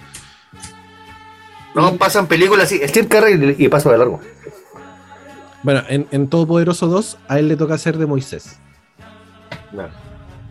No, 1.76 1.96
pasan 1.98 2.28
películas 2.28 2.66
así. 2.66 2.80
Steve 2.88 3.08
Carrell 3.08 3.56
y 3.60 3.68
paso 3.68 3.92
de 3.92 3.98
largo. 3.98 4.20
Bueno, 5.64 5.82
en, 5.90 6.08
en 6.12 6.28
Todopoderoso 6.28 6.88
2 6.88 7.18
a 7.28 7.40
él 7.40 7.48
le 7.48 7.56
toca 7.58 7.74
hacer 7.74 7.98
de 7.98 8.06
Moisés. 8.06 8.60
No. 9.72 9.88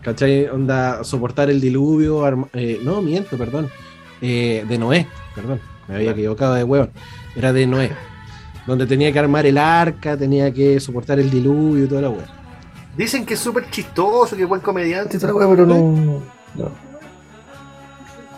¿Cachai? 0.03 0.47
Onda, 0.47 1.03
soportar 1.03 1.49
el 1.49 1.59
diluvio. 1.59 2.23
arma- 2.25 2.47
eh, 2.53 2.79
no, 2.83 3.01
miento, 3.01 3.37
perdón. 3.37 3.69
Eh, 4.21 4.63
de 4.67 4.77
Noé, 4.77 5.07
perdón. 5.33 5.59
Me 5.87 5.95
había 5.95 6.11
equivocado 6.11 6.53
de 6.53 6.63
hueón. 6.63 6.91
Era 7.35 7.51
de 7.53 7.65
Noé. 7.65 7.91
Donde 8.67 8.85
tenía 8.85 9.11
que 9.11 9.19
armar 9.19 9.45
el 9.45 9.57
arca, 9.57 10.17
tenía 10.17 10.51
que 10.53 10.79
soportar 10.79 11.19
el 11.19 11.29
diluvio 11.31 11.85
y 11.85 11.87
toda 11.87 12.01
la 12.01 12.09
hueá. 12.09 12.25
Dicen 12.97 13.25
que 13.25 13.33
es 13.35 13.39
súper 13.39 13.69
chistoso, 13.69 14.35
que 14.35 14.43
es 14.43 14.49
buen 14.49 14.61
comediante 14.61 15.17
y 15.17 15.19
toda 15.19 15.33
la 15.33 15.39
weá, 15.39 15.49
pero 15.49 15.65
no. 15.65 16.21
No. 16.55 16.71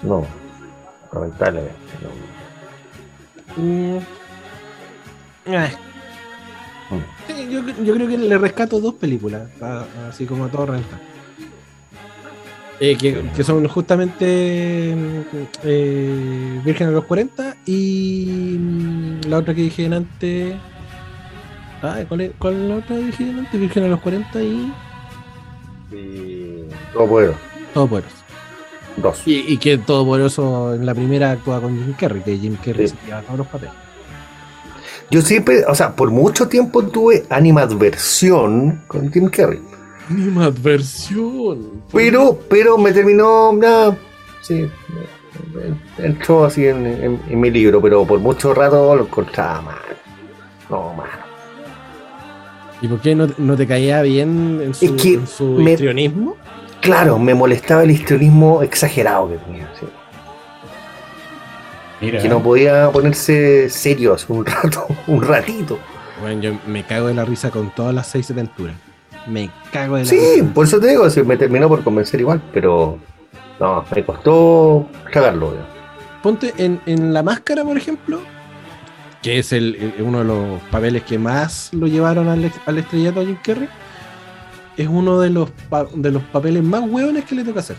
No. 0.03 0.25
Lamentablemente. 1.13 1.73
No. 2.01 2.36
Mm. 3.57 3.97
Eh. 5.47 5.71
Mm. 6.89 7.27
Sí, 7.27 7.47
yo, 7.51 7.61
yo 7.83 7.93
creo 7.95 8.07
que 8.07 8.17
le 8.17 8.37
rescato 8.37 8.79
dos 8.79 8.93
películas, 8.95 9.49
a- 9.61 9.85
así 10.09 10.25
como 10.25 10.45
a 10.45 10.49
todo 10.49 10.67
renta. 10.67 10.99
Eh, 12.79 12.95
que, 12.95 13.23
que 13.35 13.43
son 13.43 13.67
justamente 13.67 14.95
eh, 15.63 16.61
Virgen 16.63 16.89
a 16.89 16.91
los 16.91 17.05
40 17.05 17.55
y 17.65 18.55
mm, 18.59 19.21
la 19.27 19.37
otra 19.39 19.55
que 19.55 19.61
dije 19.63 19.87
antes. 19.87 20.55
Ah, 21.81 21.99
¿cuál, 22.07 22.21
es, 22.21 22.31
¿Cuál 22.37 22.53
es 22.53 22.59
la 22.69 22.75
otra 22.75 22.95
que 22.95 23.03
dije 23.03 23.23
antes? 23.31 23.59
Virgen 23.59 23.83
a 23.85 23.87
los 23.87 23.99
40 24.01 24.43
y 24.43 24.71
Y. 25.91 26.65
Todo 26.93 27.07
puedo. 27.07 27.33
Todopoderoso. 27.73 28.15
Dos. 28.97 29.21
Y, 29.25 29.53
y 29.53 29.57
que 29.57 29.77
Todopoderoso 29.77 30.73
en 30.73 30.85
la 30.85 30.93
primera 30.95 31.31
actúa 31.31 31.61
con 31.61 31.75
Jim 31.77 31.93
Carrey, 31.99 32.21
que 32.23 32.37
Jim 32.37 32.57
Carrey 32.63 32.87
Sí. 32.87 32.95
se 32.99 33.05
lleva 33.07 33.21
todos 33.21 33.37
los 33.39 33.47
papeles. 33.47 33.73
Yo 35.09 35.21
siempre, 35.21 35.63
o 35.65 35.73
sea, 35.75 35.95
por 35.95 36.11
mucho 36.11 36.47
tiempo 36.49 36.83
tuve 36.83 37.25
animadversión 37.29 38.83
con 38.87 39.09
Tim 39.11 39.29
Carrey. 39.29 39.61
Animadversión. 40.09 41.83
Pero, 41.93 42.39
pero 42.49 42.77
me 42.77 42.91
terminó. 42.91 43.53
nada, 43.53 43.97
sí. 44.41 44.67
Entró 45.97 46.45
así 46.45 46.65
en, 46.65 46.85
en- 46.85 47.21
en 47.29 47.39
mi 47.39 47.51
libro, 47.51 47.81
pero 47.81 48.05
por 48.05 48.19
mucho 48.19 48.53
rato 48.53 48.95
lo 48.95 49.03
encontraba 49.03 49.61
mal. 49.61 49.75
No, 50.69 50.93
mal. 50.93 51.07
¿Y 52.81 52.87
por 52.87 52.99
qué 53.01 53.15
no, 53.15 53.27
no 53.37 53.55
te 53.55 53.65
caía 53.67 54.01
bien 54.01 54.59
en 54.63 54.73
su, 54.73 54.85
Es 54.85 54.91
que 55.01 55.13
en 55.15 55.27
su 55.27 55.45
me- 55.45 55.71
histrionismo? 55.71 56.35
Claro, 56.87 57.19
me 57.19 57.33
molestaba 57.35 57.83
el 57.83 57.91
histrionismo 57.91 58.61
exagerado 58.61 59.29
que 59.29 59.37
tenía. 59.37 59.69
sí. 59.79 59.85
Mira. 61.99 62.21
Que 62.21 62.29
no 62.29 62.41
podía 62.41 62.89
ponerse 62.91 63.69
serio 63.69 64.13
hace 64.13 64.31
un 64.31 64.45
rato, 64.45 64.85
un 65.07 65.21
ratito. 65.21 65.79
Bueno, 66.21 66.41
yo 66.41 66.57
me 66.67 66.83
cago 66.83 67.07
de 67.07 67.13
la 67.13 67.25
risa 67.25 67.49
con 67.51 67.71
todas 67.71 67.93
las 67.93 68.07
seis 68.07 68.29
aventuras. 68.31 68.75
Me 69.27 69.49
cago 69.71 69.95
de 69.97 70.03
la 70.03 70.09
Sí, 70.09 70.17
risa. 70.41 70.53
por 70.53 70.65
eso 70.65 70.79
te 70.79 70.87
digo, 70.87 71.09
sí, 71.09 71.23
me 71.23 71.37
terminó 71.37 71.67
por 71.67 71.83
convencer 71.83 72.19
igual, 72.19 72.41
pero 72.53 72.97
no, 73.59 73.83
me 73.93 74.05
costó 74.05 74.87
tragarlo. 75.11 75.47
weón. 75.49 75.65
Ponte 76.23 76.53
en, 76.57 76.79
en 76.85 77.13
La 77.13 77.23
Máscara, 77.23 77.63
por 77.63 77.77
ejemplo, 77.77 78.19
que 79.21 79.39
es 79.39 79.51
el, 79.51 79.93
el- 79.97 80.03
uno 80.03 80.19
de 80.19 80.23
los 80.25 80.61
papeles 80.71 81.03
que 81.03 81.17
más 81.19 81.69
lo 81.73 81.87
llevaron 81.87 82.27
al, 82.29 82.51
al 82.65 82.77
estrellato 82.77 83.19
a 83.21 83.25
Jim 83.25 83.37
Carrey. 83.43 83.67
Es 84.77 84.87
uno 84.87 85.19
de 85.19 85.29
los, 85.31 85.49
pa- 85.69 85.87
de 85.93 86.11
los 86.11 86.21
papeles 86.23 86.63
más 86.63 86.81
hueones 86.81 87.25
que 87.25 87.35
le 87.35 87.43
toca 87.43 87.59
hacer. 87.61 87.77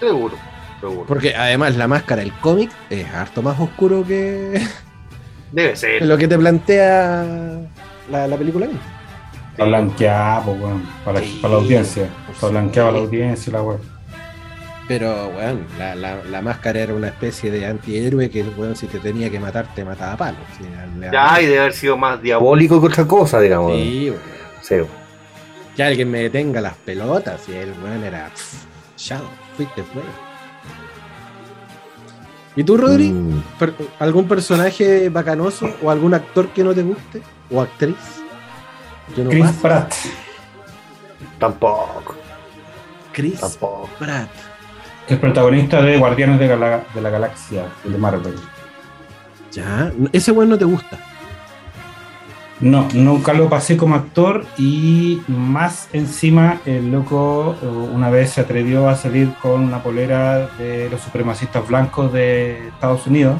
Seguro, 0.00 0.34
seguro. 0.80 1.04
Porque 1.06 1.34
además 1.34 1.76
La 1.76 1.86
Máscara, 1.88 2.22
el 2.22 2.32
cómic, 2.40 2.70
es 2.90 3.06
harto 3.12 3.42
más 3.42 3.58
oscuro 3.60 4.04
que 4.06 4.60
Debe 5.52 5.76
ser. 5.76 6.02
lo 6.04 6.16
que 6.16 6.26
te 6.28 6.38
plantea 6.38 7.24
la, 8.10 8.26
la 8.26 8.36
película 8.36 8.66
misma. 8.66 8.80
Está 9.52 9.64
blanqueada, 9.66 10.42
pues, 10.42 10.60
weón, 10.60 10.82
para, 11.04 11.20
Sí, 11.20 11.38
para 11.40 11.54
la 11.54 11.60
audiencia. 11.60 12.08
Está 12.32 12.48
blanqueada 12.48 12.88
para 12.88 12.98
la 13.00 13.04
audiencia 13.04 13.50
y 13.50 13.52
la 13.52 13.62
weón. 13.62 13.80
Pero, 14.88 15.28
weón, 15.28 15.66
la, 15.78 15.94
la, 15.94 16.24
la 16.24 16.42
máscara 16.42 16.80
era 16.80 16.92
una 16.94 17.06
especie 17.08 17.50
de 17.50 17.64
antihéroe 17.66 18.28
que, 18.30 18.42
weón, 18.42 18.74
si 18.76 18.86
te 18.86 18.98
tenía 18.98 19.30
que 19.30 19.38
matar, 19.38 19.66
te 19.74 19.84
mataba 19.84 20.28
a. 20.28 20.30
Sí, 20.58 20.64
le- 20.98 21.10
Ya, 21.12 21.40
y 21.40 21.46
debe 21.46 21.60
haber 21.60 21.72
sido 21.72 21.96
más 21.96 22.20
diabólico 22.20 22.80
que 22.80 22.86
otra 22.88 23.06
cosa, 23.06 23.40
digamos. 23.40 23.72
Sí, 23.76 24.10
weón. 24.10 24.22
Sí. 24.60 24.74
Que 25.76 25.82
alguien 25.82 26.10
me 26.10 26.20
detenga 26.20 26.60
las 26.60 26.74
pelotas 26.74 27.48
y 27.48 27.52
el 27.52 27.72
weón 27.82 28.04
era. 28.04 28.30
Chao, 28.96 29.22
fuiste 29.56 29.82
fuera. 29.82 30.08
¿Y 32.56 32.62
tú, 32.62 32.76
Rodri? 32.76 33.10
Mm, 33.10 33.42
¿Algún 33.98 34.28
personaje 34.28 35.08
bacanoso 35.08 35.68
o 35.82 35.90
algún 35.90 36.14
actor 36.14 36.48
que 36.50 36.62
no 36.62 36.72
te 36.72 36.82
guste? 36.82 37.20
¿O 37.50 37.60
actriz? 37.60 37.96
Que 39.14 39.24
no 39.24 39.30
Chris 39.30 39.44
pasa? 39.46 39.60
Pratt. 39.62 39.94
tampoco. 41.38 42.14
Chris 43.12 43.40
Tampoco. 43.40 43.88
Pratt. 43.98 44.30
El 45.08 45.18
protagonista 45.18 45.82
de 45.82 45.98
Guardianes 45.98 46.38
de, 46.38 46.46
Gala- 46.48 46.84
de 46.94 47.00
la 47.00 47.10
Galaxia, 47.10 47.64
de 47.84 47.98
Marvel. 47.98 48.34
Ya, 49.52 49.92
ese 50.12 50.30
weón 50.32 50.48
no 50.50 50.58
te 50.58 50.64
gusta. 50.64 50.98
No, 52.64 52.88
nunca 52.94 53.34
lo 53.34 53.50
pasé 53.50 53.76
como 53.76 53.94
actor 53.94 54.46
y 54.56 55.20
más 55.28 55.90
encima 55.92 56.60
el 56.64 56.90
loco 56.90 57.56
eh, 57.62 57.66
una 57.66 58.08
vez 58.08 58.30
se 58.30 58.40
atrevió 58.40 58.88
a 58.88 58.96
salir 58.96 59.34
con 59.42 59.60
una 59.62 59.82
polera 59.82 60.48
de 60.58 60.88
los 60.88 61.02
supremacistas 61.02 61.66
blancos 61.68 62.10
de 62.12 62.68
Estados 62.68 63.06
Unidos. 63.06 63.38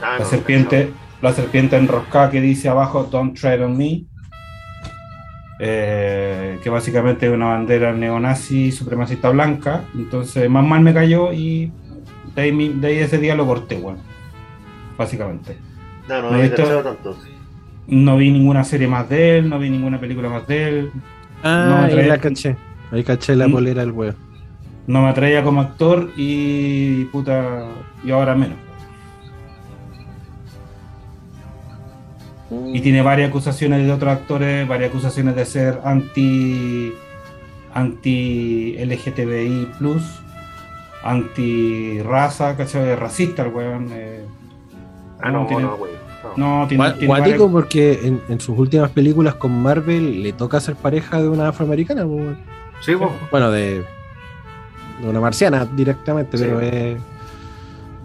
Ah, 0.00 0.12
La 0.12 0.18
no, 0.20 0.24
serpiente, 0.24 0.92
la 1.20 1.32
serpiente 1.32 1.76
enroscada 1.76 2.30
que 2.30 2.40
dice 2.40 2.68
abajo 2.68 3.08
Don't 3.10 3.36
tread 3.38 3.64
on 3.64 3.76
me. 3.76 4.04
eh, 5.60 6.60
que 6.62 6.70
básicamente 6.70 7.26
es 7.26 7.32
una 7.32 7.46
bandera 7.48 7.92
neonazi 7.92 8.70
supremacista 8.70 9.30
blanca. 9.30 9.84
Entonces 9.94 10.48
más 10.48 10.64
mal 10.64 10.80
me 10.82 10.94
cayó 10.94 11.32
y 11.32 11.72
de 12.36 12.42
ahí, 12.42 12.68
de 12.74 12.86
ahí 12.86 12.98
ese 12.98 13.18
día 13.18 13.34
lo 13.34 13.46
corté, 13.46 13.80
bueno. 13.80 13.98
Básicamente. 14.96 15.58
No, 16.08 16.22
no, 16.22 16.30
No, 16.30 16.36
no, 16.36 16.42
esto- 16.42 16.62
no, 16.62 16.82
tanto. 16.82 17.16
No 17.88 18.16
vi 18.16 18.30
ninguna 18.30 18.64
serie 18.64 18.86
más 18.86 19.08
de 19.08 19.38
él, 19.38 19.48
no 19.48 19.58
vi 19.58 19.70
ninguna 19.70 19.98
película 19.98 20.28
más 20.28 20.46
de 20.46 20.68
él. 20.68 20.90
Ah, 21.42 21.66
No, 21.68 21.76
ahí 21.84 21.92
trae- 21.94 22.06
la 22.06 22.18
caché. 22.18 22.56
Ahí 22.92 23.02
caché 23.02 23.34
la 23.34 23.48
Mm. 23.48 23.52
polera 23.52 23.80
del 23.80 23.92
weón. 23.92 24.14
No 24.86 25.02
me 25.02 25.08
atraía 25.08 25.42
como 25.42 25.60
actor 25.60 26.10
y 26.16 27.04
puta, 27.06 27.64
y 28.04 28.10
ahora 28.10 28.34
menos. 28.34 28.56
Y 32.72 32.80
tiene 32.80 33.02
varias 33.02 33.28
acusaciones 33.28 33.84
de 33.84 33.92
otros 33.92 34.10
actores, 34.12 34.66
varias 34.66 34.88
acusaciones 34.90 35.36
de 35.36 35.44
ser 35.44 35.80
anti 35.84 36.92
anti 37.74 38.74
LGTBI 38.78 39.68
anti 41.04 42.00
raza, 42.02 42.56
¿cachai? 42.56 42.96
Racista 42.96 43.42
el 43.44 43.52
weón. 43.52 43.88
eh. 43.92 44.24
Ah, 45.20 45.30
no, 45.30 45.46
tiene- 45.46 45.62
no, 45.64 45.76
güey. 45.76 45.92
No. 46.36 46.60
No, 46.62 46.66
tiene, 46.68 46.84
Gua- 46.84 46.92
tiene 46.92 47.06
Guático 47.06 47.50
porque 47.50 48.00
en, 48.06 48.20
en 48.28 48.40
sus 48.40 48.58
últimas 48.58 48.90
películas 48.90 49.34
con 49.36 49.52
Marvel 49.62 50.22
le 50.22 50.32
toca 50.32 50.60
ser 50.60 50.74
pareja 50.74 51.20
de 51.22 51.28
una 51.28 51.48
afroamericana. 51.48 52.04
Sí, 52.80 52.94
vos. 52.94 53.10
Bueno, 53.30 53.50
de, 53.50 53.84
de 55.00 55.08
una 55.08 55.20
marciana 55.20 55.64
directamente, 55.64 56.36
Sí. 56.38 56.44
pero 56.44 56.60
es. 56.60 56.96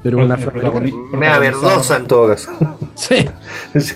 Pero 0.03 0.17
una 0.23 0.35
afroamericana. 0.35 0.85
protagoni- 0.85 1.17
Me 1.17 1.27
da 1.27 1.39
verdosa 1.39 1.97
en 1.97 2.07
todo 2.07 2.27
caso. 2.27 2.51
Sí. 2.95 3.25
Sí. 3.79 3.95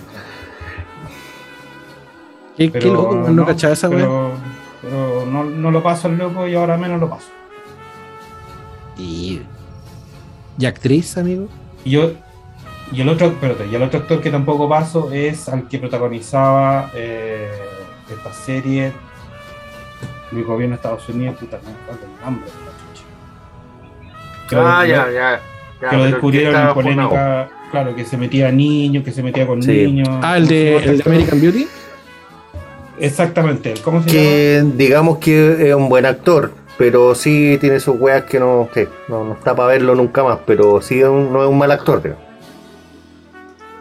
Qué, 2.57 2.71
qué 2.71 2.87
loco, 2.87 3.15
weón, 3.15 3.35
no, 3.35 3.45
cachaba 3.45 3.73
esa 3.73 3.87
pero, 3.87 4.31
pero 4.81 5.25
no, 5.27 5.43
no 5.43 5.69
lo 5.69 5.83
paso 5.83 6.07
al 6.07 6.17
loco 6.17 6.47
y 6.47 6.55
ahora 6.55 6.75
menos 6.77 6.99
lo 6.99 7.09
paso. 7.09 7.27
Y. 8.97 9.41
¿Y 10.57 10.65
actriz, 10.65 11.17
amigo? 11.19 11.47
Y 11.85 11.91
yo 11.91 12.13
y 12.91 13.01
el 13.01 13.09
otro, 13.09 13.27
espérate, 13.27 13.67
y 13.67 13.75
el 13.75 13.83
otro 13.83 13.99
actor 13.99 14.21
que 14.21 14.29
tampoco 14.29 14.69
paso 14.69 15.11
es 15.11 15.49
al 15.49 15.67
que 15.67 15.77
protagonizaba 15.79 16.91
eh, 16.95 17.49
esta 18.09 18.31
serie 18.33 18.91
del 20.31 20.43
gobierno 20.43 20.75
de 20.75 20.77
Estados 20.77 21.07
Unidos, 21.09 21.35
puta, 21.39 21.57
no 21.63 21.69
me 21.69 22.01
el 22.03 22.21
nombre 22.25 22.45
de 22.45 22.51
la 22.51 22.71
chucha. 22.93 24.49
Que 24.49 24.55
lo- 24.55 24.67
Ah, 24.67 24.85
ya, 24.85 25.11
ya. 25.11 25.41
ya, 25.81 25.89
que 25.89 25.97
lo 25.97 26.03
descubrieron 26.05 26.55
en 26.55 26.73
polémica, 26.73 27.49
claro, 27.71 27.95
que 27.95 28.05
se 28.05 28.17
metía 28.17 28.47
a 28.47 28.51
niños, 28.51 29.03
que 29.03 29.11
se 29.11 29.21
metía 29.23 29.45
con 29.45 29.61
Sí. 29.61 29.71
niños. 29.85 30.07
Ah, 30.21 30.37
el 30.37 30.47
de, 30.47 30.71
¿Cómo 30.73 30.83
se 30.85 30.89
el 30.91 30.97
de 30.97 31.03
American 31.05 31.41
Beauty. 31.41 31.67
Exactamente, 32.99 33.73
¿cómo 33.83 34.01
se 34.01 34.09
llama? 34.09 34.19
Que 34.19 34.63
digamos 34.75 35.17
que 35.19 35.69
es 35.69 35.75
un 35.75 35.87
buen 35.87 36.05
actor, 36.05 36.51
pero 36.77 37.13
sí 37.13 37.57
tiene 37.61 37.79
sus 37.79 37.95
weas 37.99 38.23
que 38.23 38.39
no, 38.39 38.69
no, 39.07 39.23
no 39.23 39.33
está 39.33 39.55
para 39.55 39.69
verlo 39.69 39.93
nunca 39.93 40.23
más, 40.23 40.39
pero 40.45 40.81
sí 40.81 40.99
es 41.01 41.07
un- 41.07 41.31
no 41.31 41.43
es 41.43 41.49
un 41.49 41.57
mal 41.57 41.71
actor, 41.71 42.01
creo. 42.01 42.26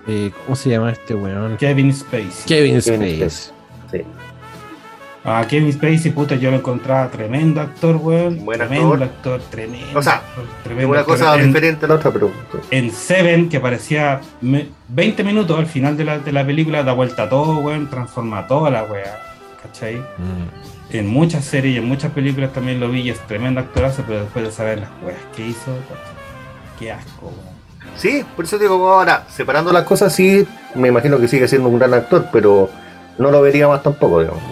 Eh, 0.08 0.30
¿Cómo 0.44 0.54
se 0.56 0.70
llama 0.70 0.92
este 0.92 1.14
weón? 1.14 1.56
Kevin 1.56 1.92
Spacey. 1.94 2.30
Kevin 2.46 2.80
Kevin 2.80 3.02
Space. 3.02 3.50
Sí. 3.90 4.02
A 5.24 5.44
Kevin 5.48 5.72
Spacey, 5.72 6.12
puta, 6.12 6.36
yo 6.36 6.52
lo 6.52 6.58
encontraba 6.58 7.10
tremendo 7.10 7.60
actor, 7.60 7.96
weón. 7.96 8.44
Buen 8.44 8.58
tremendo 8.60 8.92
actor. 8.92 9.02
actor, 9.02 9.40
tremendo. 9.50 9.98
O 9.98 10.02
sea, 10.02 10.22
tremendo 10.62 10.90
una 10.90 11.00
actor. 11.00 11.18
cosa 11.18 11.34
En- 11.40 11.46
diferente 11.48 11.84
a 11.84 11.88
la 11.88 11.94
otra, 11.96 12.12
pero 12.12 12.30
en 12.70 12.92
Seven, 12.92 13.48
que 13.48 13.58
parecía 13.58 14.20
me- 14.40 14.68
20 14.88 15.24
minutos 15.24 15.58
al 15.58 15.66
final 15.66 15.96
de 15.96 16.04
la, 16.04 16.18
de 16.20 16.30
la 16.30 16.46
película, 16.46 16.84
da 16.84 16.92
vuelta 16.92 17.24
a 17.24 17.28
todo, 17.28 17.58
weón, 17.58 17.90
transforma 17.90 18.46
toda 18.46 18.70
la 18.70 18.84
weá, 18.84 19.18
¿cachai? 19.60 19.96
Mm. 19.96 20.94
En 20.96 21.08
muchas 21.08 21.44
series 21.44 21.74
y 21.74 21.78
en 21.78 21.88
muchas 21.88 22.12
películas 22.12 22.52
también 22.52 22.78
lo 22.78 22.88
vi 22.88 23.00
y 23.00 23.10
es 23.10 23.18
tremendo 23.26 23.58
actorazo, 23.58 24.04
pero 24.06 24.20
después 24.20 24.44
de 24.44 24.52
saber 24.52 24.78
las 24.78 24.90
weas 25.02 25.18
que 25.34 25.44
hizo, 25.48 25.72
qué 26.78 26.92
asco, 26.92 27.26
weón. 27.26 27.55
Sí, 27.96 28.24
por 28.34 28.44
eso 28.44 28.58
digo, 28.58 28.74
ahora, 28.92 29.24
separando 29.28 29.72
las 29.72 29.84
cosas, 29.84 30.12
sí, 30.14 30.46
me 30.74 30.88
imagino 30.88 31.18
que 31.18 31.28
sigue 31.28 31.48
siendo 31.48 31.68
un 31.68 31.78
gran 31.78 31.94
actor, 31.94 32.26
pero 32.32 32.68
no 33.18 33.30
lo 33.30 33.40
vería 33.40 33.68
más 33.68 33.82
tampoco, 33.82 34.20
digamos. 34.20 34.42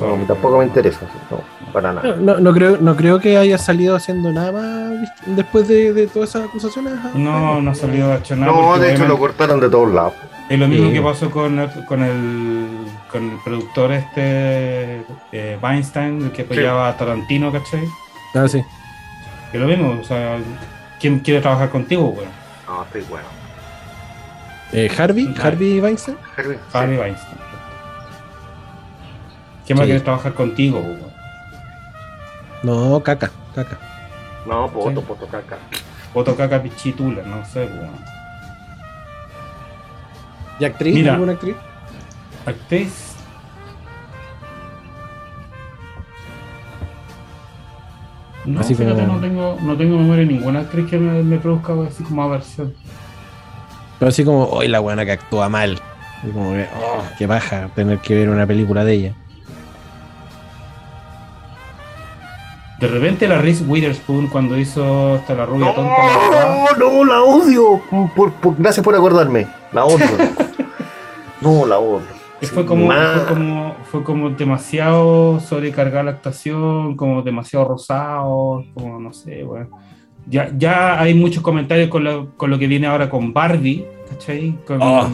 No, 0.00 0.16
no, 0.16 0.24
tampoco 0.26 0.58
me 0.58 0.64
interesa, 0.64 1.00
sí, 1.00 1.18
no, 1.30 1.40
para 1.72 1.92
nada. 1.92 2.16
No, 2.16 2.40
no 2.40 2.52
creo, 2.52 2.78
no 2.78 2.96
creo 2.96 3.20
que 3.20 3.36
haya 3.38 3.58
salido 3.58 3.94
haciendo 3.94 4.32
nada 4.32 4.50
más 4.50 5.08
después 5.26 5.68
de, 5.68 5.92
de 5.92 6.08
todas 6.08 6.30
esas 6.30 6.48
acusaciones. 6.48 6.94
No, 7.14 7.62
no 7.62 7.70
ha 7.70 7.74
salido 7.76 8.10
a 8.12 8.16
hecho 8.16 8.34
nada. 8.34 8.50
No, 8.52 8.76
de 8.78 8.92
hecho 8.92 9.06
lo 9.06 9.16
cortaron 9.18 9.60
de 9.60 9.68
todos 9.70 9.92
lados. 9.92 10.14
Es 10.48 10.58
lo 10.58 10.66
mismo 10.66 10.88
Sí. 10.88 10.94
que 10.94 11.00
pasó 11.00 11.30
con 11.30 11.58
el, 11.60 11.70
con 11.86 12.02
el, 12.02 12.66
con 13.10 13.30
el 13.30 13.36
productor 13.44 13.92
este 13.92 15.04
eh, 15.32 15.58
Weinstein, 15.62 16.24
el 16.24 16.32
que 16.32 16.42
apoyaba 16.42 16.88
a 16.88 16.96
Tarantino, 16.96 17.50
¿cachai? 17.52 17.84
Ah, 18.34 18.46
sí. 18.48 18.62
Es 19.52 19.60
lo 19.60 19.66
mismo, 19.68 19.96
o 20.00 20.04
sea, 20.04 20.36
¿quién 21.00 21.20
quiere 21.20 21.40
trabajar 21.40 21.70
contigo, 21.70 22.08
weón? 22.10 22.30
No, 22.66 22.82
estoy 22.82 23.02
bueno. 23.02 23.26
Eh, 24.72 24.90
Harvey. 24.96 25.34
Harvey 25.40 25.80
Weinstein. 25.80 26.16
Harvey, 26.36 26.58
Harvey. 26.72 26.98
Weinstein. 26.98 27.38
¿Quién 29.66 29.78
más 29.78 29.84
Sí. 29.86 29.90
quiere 29.90 30.00
trabajar 30.04 30.34
contigo, 30.34 30.78
weón? 30.80 31.12
No, 32.62 33.02
caca, 33.02 33.30
caca. 33.54 33.78
No, 34.46 34.68
poto, 34.70 35.00
Sí. 35.00 35.06
poto, 35.06 35.26
caca. 35.28 35.58
Otro 36.14 36.36
caca 36.36 36.62
pichitula, 36.62 37.22
no 37.22 37.44
sé, 37.44 37.64
weón. 37.66 38.14
¿Y 40.60 40.64
actriz? 40.64 40.94
Mira. 40.94 41.14
¿Alguna 41.14 41.32
actriz? 41.32 41.56
Actriz. 42.46 43.13
No, 48.46 48.60
Así 48.60 48.74
fíjate, 48.74 49.00
como- 49.00 49.14
no 49.14 49.20
tengo, 49.20 49.58
no 49.62 49.76
tengo 49.76 49.96
memoria 49.96 50.26
de 50.26 50.32
ninguna 50.32 50.60
actriz 50.60 50.88
que 50.90 50.98
me, 50.98 51.22
me 51.22 51.38
produzca 51.38 51.72
así 51.88 52.02
como 52.04 52.22
aversión. 52.22 52.74
Pero 53.98 54.08
así 54.08 54.24
como, 54.24 54.44
hoy 54.44 54.68
la 54.68 54.80
buena 54.80 55.04
que 55.04 55.12
actúa 55.12 55.48
mal. 55.48 55.80
Y 56.26 56.30
como 56.30 56.52
que, 56.52 56.66
oh, 56.78 57.02
qué 57.18 57.26
baja 57.26 57.68
tener 57.74 57.98
que 57.98 58.14
ver 58.14 58.28
una 58.28 58.46
película 58.46 58.84
de 58.84 58.92
ella. 58.92 59.12
De 62.80 62.88
repente 62.88 63.26
la 63.28 63.38
Reese 63.38 63.64
Witherspoon 63.64 64.26
cuando 64.26 64.58
hizo 64.58 65.14
hasta 65.14 65.34
la 65.34 65.46
rubia 65.46 65.74
tonta 65.74 65.92
la 66.30 66.76
No, 66.78 66.92
no, 66.92 67.04
la 67.04 67.22
odio. 67.22 67.80
Por- 68.14 68.32
por- 68.34 68.56
gracias 68.58 68.84
por 68.84 68.94
acordarme. 68.94 69.46
La 69.72 69.84
odio. 69.84 70.06
no, 71.40 71.64
la 71.66 71.78
odio. 71.78 72.13
Que 72.48 72.54
fue 72.54 72.66
como, 72.66 72.90
fue 72.90 73.26
como 73.34 73.74
fue 73.90 74.02
como 74.04 74.30
demasiado 74.30 75.40
sobrecargar 75.40 76.04
la 76.04 76.12
actuación, 76.12 76.96
como 76.96 77.22
demasiado 77.22 77.66
rosado, 77.66 78.64
como 78.74 78.98
no 79.00 79.12
sé, 79.12 79.44
weón. 79.44 79.68
Ya, 80.26 80.50
ya 80.56 81.00
hay 81.00 81.12
muchos 81.14 81.42
comentarios 81.42 81.88
con 81.90 82.02
lo, 82.04 82.34
con 82.36 82.50
lo 82.50 82.58
que 82.58 82.66
viene 82.66 82.86
ahora 82.86 83.10
con 83.10 83.32
Barbie, 83.34 83.84
¿cachai? 84.08 84.56
Con 84.66 84.78
Oh. 84.82 85.06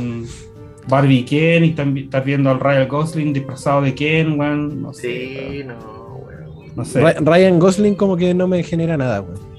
Barbie 0.89 1.19
y 1.19 1.25
Ken, 1.25 1.65
y 1.65 1.71
también 1.73 2.07
estás 2.07 2.25
viendo 2.25 2.49
al 2.51 2.59
Ryan 2.61 2.89
Gosling 2.89 3.33
disfrazado 3.33 3.83
de 3.83 3.95
Ken, 3.95 4.39
weón. 4.39 4.81
No 4.83 4.93
sé, 4.93 5.03
Sí, 5.03 5.59
weón. 5.65 5.69
no, 5.79 6.17
weón. 6.27 6.73
no 6.77 6.85
sé. 6.85 7.01
Ryan 7.21 7.59
Gosling 7.59 7.95
como 7.97 8.17
que 8.17 8.35
no 8.35 8.47
me 8.49 8.63
genera 8.63 8.97
nada, 8.97 9.21
weón. 9.21 9.51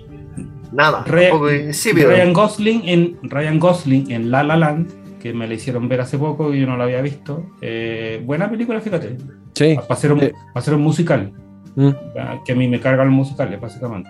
Nada. 0.71 1.03
Re- 1.05 1.31
Ryan 1.31 2.31
Gosling 2.31 2.81
en 2.85 3.17
Ryan 3.23 3.59
Gosling 3.59 4.09
en 4.11 4.31
La 4.31 4.41
La 4.43 4.55
Land, 4.55 4.87
que 5.21 5.33
me 5.33 5.47
la 5.47 5.53
hicieron 5.53 5.87
ver 5.87 6.01
hace 6.01 6.17
poco 6.17 6.53
y 6.53 6.61
yo 6.61 6.67
no 6.67 6.77
la 6.77 6.85
había 6.85 7.01
visto. 7.01 7.45
Eh, 7.61 8.21
buena 8.25 8.49
película, 8.49 8.81
fíjate. 8.81 9.17
Sí. 9.53 9.75
Para 9.87 9.99
ser, 9.99 10.11
un, 10.13 10.31
para 10.53 10.63
ser 10.65 10.73
un 10.73 10.81
musical. 10.81 11.31
Mm. 11.75 11.89
ah, 12.19 12.39
Que 12.45 12.53
a 12.53 12.55
mí 12.55 12.67
me 12.67 12.79
cargan 12.79 13.07
los 13.07 13.15
musicales, 13.15 13.59
básicamente. 13.59 14.09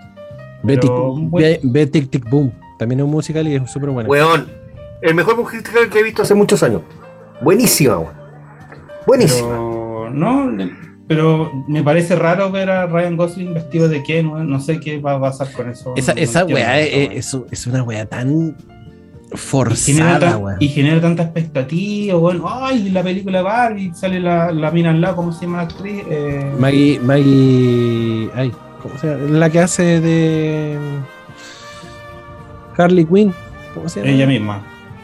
Ve, 0.62 0.76
tic, 1.86 2.10
Tic 2.10 2.28
Boom. 2.30 2.52
También 2.78 3.00
es 3.00 3.04
un 3.04 3.10
musical 3.10 3.46
y 3.48 3.56
es 3.56 3.70
súper 3.70 3.90
bueno. 3.90 4.08
Weón, 4.08 4.46
el 5.02 5.14
mejor 5.14 5.36
musical 5.36 5.88
que 5.90 6.00
he 6.00 6.02
visto 6.02 6.22
hace 6.22 6.34
muchos 6.34 6.62
años. 6.62 6.82
Buenísima, 7.40 7.98
weón. 7.98 8.14
Buenísima. 9.06 9.48
Pero 9.48 10.10
no, 10.12 10.52
pero 11.08 11.52
me 11.68 11.82
parece 11.82 12.16
raro 12.16 12.50
ver 12.50 12.70
a 12.70 12.86
Ryan 12.86 13.16
Gosling 13.16 13.54
vestido 13.54 13.88
de 13.88 14.02
Ken, 14.02 14.28
weón. 14.28 14.48
no 14.50 14.60
sé 14.60 14.80
qué 14.80 14.98
va 14.98 15.14
a 15.14 15.20
pasar 15.20 15.50
con 15.52 15.68
eso. 15.68 15.92
Esa, 15.96 16.14
no 16.14 16.20
esa 16.20 16.44
weá 16.44 16.80
eso, 16.80 16.96
es, 17.12 17.34
weón. 17.34 17.46
es- 17.50 17.52
es 17.60 17.66
una 17.66 17.82
weá 17.82 18.06
tan 18.06 18.56
Forzada, 19.34 20.56
y 20.60 20.68
genera 20.68 21.00
tanta 21.00 21.22
expectativa, 21.22 22.16
bueno, 22.16 22.44
ay, 22.48 22.90
la 22.90 23.02
película 23.02 23.38
de 23.38 23.44
Barbie, 23.44 23.92
sale 23.94 24.20
la, 24.20 24.52
la 24.52 24.70
mina 24.70 24.90
al 24.90 25.00
lado, 25.00 25.16
¿cómo 25.16 25.32
se 25.32 25.46
llama 25.46 25.58
la 25.58 25.62
actriz? 25.64 26.02
Eh, 26.08 26.52
Maggie, 26.58 27.00
Maggie, 27.00 28.30
ay, 28.34 28.52
¿cómo 28.82 28.98
se 28.98 29.06
llama? 29.06 29.38
La 29.38 29.48
que 29.50 29.60
hace 29.60 30.00
de 30.00 30.78
Harley 32.76 33.04
Quinn, 33.06 33.32
¿cómo 33.74 33.88
se 33.88 34.00
llama? 34.00 34.12
ella 34.12 34.26
misma. 34.26 34.62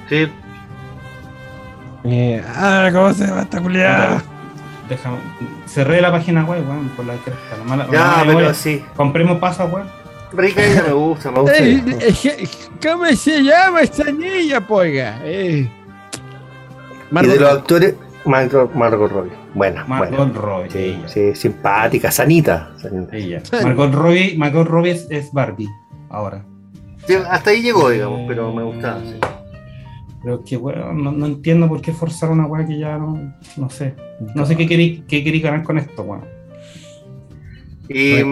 Sí. 0.09 0.26
Eh, 2.05 2.42
ah, 2.55 2.90
¿cómo 2.92 3.12
se 3.12 3.26
llama 3.26 3.42
esta 3.42 3.60
culiada? 3.60 4.22
Déjame, 4.88 5.18
cerré 5.66 6.00
la 6.00 6.10
página 6.10 6.44
web, 6.44 6.66
weón, 6.68 6.88
por 6.90 7.05
la 7.05 7.14
cresta, 7.16 7.56
la 7.59 7.64
mala, 7.64 7.86
la 7.86 7.92
Ya, 7.92 8.24
mala 8.24 8.34
pero 8.34 8.55
sí. 8.55 8.82
Compremos 8.96 9.38
pasas, 9.38 9.70
weón. 9.72 9.86
Rica 10.32 10.64
ella 10.64 10.82
me 10.86 10.92
gusta, 10.92 11.30
me 11.30 11.40
gusta. 11.40 11.59
Eh, 11.59 11.82
eh, 12.24 12.48
¿Cómo 12.82 13.06
se 13.06 13.42
llama 13.42 13.80
esta 13.82 14.10
niña, 14.12 14.66
poiga? 14.66 15.20
Eh. 15.24 15.68
y 17.10 17.14
Margot 17.14 17.32
de 17.34 17.40
los 17.40 17.50
actores, 17.52 17.94
Margot, 18.24 18.74
Margot 18.74 19.10
Robbie. 19.10 19.32
Buena, 19.55 19.84
Margot 19.86 20.16
buena. 20.18 20.32
Robbie, 20.34 20.70
Sí, 20.70 20.78
ella. 20.78 21.09
sí, 21.09 21.34
simpática, 21.34 22.10
sanita. 22.10 22.72
sanita. 22.76 23.16
Ella. 23.16 23.42
Margot 23.62 23.92
Robbie, 23.94 24.34
Margot 24.36 24.66
Robbie 24.68 24.90
es, 24.92 25.06
es 25.10 25.32
Barbie, 25.32 25.68
ahora. 26.10 26.44
Sí, 27.06 27.14
Hasta 27.28 27.50
ahí 27.50 27.62
llegó, 27.62 27.88
digamos, 27.88 28.20
pero 28.28 28.52
me 28.52 28.62
gustaba. 28.62 29.00
sí. 29.00 29.14
Pero 30.22 30.42
que, 30.44 30.56
weón, 30.56 31.02
no, 31.02 31.12
no 31.12 31.26
entiendo 31.26 31.68
por 31.68 31.80
qué 31.80 31.92
forzar 31.92 32.30
una 32.30 32.44
weá 32.44 32.66
que 32.66 32.76
ya 32.78 32.98
no, 32.98 33.32
no 33.56 33.70
sé. 33.70 33.94
No 34.34 34.44
sé 34.44 34.56
qué 34.56 34.66
querí, 34.66 35.05
qué 35.09 35.22
querí 35.24 35.40
ganar 35.40 35.62
con 35.62 35.78
esto, 35.78 36.02
weón. 36.02 36.24
Y, 37.88 38.16
Me 38.16 38.24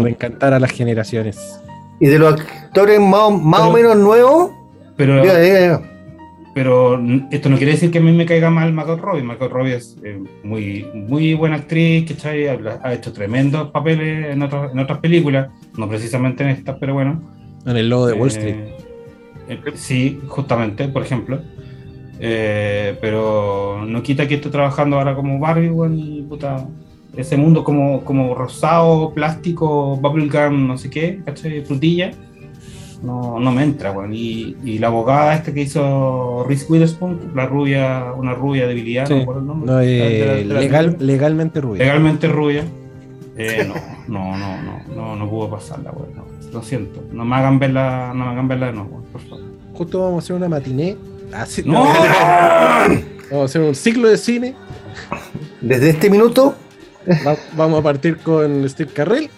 mm, 0.00 0.06
encantar 0.06 0.52
a 0.54 0.60
las 0.60 0.70
generaciones. 0.72 1.38
y 2.00 2.06
de 2.06 2.18
los 2.18 2.32
actores 2.40 2.98
más, 3.00 3.30
más 3.40 3.60
o 3.60 3.72
menos 3.72 3.96
nuevos, 3.96 4.50
Pero, 4.96 5.20
diga, 5.22 5.38
diga, 5.38 5.58
diga. 5.60 5.82
pero 6.54 7.00
esto 7.30 7.48
no 7.48 7.56
quiere 7.56 7.72
decir 7.72 7.90
que 7.90 7.98
a 7.98 8.00
mí 8.00 8.10
me 8.12 8.26
caiga 8.26 8.50
mal 8.50 8.72
Margot 8.72 8.98
Robbie. 9.00 9.22
Margot 9.22 9.50
Robbie 9.50 9.76
es 9.76 9.96
eh, 10.04 10.20
muy, 10.42 10.86
muy 10.94 11.34
buena 11.34 11.56
actriz, 11.56 12.04
que 12.10 12.28
ha, 12.28 12.80
ha 12.88 12.92
hecho 12.94 13.12
tremendos 13.12 13.70
papeles 13.70 14.32
en, 14.32 14.42
otros- 14.42 14.72
en 14.72 14.78
otras 14.80 14.98
películas, 14.98 15.48
no 15.76 15.88
precisamente 15.88 16.42
en 16.42 16.50
estas, 16.50 16.76
pero 16.80 16.94
bueno. 16.94 17.22
En 17.64 17.76
el 17.76 17.88
logo 17.88 18.06
de 18.08 18.14
Wall 18.14 18.28
Eh, 18.30 18.32
Street. 18.32 18.56
eh, 19.48 19.58
sí, 19.74 20.20
justamente, 20.26 20.88
por 20.88 21.02
ejemplo. 21.02 21.40
Eh, 22.24 22.96
pero 23.00 23.84
no 23.86 24.02
quita 24.02 24.26
que 24.28 24.34
esté 24.36 24.48
trabajando 24.50 24.98
ahora 24.98 25.14
como 25.14 25.38
Barbie, 25.38 25.70
weón, 25.70 25.98
y 25.98 26.22
puta. 26.22 26.66
Ese 27.16 27.36
mundo 27.36 27.62
como, 27.62 28.02
como 28.04 28.34
rosado, 28.34 29.12
plástico, 29.12 29.96
bubblegum, 29.96 30.66
no 30.66 30.78
sé 30.78 30.88
qué, 30.90 31.20
¿cachai? 31.24 31.62
Frutilla. 31.62 32.10
No, 33.02 33.38
no 33.40 33.50
me 33.52 33.64
entra, 33.64 33.90
weón. 33.90 34.14
Y, 34.14 34.56
y 34.64 34.78
la 34.78 34.86
abogada 34.86 35.34
esta 35.34 35.52
que 35.52 35.62
hizo 35.62 36.44
Reese 36.48 36.66
Witherspoon, 36.72 37.32
la 37.34 37.46
rubia, 37.46 38.12
una 38.16 38.32
rubia 38.32 38.66
debilidad, 38.66 39.06
Sí. 39.06 39.12
no 39.12 39.16
me 39.16 39.22
acuerdo 39.24 39.40
el 39.40 39.46
nombre. 39.48 39.70
No, 39.72 39.78
de 39.78 40.20
eh, 40.22 40.26
la- 40.26 40.32
de 40.34 40.44
la 40.44 40.60
legal, 40.60 40.96
legalmente 41.00 41.60
rubia. 41.60 41.78
legalmente 41.84 42.28
rubia. 42.28 42.64
Eh, 43.36 43.66
no, 43.66 43.74
no, 44.08 44.38
no, 44.38 44.62
no, 44.62 44.94
no, 44.94 45.16
no 45.16 45.28
pudo 45.30 45.50
pasarla, 45.50 45.90
weón. 45.90 46.14
no. 46.14 46.22
Lo 46.52 46.62
siento. 46.62 47.02
No 47.12 47.24
me 47.24 47.34
hagan 47.36 47.58
verla, 47.58 48.12
no 48.14 48.24
me 48.26 48.30
hagan 48.30 48.46
verla 48.48 48.66
de 48.66 48.72
nuevo, 48.74 48.88
weón, 48.90 49.04
por 49.10 49.20
favor. 49.22 49.44
Justo 49.74 50.00
vamos 50.00 50.16
a 50.16 50.18
hacer 50.24 50.36
una 50.36 50.48
matiné. 50.48 50.96
Así- 51.32 51.62
¡No! 51.64 51.82
Vamos 51.84 51.96
a 53.32 53.44
hacer 53.44 53.62
un 53.62 53.74
ciclo 53.74 54.08
de 54.08 54.16
cine. 54.18 54.54
Desde 55.60 55.90
este 55.90 56.10
minuto, 56.10 56.54
Va- 57.26 57.36
vamos 57.52 57.80
a 57.80 57.82
partir 57.82 58.18
con 58.18 58.68
Steve 58.68 58.92
Carrell. 58.92 59.30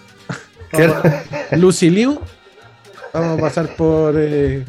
¿qué- 0.71 0.93
Lucy 1.57 1.91
Liu. 1.91 2.21
Vamos 3.13 3.39
a 3.39 3.41
pasar 3.41 3.69
por 3.77 4.15
eh, 4.19 4.65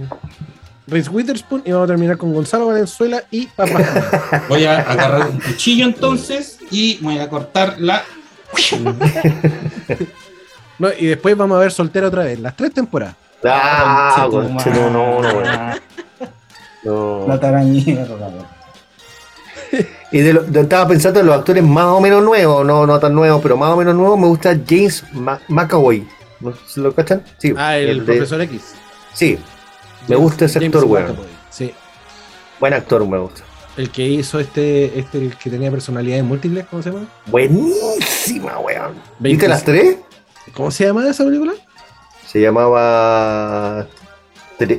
Reese 0.88 1.10
Witherspoon 1.10 1.64
y 1.66 1.72
vamos 1.72 1.86
a 1.86 1.94
terminar 1.94 2.18
con 2.18 2.32
Gonzalo 2.34 2.68
Valenzuela 2.68 3.24
y 3.32 3.48
Papá. 3.48 4.44
Voy 4.48 4.66
a 4.66 4.82
agarrar 4.82 5.28
un 5.30 5.40
cuchillo 5.40 5.86
entonces 5.86 6.60
y 6.72 7.00
voy 7.02 7.18
a 7.20 7.28
cortar 7.30 7.76
la. 7.80 8.04
No, 10.78 10.90
y 10.98 11.06
después 11.06 11.38
vamos 11.38 11.56
a 11.56 11.60
ver 11.62 11.72
Soltera 11.72 12.08
otra 12.08 12.24
vez, 12.26 12.38
las 12.40 12.56
tres 12.56 12.74
temporadas. 12.74 13.16
Ah, 13.46 14.28
no, 14.30 14.90
no, 14.90 15.22
no, 15.22 15.42
no. 16.84 17.28
La 17.28 17.40
tarañera, 17.40 18.04
weón. 18.04 18.46
Y 20.12 20.20
de 20.20 20.34
lo, 20.34 20.44
de- 20.44 20.62
estaba 20.62 20.88
pensando 20.88 21.20
en 21.20 21.26
los 21.26 21.36
actores 21.36 21.64
más 21.64 21.86
o 21.86 22.00
menos 22.00 22.24
nuevos, 22.24 22.66
no, 22.66 22.86
no 22.86 23.00
tan 23.00 23.14
nuevos, 23.14 23.42
pero 23.42 23.58
más 23.58 23.72
o 23.72 23.78
menos 23.78 23.96
nuevos, 23.96 24.20
me 24.20 24.28
gusta 24.28 24.58
James 24.68 25.04
McAvoy. 25.48 26.08
¿No 26.40 26.54
¿Se 26.68 26.80
lo 26.80 26.94
cachan? 26.94 27.24
Sí. 27.38 27.54
Ah, 27.58 27.78
el, 27.78 28.04
profesor 28.04 28.42
X. 28.42 28.76
Sí, 29.14 29.38
me 30.08 30.16
gusta 30.16 30.46
ese 30.46 30.60
James 30.60 30.76
actor, 30.76 30.90
weón. 30.90 31.18
Sí. 31.50 31.74
Buen 32.60 32.74
actor, 32.74 33.06
me 33.08 33.18
gusta. 33.18 33.42
El 33.78 33.90
que 33.90 34.06
hizo 34.06 34.40
este, 34.40 34.98
este, 35.00 35.18
el 35.18 35.36
que 35.36 35.50
tenía 35.50 35.70
personalidades 35.70 36.24
múltiples, 36.24 36.66
¿cómo 36.70 36.82
se 36.82 36.92
llama? 36.92 37.08
Buenísima, 37.26 38.60
weón. 38.60 38.94
¿Viste 39.20 39.48
26. 39.48 39.50
las 39.50 39.64
tres? 39.64 39.98
¿Cómo 40.54 40.72
se 40.72 40.86
llama 40.86 41.10
esa 41.10 41.26
película? 41.26 41.54
Se 42.28 42.40
llamaba. 42.40 43.88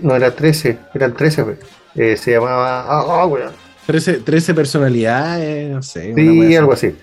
No, 0.02 0.16
era 0.16 0.34
13, 0.34 0.78
eran 0.94 1.14
13, 1.14 1.42
weón. 1.42 1.58
Eh, 1.94 2.16
se 2.16 2.32
llamaba. 2.32 2.80
Ah, 2.88 3.04
ah, 3.06 3.26
weón. 3.26 3.65
13, 3.86 4.14
13 4.18 4.54
personalidades, 4.54 5.70
no 5.70 5.82
sé. 5.82 6.14
Sí, 6.14 6.56
algo 6.56 6.72
así. 6.72 6.94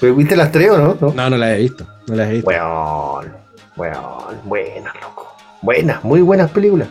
Pero, 0.00 0.14
¿Viste 0.16 0.36
las 0.36 0.50
tres 0.50 0.70
o 0.70 0.78
no? 0.78 0.96
no? 1.00 1.12
No, 1.14 1.30
no 1.30 1.36
las 1.36 1.50
he 1.50 1.58
visto. 1.58 1.86
No 2.08 2.16
las 2.16 2.28
he 2.28 2.32
visto. 2.34 2.48
Weón, 2.48 3.32
weón, 3.76 3.94
buenas, 4.44 4.94
loco. 5.00 5.36
Buenas, 5.60 6.02
muy 6.02 6.20
buenas 6.20 6.50
películas. 6.50 6.88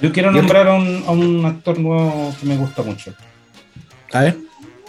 Yo 0.00 0.12
quiero 0.12 0.30
nombrar 0.30 0.68
a 0.68 0.74
un, 0.74 1.04
a 1.06 1.10
un 1.10 1.44
actor 1.44 1.78
nuevo 1.78 2.32
que 2.40 2.46
me 2.46 2.56
gusta 2.56 2.82
mucho. 2.82 3.12
A 4.12 4.20
ver. 4.22 4.36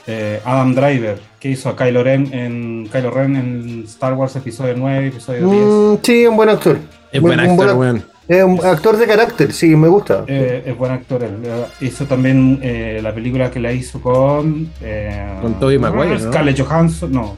Eh, 0.07 0.39
Adam 0.45 0.73
Driver, 0.73 1.19
que 1.39 1.49
hizo 1.49 1.69
a 1.69 1.75
Kylo 1.75 2.03
Ren 2.03 2.33
en 2.33 2.89
Kylo 2.91 3.11
Ren 3.11 3.35
en 3.35 3.83
Star 3.85 4.13
Wars 4.13 4.35
episodio 4.35 4.73
9, 4.77 5.07
episodio 5.07 5.49
10. 5.49 5.63
Mm, 5.65 5.95
sí, 6.03 6.25
un 6.25 6.35
buen 6.37 6.49
actor. 6.49 6.77
Es 7.11 7.21
buen 7.21 7.39
actor, 7.39 7.75
buen- 7.75 7.77
weón. 7.77 8.03
Es 8.29 8.43
un 8.43 8.63
actor 8.63 8.95
de 8.95 9.07
carácter, 9.07 9.51
sí, 9.51 9.75
me 9.75 9.87
gusta. 9.87 10.23
Eh, 10.27 10.61
es 10.67 10.77
buen 10.77 10.91
actor. 10.91 11.23
él. 11.23 11.37
Hizo 11.81 12.05
también 12.05 12.59
eh, 12.61 12.99
la 13.01 13.13
película 13.13 13.49
que 13.49 13.59
la 13.59 13.71
hizo 13.73 13.99
con. 13.99 14.71
eh, 14.81 15.39
Con 15.41 15.59
Tobey 15.59 15.79
Maguire, 15.79 16.19
¿no? 16.19 16.31
Scarlett 16.31 16.61
Johansson. 16.61 17.11
No. 17.11 17.35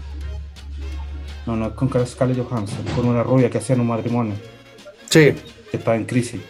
No, 1.45 1.55
no, 1.55 1.73
con 1.76 1.89
Scarlett 2.05 2.45
Johansson. 2.45 2.84
Con 2.93 3.07
una 3.07 3.23
rubia 3.23 3.49
que 3.49 3.57
hacían 3.59 3.80
un 3.80 3.88
matrimonio. 3.88 4.34
Sí, 5.09 5.34
Que 5.72 5.77
estaba 5.77 5.95
en 5.95 6.03
crisis. 6.05 6.41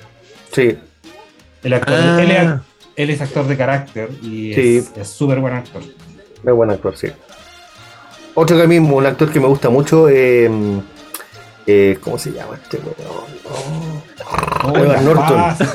sí. 0.52 0.76
El 1.64 1.74
actor, 1.74 1.94
Ah, 1.96 2.24
él, 2.24 2.32
es, 2.32 2.50
él 2.96 3.10
es 3.12 3.22
actor 3.22 3.46
de 3.46 3.56
carácter 3.56 4.10
y 4.24 4.52
Sí. 4.56 4.78
es- 4.78 4.92
es 4.98 5.08
súper 5.08 5.40
buen 5.40 5.54
actor. 5.54 5.84
Es 5.84 6.54
buen 6.54 6.72
actor, 6.72 6.98
sí. 6.98 7.10
Otro 8.34 8.58
que 8.58 8.64
a 8.64 8.68
mí, 8.68 8.80
un 8.80 9.06
actor 9.06 9.30
que 9.32 9.40
me 9.40 9.46
gusta 9.46 9.70
mucho, 9.70 10.10
eh, 10.10 10.50
eh, 11.68 11.98
¿cómo 12.02 12.18
se 12.18 12.32
llama 12.32 12.56
este 12.56 12.78
weón? 12.78 13.26
Oh, 14.64 14.78
Edward 14.78 15.02
Norton. 15.02 15.68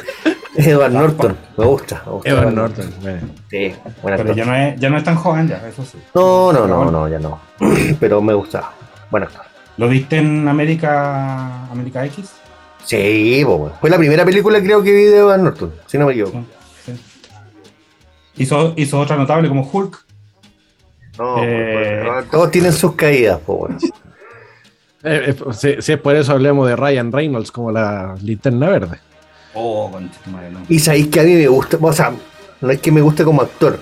Edward 0.57 0.93
Norton, 0.93 1.37
me 1.57 1.65
gusta. 1.67 2.03
me 2.07 2.13
gusta 2.13 2.31
Edward 2.31 2.53
Norton. 2.55 2.95
bueno. 3.03 3.29
Sí, 3.51 3.75
buen 4.03 4.17
Pero 4.17 4.33
ya 4.35 4.45
no, 4.45 4.55
es, 4.55 4.81
ya 4.81 4.91
no 4.91 4.97
es 4.97 5.05
tan 5.05 5.17
joven, 5.17 5.49
ya, 5.49 5.67
eso 5.69 5.85
sí. 5.85 5.99
No, 6.15 6.53
no, 6.53 6.67
no, 6.67 6.77
bueno. 6.77 6.91
no, 6.93 7.09
ya 7.09 7.19
no. 7.19 7.41
Pero 8.01 8.23
me 8.23 8.33
gusta. 8.35 8.71
Buen 9.11 9.25
actor. 9.25 9.43
¿Lo 9.77 9.89
viste 9.89 10.17
en 10.17 10.49
América, 10.49 11.67
América 11.71 12.05
X? 12.07 12.31
Sí, 12.85 13.45
weón. 13.45 13.73
fue 13.81 13.91
la 13.91 13.99
primera 13.99 14.25
película 14.25 14.61
creo 14.63 14.83
que 14.83 14.93
vi 14.93 15.03
de 15.05 15.19
Edward 15.19 15.41
Norton, 15.41 15.75
si 15.87 15.99
no 15.99 16.07
me 16.07 16.13
equivoco. 16.13 16.45
Sí. 16.85 16.93
Hizo, 18.37 18.73
hizo 18.77 19.01
otra 19.01 19.17
notable 19.17 19.49
como 19.49 19.69
Hulk. 19.71 20.05
No, 21.19 21.43
Eh, 21.43 22.03
pues, 22.07 22.31
todos 22.31 22.51
tienen 22.51 22.73
sus 22.73 22.93
caídas, 22.95 23.41
weón. 23.47 23.79
Eh, 25.07 25.31
eh, 25.31 25.37
si, 25.53 25.81
si 25.81 25.93
es 25.93 25.99
por 26.01 26.17
eso 26.17 26.33
hablemos 26.33 26.67
de 26.69 26.75
Ryan 26.77 27.13
Reynolds 27.13 27.53
como 27.53 27.71
la 27.71 28.15
linterna 28.23 28.69
verde. 28.69 28.99
Oh. 29.55 29.91
Y 30.69 30.79
sabéis 30.81 31.09
que 31.09 31.21
a 31.21 31.23
mí 31.23 31.35
me 31.35 31.47
gusta, 31.49 31.79
o 31.81 31.93
sea, 31.93 32.13
no 32.61 32.71
es 32.71 32.81
que 32.81 32.93
me 32.93 33.01
guste 33.01 33.25
como 33.25 33.41
actor, 33.43 33.79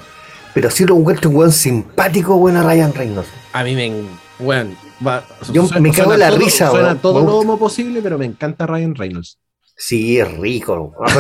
pero 0.53 0.71
sí 0.71 0.85
lo 0.85 0.97
encuentro 0.97 1.31
un 1.31 1.37
weón 1.37 1.53
simpático, 1.53 2.47
a 2.49 2.63
Ryan 2.63 2.93
Reynolds. 2.95 3.29
A 3.53 3.65
mí 3.65 3.75
me. 3.75 3.93
Bueno, 4.39 4.77
va- 5.05 5.25
Yo 5.53 5.67
me 5.81 5.91
cago 5.93 6.13
en 6.15 6.21
la 6.21 6.29
todo- 6.29 6.39
risa, 6.39 6.71
Suena 6.71 6.87
weón. 6.89 6.99
todo 6.99 7.25
lo 7.25 7.39
homo 7.39 7.59
posible, 7.59 8.01
pero 8.03 8.19
me 8.19 8.27
encanta 8.27 8.67
Ryan 8.67 8.95
Reynolds. 8.95 9.39
Sí, 9.77 10.19
es 10.21 10.31
rico. 10.39 10.93
Ah, 11.05 11.13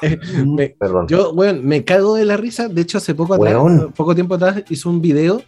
perdón, 0.00 0.54
Me- 0.54 0.68
perdón. 0.70 1.06
yo, 1.08 1.32
weón, 1.32 1.66
me 1.66 1.84
cago 1.84 2.14
de 2.14 2.24
la 2.24 2.36
risa. 2.38 2.68
De 2.68 2.80
hecho, 2.80 2.96
hace 2.98 3.14
poco 3.14 3.34
atrás, 3.34 3.54
poco 3.94 4.14
tiempo 4.14 4.36
atrás, 4.36 4.62
hizo 4.70 4.88
un 4.88 5.02
video 5.02 5.42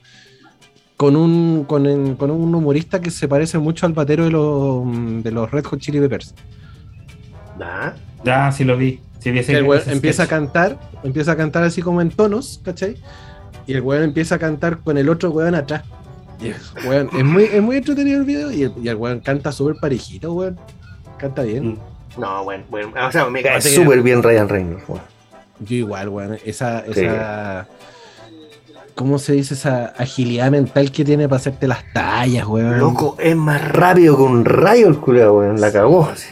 con 1.00 1.16
un, 1.16 1.64
con, 1.64 1.86
en- 1.86 2.14
con 2.14 2.30
un 2.30 2.54
humorista 2.54 3.00
que 3.00 3.10
se 3.10 3.26
parece 3.26 3.56
mucho 3.56 3.86
al 3.86 3.94
patero 3.94 4.24
de 4.24 4.30
los, 4.30 5.22
de 5.24 5.30
los 5.30 5.50
Red 5.50 5.64
Hot 5.64 5.80
Chili 5.80 5.98
Peppers. 5.98 6.34
Ah, 7.58 7.94
Ya, 8.22 8.52
sí 8.52 8.64
lo 8.64 8.76
vi. 8.76 9.00
Sí, 9.18 9.30
vi 9.30 9.38
ese- 9.38 9.56
el 9.56 9.62
weón 9.64 9.80
ese 9.80 9.92
empieza 9.92 10.24
a 10.24 10.26
cantar, 10.26 10.78
empieza 11.02 11.32
a 11.32 11.36
cantar 11.38 11.62
así 11.62 11.80
como 11.80 12.02
en 12.02 12.10
tonos, 12.10 12.60
¿cachai? 12.62 12.96
Y 13.66 13.72
el 13.72 13.80
weón 13.80 14.02
empieza 14.02 14.34
a 14.34 14.38
cantar 14.38 14.80
con 14.80 14.98
el 14.98 15.08
otro 15.08 15.30
weón 15.30 15.54
atrás. 15.54 15.84
Y 16.38 16.48
el 16.48 16.56
weón, 16.86 17.08
es, 17.16 17.24
muy, 17.24 17.44
es 17.44 17.62
muy 17.62 17.76
entretenido 17.78 18.18
el 18.20 18.26
video 18.26 18.50
y 18.52 18.64
el, 18.64 18.72
y 18.82 18.88
el 18.88 18.96
weón 18.96 19.20
canta 19.20 19.52
súper 19.52 19.76
parejito, 19.80 20.34
weón. 20.34 20.58
Canta 21.18 21.44
bien. 21.44 21.66
Mm. 21.68 21.78
No, 22.20 22.44
bueno, 22.44 22.64
bueno, 22.68 22.92
o 23.08 23.10
sea, 23.10 23.24
me 23.30 23.42
cae 23.42 23.58
súper 23.62 24.02
bien 24.02 24.22
Ryan 24.22 24.50
Reynolds, 24.50 24.84
weón. 24.86 25.02
Yo 25.60 25.76
igual, 25.76 26.10
weón. 26.10 26.36
Esa, 26.44 26.80
esa. 26.80 27.66
¿Cómo 28.94 29.18
se 29.18 29.32
dice 29.32 29.54
esa 29.54 29.86
agilidad 29.96 30.50
mental 30.50 30.90
que 30.90 31.04
tiene 31.04 31.28
para 31.28 31.40
hacerte 31.40 31.66
las 31.66 31.84
tallas, 31.92 32.46
weón? 32.46 32.78
Loco, 32.78 33.16
es 33.18 33.36
más 33.36 33.66
rápido 33.72 34.16
que 34.16 34.22
un 34.22 34.44
rayo 34.44 34.88
el 34.88 34.98
culo, 34.98 35.38
weón. 35.38 35.60
La 35.60 35.72
cagó. 35.72 36.06
Así. 36.06 36.28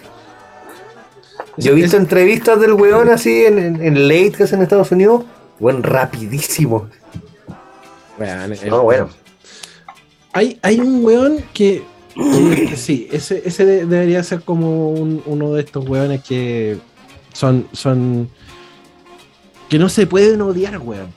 Yo 1.56 1.72
he 1.72 1.74
visto 1.74 1.96
entrevistas 1.96 2.60
del 2.60 2.74
weón 2.74 3.08
así 3.08 3.44
en, 3.44 3.58
en, 3.58 3.82
en 3.82 4.08
late 4.08 4.32
que 4.32 4.42
es 4.44 4.52
en 4.52 4.62
Estados 4.62 4.92
Unidos. 4.92 5.24
Weón, 5.58 5.82
rapidísimo. 5.82 6.88
No, 8.66 8.82
bueno. 8.82 9.08
Hay, 10.32 10.58
hay 10.62 10.80
un 10.80 11.04
weón 11.04 11.44
que. 11.52 11.82
sí, 12.76 13.08
ese, 13.12 13.42
ese 13.44 13.64
debería 13.64 14.22
ser 14.22 14.42
como 14.42 14.90
un, 14.90 15.22
uno 15.26 15.54
de 15.54 15.62
estos 15.62 15.88
weones 15.88 16.22
que 16.22 16.78
son. 17.32 17.66
son 17.72 18.28
que 19.68 19.78
no 19.78 19.88
se 19.88 20.06
pueden 20.06 20.40
odiar, 20.40 20.78
weón. 20.78 21.12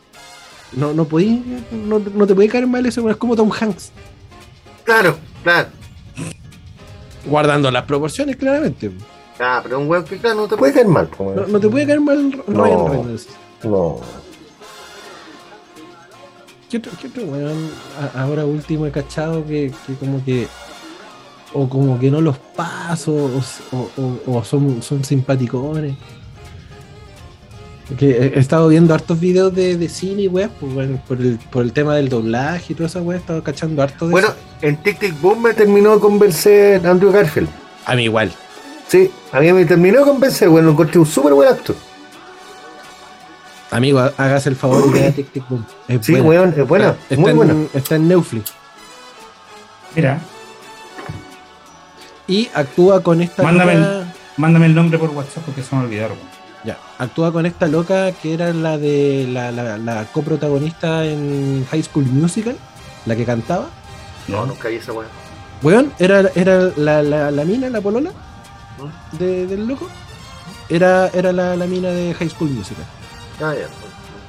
No, 0.74 0.94
no, 0.94 1.06
podí, 1.06 1.44
no, 1.72 2.00
no 2.00 2.28
te 2.28 2.34
puede 2.34 2.48
caer 2.48 2.68
mal 2.68 2.86
ese 2.86 3.02
weón, 3.02 3.12
es 3.12 3.18
como 3.18 3.36
Tom 3.36 3.52
Hanks. 3.52 3.92
Claro, 4.84 5.18
claro. 5.44 5.70
Guardando 7.26 7.70
las 7.70 7.84
proporciones, 7.84 8.38
claramente. 8.38 8.92
Ah, 9.40 9.60
pero 9.64 9.80
un 9.80 9.90
weón 9.90 10.06
que 10.06 10.18
claro, 10.18 10.42
no 10.42 10.48
te 10.48 10.56
puede 10.56 10.74
caer 10.74 10.88
mal. 10.88 11.10
No, 11.20 11.48
no, 11.48 11.60
te 11.60 11.68
puede 11.68 11.86
caer 11.86 12.00
mal 12.02 12.32
Ryan 12.48 12.78
no, 12.78 12.88
Reynolds. 12.88 13.28
No. 13.64 14.00
¿Qué 16.70 16.78
otro, 16.78 16.92
qué 17.02 17.08
otro 17.08 17.24
weón 17.26 17.70
ahora 18.16 18.46
último 18.46 18.86
he 18.86 18.92
cachado 18.92 19.46
que, 19.46 19.74
que, 19.86 19.96
como 19.96 20.24
que 20.24 20.48
o 21.54 21.68
como 21.68 22.00
que 22.00 22.10
no 22.10 22.22
los 22.22 22.38
paso 22.38 23.14
o, 23.14 23.90
o, 23.98 24.38
o 24.38 24.44
son, 24.46 24.82
son 24.82 25.04
simpaticones? 25.04 25.98
Que 27.98 28.32
he 28.36 28.40
estado 28.40 28.68
viendo 28.70 28.94
hartos 28.94 29.20
videos 29.20 29.54
de, 29.54 29.76
de 29.78 29.90
cine 29.90 30.24
y 30.24 30.28
weas, 30.28 30.50
pues, 30.60 30.74
bueno, 30.74 31.00
por, 31.08 31.20
el, 31.20 31.38
por 31.50 31.64
el 31.64 31.74
tema 31.74 31.96
del 31.96 32.08
doblaje 32.10 32.74
y 32.74 32.76
toda 32.76 32.88
esa 32.88 33.02
wea, 33.02 33.18
he 33.18 33.20
estado 33.20 33.44
cachando 33.44 33.82
harto 33.84 34.06
de 34.08 34.12
Bueno, 34.12 34.30
eso. 34.30 34.38
en 34.62 34.78
Tic 34.78 34.98
Tic 35.00 35.20
Boom 35.22 35.42
me 35.44 35.54
terminó 35.54 35.94
de 35.96 36.00
convencer 36.00 36.86
Andrew 36.88 37.12
Garfield. 37.12 37.50
A 37.86 37.96
mí 37.96 38.04
igual. 38.06 38.32
Sí, 38.88 39.12
a 39.32 39.40
mí 39.40 39.52
me 39.54 39.66
terminó 39.66 40.00
de 40.00 40.06
convencer, 40.06 40.48
bueno, 40.50 40.68
lo 40.68 40.72
encontré 40.74 41.00
un 41.00 41.06
súper 41.06 41.34
buen 41.34 41.50
actor. 41.50 41.76
Amigo, 43.72 44.00
hágase 44.18 44.50
el 44.50 44.56
favor 44.56 44.84
y 44.88 44.92
vea 45.00 45.12
Tic 45.12 45.32
Tic 45.32 45.48
Boom. 45.50 45.66
Es 45.88 46.06
Sí, 46.06 46.12
buena. 46.14 46.28
weón, 46.28 46.54
es 46.58 46.68
buena, 46.68 46.96
Está, 47.10 47.16
muy 47.22 47.32
en, 47.32 47.38
buena. 47.38 47.56
está 47.74 47.96
en 47.96 48.08
Netflix. 48.08 48.54
Mira, 49.96 50.20
Y 52.28 52.50
actúa 52.54 53.02
con 53.02 53.22
esta 53.22 53.44
Mándame 53.44 53.76
loca- 53.76 54.14
mándame 54.38 54.66
el 54.68 54.76
nombre 54.76 54.98
por 54.98 55.10
WhatsApp 55.10 55.44
porque 55.46 55.62
se 55.64 55.76
me 55.76 55.84
olvidaron. 55.84 56.18
Ya, 56.64 56.78
actúa 57.00 57.32
con 57.32 57.46
esta 57.46 57.68
loca 57.68 58.12
que 58.12 58.34
era 58.36 58.54
la 58.54 58.78
de 58.78 59.28
la, 59.32 59.52
la, 59.52 59.78
la 59.80 60.06
coprotagonista 60.06 61.06
en 61.06 61.66
High 61.72 61.84
School 61.84 62.06
Musical, 62.06 62.56
la 63.06 63.16
que 63.16 63.26
cantaba. 63.26 63.70
No, 64.28 64.46
nunca 64.46 64.68
vi 64.70 64.76
esa 64.76 64.94
weón. 64.94 65.08
Weón, 65.64 65.94
era, 66.00 66.22
era 66.36 66.72
la, 66.78 67.02
la, 67.02 67.32
la 67.32 67.46
mina, 67.46 67.70
la 67.70 67.82
polola 67.82 68.12
de- 69.14 69.48
del 69.48 69.68
loco. 69.68 69.88
Era, 70.70 71.08
era 71.14 71.32
la, 71.34 71.56
la 71.56 71.66
mina 71.66 71.90
de 71.90 72.14
High 72.14 72.30
School 72.30 72.52
Musical. 72.52 72.86
Ah, 73.42 73.54
ya, 73.56 73.68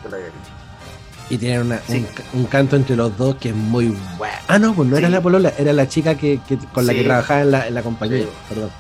no 0.05 0.17
la. 0.17 0.17
Y 1.31 1.39
tienen 1.39 1.61
una- 1.63 1.81
Sí. 1.87 2.05
un, 2.35 2.41
un 2.41 2.47
canto 2.47 2.77
entre 2.77 2.97
los 2.97 3.17
dos 3.17 3.37
que 3.37 3.51
es 3.51 3.55
muy 3.55 3.97
bueno. 4.19 4.35
Ah, 4.49 4.59
no, 4.59 4.75
pues 4.75 4.89
no 4.89 4.97
era 4.97 5.09
la 5.09 5.21
polola, 5.21 5.53
era 5.59 5.73
la 5.73 5.87
chica 5.89 6.15
que, 6.17 6.41
que- 6.49 6.59
con 6.59 6.87
la 6.87 6.93
que 6.95 7.05
trabajaba 7.05 7.43
en 7.43 7.51
la, 7.51 7.67
en 7.69 7.75
la 7.75 7.83
compañía. 7.83 8.25
Perdón. 8.49 8.71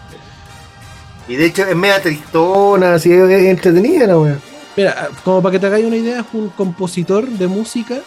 Y 1.28 1.36
de 1.36 1.47
hecho 1.47 1.65
es 1.65 1.77
media 1.77 2.01
tristona, 2.03 2.94
así 2.94 3.12
es 3.12 3.31
entretenida 3.44 4.07
la 4.07 4.19
weón. 4.19 4.40
Mira, 4.77 5.09
como 5.24 5.43
para 5.43 5.53
que 5.53 5.59
te 5.59 5.66
hagáis 5.66 5.85
una 5.85 5.97
idea, 5.97 6.20
es 6.20 6.27
un 6.32 6.49
compositor 6.51 7.28
de 7.28 7.47
música 7.47 7.99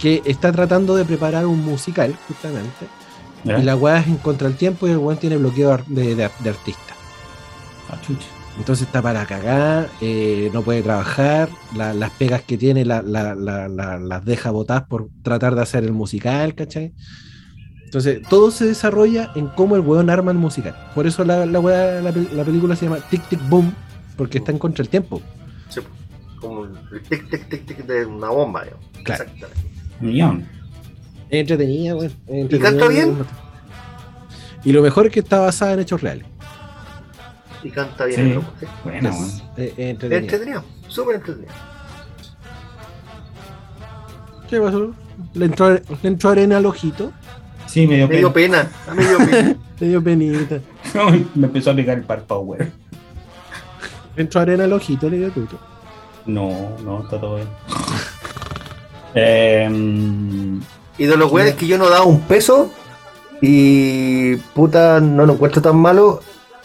que 0.00 0.20
está 0.24 0.52
tratando 0.52 0.94
de 0.96 1.04
preparar 1.04 1.46
un 1.46 1.64
musical, 1.64 2.14
justamente. 2.28 2.86
¿Ya? 3.44 3.58
Y 3.58 3.62
la 3.62 3.76
weá 3.76 3.98
es 4.00 4.06
en 4.08 4.16
contra 4.18 4.48
el 4.48 4.56
tiempo 4.56 4.86
y 4.86 4.90
el 4.90 4.98
weón 4.98 5.18
tiene 5.18 5.36
bloqueo 5.36 5.78
de, 5.86 6.14
de- 6.16 6.30
de 6.40 6.50
artista. 6.50 6.94
Ah. 7.88 7.96
Entonces 8.58 8.86
está 8.86 9.00
para 9.02 9.24
cagar, 9.26 9.88
eh, 10.00 10.50
no 10.52 10.62
puede 10.62 10.82
trabajar, 10.82 11.48
la- 11.76 11.94
las 11.94 12.10
pegas 12.10 12.42
que 12.42 12.56
tiene 12.58 12.84
la- 12.84 13.02
la- 13.02 13.34
la- 13.34 13.68
la- 13.68 13.98
las 13.98 14.24
deja 14.24 14.50
botadas 14.50 14.84
por 14.88 15.08
tratar 15.22 15.54
de 15.54 15.62
hacer 15.62 15.84
el 15.84 15.92
musical, 15.92 16.54
¿cachai? 16.54 16.92
Entonces 17.86 18.20
todo 18.28 18.50
se 18.50 18.66
desarrolla 18.66 19.30
en 19.36 19.46
cómo 19.48 19.74
el 19.76 19.80
weón 19.82 20.10
arma 20.10 20.30
el 20.32 20.36
musical. 20.38 20.76
Por 20.94 21.06
eso 21.06 21.24
la, 21.24 21.46
la, 21.46 21.60
weá- 21.60 22.02
la 22.02 22.12
la 22.12 22.44
película 22.44 22.76
se 22.76 22.84
llama 22.86 22.98
Tic 23.08 23.26
Tic 23.28 23.40
Boom, 23.48 23.72
porque 24.16 24.38
está 24.38 24.52
en 24.52 24.58
contra 24.58 24.82
el 24.82 24.88
tiempo. 24.88 25.22
Sí, 25.70 25.80
como 26.40 26.64
el 26.64 27.02
tic 27.08 27.30
tic 27.30 27.48
tic 27.48 27.64
tic 27.66 27.78
de 27.86 28.04
una 28.04 28.28
bomba. 28.30 28.64
Claro. 29.04 29.22
Exactamente. 29.24 29.70
Millón. 30.00 30.46
Entretenida, 31.30 31.96
weón. 31.96 32.12
¿Y 32.28 32.58
canta 32.58 32.88
bien? 32.88 33.16
Y 34.64 34.72
lo 34.72 34.82
mejor 34.82 35.06
es 35.06 35.12
que 35.12 35.20
está 35.20 35.38
basada 35.40 35.72
en 35.74 35.80
hechos 35.80 36.02
reales. 36.02 36.26
Y 37.62 37.70
canta 37.70 38.04
bien 38.04 38.16
Sí. 38.20 38.22
el 38.28 38.34
loco, 38.34 38.52
sí. 38.60 38.66
Buena, 38.84 39.08
Es- 39.10 39.14
weón. 39.14 39.26
es- 39.28 39.34
es 39.56 39.68
Es 39.72 39.78
entretenida. 39.78 40.18
entretenido, 40.18 40.64
súper 40.88 41.14
entretenido. 41.16 41.52
¿Qué 44.50 44.60
pasó? 44.60 44.94
Le 45.34 45.44
entró, 45.46 45.70
le 45.74 45.82
entró 46.02 46.30
arena 46.30 46.58
al 46.58 46.66
ojito. 46.66 47.12
Sí, 47.66 47.86
me 47.86 47.96
dio 47.96 48.08
Me 48.08 48.16
dio 48.18 48.32
pena. 48.32 48.68
pena, 48.86 48.94
me 48.94 49.06
dio 49.08 49.18
pena. 49.18 49.56
Dio 49.80 50.02
penita. 50.02 50.58
me 51.34 51.46
empezó 51.46 51.70
a 51.70 51.74
picar 51.76 51.98
el 51.98 52.04
párpado. 52.04 52.46
Le 52.58 54.22
entró 54.22 54.40
arena 54.40 54.64
al 54.64 54.72
ojito, 54.72 55.10
le 55.10 55.18
dio 55.18 55.30
tuto. 55.30 55.58
No, 56.24 56.76
no, 56.82 57.02
está 57.02 57.20
todo 57.20 57.36
bien. 57.36 57.48
Em, 59.14 60.60
Y 60.98 61.04
de 61.06 61.16
los 61.16 61.30
weones 61.30 61.54
que 61.56 61.66
yo 61.66 61.76
no 61.78 61.88
daba 61.90 62.04
un 62.04 62.20
peso 62.22 62.72
y 63.42 64.36
puta 64.54 65.00
no 65.00 65.26
lo 65.26 65.34
encuentro 65.34 65.60
tan 65.60 65.76
malo 65.76 66.20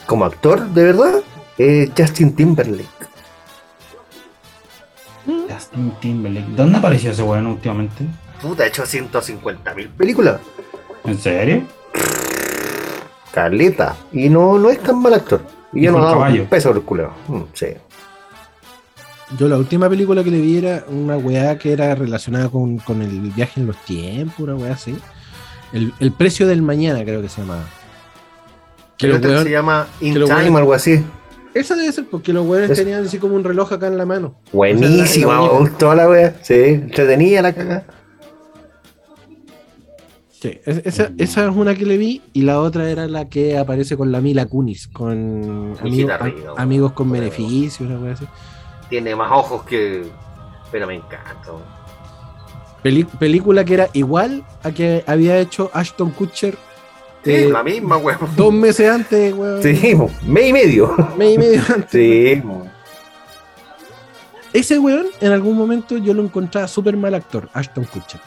como 0.06 0.26
actor, 0.26 0.68
de 0.69 0.84
verdad, 0.84 1.15
es 1.57 1.91
Justin 1.98 2.34
Timberlake. 2.36 2.88
Justin 5.49 5.91
Timberlake. 5.99 6.48
¿Dónde 6.56 6.78
apareció 6.78 7.11
ese 7.11 7.23
weón 7.23 7.48
últimamente? 7.48 8.06
Puta, 8.41 8.64
ha 8.64 8.68
hecho 8.68 8.86
150 8.86 9.73
mil 9.76 9.90
películas. 9.90 10.40
¿En 11.06 11.18
serio? 11.18 11.64
Caleta. 13.34 13.95
Y 14.11 14.30
no, 14.30 14.57
no 14.60 14.69
es 14.69 14.80
tan 14.80 15.02
mal 15.02 15.14
actor. 15.14 15.41
Y 15.73 15.84
yo 15.84 15.91
no 15.91 16.03
daba 16.03 16.28
un 16.30 16.45
peso 16.48 16.69
por 16.69 16.78
el 16.78 16.84
culo. 16.84 17.11
Mm, 17.28 17.41
sí. 17.53 17.68
Yo 19.38 19.48
la 19.48 19.57
última 19.57 19.90
película 19.90 20.23
que 20.23 20.32
le 20.32 20.41
vi 20.41 20.57
era 20.57 20.84
una 20.90 21.15
weá 21.18 21.57
que 21.57 21.72
era 21.72 21.95
relacionada 21.95 22.49
con, 22.49 22.78
con 22.80 23.02
el 23.02 23.32
viaje 23.32 23.61
en 23.61 23.68
los 23.68 23.78
tiempos, 23.86 24.40
una 24.40 24.56
weá 24.56 24.73
así. 24.73 24.98
El, 25.72 25.94
el 26.02 26.11
precio 26.11 26.45
del 26.48 26.61
mañana 26.61 27.02
creo 27.06 27.22
que 27.22 27.30
se 27.30 27.40
llamaba. 27.41 27.64
Que 28.98 29.07
Creo 29.07 29.14
los 29.14 29.22
que 29.22 29.28
weón- 29.30 29.44
se 29.44 29.49
llama 29.52 29.88
In 30.02 30.14
Time 30.14 30.49
o 30.49 30.57
algo 30.57 30.73
así. 30.73 31.02
Esa 31.53 31.76
debe 31.76 31.91
ser 31.94 32.06
porque 32.11 32.34
los 32.34 32.45
weones 32.45 32.72
Es- 32.72 32.78
tenían 32.78 33.06
así 33.06 33.18
como 33.19 33.36
un 33.36 33.44
reloj 33.45 33.72
acá 33.72 33.88
en 33.88 33.98
la 33.98 34.06
mano. 34.06 34.36
Buenísima, 34.52 35.06
O 35.06 35.06
sea, 35.07 35.26
la- 35.28 35.48
la 35.48 35.53
me 35.53 35.60
gustó 35.60 35.95
la 35.95 36.10
wea. 36.10 36.36
Sí, 36.41 36.53
entretenida 36.53 37.41
la 37.41 37.53
cagada. 37.53 37.86
Sí, 40.41 40.59
es- 40.65 40.81
esa, 40.85 41.11
esa 41.19 41.45
es 41.47 41.55
una 41.55 41.76
que 41.76 41.85
le 41.85 41.97
vi 41.97 42.22
y 42.34 42.41
la 42.41 42.59
otra 42.59 42.89
era 42.89 43.07
la 43.07 43.30
que 43.30 43.57
aparece 43.59 43.95
con 43.95 44.11
la 44.11 44.22
Mila 44.22 44.47
Kunis, 44.47 44.88
con 44.88 45.76
amigos, 45.80 46.11
arriba, 46.11 46.39
a- 46.39 46.43
weón. 46.45 46.59
amigos 46.59 46.91
con 46.93 47.09
Bueno. 47.09 47.23
beneficios, 47.26 47.81
una 47.88 47.99
weá 47.99 48.13
así. 48.13 48.26
Tiene 48.89 49.15
más 49.15 49.31
ojos 49.31 49.63
que. 49.63 50.03
Pero 50.72 50.88
me 50.88 50.95
encanta. 50.95 51.51
película 53.19 53.63
que 53.63 53.73
era 53.76 53.89
igual 53.93 54.43
a 54.63 54.72
que 54.72 55.03
había 55.05 55.38
hecho 55.38 55.69
Ashton 55.73 56.09
Kutcher 56.11 56.57
Sí, 57.23 57.31
Eh, 57.31 57.49
la 57.51 57.61
misma, 57.61 57.97
weón. 57.97 58.18
dos 58.35 58.51
meses 58.51 58.89
antes, 58.89 59.31
weón. 59.35 59.61
Sí, 59.61 59.95
mes 60.26 60.49
y 60.49 60.53
medio. 60.53 60.95
Mes 61.19 61.35
y 61.35 61.38
medio 61.38 61.61
antes. 61.69 61.91
Sí. 61.91 62.41
Ese 64.53 64.80
weón, 64.80 65.05
en 65.22 65.31
algún 65.31 65.55
momento 65.55 65.97
yo 65.99 66.15
lo 66.15 66.23
encontraba 66.23 66.68
súper 66.68 66.97
mal 66.97 67.13
actor, 67.13 67.47
Ashton 67.53 67.85
Kutcher. 67.85 68.19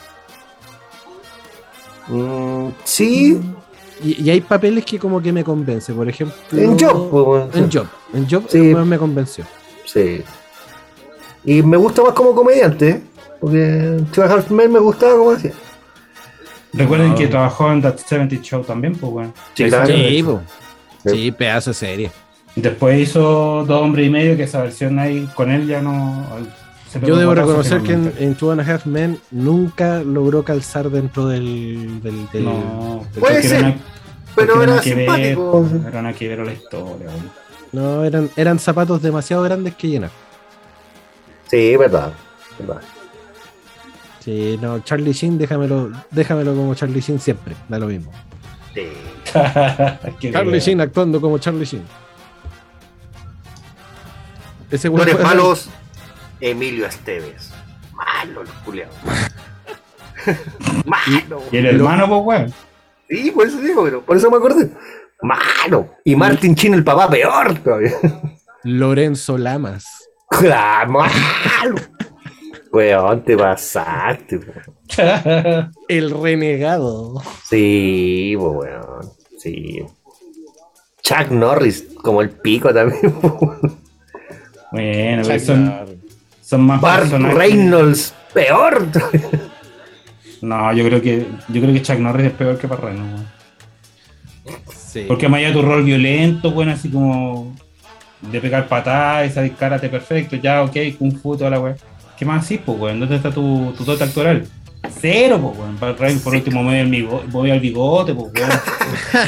Mm, 2.08 2.68
sí, 2.84 3.40
Y, 4.02 4.22
y 4.24 4.30
hay 4.30 4.40
papeles 4.40 4.84
que 4.84 4.98
como 4.98 5.22
que 5.22 5.32
me 5.32 5.42
convence, 5.44 5.92
por 5.94 6.08
ejemplo... 6.08 6.36
en 6.52 6.78
Job. 6.78 7.10
pues. 7.10 7.56
En 7.56 7.70
Job. 7.70 7.86
En 8.12 8.28
Job 8.28 8.44
Sí. 8.48 8.58
el 8.58 8.74
weón 8.74 8.88
me 8.88 8.98
convenció. 8.98 9.44
Sí. 9.86 10.22
Y 11.44 11.62
me 11.62 11.76
gusta 11.76 12.02
más 12.02 12.12
como 12.12 12.34
comediante, 12.34 12.88
¿eh? 12.90 13.02
porque 13.40 14.00
Two 14.12 14.22
and 14.24 14.32
a 14.32 14.34
Half 14.36 14.50
Men 14.50 14.72
me 14.72 14.78
gustaba 14.80 15.16
como 15.16 15.32
decía. 15.34 15.52
Recuerden 16.72 17.10
No. 17.10 17.14
que 17.14 17.28
trabajó 17.28 17.70
en 17.70 17.82
That 17.82 17.98
70 17.98 18.36
Show 18.42 18.62
también, 18.64 18.94
pues, 18.96 19.12
weón. 19.12 19.32
Sí, 19.54 19.64
claro. 19.68 19.86
Sí, 19.86 20.22
po. 20.24 20.40
sí, 21.06 21.30
pedazo 21.32 21.70
de 21.70 21.74
serie. 21.74 22.10
Después 22.56 22.98
hizo 23.00 23.64
Dos 23.66 23.80
Hombres 23.82 24.06
y 24.06 24.10
Medio, 24.10 24.36
que 24.36 24.42
esa 24.44 24.62
versión 24.62 24.98
ahí 24.98 25.28
con 25.34 25.50
él 25.50 25.66
ya 25.66 25.80
no. 25.80 26.24
Yo 27.02 27.16
debo 27.16 27.34
reconocer 27.34 27.82
que 27.82 27.92
en, 27.94 28.12
en 28.18 28.34
Two 28.34 28.52
and 28.52 28.60
a 28.60 28.64
Half 28.74 28.86
Men 28.86 29.18
nunca 29.30 30.02
logró 30.02 30.44
calzar 30.44 30.90
dentro 30.90 31.26
del... 31.28 32.00
del, 32.02 32.28
del- 32.30 32.44
No, 32.44 33.04
del- 33.12 33.20
Puede 33.20 33.42
ser, 33.42 33.58
era 33.58 33.66
una- 33.68 33.76
Pero 34.36 34.62
era 34.62 34.72
ver, 34.74 34.82
simpático. 34.82 35.66
Era 35.88 36.02
nada 36.02 36.14
que 36.14 36.28
ver 36.28 36.40
a 36.40 36.44
la 36.44 36.52
historia. 36.52 37.06
No, 37.72 38.04
eran, 38.04 38.30
eran 38.36 38.58
zapatos 38.58 39.02
demasiado 39.02 39.42
grandes 39.42 39.74
que 39.74 39.88
llenar. 39.88 40.10
Sí, 41.50 41.76
verdad. 41.76 42.12
verdad. 42.58 42.80
Sí, 44.20 44.58
no, 44.62 44.78
Charlie 44.80 45.12
Sheen, 45.12 45.36
déjamelo, 45.36 45.90
déjamelo 46.10 46.54
como 46.54 46.74
Charlie 46.74 47.00
Sheen 47.00 47.18
siempre, 47.20 47.54
da 47.68 47.78
lo 47.78 47.86
mismo. 47.88 48.10
Sí. 48.72 48.88
Charlie 50.32 50.60
Sheen 50.60 50.80
actuando 50.80 51.20
como 51.20 51.38
Charlie 51.38 51.64
Sheen. 51.64 51.82
Ese 54.70 54.90
malos, 54.90 55.68
Emilio 56.44 56.84
Esteves. 56.84 57.50
Malo 57.94 58.42
el 58.42 58.48
culiado. 58.66 58.92
Malo. 60.84 61.42
¿Y 61.50 61.56
el 61.56 61.66
hermano, 61.66 62.06
pues, 62.06 62.22
weón? 62.22 62.54
Sí, 63.08 63.30
por 63.30 63.46
eso 63.46 63.58
digo, 63.62 63.82
pero 63.82 64.02
por 64.02 64.14
eso 64.14 64.30
me 64.30 64.36
acordé. 64.36 64.70
Malo. 65.22 65.88
Y 66.04 66.14
Martin 66.14 66.54
Chin, 66.54 66.74
el 66.74 66.84
papá, 66.84 67.08
peor 67.08 67.58
todavía. 67.60 67.92
Lorenzo 68.62 69.38
Lamas. 69.38 69.86
malo. 70.88 71.76
Weón, 72.72 73.24
te 73.24 73.38
pasaste, 73.38 74.40
El 75.88 76.10
renegado. 76.10 77.22
Sí, 77.48 78.36
weón. 78.36 79.12
Sí. 79.38 79.82
Chuck 81.02 81.30
Norris, 81.30 81.86
como 82.02 82.20
el 82.20 82.28
pico 82.30 82.74
también. 82.74 83.14
bueno, 84.72 85.38
son, 85.38 86.03
son, 86.56 86.66
más 86.66 86.80
Bart 86.80 87.10
Reynolds, 87.10 88.14
peor. 88.32 88.86
no, 90.42 90.72
yo 90.72 90.84
creo 90.84 91.02
que 91.02 91.26
yo 91.48 91.60
creo 91.60 91.72
que 91.74 91.82
Chuck 91.82 91.98
Norris 91.98 92.26
es 92.26 92.32
peor 92.32 92.58
que 92.58 92.66
Bart 92.66 92.82
Reynolds. 92.82 93.22
Sí. 94.74 95.04
Porque 95.08 95.28
más 95.28 95.38
allá 95.38 95.52
tu 95.52 95.62
rol 95.62 95.82
violento, 95.82 96.50
bueno, 96.52 96.72
así 96.72 96.88
como 96.88 97.54
de 98.20 98.40
pegar 98.40 98.68
patadas, 98.68 99.30
esa 99.30 99.48
karate 99.56 99.88
perfecto, 99.88 100.36
ya, 100.36 100.62
ok, 100.62 100.76
kung 100.98 101.16
fu, 101.16 101.36
toda 101.36 101.50
la 101.50 101.60
weá 101.60 101.76
¿Qué 102.16 102.24
más 102.24 102.44
así, 102.44 102.58
pues, 102.58 102.78
weón? 102.78 103.00
¿Dónde 103.00 103.16
está 103.16 103.30
tu, 103.30 103.74
tu 103.76 103.84
dote 103.84 104.04
actoral? 104.04 104.46
Cero, 105.00 105.40
pues, 105.42 105.58
weón. 105.58 105.76
Para 105.76 105.94
por 105.94 106.34
último, 106.34 106.62
voy 106.62 106.78
al, 106.78 106.88
bigote, 106.88 107.26
voy 107.28 107.50
al 107.50 107.60
bigote, 107.60 108.14
pues, 108.14 108.32
weón. 108.34 108.50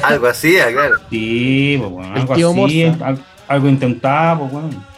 algo 0.04 0.26
así, 0.28 0.54
claro. 0.72 0.96
Sí, 1.10 1.76
pues, 1.80 1.90
weón. 1.90 2.16
Algo 2.16 2.32
así, 2.32 2.84
algo, 2.84 3.22
algo, 3.48 3.68
intentado, 3.68 4.40
pues, 4.40 4.52
weón. 4.52 4.95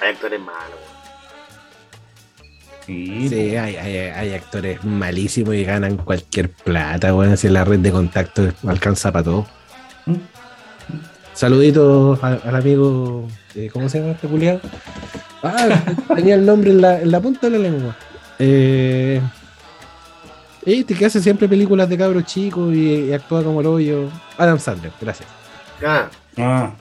Hay 0.00 0.10
actores 0.10 0.40
malos, 0.40 0.78
Sí, 2.86 3.28
sí 3.28 3.56
hay, 3.56 3.76
hay, 3.76 3.96
hay, 3.96 4.34
actores 4.34 4.82
malísimos 4.84 5.54
y 5.54 5.64
ganan 5.64 5.96
cualquier 5.96 6.50
plata, 6.50 7.14
weón. 7.14 7.36
Si 7.36 7.48
la 7.48 7.64
red 7.64 7.78
de 7.78 7.92
contacto 7.92 8.48
alcanza 8.66 9.12
para 9.12 9.24
todo. 9.24 9.46
¿Mm? 10.06 10.14
Saluditos 11.34 12.22
al, 12.24 12.56
amigo, 12.56 13.28
eh, 13.54 13.70
¿cómo 13.72 13.88
se 13.88 14.00
llama 14.00 14.12
este 14.12 14.26
culiado? 14.26 14.60
Ah, 15.42 15.68
tenía 16.14 16.34
el 16.34 16.44
nombre 16.44 16.70
en 16.70 16.80
la, 16.80 17.00
en 17.00 17.10
la 17.10 17.20
punta 17.20 17.48
de 17.48 17.58
la 17.58 17.58
lengua. 17.58 17.96
Eh, 18.38 19.20
este 20.66 20.94
que 20.94 21.06
hace 21.06 21.20
siempre 21.20 21.48
películas 21.48 21.88
de 21.88 21.96
cabros 21.96 22.24
chicos 22.24 22.74
y, 22.74 23.12
actúa 23.12 23.42
como 23.42 23.60
el 23.60 23.66
hoyo. 23.66 24.08
Adam 24.36 24.58
Sandler, 24.58 24.92
gracias. 25.00 25.28
Ah. 25.86 26.08
ah. 26.38 26.72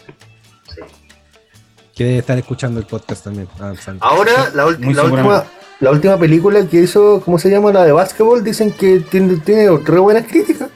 Sí. 1.99 2.05
Que 2.05 2.05
debe 2.05 2.19
estar 2.19 2.37
escuchando 2.37 2.79
el 2.79 2.85
podcast 2.85 3.25
también, 3.25 3.49
Adam 3.59 3.75
Sandler. 3.75 4.01
Ahora, 4.01 4.51
la, 4.53 4.67
última, 4.67 5.43
la 5.81 5.91
última 5.91 6.17
película 6.17 6.65
que 6.65 6.77
hizo, 6.77 7.21
¿cómo 7.25 7.37
se 7.37 7.49
llama? 7.49 7.73
La 7.73 7.83
de 7.83 7.91
básquetbol, 7.91 8.41
dicen 8.41 8.71
que 8.71 9.01
tiene, 9.01 9.35
tiene 9.37 9.77
re 9.83 9.99
buenas 9.99 10.25
críticas. 10.25 10.69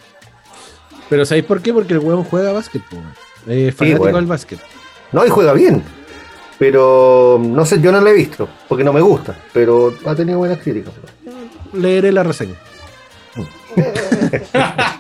Pero 1.09 1.25
¿sabéis 1.25 1.45
por 1.45 1.61
qué? 1.61 1.71
Porque 1.71 1.93
el 1.93 1.99
huevo 1.99 2.25
juega 2.29 2.51
básquetbol. 2.51 3.03
Es 3.47 3.73
fanático 3.73 4.07
del 4.07 4.25
básquet. 4.25 4.59
No, 5.13 5.25
y 5.25 5.29
juega 5.29 5.53
bien. 5.53 5.81
Pero 6.59 7.39
no 7.41 7.65
sé, 7.65 7.79
yo 7.79 7.93
no 7.93 8.01
lo 8.01 8.09
he 8.09 8.13
visto, 8.13 8.49
porque 8.67 8.83
no 8.83 8.91
me 8.91 8.99
gusta, 8.99 9.33
pero 9.53 9.93
ha 10.05 10.15
tenido 10.15 10.39
buenas 10.39 10.59
críticas. 10.59 10.93
Leeré 11.71 12.11
la 12.11 12.23
reseña. 12.23 12.55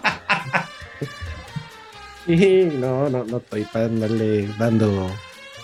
no, 2.79 3.09
no, 3.09 3.25
no 3.25 3.37
estoy 3.37 3.65
para 3.65 3.85
andarle 3.85 4.47
dando 4.57 5.09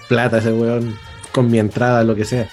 plata 0.09 0.39
ese 0.39 0.51
weón 0.51 0.97
con 1.31 1.49
mi 1.49 1.59
entrada, 1.59 2.03
lo 2.03 2.15
que 2.15 2.25
sea. 2.25 2.49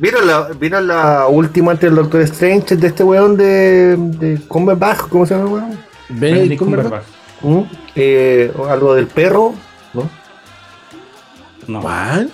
¿Vieron 0.00 0.26
la, 0.26 0.48
¿Vieron 0.58 0.88
la 0.88 1.28
última 1.28 1.72
antes 1.72 1.90
del 1.90 1.96
Doctor 1.96 2.22
Strange 2.22 2.74
de 2.74 2.86
este 2.86 3.04
weón 3.04 3.36
de, 3.36 3.96
de 3.96 4.40
Cumberbatch? 4.48 5.08
¿Cómo 5.10 5.26
se 5.26 5.34
llama 5.34 5.46
el 5.46 5.52
weón? 5.52 5.78
Benedict 6.08 6.58
Cumberbatch. 6.58 7.04
¿Mm? 7.42 7.60
Eh, 7.94 8.52
algo 8.68 8.94
del 8.94 9.06
perro, 9.06 9.54
¿no? 9.92 10.10
No. 11.68 11.80
¿Cuál? 11.82 12.30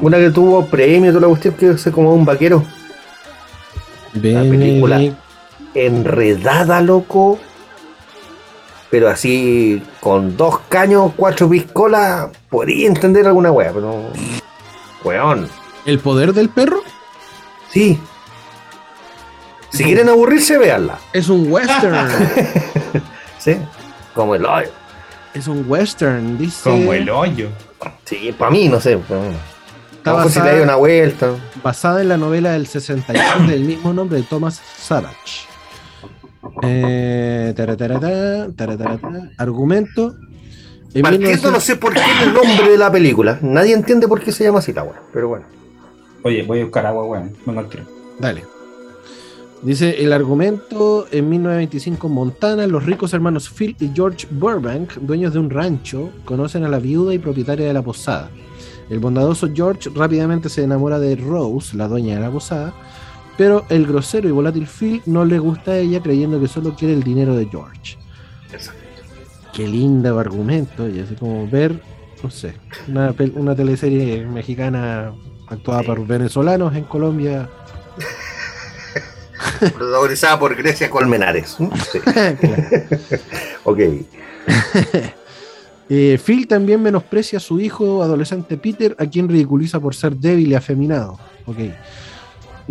Una 0.00 0.18
que 0.18 0.30
tuvo 0.30 0.66
premio, 0.66 1.12
toda 1.12 1.22
la 1.22 1.28
cuestión 1.28 1.54
que 1.54 1.70
es 1.70 1.88
como 1.92 2.14
un 2.14 2.24
vaquero. 2.24 2.64
La 4.14 4.40
película 4.40 5.00
enredada, 5.74 6.80
loco. 6.80 7.38
Pero 8.90 9.08
así, 9.08 9.82
con 10.00 10.36
dos 10.36 10.60
caños, 10.68 11.12
cuatro 11.16 11.48
piscolas, 11.48 12.30
podría 12.48 12.86
entender 12.86 13.26
alguna 13.26 13.52
wea, 13.52 13.72
pero. 13.72 14.10
Weón. 15.04 15.48
¿El 15.84 15.98
poder 15.98 16.32
del 16.32 16.48
perro? 16.48 16.82
Sí. 17.70 18.00
Si 19.70 19.84
quieren 19.84 20.08
aburrirse, 20.08 20.56
véanla. 20.56 20.98
Es 21.12 21.28
un 21.28 21.52
western. 21.52 22.08
sí, 23.38 23.58
como 24.14 24.34
el 24.34 24.46
hoyo. 24.46 24.70
Es 25.34 25.46
un 25.46 25.64
western, 25.68 26.38
dice. 26.38 26.70
Como 26.70 26.92
el 26.92 27.10
hoyo. 27.10 27.50
Sí, 28.04 28.34
para 28.36 28.50
mí, 28.50 28.68
no 28.68 28.80
sé. 28.80 28.98
Está 29.92 30.12
basada, 30.12 30.50
si 30.50 30.56
le 30.56 30.62
una 30.62 30.76
vuelta. 30.76 31.32
Basada 31.62 32.00
en 32.00 32.08
la 32.08 32.16
novela 32.16 32.52
del 32.52 32.66
61 32.66 33.46
del 33.46 33.60
mismo 33.60 33.92
nombre 33.92 34.18
de 34.18 34.24
Thomas 34.24 34.60
Savage. 34.78 35.46
Eh, 36.62 37.54
argumento. 39.36 40.14
Partiendo 41.02 41.50
no 41.50 41.60
sé 41.60 41.76
por 41.76 41.92
qué 41.92 42.00
el 42.22 42.32
nombre 42.32 42.70
de 42.70 42.78
la 42.78 42.90
película. 42.90 43.38
Nadie 43.42 43.74
entiende 43.74 44.08
por 44.08 44.20
qué 44.20 44.32
se 44.32 44.44
llama 44.44 44.60
así 44.60 44.72
la 44.72 44.86
pero 45.12 45.28
bueno. 45.28 45.44
Oye, 46.22 46.42
voy 46.42 46.60
a 46.60 46.64
buscar 46.64 46.86
agua, 46.86 47.04
weón. 47.04 47.32
Me 47.46 47.54
Dale. 48.18 48.44
Dice 49.62 50.02
el 50.04 50.12
argumento 50.12 51.06
en 51.10 51.28
1925 51.28 52.08
Montana, 52.08 52.66
los 52.68 52.84
ricos 52.84 53.12
hermanos 53.12 53.50
Phil 53.50 53.76
y 53.80 53.90
George 53.92 54.28
Burbank, 54.30 54.94
dueños 55.00 55.32
de 55.32 55.40
un 55.40 55.50
rancho, 55.50 56.10
conocen 56.24 56.64
a 56.64 56.68
la 56.68 56.78
viuda 56.78 57.12
y 57.12 57.18
propietaria 57.18 57.66
de 57.66 57.72
la 57.72 57.82
posada. 57.82 58.30
El 58.88 59.00
bondadoso 59.00 59.48
George 59.52 59.90
rápidamente 59.94 60.48
se 60.48 60.62
enamora 60.62 61.00
de 61.00 61.16
Rose, 61.16 61.76
la 61.76 61.88
dueña 61.88 62.14
de 62.14 62.20
la 62.20 62.30
posada, 62.30 62.72
pero 63.38 63.64
el 63.70 63.86
grosero 63.86 64.28
y 64.28 64.32
volátil 64.32 64.66
Phil 64.66 65.00
no 65.06 65.24
le 65.24 65.38
gusta 65.38 65.70
a 65.70 65.78
ella 65.78 66.02
creyendo 66.02 66.38
que 66.38 66.48
solo 66.48 66.74
quiere 66.74 66.92
el 66.92 67.02
dinero 67.02 67.34
de 67.34 67.46
George. 67.46 67.96
Qué 69.54 69.66
lindo 69.66 70.18
argumento, 70.18 70.88
y 70.88 71.00
así 71.00 71.14
como 71.14 71.48
ver, 71.48 71.80
no 72.22 72.30
sé, 72.30 72.54
una, 72.86 73.14
una 73.34 73.56
teleserie 73.56 74.26
mexicana 74.26 75.12
actuada 75.48 75.82
por 75.82 76.06
venezolanos 76.06 76.76
en 76.76 76.84
Colombia 76.84 77.48
Protagonizada 79.74 80.38
por 80.38 80.54
Grecia 80.54 80.90
Colmenares. 80.90 81.56
ok. 83.64 83.78
Eh, 85.90 86.20
Phil 86.22 86.46
también 86.46 86.82
menosprecia 86.82 87.38
a 87.38 87.40
su 87.40 87.58
hijo 87.58 88.02
adolescente 88.02 88.58
Peter, 88.58 88.94
a 88.98 89.06
quien 89.06 89.26
ridiculiza 89.26 89.80
por 89.80 89.94
ser 89.94 90.14
débil 90.14 90.48
y 90.48 90.54
afeminado. 90.54 91.18
Ok. 91.46 91.60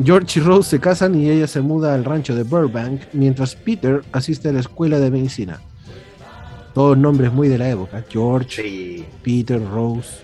George 0.03 0.39
y 0.39 0.43
Rose 0.43 0.69
se 0.69 0.79
casan 0.79 1.15
y 1.15 1.29
ella 1.29 1.47
se 1.47 1.61
muda 1.61 1.93
al 1.93 2.05
rancho 2.05 2.35
de 2.35 2.43
Burbank, 2.43 3.01
mientras 3.13 3.55
Peter 3.55 4.03
asiste 4.11 4.49
a 4.49 4.53
la 4.53 4.59
escuela 4.59 4.99
de 4.99 5.09
medicina. 5.09 5.59
Todos 6.73 6.97
nombres 6.97 7.33
muy 7.33 7.47
de 7.47 7.57
la 7.57 7.69
época. 7.69 8.05
George, 8.07 9.03
Peter, 9.23 9.59
Rose. 9.59 10.19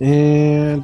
Eh, 0.00 0.78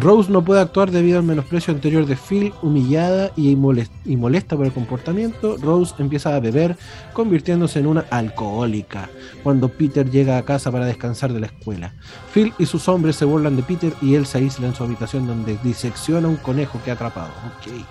Rose 0.00 0.30
no 0.30 0.42
puede 0.42 0.62
actuar 0.62 0.90
debido 0.90 1.18
al 1.18 1.24
menosprecio 1.24 1.74
anterior 1.74 2.06
de 2.06 2.16
Phil, 2.16 2.54
humillada 2.62 3.30
y, 3.36 3.56
molesta, 3.56 4.56
por 4.56 4.64
el 4.64 4.72
comportamiento. 4.72 5.58
Rose 5.58 5.94
empieza 5.98 6.34
a 6.34 6.40
beber, 6.40 6.76
convirtiéndose 7.12 7.78
en 7.78 7.86
una 7.86 8.06
alcohólica 8.10 9.10
cuando 9.42 9.68
Peter 9.68 10.10
llega 10.10 10.38
a 10.38 10.44
casa 10.44 10.72
para 10.72 10.86
descansar 10.86 11.34
de 11.34 11.40
la 11.40 11.46
escuela. 11.46 11.92
Phil 12.32 12.54
y 12.58 12.64
sus 12.64 12.88
hombres 12.88 13.16
se 13.16 13.26
burlan 13.26 13.56
de 13.56 13.62
Peter 13.62 13.92
y 14.00 14.14
él 14.14 14.24
se 14.24 14.38
aísla 14.38 14.66
en 14.66 14.74
su 14.74 14.82
habitación 14.82 15.26
donde 15.26 15.58
disecciona 15.62 16.26
un 16.26 16.36
conejo 16.36 16.80
que 16.82 16.90
ha 16.90 16.94
atrapado. 16.94 17.30
Ok. 17.58 17.84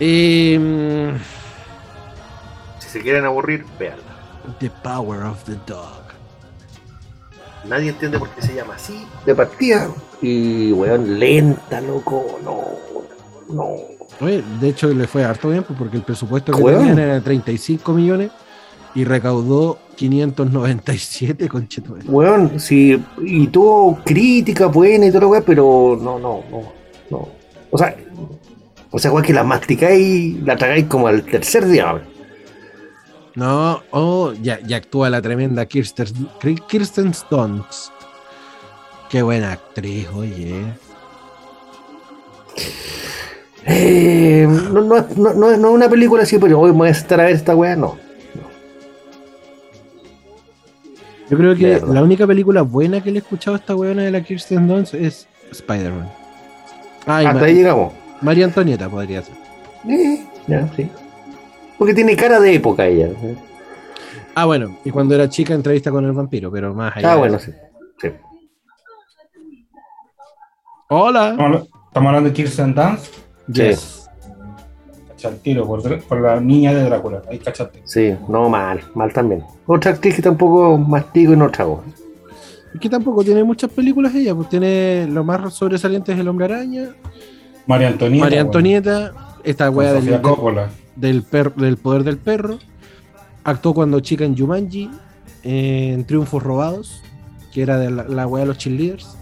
Em, 0.00 1.16
si 2.80 2.88
se 2.88 3.00
quieren 3.00 3.24
aburrir, 3.24 3.64
veanla. 3.78 4.02
The 4.58 4.70
Power 4.82 5.22
of 5.22 5.44
the 5.44 5.56
Dog. 5.66 6.07
Nadie 7.66 7.90
entiende 7.90 8.18
por 8.18 8.28
qué 8.30 8.42
se 8.42 8.54
llama 8.54 8.74
así 8.74 9.06
de 9.26 9.34
partida. 9.34 9.88
Y, 10.22 10.72
weón, 10.72 11.18
lenta, 11.18 11.80
loco. 11.80 12.38
No, 12.44 12.60
no. 13.48 13.76
Oye, 14.20 14.42
de 14.60 14.68
hecho 14.68 14.88
le 14.88 15.06
fue 15.06 15.24
harto 15.24 15.50
bien 15.50 15.64
porque 15.78 15.96
el 15.96 16.02
presupuesto 16.02 16.52
que 16.52 16.62
tenían 16.62 16.98
era 16.98 17.20
35 17.20 17.92
millones 17.92 18.30
Y 18.94 19.04
recaudó 19.04 19.78
597 19.96 21.48
conchetumas. 21.48 22.04
Weón, 22.06 22.58
sí, 22.58 23.02
y 23.18 23.46
tuvo 23.48 23.98
crítica 24.04 24.66
buena 24.66 25.06
y 25.06 25.10
todo 25.10 25.22
lo 25.22 25.28
weón, 25.30 25.44
pero 25.46 25.98
no, 26.00 26.18
no, 26.18 26.42
no, 26.50 26.72
no. 27.10 27.28
O 27.70 27.78
sea, 27.78 27.94
o 28.90 28.98
sea, 28.98 29.12
weón, 29.12 29.24
que 29.24 29.32
la 29.32 29.44
masticáis, 29.44 30.42
la 30.42 30.56
tragáis 30.56 30.86
como 30.86 31.06
al 31.06 31.22
tercer 31.22 31.66
día, 31.66 31.92
weón. 31.92 32.17
No, 33.38 33.84
oh, 33.92 34.32
ya, 34.32 34.58
ya 34.66 34.78
actúa 34.78 35.08
la 35.08 35.22
tremenda 35.22 35.64
Kirsten, 35.64 36.08
Kirsten 36.66 37.14
Stonks. 37.14 37.92
Qué 39.08 39.22
buena 39.22 39.52
actriz, 39.52 40.08
oye. 40.12 40.64
Eh, 43.64 44.44
no, 44.48 44.80
no, 44.80 45.06
no, 45.16 45.34
no, 45.34 45.50
es 45.52 45.58
una 45.60 45.88
película 45.88 46.24
así, 46.24 46.36
pero 46.36 46.58
hoy 46.58 46.72
voy 46.72 46.88
a 46.88 46.90
estar 46.90 47.20
a 47.20 47.26
ver 47.26 47.36
esta 47.36 47.54
weá, 47.54 47.76
no. 47.76 47.96
Yo 51.30 51.36
creo 51.38 51.54
que 51.54 51.80
la 51.86 52.02
única 52.02 52.26
película 52.26 52.62
buena 52.62 53.00
que 53.00 53.12
le 53.12 53.18
he 53.18 53.22
escuchado 53.22 53.54
a 53.56 53.60
esta 53.60 53.76
weona 53.76 54.02
de 54.02 54.10
la 54.10 54.20
Kirsten 54.20 54.66
Dunst 54.66 54.94
es 54.94 55.28
Spider-Man. 55.52 56.10
Hasta 57.06 57.44
ahí 57.44 57.54
llegamos. 57.54 57.92
María 58.20 58.46
Antonieta 58.46 58.88
podría 58.88 59.22
ser. 59.22 59.36
Eh, 59.88 60.26
ya, 60.48 60.68
sí. 60.74 60.90
Porque 61.78 61.94
tiene 61.94 62.16
cara 62.16 62.40
de 62.40 62.54
época 62.54 62.86
ella. 62.86 63.08
Ah, 64.34 64.44
bueno, 64.44 64.76
y 64.84 64.90
cuando 64.90 65.14
era 65.14 65.28
chica 65.28 65.54
entrevista 65.54 65.90
con 65.90 66.04
el 66.04 66.12
vampiro, 66.12 66.50
pero 66.50 66.74
más 66.74 66.96
allá. 66.96 67.12
Ah, 67.12 67.16
bueno, 67.16 67.38
sí. 67.38 67.52
sí. 68.00 68.10
Hola. 70.88 71.30
Estamos 71.30 72.08
hablando 72.08 72.28
de 72.28 72.34
Kirsten 72.34 72.74
Dunst. 72.74 73.14
Yes. 73.52 74.08
Cachar 75.08 75.34
tiro 75.34 75.66
por, 75.66 76.20
la 76.20 76.40
niña 76.40 76.74
de 76.74 76.84
Drácula. 76.84 77.22
Ahí 77.30 77.38
cachate. 77.38 77.80
Sí, 77.84 78.14
no 78.28 78.48
mal, 78.48 78.80
mal 78.94 79.12
también. 79.12 79.42
Otra 79.66 79.92
actriz 79.92 80.16
que 80.16 80.22
tampoco 80.22 80.76
mastigo 80.76 81.32
y 81.32 81.36
no 81.36 81.50
trago. 81.50 81.82
Es 82.74 82.80
que 82.80 82.88
tampoco 82.88 83.24
tiene 83.24 83.42
muchas 83.42 83.70
películas 83.70 84.14
ella, 84.14 84.34
pues 84.34 84.48
tiene 84.48 85.06
lo 85.06 85.24
más 85.24 85.54
sobresaliente 85.54 86.12
es 86.12 86.18
El 86.18 86.28
Hombre 86.28 86.44
Araña. 86.46 86.90
María 87.66 87.88
Antonieta. 87.88 88.24
María 88.24 88.40
Antonieta, 88.42 89.12
esta 89.44 89.70
wea 89.70 89.92
del, 90.98 91.24
del, 91.30 91.52
del, 91.56 91.76
poder 91.76 92.04
del 92.04 92.18
perro. 92.18 92.58
Actuó 93.44 93.74
cuando 93.74 94.00
chica 94.00 94.24
en 94.24 94.36
Jumanji, 94.36 94.90
en 95.42 96.04
Triunfos 96.04 96.42
Robados, 96.42 97.02
que 97.52 97.62
era 97.62 97.78
de 97.78 97.90
la, 97.90 98.04
la 98.04 98.26
wea 98.26 98.42
de 98.42 98.48
los 98.48 98.58
cheerleaders. 98.58 99.16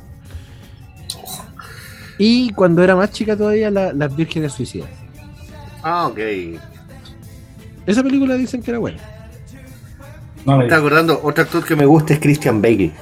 Y 2.19 2.51
cuando 2.53 2.83
era 2.83 2.97
más 2.97 3.11
chica 3.13 3.37
todavía, 3.37 3.71
Las 3.71 4.17
Vírgenes 4.17 4.53
Suicidas. 4.53 4.89
Ah, 5.83 6.07
ok. 6.07 6.19
Esa 7.87 8.03
película 8.03 8.35
dicen 8.35 8.63
que 8.63 8.71
era 8.71 8.81
buena. 8.81 8.99
me 10.45 10.65
está 10.65 10.77
acordando, 10.77 11.21
otro 11.23 11.45
actor 11.45 11.65
que 11.65 11.77
me 11.77 11.87
gusta 11.87 12.15
es 12.15 12.21
Christian 12.21 12.61
Bale. 12.61 12.93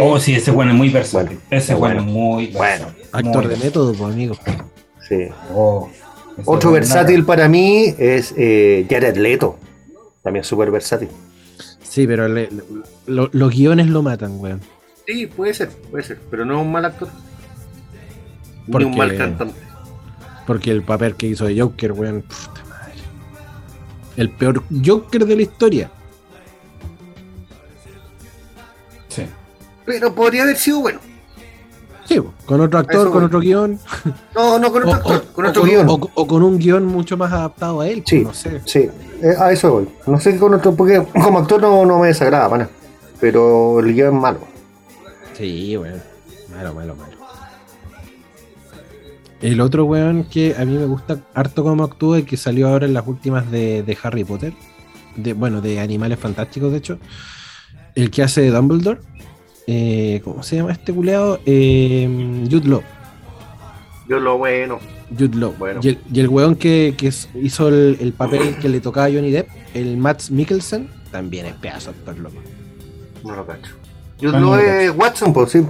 Oh, 0.00 0.18
sí, 0.18 0.34
ese 0.34 0.50
bueno 0.50 0.72
es 0.72 0.78
muy 0.78 0.88
versátil. 0.88 1.38
ese 1.50 1.74
bueno 1.74 2.00
es 2.00 2.06
muy 2.06 2.46
bueno. 2.48 2.86
Actor 3.12 3.48
de 3.48 3.56
método, 3.56 3.92
pues, 3.92 4.12
amigo. 4.12 4.36
Sí. 5.08 5.28
Oh, 5.54 5.90
Otro 6.44 6.72
versátil 6.72 7.24
para 7.24 7.48
mí 7.48 7.94
es 7.98 8.34
eh, 8.36 8.86
Jared 8.88 9.16
Leto. 9.16 9.58
También 10.22 10.44
súper 10.44 10.70
versátil. 10.70 11.08
Sí, 11.82 12.06
pero 12.06 12.26
los 13.06 13.50
guiones 13.54 13.88
lo 13.88 14.02
matan, 14.02 14.40
weón. 14.40 14.60
Sí, 15.06 15.26
puede 15.26 15.52
ser, 15.52 15.68
puede 15.68 16.04
ser, 16.04 16.20
pero 16.30 16.44
no 16.44 16.54
es 16.54 16.66
un 16.66 16.72
mal 16.72 16.84
actor. 16.84 17.08
Porque, 18.70 18.86
Ni 18.86 18.92
un 18.92 18.96
mal 18.96 19.16
cantante. 19.16 19.60
Porque 20.46 20.70
el 20.70 20.82
papel 20.82 21.16
que 21.16 21.26
hizo 21.26 21.46
de 21.46 21.60
Joker, 21.60 21.92
weón, 21.92 22.22
puta 22.22 22.64
madre. 22.68 22.94
El 24.16 24.30
peor 24.30 24.62
Joker 24.84 25.26
de 25.26 25.36
la 25.36 25.42
historia. 25.42 25.90
Sí. 29.08 29.26
Pero 29.84 30.14
podría 30.14 30.44
haber 30.44 30.56
sido 30.56 30.80
bueno. 30.80 31.00
Sí, 32.04 32.20
con 32.46 32.60
otro 32.60 32.78
actor, 32.78 33.10
con 33.10 33.24
otro 33.24 33.40
guion. 33.40 33.78
No, 34.34 34.58
no 34.58 34.72
con 34.72 34.82
otro 34.82 34.94
actor, 34.94 35.24
con 35.32 35.46
otro 35.46 35.62
guion. 35.62 35.86
O, 35.88 36.26
con 36.26 36.42
un 36.42 36.58
guion 36.58 36.86
mucho 36.86 37.16
más 37.16 37.32
adaptado 37.32 37.80
a 37.80 37.88
él. 37.88 38.02
Sí, 38.06 38.20
no 38.20 38.34
sé. 38.34 38.60
Sí, 38.64 38.88
eh, 39.22 39.34
a 39.38 39.52
eso 39.52 39.72
voy. 39.72 39.88
No 40.06 40.18
sé 40.18 40.36
con 40.38 40.54
otro, 40.54 40.74
porque 40.74 41.04
como 41.12 41.38
actor 41.38 41.60
no, 41.60 41.84
no 41.86 41.98
me 41.98 42.08
desagrada, 42.08 42.48
pana. 42.48 42.68
Pero 43.20 43.80
el 43.80 43.94
guion 43.94 44.16
es 44.16 44.20
malo. 44.20 44.38
Sí, 45.34 45.76
bueno. 45.76 45.98
Malo, 46.50 46.74
malo, 46.74 46.96
malo. 46.96 47.22
El 49.42 49.60
otro 49.60 49.84
weón 49.84 50.24
que 50.24 50.54
a 50.56 50.64
mí 50.64 50.78
me 50.78 50.86
gusta 50.86 51.18
harto 51.34 51.64
como 51.64 51.82
actúa 51.82 52.20
y 52.20 52.22
que 52.22 52.36
salió 52.36 52.68
ahora 52.68 52.86
en 52.86 52.94
las 52.94 53.06
últimas 53.08 53.50
de, 53.50 53.98
Harry 54.02 54.24
Potter. 54.24 54.52
De, 55.16 55.32
bueno, 55.32 55.60
de 55.60 55.80
Animales 55.80 56.20
Fantásticos, 56.20 56.70
de 56.70 56.78
hecho. 56.78 56.98
El 57.96 58.10
que 58.10 58.22
hace 58.22 58.40
de 58.42 58.50
Dumbledore. 58.50 59.00
Eh, 59.74 60.20
¿Cómo 60.22 60.42
se 60.42 60.56
llama 60.56 60.72
este 60.72 60.92
culeado? 60.92 61.40
Eh, 61.46 62.46
Jude 62.50 62.68
Law. 62.68 62.82
Jude 64.06 64.20
Law, 64.20 64.36
bueno. 64.36 64.78
Jude 65.18 65.34
Law. 65.34 65.54
Bueno. 65.58 65.80
Y, 65.82 66.20
el, 66.20 66.28
weón 66.28 66.56
que, 66.56 66.94
hizo 67.36 67.68
el, 67.68 68.12
papel 68.14 68.58
que 68.58 68.68
le 68.68 68.80
tocaba 68.80 69.06
a 69.06 69.10
Johnny 69.10 69.30
Depp, 69.30 69.48
el 69.72 69.96
Matt 69.96 70.28
Mikkelsen, 70.28 70.90
también 71.10 71.46
es 71.46 71.54
pedazo 71.54 71.88
actor 71.88 72.18
loco. 72.18 72.36
No 73.24 73.34
lo 73.34 73.46
cacho. 73.46 73.72
Yo 74.18 74.30
no 74.32 74.58
es 74.58 74.94
Watson, 74.94 75.32
por 75.32 75.48
sí. 75.48 75.64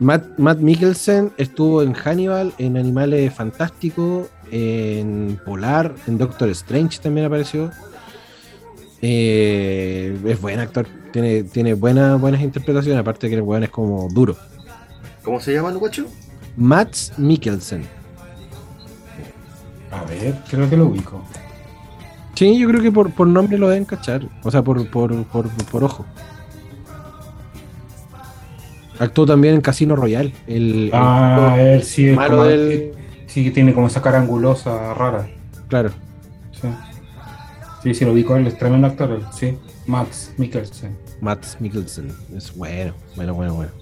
Matt, 0.00 0.36
Matt 0.36 0.58
Mikkelsen 0.58 1.30
estuvo 1.36 1.82
en 1.82 1.92
Hannibal, 1.92 2.52
en 2.58 2.76
Animales 2.76 3.32
Fantásticos, 3.32 4.26
en 4.50 5.40
Polar, 5.44 5.94
en 6.08 6.18
Doctor 6.18 6.48
Strange 6.48 6.98
también 6.98 7.26
apareció. 7.26 7.70
Eh, 9.02 10.16
es 10.26 10.40
buen 10.40 10.58
actor, 10.60 10.86
tiene, 11.12 11.42
tiene 11.44 11.74
buenas 11.74 12.40
interpretaciones, 12.40 13.00
aparte 13.00 13.26
de 13.26 13.30
que 13.30 13.36
el 13.36 13.42
weón 13.42 13.64
es 13.64 13.70
como 13.70 14.08
duro. 14.10 14.36
¿Cómo 15.22 15.40
se 15.40 15.54
llama 15.54 15.70
el 15.70 15.78
guacho? 15.78 16.06
Matt 16.56 16.94
Mikkelsen. 17.16 17.84
A 19.90 20.04
ver, 20.04 20.36
creo 20.48 20.68
que 20.68 20.76
lo 20.76 20.86
ubico. 20.86 21.22
Sí, 22.34 22.58
yo 22.58 22.68
creo 22.68 22.80
que 22.80 22.92
por, 22.92 23.10
por 23.12 23.26
nombre 23.26 23.58
lo 23.58 23.68
deben 23.68 23.84
cachar. 23.84 24.22
O 24.42 24.50
sea, 24.50 24.62
por, 24.62 24.88
por, 24.90 25.24
por, 25.24 25.48
por 25.48 25.84
ojo. 25.84 26.06
Actuó 28.98 29.26
también 29.26 29.54
en 29.54 29.60
Casino 29.60 29.96
Royale. 29.96 30.32
El, 30.46 30.90
ah, 30.92 31.56
él 31.58 31.82
sí, 31.82 32.10
malo 32.10 32.44
del... 32.44 32.92
sí 33.26 33.44
que 33.44 33.50
tiene 33.50 33.74
como 33.74 33.86
esa 33.86 34.00
cara 34.02 34.18
angulosa 34.20 34.94
rara. 34.94 35.28
Claro. 35.68 35.90
Sí, 37.82 37.94
sí, 37.94 38.04
lo 38.04 38.12
vi 38.12 38.24
con 38.24 38.40
él, 38.40 38.46
es 38.46 38.58
tremendo 38.58 38.86
actor, 38.86 39.20
sí. 39.32 39.56
Max 39.86 40.32
Mikkelsen. 40.36 40.96
Max 41.20 41.56
Mikkelsen, 41.60 42.12
es 42.36 42.54
bueno, 42.54 42.92
bueno, 43.16 43.34
bueno, 43.34 43.54
bueno. 43.54 43.72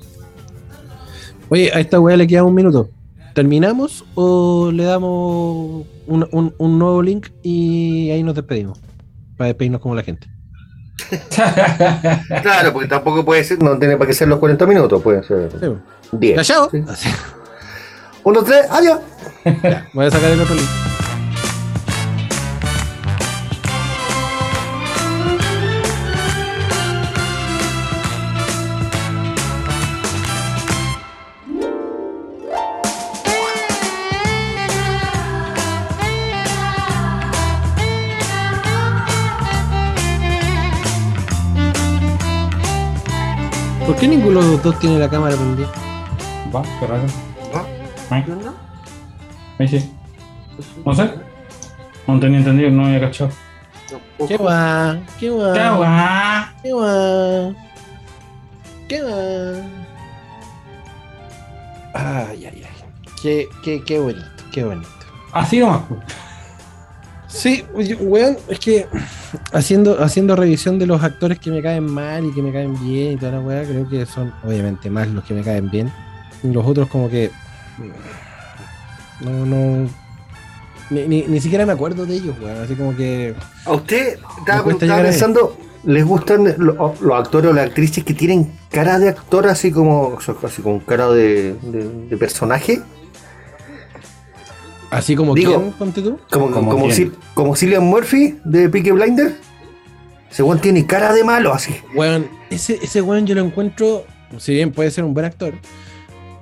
Oye, 1.48 1.70
a 1.74 1.80
esta 1.80 1.98
weá 1.98 2.16
le 2.16 2.26
queda 2.26 2.44
un 2.44 2.54
minuto. 2.54 2.90
¿Terminamos 3.34 4.04
o 4.14 4.70
le 4.72 4.84
damos 4.84 5.86
un, 6.06 6.54
un 6.58 6.78
nuevo 6.78 7.02
link 7.02 7.28
y 7.42 8.10
ahí 8.10 8.22
nos 8.22 8.34
despedimos? 8.34 8.80
Para 9.36 9.48
despedirnos 9.48 9.80
como 9.80 9.94
la 9.94 10.02
gente. 10.02 10.28
claro, 12.42 12.72
porque 12.72 12.88
tampoco 12.88 13.24
puede 13.24 13.44
ser, 13.44 13.62
no 13.62 13.78
tiene 13.78 13.96
para 13.96 14.08
qué 14.08 14.14
ser 14.14 14.28
los 14.28 14.38
40 14.38 14.66
minutos, 14.66 15.02
puede 15.02 15.22
ser 15.22 15.50
10. 16.12 16.46
Sí. 16.46 16.54
Sí. 16.96 17.08
Uno, 18.24 18.42
tres, 18.42 18.66
adiós. 18.70 18.98
voy 19.94 20.06
a 20.06 20.10
sacar 20.10 20.30
el 20.30 20.40
otro 20.40 20.54
link. 20.54 20.87
Qué 43.98 44.08
ninguno 44.08 44.40
de 44.40 44.52
los 44.52 44.62
dos 44.62 44.78
tiene 44.78 44.98
la 44.98 45.08
cámara 45.08 45.34
prendida? 45.34 45.68
Va, 46.54 46.62
qué 46.78 46.86
raro. 46.86 47.02
¿Va? 47.54 48.20
¿No? 48.26 48.54
Ahí 49.58 49.68
sí. 49.68 49.92
No 50.84 50.94
sé. 50.94 51.10
No 52.06 52.20
tenía 52.20 52.38
entendido, 52.38 52.70
no 52.70 52.86
había 52.86 53.00
cachado. 53.00 53.30
¿Qué 54.26 54.36
va? 54.36 54.98
¿Qué 55.18 55.30
va? 55.30 55.52
¿Qué 55.52 55.60
va? 55.60 56.54
¿Qué 56.62 56.72
va? 56.72 57.54
¿Qué 58.88 59.02
va? 59.02 59.10
Ay, 61.94 62.46
ay, 62.46 62.64
ay. 62.64 62.66
Qué, 63.22 63.48
qué, 63.62 63.82
qué 63.84 63.98
bonito, 63.98 64.26
qué 64.52 64.64
bonito. 64.64 64.88
Así 65.32 65.58
nomás. 65.58 65.82
Sí, 67.28 67.64
weón, 68.00 68.36
es 68.48 68.58
que 68.58 68.86
haciendo, 69.52 70.02
haciendo 70.02 70.34
revisión 70.34 70.78
de 70.78 70.86
los 70.86 71.02
actores 71.02 71.38
que 71.38 71.50
me 71.50 71.62
caen 71.62 71.84
mal 71.84 72.24
y 72.24 72.32
que 72.32 72.40
me 72.42 72.52
caen 72.52 72.74
bien 72.82 73.12
y 73.12 73.16
toda 73.16 73.32
la 73.32 73.40
weá, 73.40 73.62
creo 73.64 73.88
que 73.88 74.06
son 74.06 74.32
obviamente 74.42 74.88
más 74.88 75.08
los 75.08 75.24
que 75.24 75.34
me 75.34 75.42
caen 75.42 75.70
bien. 75.70 75.92
Los 76.42 76.64
otros 76.66 76.88
como 76.88 77.10
que 77.10 77.30
no, 79.20 79.44
no, 79.46 79.88
Ni, 80.90 81.06
ni, 81.06 81.22
ni 81.26 81.40
siquiera 81.40 81.66
me 81.66 81.72
acuerdo 81.72 82.06
de 82.06 82.14
ellos, 82.14 82.34
weón. 82.40 82.62
Así 82.62 82.74
como 82.74 82.96
que. 82.96 83.34
¿A 83.66 83.72
usted 83.72 84.18
estaba, 84.38 84.64
pensando, 85.02 85.56
les 85.84 86.04
gustan 86.04 86.54
lo- 86.58 86.94
los, 87.00 87.18
actores 87.18 87.50
o 87.50 87.54
las 87.54 87.66
actrices 87.66 88.04
que 88.04 88.14
tienen 88.14 88.50
cara 88.70 88.98
de 88.98 89.10
actor 89.10 89.46
así 89.48 89.70
como 89.70 90.16
así 90.44 90.62
como 90.62 90.80
cara 90.84 91.08
de, 91.10 91.54
de- 91.62 92.06
de 92.08 92.16
personaje? 92.16 92.80
Así 94.90 95.14
como 95.16 95.34
Digo- 95.34 95.54
quién, 95.56 95.72
ponte 95.72 96.00
tú. 96.02 96.18
Como, 96.30 96.50
¿Como 96.50 96.70
como, 96.70 96.84
quién? 96.86 96.96
Sil- 96.96 97.14
como 97.34 97.54
Cillian 97.56 97.84
Murphy 97.84 98.38
de 98.44 98.68
Peaky 98.68 98.90
Blinder. 98.92 99.36
Ese 100.30 100.42
weón 100.42 100.60
tiene 100.60 100.86
cara 100.86 101.12
de 101.12 101.24
malo 101.24 101.52
así. 101.54 101.74
Weón, 101.94 102.28
ese, 102.50 102.78
ese 102.82 103.00
weón 103.02 103.26
yo 103.26 103.34
lo 103.34 103.42
encuentro. 103.42 104.04
Si 104.38 104.52
bien 104.52 104.72
puede 104.72 104.90
ser 104.90 105.04
un 105.04 105.14
buen 105.14 105.24
actor, 105.26 105.54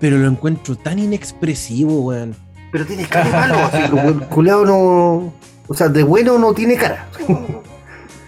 pero 0.01 0.19
lo 0.19 0.29
encuentro 0.29 0.77
tan 0.77 0.99
inexpresivo, 0.99 2.01
weón. 2.03 2.35
Pero 2.73 2.85
tiene 2.85 3.05
cara 3.07 3.25
de 3.27 3.33
malo, 3.33 3.59
así 3.73 3.89
como 3.91 4.21
culeado 4.29 4.65
no. 4.65 5.33
O 5.69 5.75
sea, 5.75 5.89
de 5.89 6.03
bueno 6.03 6.39
no 6.39 6.53
tiene 6.53 6.77
cara. 6.77 7.09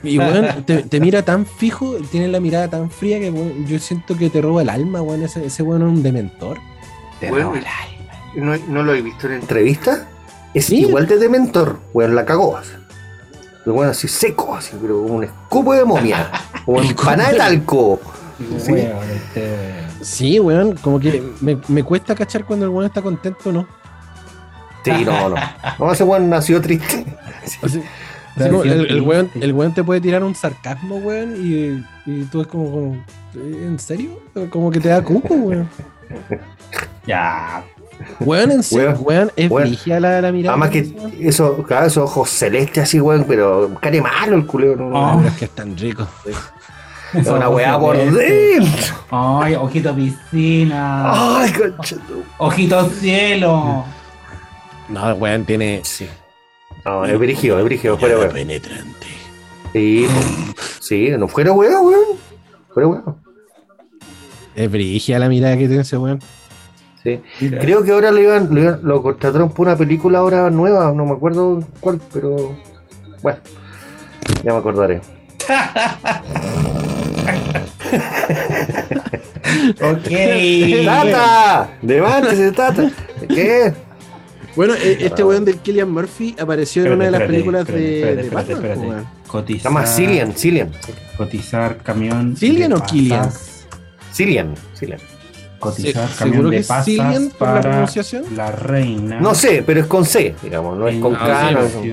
Y 0.02 0.16
weón, 0.18 0.64
te, 0.64 0.82
te 0.84 1.00
mira 1.00 1.22
tan 1.24 1.44
fijo, 1.44 1.96
tiene 2.10 2.28
la 2.28 2.38
mirada 2.40 2.68
tan 2.68 2.88
fría 2.90 3.18
que 3.18 3.30
weón, 3.30 3.66
yo 3.66 3.78
siento 3.80 4.16
que 4.16 4.30
te 4.30 4.40
roba 4.40 4.62
el 4.62 4.68
alma, 4.70 5.02
weón. 5.02 5.22
Ese, 5.22 5.44
ese 5.46 5.62
weón 5.62 5.82
es 5.82 5.88
un 5.88 6.02
dementor. 6.02 6.58
Te 7.20 7.30
Bueno, 7.30 7.46
roba 7.46 7.58
el 7.58 7.66
¿No, 8.36 8.56
no 8.68 8.82
lo 8.82 8.94
he 8.94 9.02
visto 9.02 9.26
en 9.26 9.34
entrevista? 9.34 10.06
Es 10.54 10.66
Sí. 10.66 10.80
igual 10.80 11.06
de 11.06 11.18
dementor, 11.18 11.78
weón, 11.92 12.14
la 12.14 12.24
cagó. 12.24 12.56
Así. 12.56 12.72
El 13.66 13.72
weón 13.72 13.90
así 13.90 14.08
seco, 14.08 14.54
así, 14.54 14.76
pero 14.80 15.02
como 15.02 15.14
un 15.16 15.24
escupo 15.24 15.74
de 15.74 15.84
momia. 15.84 16.30
Como 16.64 16.82
empanada 16.82 17.30
de 17.30 17.38
talco. 17.38 18.00
Sí. 18.58 18.72
Weón, 18.72 19.10
este- 19.10 19.84
Sí, 20.02 20.38
weón, 20.38 20.76
como 20.76 21.00
que 21.00 21.22
me, 21.40 21.58
me 21.68 21.82
cuesta 21.82 22.14
cachar 22.14 22.44
cuando 22.44 22.66
el 22.66 22.70
weón 22.70 22.86
está 22.86 23.02
contento 23.02 23.48
o 23.48 23.52
no. 23.52 23.66
Sí, 24.84 24.92
no, 25.04 25.30
no. 25.30 25.36
No, 25.78 25.92
ese 25.92 26.04
weón 26.04 26.30
nació 26.30 26.60
triste. 26.60 27.04
Así, 27.62 27.82
así 28.36 28.50
como 28.50 28.62
el, 28.62 28.86
el 28.90 29.00
weón, 29.00 29.30
el 29.40 29.52
weón 29.52 29.74
te 29.74 29.82
puede 29.82 30.00
tirar 30.00 30.22
un 30.22 30.34
sarcasmo, 30.34 30.96
weón, 30.98 31.34
y, 31.36 31.84
y 32.06 32.22
tú 32.30 32.42
es 32.42 32.46
como, 32.46 32.70
como, 32.70 33.04
¿en 33.34 33.78
serio? 33.80 34.20
Como 34.50 34.70
que 34.70 34.78
te 34.80 34.88
da 34.90 35.02
cuco, 35.02 35.34
weón. 35.34 35.68
Ya. 37.06 37.64
Weón, 38.20 38.50
en 38.52 38.62
serio, 38.62 38.96
Weón, 39.00 39.30
es 39.36 39.48
brígida 39.50 39.98
la, 40.00 40.20
la 40.20 40.32
mirada. 40.32 40.52
Además 40.54 40.70
que 40.70 40.92
eso, 41.20 41.64
esos 41.68 41.96
ojos 41.98 42.30
celestes 42.30 42.84
así, 42.84 43.00
weón, 43.00 43.24
pero 43.28 43.70
care 43.80 44.00
malo 44.00 44.36
el 44.36 44.46
culeo, 44.46 44.76
no, 44.76 45.16
Oh. 45.16 45.22
es 45.26 45.32
que 45.34 45.44
es 45.46 45.50
tan 45.50 45.76
rico. 45.76 46.06
Es 47.14 47.26
una 47.26 47.48
weá 47.48 47.78
por 47.78 47.96
dentro. 47.96 48.94
Ay, 49.10 49.54
ojito 49.54 49.94
piscina. 49.94 51.38
Ay, 51.40 51.52
conchetum. 51.52 52.22
Ojito 52.38 52.88
cielo. 52.90 53.84
No, 54.88 55.14
weón, 55.14 55.44
tiene. 55.44 55.80
Sí. 55.84 56.06
No, 56.84 57.04
es 57.04 57.18
brígido, 57.18 57.58
es 57.58 57.64
brígido, 57.64 57.98
fuera 57.98 58.18
weón. 58.18 58.32
penetrante. 58.32 59.06
Sí, 59.72 60.06
po. 60.06 60.62
sí, 60.80 61.08
no 61.18 61.28
fuera 61.28 61.52
weón, 61.52 61.86
weón. 61.86 62.04
Fuera 62.72 62.88
weón. 62.88 63.16
Es 64.54 64.70
brígida 64.70 65.18
la 65.18 65.28
mirada 65.28 65.56
que 65.56 65.66
tiene 65.66 65.82
ese 65.82 65.96
weón. 65.98 66.20
Sí. 67.02 67.20
Creo 67.38 67.82
que 67.84 67.92
ahora 67.92 68.10
lo, 68.10 68.20
iban, 68.20 68.52
lo, 68.54 68.60
iban- 68.60 68.80
lo 68.82 69.02
contrataron 69.02 69.50
por 69.50 69.66
una 69.68 69.76
película 69.76 70.18
ahora 70.18 70.50
nueva, 70.50 70.92
no 70.92 71.06
me 71.06 71.12
acuerdo 71.12 71.62
cuál, 71.80 72.00
pero 72.12 72.54
bueno, 73.22 73.38
ya 74.42 74.52
me 74.52 74.58
acordaré. 74.58 75.00
Ok. 79.80 80.08
¡Tata! 80.84 81.70
¡Levántese, 81.82 82.52
Tata! 82.52 82.90
¿Qué? 83.28 83.72
Bueno, 84.56 84.74
eh, 84.74 84.98
este 85.00 85.22
weón 85.24 85.44
del 85.44 85.56
Killian 85.58 85.90
Murphy 85.90 86.34
apareció 86.38 86.84
en 86.84 86.92
una 86.92 87.04
de 87.06 87.10
las 87.12 87.20
Espérate, 87.22 87.32
películas 87.32 87.60
espérate, 87.68 87.86
de, 87.86 87.98
espérate, 87.98 88.16
de 88.16 88.22
espérate, 88.26 88.54
Batman, 88.54 88.70
espérate. 88.72 88.90
weón. 88.90 89.06
Se 89.24 89.30
Cotizar. 89.30 89.72
llama 89.72 89.86
Cillian, 89.86 90.32
Cillian. 90.32 90.70
Cotizar 91.16 91.76
camión. 91.78 92.36
¿Cillian 92.36 92.72
o 92.72 92.82
Killian? 92.84 93.30
Cillian, 94.12 94.54
Cillian. 94.76 95.00
Cotizar 95.58 96.08
Se- 96.08 96.18
camión 96.18 96.36
¿seguro 96.36 96.50
de 96.50 96.62
Cillian 96.62 97.30
por 97.30 97.48
la 97.48 97.54
para 97.54 97.60
pronunciación? 97.70 98.24
la 98.36 98.52
reina. 98.52 99.20
No 99.20 99.34
sé, 99.34 99.62
pero 99.66 99.80
es 99.80 99.86
con 99.86 100.04
C, 100.04 100.34
digamos, 100.42 100.78
no 100.78 100.86
es 100.88 101.00
con 101.00 101.14
K. 101.14 101.56
sí, 101.82 101.92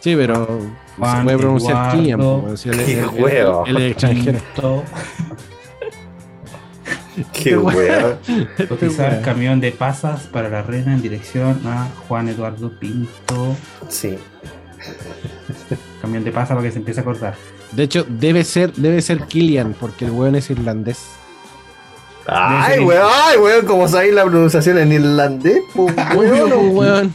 Sí, 0.00 0.14
pero 0.16 0.46
se 0.46 1.00
Juan 1.00 1.24
puede 1.24 1.38
pronunciar 1.38 1.92
si 2.56 2.68
él 2.68 2.80
es- 2.80 2.86
Qué 2.86 3.00
él- 3.00 3.08
huevo. 3.18 3.64
él 3.66 3.76
es 3.76 3.90
extranjero. 3.92 4.38
Pinto. 4.54 4.84
Qué 7.32 7.56
weón. 7.56 8.18
Cotizar 8.68 9.22
camión 9.22 9.60
de 9.60 9.72
pasas 9.72 10.22
para 10.26 10.48
la 10.50 10.62
reina 10.62 10.92
en 10.92 11.00
dirección 11.02 11.60
a 11.66 11.88
Juan 12.08 12.28
Eduardo 12.28 12.70
Pinto. 12.78 13.56
Sí. 13.88 14.18
Camión 16.02 16.24
de 16.24 16.30
pasas 16.32 16.50
para 16.50 16.62
que 16.62 16.72
se 16.72 16.78
empiece 16.78 17.00
a 17.00 17.04
cortar. 17.04 17.34
De 17.72 17.82
hecho, 17.84 18.04
debe 18.08 18.44
ser, 18.44 18.72
debe 18.74 19.00
ser 19.02 19.22
Killian, 19.24 19.74
porque 19.80 20.04
el 20.04 20.10
weón 20.12 20.36
es 20.36 20.50
irlandés. 20.50 21.06
Ay, 22.28 22.80
weón, 22.80 23.08
ay, 23.10 23.38
weón, 23.38 23.66
como 23.66 23.86
sabéis 23.88 24.14
la 24.14 24.24
pronunciación 24.24 24.78
en 24.78 24.92
irlandés, 24.92 25.60
pues, 25.74 25.94
Weón, 26.16 26.76
weón. 26.76 27.14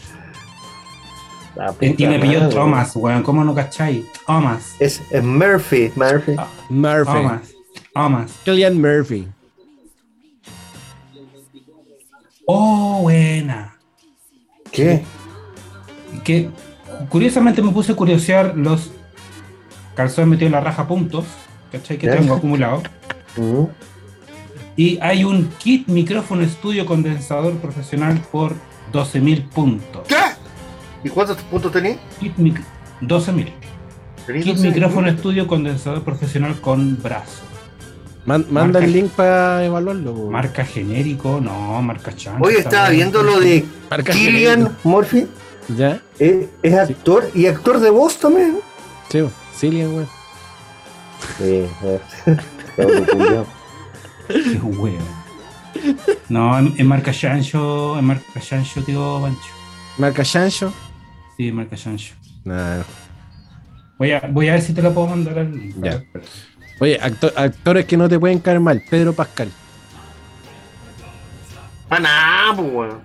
tiene 1.98 2.16
apellido 2.18 2.42
madre. 2.42 2.56
Thomas, 2.56 2.96
weón. 2.96 3.24
¿Cómo 3.24 3.44
no 3.44 3.54
cachai? 3.54 4.06
Thomas. 4.26 4.76
Es, 4.80 5.02
es 5.12 5.24
Murphy, 5.24 5.92
Murphy. 5.96 6.36
Murphy. 6.70 7.12
Thomas. 7.12 7.42
Thomas. 7.94 8.32
Killian 8.46 8.80
Murphy. 8.82 9.28
Oh, 12.46 13.00
buena. 13.04 13.76
¿Qué? 14.72 15.04
Que 16.24 16.50
curiosamente 17.10 17.62
me 17.62 17.72
puse 17.72 17.92
a 17.92 17.96
curiosear 17.96 18.54
los 18.56 18.92
calzones 19.96 20.30
metidos 20.30 20.48
en 20.48 20.54
la 20.54 20.62
raja 20.62 20.88
puntos, 20.88 21.26
¿cachai? 21.72 21.98
Que 21.98 22.08
Ya. 22.08 22.16
tengo 22.18 22.36
acumulado. 22.36 22.82
Mm. 23.38 23.66
Y 24.76 24.98
hay 25.02 25.24
un 25.24 25.50
kit 25.60 25.88
micrófono 25.88 26.44
estudio 26.44 26.86
condensador 26.86 27.54
profesional 27.58 28.20
por 28.32 28.54
12.000 28.94 29.50
puntos. 29.50 30.08
¿Qué? 30.08 30.16
¿Y 31.04 31.10
cuántos 31.10 31.38
puntos 31.44 31.72
tenés? 31.72 31.98
Kit 32.20 32.36
mic- 32.38 32.64
12.000. 33.02 33.52
¿Tenés 34.26 34.44
Kit 34.46 34.56
12? 34.56 34.68
micrófono 34.70 35.10
estudio 35.10 35.48
condensador 35.48 36.04
profesional 36.04 36.60
con 36.62 37.02
brazo. 37.02 37.44
Man- 38.26 38.46
manda 38.52 38.80
Marca- 38.80 38.86
el 38.86 38.94
link 38.94 39.12
para 39.12 39.66
evaluarlo. 39.66 40.14
po. 40.14 40.30
Marca 40.32 40.64
genérico, 40.64 41.40
no, 41.42 41.82
marca 41.82 42.16
chancho. 42.16 42.44
Oye, 42.44 42.58
está 42.58 42.70
estaba 42.70 42.90
viendo 42.90 43.24
lo 43.24 43.40
de 43.40 43.66
Marca 43.90 44.14
Killian 44.14 44.60
genérico. 44.60 44.90
Murphy. 44.90 45.28
¿Ya? 45.76 46.02
Es, 46.20 46.46
es 46.62 46.74
actor 46.76 47.30
y 47.34 47.48
actor 47.48 47.80
de 47.80 47.90
voz 47.90 48.18
también. 48.20 48.58
Sí. 49.10 49.24
Cillian, 49.58 49.94
weón. 49.94 50.08
Sí. 51.38 51.66
Qué 54.28 54.60
huevo. 54.64 54.98
No, 56.30 56.58
en, 56.60 56.74
en 56.78 56.88
marca 56.88 57.12
chancho, 57.12 57.98
en 57.98 58.06
marca 58.06 58.40
chancho, 58.40 58.84
tío 58.84 59.20
Pancho. 59.22 59.40
Marca 59.98 60.24
Chancho. 60.24 60.74
Sí, 61.38 61.48
en 61.50 61.56
marca 61.56 61.76
chancho. 61.76 62.14
Nah. 62.44 62.82
Voy 63.98 64.12
a, 64.12 64.20
voy 64.32 64.48
a 64.50 64.54
ver 64.54 64.62
si 64.62 64.74
te 64.74 64.82
lo 64.82 64.94
puedo 64.94 65.08
mandar 65.08 65.40
al. 65.40 65.74
Ya. 65.82 66.04
Oye, 66.80 67.00
acto- 67.00 67.32
actores 67.36 67.86
que 67.86 67.96
no 67.98 68.10
te 68.10 68.20
pueden 68.20 68.40
caer 68.40 68.60
mal. 68.60 68.82
Pedro 68.90 69.14
Pascal. 69.14 69.50
Nah, 71.90 72.56
pues, 72.56 72.72
weón. 72.74 73.00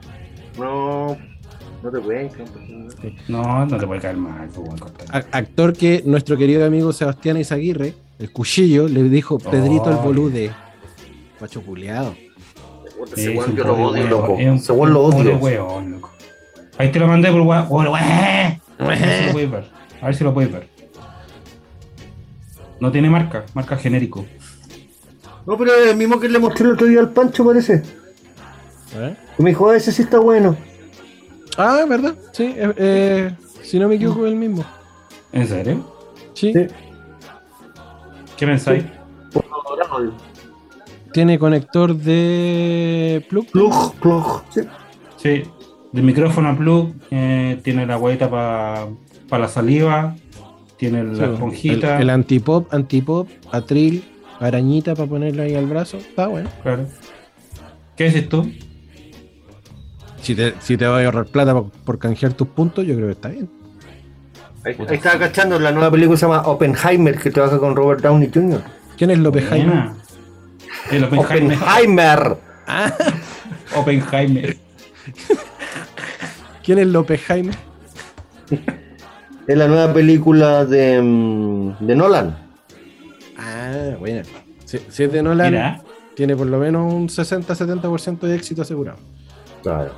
No, 0.58 1.16
no 1.82 1.90
te 1.90 1.98
pueden. 2.00 2.30
No, 3.28 3.66
no 3.66 3.76
te 3.76 3.86
puede 3.86 4.00
caer 4.00 4.16
mal, 4.16 4.48
pues, 4.54 4.70
actor 5.32 5.72
que 5.74 6.02
nuestro 6.06 6.36
querido 6.36 6.64
amigo 6.64 6.92
Sebastián 6.92 7.36
Izaguirre, 7.36 7.94
el 8.18 8.32
cuchillo, 8.32 8.88
le 8.88 9.02
dijo 9.04 9.38
Pedrito 9.38 9.90
el 9.90 9.96
Ay. 9.98 10.02
bolude. 10.02 10.50
Macho 11.40 11.62
culiado. 11.62 12.14
Ese 13.12 13.32
Es 13.32 13.38
weón 13.38 13.56
yo 13.56 13.64
lo 13.64 13.74
odio, 13.74 14.06
loco. 14.08 14.36
Ese 14.38 14.72
weón 14.72 14.92
lo 14.92 15.02
odio. 15.04 15.36
weón, 15.36 15.92
loco. 15.92 16.10
Ahí 16.78 16.90
te 16.90 16.98
lo 16.98 17.06
mandé 17.06 17.30
por 17.30 17.40
weón. 17.42 17.66
A 18.78 18.84
ver 18.86 18.98
si 18.98 19.26
lo 19.26 19.32
puedes 19.32 19.50
ver. 19.50 19.70
A 20.02 20.06
ver 20.06 20.14
si 20.14 20.24
lo 20.24 20.34
puedes 20.34 20.52
ver. 20.52 20.68
No 22.80 22.92
tiene 22.92 23.08
marca, 23.08 23.44
marca 23.54 23.76
genérico. 23.76 24.26
No, 25.46 25.56
pero 25.56 25.72
es 25.74 25.90
el 25.92 25.96
mismo 25.96 26.20
que 26.20 26.28
le 26.28 26.38
mostré 26.38 26.66
el 26.66 26.72
otro 26.72 26.86
día 26.86 27.00
al 27.00 27.10
Pancho, 27.10 27.44
parece. 27.44 27.82
¿Eh? 28.94 29.16
Me 29.38 29.50
dijo, 29.50 29.70
"Ah, 29.70 29.76
ese 29.76 29.92
sí 29.92 30.02
está 30.02 30.18
bueno. 30.18 30.56
Ah, 31.56 31.84
¿verdad? 31.88 32.16
Sí, 32.32 32.54
eh, 32.56 32.74
eh, 32.76 33.34
si 33.62 33.78
no 33.78 33.88
me 33.88 33.94
equivoco 33.94 34.26
es 34.26 34.32
el 34.32 34.38
mismo. 34.38 34.64
¿En 35.32 35.46
serio? 35.48 35.94
Sí, 36.34 36.52
Sí. 36.52 36.66
¿Qué 38.36 38.46
pensáis? 38.46 38.84
Tiene 41.16 41.38
conector 41.38 41.96
de 41.96 43.24
plug. 43.30 43.46
Plug, 43.50 43.94
plug. 43.94 44.42
Sí. 44.50 44.60
Sí, 45.16 45.44
de 45.92 46.02
micrófono 46.02 46.50
a 46.50 46.56
plug, 46.58 46.92
eh, 47.10 47.58
tiene 47.64 47.86
la 47.86 47.96
huevita 47.96 48.28
para 48.28 48.86
la 49.30 49.48
saliva, 49.48 50.14
tiene 50.76 51.14
Sí, 51.14 51.20
la 51.22 51.32
esponjita. 51.32 51.96
El, 51.96 52.02
el 52.02 52.10
antipop, 52.10 52.70
antipop, 52.74 53.30
atril, 53.50 54.04
arañita 54.40 54.94
para 54.94 55.08
ponerlo 55.08 55.44
ahí 55.44 55.54
al 55.54 55.64
brazo. 55.64 55.96
Está 55.96 56.26
bueno. 56.26 56.50
Claro. 56.62 56.86
¿Qué 57.96 58.04
dices 58.04 58.28
tú? 58.28 58.52
Si 60.20 60.34
te, 60.34 60.52
si 60.60 60.76
te 60.76 60.86
vas 60.86 61.00
a 61.00 61.06
ahorrar 61.06 61.24
plata 61.24 61.54
por, 61.54 61.70
por 61.70 61.98
canjear 61.98 62.34
tus 62.34 62.48
puntos, 62.48 62.84
yo 62.84 62.94
creo 62.94 63.06
que 63.06 63.12
está 63.12 63.30
bien. 63.30 63.48
Ahí, 64.66 64.76
ahí 64.86 64.96
estaba 64.96 65.18
cachando 65.18 65.58
la 65.58 65.72
nueva 65.72 65.90
película 65.90 66.16
que 66.16 66.20
se 66.20 66.26
llama 66.26 66.42
Oppenheimer, 66.42 67.18
que 67.18 67.30
trabaja 67.30 67.58
con 67.58 67.74
Robert 67.74 68.02
Downey 68.02 68.30
Jr. 68.34 68.60
¿Quién 68.98 69.12
es 69.12 69.18
López 69.18 69.48
Jaime? 69.48 69.66
Buena. 69.66 70.05
El 70.90 71.04
Oppenheimer. 71.04 71.56
Oppenheimer. 71.58 72.36
Oppenheimer. 73.74 74.56
¿Quién 76.64 76.78
es 76.78 76.86
López 76.88 77.22
Jaime? 77.26 77.52
Es 79.46 79.56
la 79.56 79.68
nueva 79.68 79.92
película 79.92 80.64
de, 80.64 81.00
mm, 81.00 81.86
de 81.86 81.94
Nolan. 81.96 82.36
Ah, 83.38 83.94
bueno. 83.98 84.22
Si, 84.64 84.78
si 84.88 85.04
es 85.04 85.12
de 85.12 85.22
Nolan, 85.22 85.52
Mira, 85.52 85.80
tiene 86.14 86.34
por 86.34 86.46
lo 86.48 86.58
menos 86.58 86.92
un 86.92 87.08
60-70% 87.08 88.20
de 88.26 88.34
éxito 88.34 88.62
asegurado. 88.62 88.98
Claro. 89.62 89.92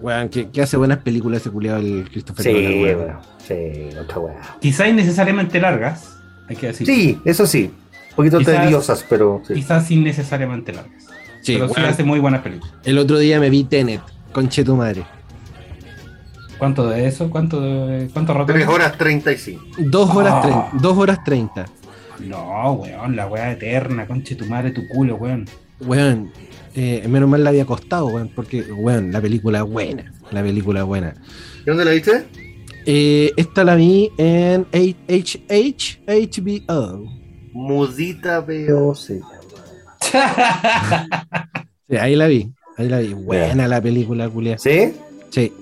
Weón, 0.00 0.28
que, 0.28 0.50
que 0.50 0.62
hace 0.62 0.76
buenas 0.76 0.98
películas 0.98 1.40
ese 1.40 1.50
culiado 1.50 1.78
el 1.78 2.08
Christopher 2.10 2.44
Sí, 2.44 2.52
Nolan, 2.52 2.82
weón. 2.98 3.18
sí, 3.46 3.96
otra 3.98 4.18
weá. 4.18 4.40
quizá 4.60 4.88
innecesariamente 4.88 5.60
largas, 5.60 6.18
hay 6.48 6.56
que 6.56 6.66
decir. 6.68 6.86
Sí, 6.86 7.20
eso 7.24 7.46
sí. 7.46 7.70
Un 8.16 8.24
poquito 8.24 8.38
Quizás- 8.38 8.62
tediosas, 8.62 9.06
pero 9.08 9.42
sí. 9.46 9.54
Quizás 9.54 9.90
innecesariamente 9.90 10.72
largas. 10.72 11.04
Sí, 11.42 11.54
pero 11.54 11.68
sí 11.68 11.74
weón. 11.76 11.90
hace 11.90 12.02
muy 12.02 12.18
buenas 12.18 12.40
películas. 12.42 12.74
El 12.84 12.98
otro 12.98 13.18
día 13.18 13.38
me 13.38 13.50
vi 13.50 13.64
Tenet, 13.64 14.00
conche 14.32 14.64
tu 14.64 14.74
madre. 14.74 15.04
¿Cuánto 16.58 16.88
de 16.88 17.06
eso? 17.06 17.28
¿Cuánto 17.28 17.60
de, 17.60 18.08
cuánto 18.12 18.32
rato? 18.32 18.52
3 18.52 18.66
horas 18.66 18.96
35. 18.96 19.62
Dos 19.78 20.10
horas, 20.14 20.42
trein- 20.44 20.70
dos 20.80 20.96
horas 20.96 21.22
treinta. 21.24 21.66
No, 22.26 22.72
weón, 22.72 23.14
la 23.14 23.26
weá 23.26 23.52
eterna, 23.52 24.06
conche 24.06 24.34
tu 24.36 24.46
madre, 24.46 24.70
tu 24.70 24.80
culo, 24.88 25.16
weón. 25.16 25.44
Weón, 25.80 26.30
eh, 26.74 27.04
menos 27.08 27.28
mal 27.28 27.44
la 27.44 27.50
había 27.50 27.66
costado, 27.66 28.06
weón, 28.06 28.30
porque, 28.34 28.62
weón, 28.62 29.12
la 29.12 29.20
película 29.20 29.58
es 29.58 29.64
buena. 29.64 30.10
La 30.30 30.42
película 30.42 30.80
es 30.80 30.86
buena. 30.86 31.14
¿Y 31.62 31.64
dónde 31.66 31.84
la 31.84 31.90
viste? 31.90 32.24
Eh, 32.86 33.32
esta 33.36 33.62
la 33.64 33.74
vi 33.74 34.10
en 34.16 34.66
H- 34.72 35.44
H- 35.50 36.00
HBO. 36.06 37.12
Mudita 37.56 38.40
veo, 38.40 38.94
sí. 38.94 39.18
Sí, 41.88 41.96
ahí 41.96 42.14
la 42.16 42.26
vi. 42.26 42.50
Ahí 42.76 42.88
la 42.88 42.98
vi. 42.98 43.14
Buena 43.14 43.66
la 43.66 43.80
película, 43.80 44.28
culia. 44.28 44.58
¿Sí? 44.58 44.92
Sí, 45.30 45.52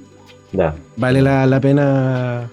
Ya. 0.53 0.75
vale 0.97 1.23
la, 1.23 1.47
la 1.47 1.61
pena. 1.61 2.51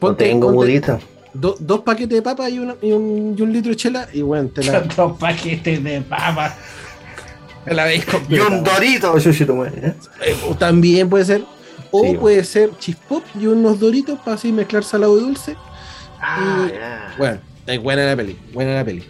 No 0.00 0.14
tengo 0.14 0.46
ponte 0.48 0.56
mudita. 0.56 0.98
do- 1.34 1.56
dos 1.60 1.80
paquetes 1.80 2.16
de 2.16 2.22
papa 2.22 2.48
y, 2.48 2.58
una- 2.60 2.76
y 2.80 2.92
un, 2.92 3.34
y 3.38 3.42
un 3.42 3.52
litro 3.52 3.70
de 3.70 3.76
chela 3.76 4.08
y, 4.12 4.22
weón, 4.22 4.48
te 4.50 4.64
la, 4.64 4.80
Dos 4.96 5.18
paquetes 5.18 5.82
de 5.84 6.00
papas. 6.00 6.54
te 7.64 7.74
la 7.74 7.84
veis 7.84 8.06
Y 8.28 8.38
un 8.38 8.64
dorito. 8.64 9.18
Yo 9.18 9.32
sí 9.32 9.44
tomé, 9.44 9.68
¿eh? 9.68 9.94
Eh, 10.24 10.36
también 10.58 11.08
puede 11.10 11.24
ser. 11.24 11.44
O 11.90 12.02
Sí, 12.04 12.16
puede 12.16 12.42
ser 12.44 12.70
chispop 12.78 13.22
y 13.38 13.46
unos 13.46 13.78
doritos 13.80 14.18
para 14.20 14.36
así 14.36 14.52
mezclar 14.52 14.84
salado 14.84 15.18
y 15.18 15.20
dulce. 15.22 15.56
Ah, 16.20 16.68
Y-. 16.68 17.18
Bueno, 17.18 17.38
es 17.74 17.82
buena 17.82 18.04
la 18.06 18.16
peli, 18.16 18.36
buena 18.52 18.74
la 18.74 18.84
peli. 18.84 19.02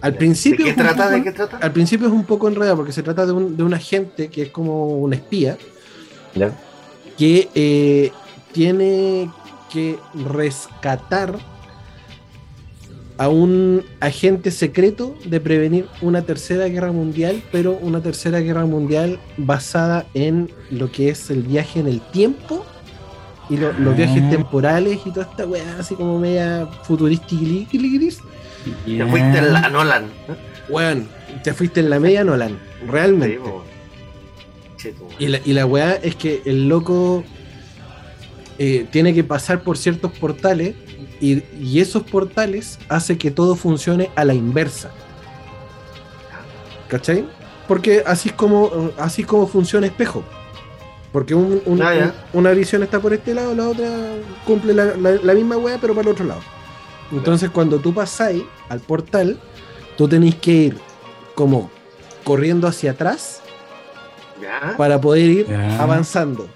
Al 0.00 0.12
¿De 0.12 0.18
principio, 0.18 0.64
qué 0.64 0.70
es 0.70 0.76
un 0.76 0.82
trata? 0.82 1.04
poco- 1.04 1.16
¿De 1.16 1.22
qué 1.24 1.32
trata? 1.32 1.56
al 1.58 1.72
principio 1.72 2.06
es 2.06 2.12
un 2.12 2.24
poco 2.24 2.46
enredado 2.48 2.76
porque 2.76 2.92
se 2.92 3.02
trata 3.02 3.26
de 3.26 3.32
un, 3.32 3.56
de 3.56 3.62
un 3.64 3.74
agente 3.74 4.28
que 4.28 4.42
es 4.42 4.50
como 4.50 4.96
un 4.98 5.12
espía 5.12 5.56
Ya. 6.34 6.56
que 7.16 7.48
eh, 7.54 8.12
tiene 8.52 9.30
que 9.72 9.98
rescatar 10.26 11.36
a 13.18 13.28
un 13.28 13.82
agente 13.98 14.52
secreto 14.52 15.16
de 15.24 15.40
prevenir 15.40 15.86
una 16.00 16.22
tercera 16.22 16.68
guerra 16.68 16.92
mundial, 16.92 17.42
pero 17.50 17.72
una 17.82 18.00
tercera 18.00 18.38
guerra 18.38 18.64
mundial 18.66 19.18
basada 19.36 20.06
en 20.14 20.48
lo 20.70 20.92
que 20.92 21.08
es 21.08 21.28
el 21.30 21.42
viaje 21.42 21.80
en 21.80 21.88
el 21.88 22.00
tiempo 22.00 22.64
y 23.50 23.56
lo- 23.56 23.72
los 23.72 23.96
viajes 23.96 24.22
Ah. 24.26 24.30
temporales 24.30 25.00
y 25.04 25.10
toda 25.10 25.26
esta 25.30 25.46
weá 25.46 25.76
así 25.78 25.94
como 25.94 26.18
media 26.18 26.66
futurística. 26.82 27.40
Te 27.40 29.06
fuiste 29.06 29.38
en 29.38 29.52
la 29.52 29.68
Nolan. 29.70 30.04
Weón, 30.68 31.08
te 31.42 31.54
fuiste 31.54 31.80
en 31.80 31.90
la 31.90 31.98
media 32.00 32.24
Nolan, 32.24 32.58
realmente. 32.86 33.40
Sí. 34.76 34.90
Y 35.18 35.26
la, 35.28 35.40
y 35.44 35.52
la 35.54 35.66
weá 35.66 35.94
es 35.94 36.14
que 36.16 36.42
el 36.44 36.68
loco 36.68 37.24
eh, 38.58 38.86
tiene 38.90 39.14
que 39.14 39.24
pasar 39.24 39.62
por 39.62 39.78
ciertos 39.78 40.12
portales 40.12 40.74
y, 41.20 41.42
y 41.60 41.80
esos 41.80 42.02
portales 42.04 42.78
hace 42.88 43.16
que 43.18 43.30
todo 43.30 43.54
funcione 43.56 44.10
a 44.16 44.24
la 44.24 44.34
inversa. 44.34 44.90
¿Cachai? 46.88 47.24
Porque 47.66 48.02
así 48.06 48.30
es 48.30 48.34
como, 48.34 48.70
así 48.98 49.22
es 49.22 49.28
como 49.28 49.46
funciona 49.46 49.86
espejo. 49.86 50.24
Porque 51.12 51.34
un- 51.34 51.62
un- 51.64 51.82
Ah, 51.82 52.12
un- 52.32 52.40
una 52.40 52.50
visión 52.52 52.82
está 52.82 53.00
por 53.00 53.12
este 53.14 53.34
lado, 53.34 53.54
la 53.54 53.68
otra 53.68 53.88
cumple 54.46 54.74
la, 54.74 54.84
la- 54.96 55.16
la 55.22 55.34
misma 55.34 55.56
weá, 55.56 55.78
pero 55.80 55.94
para 55.94 56.08
el 56.08 56.12
otro 56.12 56.24
lado. 56.26 56.40
Entonces, 57.10 57.48
cuando 57.50 57.78
tú 57.78 57.94
pasáis 57.94 58.42
al 58.68 58.80
portal, 58.80 59.38
tú 59.96 60.06
tenéis 60.06 60.34
que 60.34 60.52
ir 60.52 60.76
como 61.34 61.70
corriendo 62.24 62.66
hacia 62.68 62.90
atrás 62.90 63.40
Ya. 64.42 64.76
para 64.76 65.00
poder 65.00 65.30
ir 65.30 65.46
Ya. 65.48 65.82
avanzando. 65.82 66.46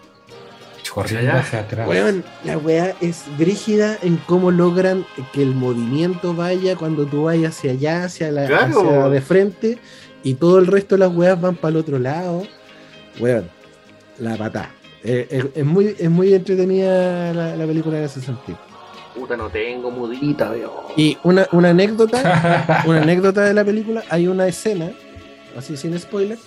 Corriendo 0.93 1.33
hacia 1.33 1.61
atrás. 1.61 1.89
Weón, 1.89 2.23
la 2.45 2.59
weá 2.59 2.95
es 3.01 3.25
brígida 3.39 3.97
en 4.03 4.19
cómo 4.27 4.51
logran 4.51 5.07
que 5.33 5.43
el 5.43 5.55
movimiento 5.55 6.35
vaya 6.35 6.77
cuando 6.77 7.07
tú 7.07 7.23
vayas 7.25 7.57
hacia 7.57 7.71
allá, 7.73 8.05
hacia 8.05 8.31
la 8.31 8.45
Claro. 8.47 8.81
hacia 8.81 9.09
de 9.09 9.21
frente, 9.23 9.79
y 10.23 10.35
todo 10.35 10.59
el 10.59 10.67
resto 10.67 10.97
de 10.97 10.99
las 10.99 11.15
weas 11.17 11.41
van 11.41 11.57
para 11.57 11.71
el 11.71 11.77
otro 11.79 11.99
lado. 11.99 12.43
Weón, 13.19 13.49
la 14.23 14.37
patá. 14.37 14.71
Eh, 15.05 15.27
es, 15.31 15.45
es 15.57 15.65
muy, 15.65 15.97
es 15.99 16.09
muy 16.11 16.33
entretenida 16.33 17.35
la, 17.35 17.57
la 17.57 17.67
película 17.67 17.99
en 17.99 18.05
ese 18.05 18.21
sentido. 18.21 18.57
Puta, 19.15 19.37
no 19.37 19.51
tengo 19.51 19.91
mudita, 19.91 20.51
veo. 20.51 20.85
Y 20.97 21.19
una, 21.25 21.47
una 21.53 21.71
anécdota, 21.71 22.83
una 22.87 23.03
anécdota 23.03 23.43
de 23.43 23.53
la 23.53 23.65
película, 23.65 24.05
hay 24.09 24.29
una 24.29 24.47
escena, 24.47 24.93
así 25.59 25.77
sin 25.77 25.99
spoiler, 25.99 26.39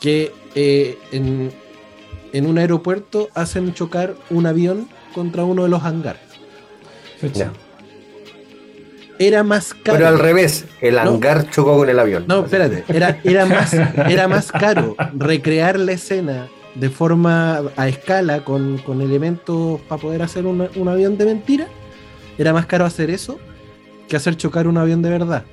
que 0.00 0.32
eh, 0.54 0.96
en, 1.10 1.50
en 2.32 2.46
un 2.46 2.56
aeropuerto 2.58 3.28
hacen 3.34 3.74
chocar 3.74 4.14
un 4.30 4.46
avión 4.46 4.88
contra 5.12 5.44
uno 5.44 5.64
de 5.64 5.68
los 5.68 5.82
hangares. 5.82 6.22
Ya. 7.34 7.50
Era 9.18 9.42
más 9.42 9.74
caro. 9.74 9.98
Pero 9.98 10.08
al 10.08 10.18
revés, 10.18 10.66
el 10.80 10.94
No. 10.94 11.00
hangar 11.00 11.50
chocó 11.50 11.76
con 11.78 11.88
el 11.88 11.98
avión. 11.98 12.26
No, 12.28 12.44
espérate, 12.44 12.84
era, 12.88 13.18
era, 13.24 13.44
más, 13.46 13.72
era 13.74 14.28
más 14.28 14.52
caro 14.52 14.94
recrear 15.16 15.78
la 15.80 15.92
escena 15.92 16.48
de 16.78 16.90
forma 16.90 17.62
a 17.76 17.88
escala 17.88 18.44
con, 18.44 18.78
con 18.78 19.00
elementos 19.00 19.80
para 19.82 20.00
poder 20.00 20.22
hacer 20.22 20.46
una- 20.46 20.68
un 20.76 20.88
avión 20.88 21.16
de 21.18 21.24
mentira. 21.24 21.66
Era 22.38 22.52
más 22.52 22.66
caro 22.66 22.84
hacer 22.84 23.10
eso 23.10 23.38
que 24.08 24.16
hacer 24.16 24.36
chocar 24.36 24.66
un 24.68 24.76
avión 24.78 25.02
de 25.02 25.10
verdad. 25.10 25.44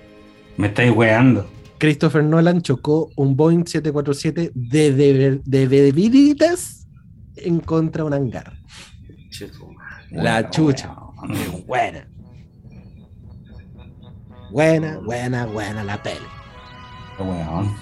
Me 0.57 0.67
estáis 0.67 0.91
weando. 0.91 1.49
Christopher 1.79 2.23
Nolan 2.23 2.61
chocó 2.61 3.09
un 3.15 3.35
Boeing 3.35 3.65
747 3.65 4.51
de, 4.53 4.91
de, 4.93 5.41
de, 5.43 5.67
de 5.67 5.91
veritas 5.91 6.87
en 7.35 7.59
contra 7.59 8.03
de 8.03 8.07
un 8.07 8.13
hangar. 8.13 8.53
La 10.11 10.49
chucha. 10.49 10.95
Buena. 11.65 12.07
Buena, 14.51 14.99
buena, 14.99 15.45
buena 15.47 15.83
la 15.83 16.01
peli. 16.03 16.19
Weón. 17.19 17.73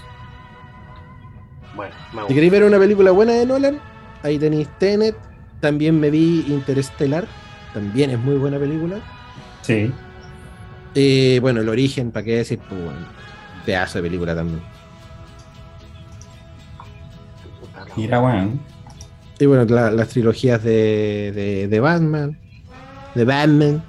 Bueno, 1.75 1.93
me 2.13 2.27
Si 2.27 2.33
queréis 2.33 2.51
ver 2.51 2.63
una 2.63 2.77
película 2.79 3.11
buena 3.11 3.33
de 3.33 3.45
Nolan, 3.45 3.79
ahí 4.23 4.37
tenéis 4.37 4.67
Tenet. 4.77 5.15
También 5.59 5.99
me 5.99 6.09
vi 6.09 6.45
Interstellar. 6.47 7.25
También 7.73 8.09
es 8.09 8.19
muy 8.19 8.35
buena 8.35 8.57
película. 8.57 8.99
Sí. 9.61 9.91
Eh, 10.95 11.39
bueno, 11.41 11.61
El 11.61 11.69
Origen, 11.69 12.11
¿para 12.11 12.25
qué 12.25 12.37
decir? 12.37 12.59
Pues, 12.67 12.83
bueno, 12.83 12.99
pedazo 13.65 13.99
de 13.99 14.03
película 14.03 14.35
también. 14.35 14.61
Mira, 17.95 18.21
weón. 18.21 18.59
Y 19.39 19.45
bueno, 19.45 19.65
la- 19.65 19.91
las 19.91 20.09
trilogías 20.09 20.63
de, 20.63 21.31
de, 21.33 21.67
de 21.67 21.79
Batman. 21.79 22.37
De 23.15 23.25
Batman. 23.25 23.83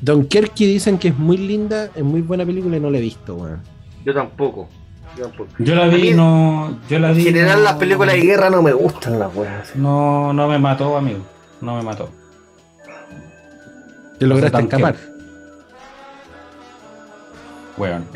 Dunkerque 0.00 0.66
dicen 0.66 0.98
que 0.98 1.08
es 1.08 1.18
muy 1.18 1.36
linda, 1.36 1.90
es 1.94 2.02
muy 2.02 2.22
buena 2.22 2.46
película 2.46 2.76
y 2.76 2.80
no 2.80 2.90
la 2.90 2.98
he 2.98 3.02
visto, 3.02 3.34
weón. 3.34 3.60
Yo 4.04 4.14
tampoco. 4.14 4.68
Yo 5.58 5.74
la 5.74 5.86
vi, 5.86 6.02
mí, 6.02 6.10
no. 6.14 6.78
Yo 6.88 6.98
la 6.98 7.10
En 7.10 7.16
vi. 7.16 7.24
general, 7.24 7.58
no- 7.58 7.64
las 7.64 7.74
películas 7.74 8.14
de 8.14 8.20
guerra 8.22 8.48
no 8.50 8.62
me 8.62 8.72
gustan 8.72 9.18
las 9.18 9.34
weas. 9.34 9.74
No, 9.76 10.32
no 10.32 10.48
me 10.48 10.58
mató, 10.58 10.96
amigo. 10.96 11.20
No 11.60 11.76
me 11.76 11.82
mató. 11.82 12.08
Te 14.18 14.26
lograste 14.26 14.58
Dunkerque. 14.58 14.82
escapar. 14.92 15.10
Weón. 17.76 18.04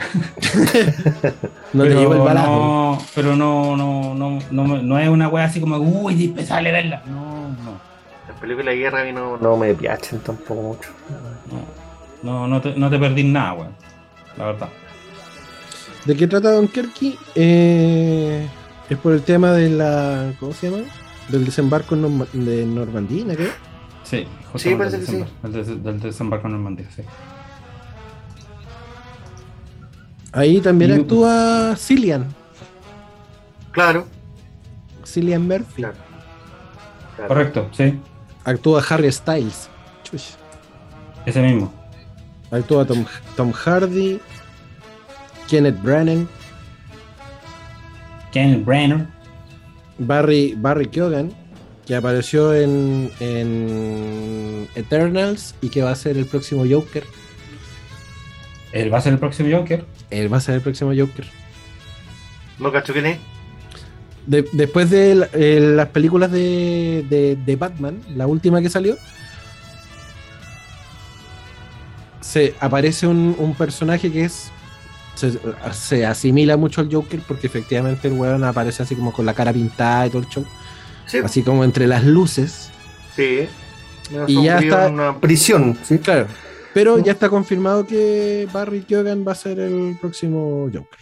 No 1.73 1.83
te 1.83 1.89
pero 1.89 2.01
llegó 2.01 2.15
el 2.15 2.21
balazo. 2.21 2.51
No, 2.51 2.99
pero 3.17 3.35
no, 3.35 3.77
no, 3.77 4.15
no, 4.15 4.39
no, 4.51 4.65
me- 4.65 4.83
no 4.83 4.99
es 4.99 5.09
una 5.09 5.27
wea 5.29 5.47
así 5.47 5.61
como, 5.61 5.77
uy, 5.77 6.13
indispensable 6.13 6.71
verla. 6.71 7.03
No, 7.07 7.49
no. 7.49 7.81
Las 8.29 8.39
películas 8.41 8.75
de 8.75 8.77
guerra 8.77 9.01
a 9.01 9.05
mí 9.05 9.13
no, 9.13 9.37
no 9.39 9.57
me 9.57 9.75
piachan 9.75 10.21
tampoco 10.21 10.63
mucho. 10.63 10.91
No, 12.23 12.31
no, 12.33 12.47
no 12.47 12.61
te, 12.61 12.77
no 12.77 12.89
te 12.89 12.99
perdí 12.99 13.25
nada, 13.25 13.55
weón. 13.55 13.73
La 14.37 14.45
verdad. 14.47 14.69
¿De 16.05 16.17
qué 16.17 16.27
trata 16.27 16.53
Dunkerque? 16.53 17.17
Eh, 17.35 18.47
Es 18.91 18.99
por 18.99 19.13
el 19.13 19.23
tema 19.23 19.53
de 19.53 19.71
la. 19.71 20.33
¿Cómo 20.39 20.53
se 20.53 20.71
llama? 20.71 20.85
Del 21.29 21.45
desembarco 21.47 21.97
de 21.97 22.67
Normandía, 22.67 23.35
¿qué? 23.35 23.49
Sí, 24.03 24.27
sí 24.57 24.75
parece 24.75 25.01
que 25.01 25.07
sí. 25.07 25.25
Del, 25.43 26.01
desembarco 26.01 26.47
en 26.49 26.53
Normandía, 26.53 26.87
sí. 26.95 27.03
Ahí 30.33 30.61
también 30.61 30.93
actúa 30.93 31.75
Cillian. 31.77 32.27
Claro. 33.71 34.07
Cillian 35.07 35.47
Murphy. 35.47 35.85
Correcto, 37.29 37.69
sí. 37.73 37.99
Actúa 38.45 38.83
Harry 38.89 39.11
Styles. 39.11 39.71
Ese 41.25 41.41
mismo. 41.41 41.73
Actúa 42.51 42.85
Tom, 42.85 43.05
Tom 43.37 43.53
Hardy. 43.53 44.21
Kenneth 45.49 45.81
Brennan. 45.83 46.29
Kenneth 48.33 48.65
Brennan. 48.65 49.11
Barry, 49.99 50.55
Barry 50.57 50.89
Keoghan, 50.89 51.33
que 51.87 51.95
apareció 51.95 52.55
en, 52.55 53.11
en 53.21 54.69
Eternals 54.75 55.55
y 55.61 55.69
que 55.69 55.83
va 55.83 55.93
a 55.93 55.95
ser 55.95 56.17
el 56.17 56.27
próximo 56.27 56.65
Joker. 56.69 57.05
¿Él 58.73 58.93
va 58.93 58.99
a 58.99 59.01
ser 59.01 59.13
el 59.13 59.19
próximo 59.21 59.57
Joker? 59.57 59.85
Él 60.11 60.33
va 60.33 60.39
a 60.39 60.41
ser 60.41 60.57
el 60.57 60.61
próximo 60.61 60.93
Joker. 60.97 61.27
¿No 62.59 62.73
cacho 62.73 62.93
quién 62.93 63.07
es? 63.07 63.19
después 64.27 64.91
de 64.91 65.29
eh, 65.35 65.61
las 65.61 65.89
películas 65.89 66.31
de, 66.31 67.37
de, 67.45 67.57
Batman, 67.57 68.01
la 68.15 68.27
última 68.27 68.61
que 68.63 68.71
salió, 68.71 68.97
se 72.21 72.55
aparece 72.61 73.07
un, 73.07 73.55
personaje 73.59 74.11
que 74.11 74.25
es. 74.25 74.51
Se, 75.15 76.05
asimila 76.05 76.57
mucho 76.57 76.81
al 76.81 76.93
Joker 76.93 77.21
porque 77.27 77.47
efectivamente 77.47 78.09
el 78.09 78.15
weón 78.15 78.43
aparece 78.45 78.83
así 78.83 78.97
como 78.97 79.13
con 79.13 79.25
la 79.25 79.35
cara 79.35 79.53
pintada 79.53 80.07
y 80.07 80.11
todo 80.11 80.23
el 80.23 80.29
show. 80.29 80.45
Así 81.23 81.43
como 81.43 81.65
entre 81.65 81.87
las 81.87 82.05
luces. 82.05 82.71
Sí. 83.15 83.49
Y 84.27 84.45
ya 84.45 84.59
está. 84.59 84.89
una 84.89 85.21
prisión, 85.21 85.79
sí. 85.83 85.99
Claro. 85.99 86.27
Pero 86.73 86.99
ya 86.99 87.13
está 87.13 87.29
confirmado 87.29 87.87
que 87.87 88.49
Barry 88.53 88.83
Keoghan 88.83 89.25
va 89.27 89.33
a 89.33 89.37
ser 89.37 89.61
el 89.61 89.97
próximo 90.01 90.69
Joker. 90.73 90.99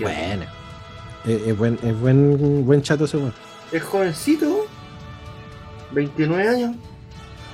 Bueno. 0.00 0.44
Es, 1.24 1.56
buen, 1.56 1.78
es 1.82 1.98
buen, 1.98 2.66
buen 2.66 2.82
chato 2.82 3.04
ese 3.04 3.18
Es 3.72 3.82
jovencito. 3.82 4.66
29 5.92 6.48
años. 6.48 6.76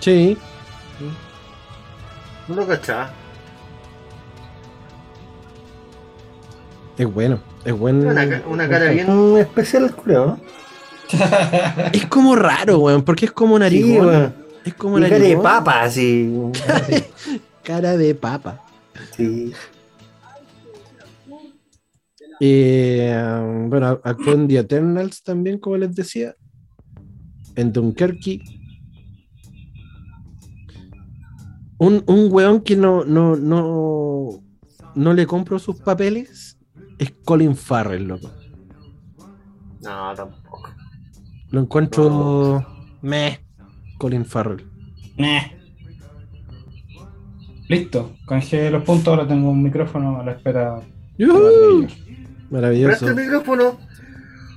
Sí. 0.01 0.37
No 2.49 2.57
lo 2.57 2.66
cachaba. 2.66 3.12
Es 6.96 7.12
bueno. 7.12 7.40
Es 7.64 7.72
bueno. 7.72 8.10
Una, 8.48 8.68
cara 8.68 8.90
bien 8.90 9.36
especial, 9.38 9.94
creo, 9.94 10.26
¿no? 10.26 10.40
es 11.92 12.06
como 12.06 12.36
raro, 12.36 12.78
weón, 12.78 13.02
porque 13.02 13.26
es 13.26 13.32
como 13.32 13.58
narigón. 13.58 14.34
Es 14.64 14.74
como 14.74 15.00
cara 15.00 15.18
de 15.18 15.36
papa, 15.36 15.82
así. 15.82 16.32
cara 17.62 17.96
de 17.96 18.14
papa. 18.14 18.64
Sí. 19.16 19.52
Eh, 22.40 23.66
bueno, 23.68 24.00
actuó 24.02 24.32
en 24.32 24.48
The 24.48 24.58
Eternals 24.58 25.22
también, 25.22 25.58
como 25.58 25.76
les 25.76 25.94
decía. 25.94 26.34
En 27.56 27.72
Dunkerque. 27.72 28.40
Un, 31.78 32.04
un 32.06 32.28
weón 32.30 32.60
que 32.60 32.76
no, 32.76 33.04
no, 33.04 33.36
no, 33.36 34.42
no 34.94 35.14
le 35.14 35.26
compro 35.26 35.58
sus 35.58 35.76
papeles 35.76 36.60
es 37.01 37.12
Colin 37.24 37.56
Farrell, 37.56 38.06
loco. 38.06 38.31
No, 39.81 40.14
tampoco. 40.14 40.70
Lo 41.51 41.60
encuentro. 41.60 42.64
Meh. 43.01 43.40
Colin 43.98 44.24
Farrell. 44.24 44.64
Meh. 45.16 45.56
Listo, 47.68 48.16
canjeé 48.27 48.70
los 48.70 48.82
puntos, 48.82 49.09
ahora 49.09 49.27
tengo 49.27 49.51
un 49.51 49.62
micrófono 49.62 50.20
a 50.20 50.24
la 50.24 50.32
espera. 50.32 50.81
Maravilloso. 52.51 53.09
el 53.09 53.14
micrófono. 53.14 53.78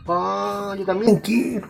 Ah, 0.08 0.76
yo 0.78 0.84
también 0.84 1.20
quiero. 1.20 1.70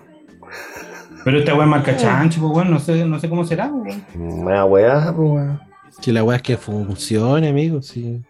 Pero 1.24 1.38
esta 1.38 1.54
weá 1.54 1.66
es 1.66 1.70
marca 1.70 1.96
chancho, 1.96 2.42
pues 2.42 2.54
weón, 2.54 2.72
no 2.72 2.80
sé, 2.80 3.06
no 3.06 3.20
sé 3.20 3.30
cómo 3.30 3.46
será, 3.46 3.68
weón. 3.68 4.04
Una 4.16 4.66
weá, 4.66 5.14
pues 5.16 5.30
weón. 5.30 5.60
Si 6.00 6.12
la 6.12 6.24
weá 6.24 6.38
es 6.38 6.44
que 6.44 6.58
funcione, 6.58 7.50
amigo, 7.50 7.82
sí. 7.82 8.24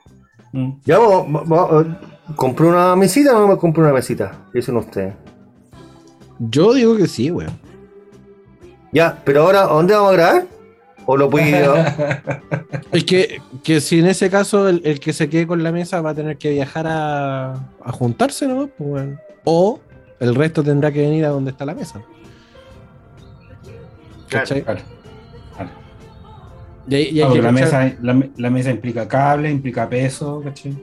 Mm. 0.53 0.71
Ya, 0.85 0.99
vos, 0.99 1.25
vos, 1.29 1.85
¿compré 2.35 2.67
una 2.67 2.95
mesita 2.95 3.35
o 3.35 3.41
no 3.41 3.47
me 3.49 3.57
compré 3.57 3.83
una 3.83 3.91
mesita? 3.91 4.31
Dicen 4.53 4.77
ustedes. 4.77 5.13
Yo 6.39 6.73
digo 6.73 6.95
que 6.95 7.07
sí, 7.07 7.29
weón. 7.31 7.51
Ya, 8.91 9.21
pero 9.25 9.41
ahora, 9.41 9.63
¿a 9.63 9.67
dónde 9.67 9.93
vamos 9.95 10.11
a 10.11 10.13
grabar? 10.13 10.45
¿O 11.05 11.17
lo 11.17 11.29
puedo 11.29 11.75
Es 12.91 13.03
que, 13.03 13.41
que 13.63 13.81
si 13.81 13.99
en 13.99 14.07
ese 14.07 14.29
caso 14.29 14.69
el, 14.69 14.99
que 14.99 15.11
se 15.11 15.29
quede 15.29 15.47
con 15.47 15.63
la 15.63 15.71
mesa 15.71 16.01
va 16.01 16.11
a 16.11 16.15
tener 16.15 16.37
que 16.37 16.51
viajar 16.51 16.85
a, 16.87 17.53
a 17.83 17.91
juntarse, 17.91 18.47
¿no? 18.47 18.67
Pues, 18.67 19.09
o 19.43 19.81
el 20.19 20.35
resto 20.35 20.63
tendrá 20.63 20.91
que 20.91 21.01
venir 21.01 21.25
a 21.25 21.29
donde 21.29 21.51
está 21.51 21.65
la 21.65 21.73
mesa. 21.73 22.01
¿Cachai? 24.29 24.63
Claro, 24.63 24.81
la, 26.87 27.51
mesa, 27.51 27.95
la, 28.01 28.49
mesa 28.49 28.71
implica 28.71 29.07
cable, 29.07 29.49
implica 29.49 29.87
peso, 29.87 30.41
¿cachai? 30.43 30.75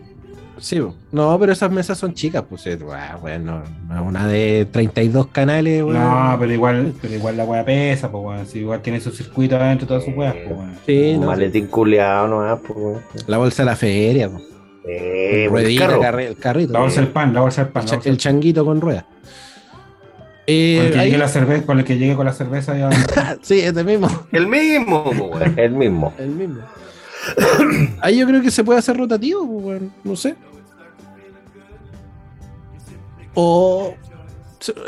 Sí, 0.58 0.78
no, 1.10 1.38
pero 1.38 1.52
esas 1.52 1.70
mesas 1.70 1.96
son 1.96 2.12
chicas, 2.12 2.44
pues, 2.48 2.68
bueno, 3.22 3.62
una 4.06 4.26
de 4.26 4.68
32 4.70 5.28
canales, 5.28 5.82
No, 5.84 6.36
pero 6.38 6.52
igual, 6.52 6.92
pero 7.00 7.14
igual 7.14 7.36
la 7.38 7.44
weá 7.44 7.64
pesa, 7.64 8.12
pues, 8.12 8.54
igual 8.54 8.82
tiene 8.82 9.00
su 9.00 9.10
circuito 9.10 9.56
adentro, 9.56 9.86
todas 9.86 10.04
sus 10.04 10.14
weas, 10.14 10.34
pues, 10.34 10.58
Sí, 10.86 11.14
Un 11.16 11.26
maletín 11.26 11.66
culeado 11.66 12.28
no 12.28 12.60
pues. 12.60 13.26
La 13.26 13.38
bolsa 13.38 13.62
de 13.62 13.66
la 13.66 13.76
feria, 13.76 14.28
pues. 14.28 14.50
Eh, 14.86 15.44
el, 15.44 16.36
carrito. 16.38 16.72
La 16.72 16.80
bolsa 16.80 17.00
del 17.00 17.10
pan, 17.10 17.32
la 17.34 17.40
bolsa 17.40 17.64
del 17.64 17.72
pan. 17.72 17.86
El, 18.04 18.16
changuito 18.16 18.64
con 18.64 18.80
ruedas. 18.80 19.04
Eh, 20.46 20.76
con, 20.78 20.86
el 20.86 20.92
que 20.92 21.04
llegue 21.04 21.18
la 21.18 21.28
cerveza, 21.28 21.66
con 21.66 21.78
el 21.78 21.84
que 21.84 21.98
llegue 21.98 22.16
con 22.16 22.26
la 22.26 22.32
cerveza 22.32 22.76
ya. 22.76 22.90
sí, 23.42 23.60
este 23.60 23.84
mismo. 23.84 24.08
El 24.32 24.46
mismo, 24.46 25.10
el 25.56 25.72
mismo. 25.72 26.12
El 26.18 26.30
mismo. 26.30 26.60
Ahí 28.00 28.18
yo 28.18 28.26
creo 28.26 28.42
que 28.42 28.50
se 28.50 28.64
puede 28.64 28.78
hacer 28.78 28.96
rotativo, 28.96 29.44
bueno, 29.44 29.90
no 30.02 30.16
sé. 30.16 30.34
O 33.34 33.94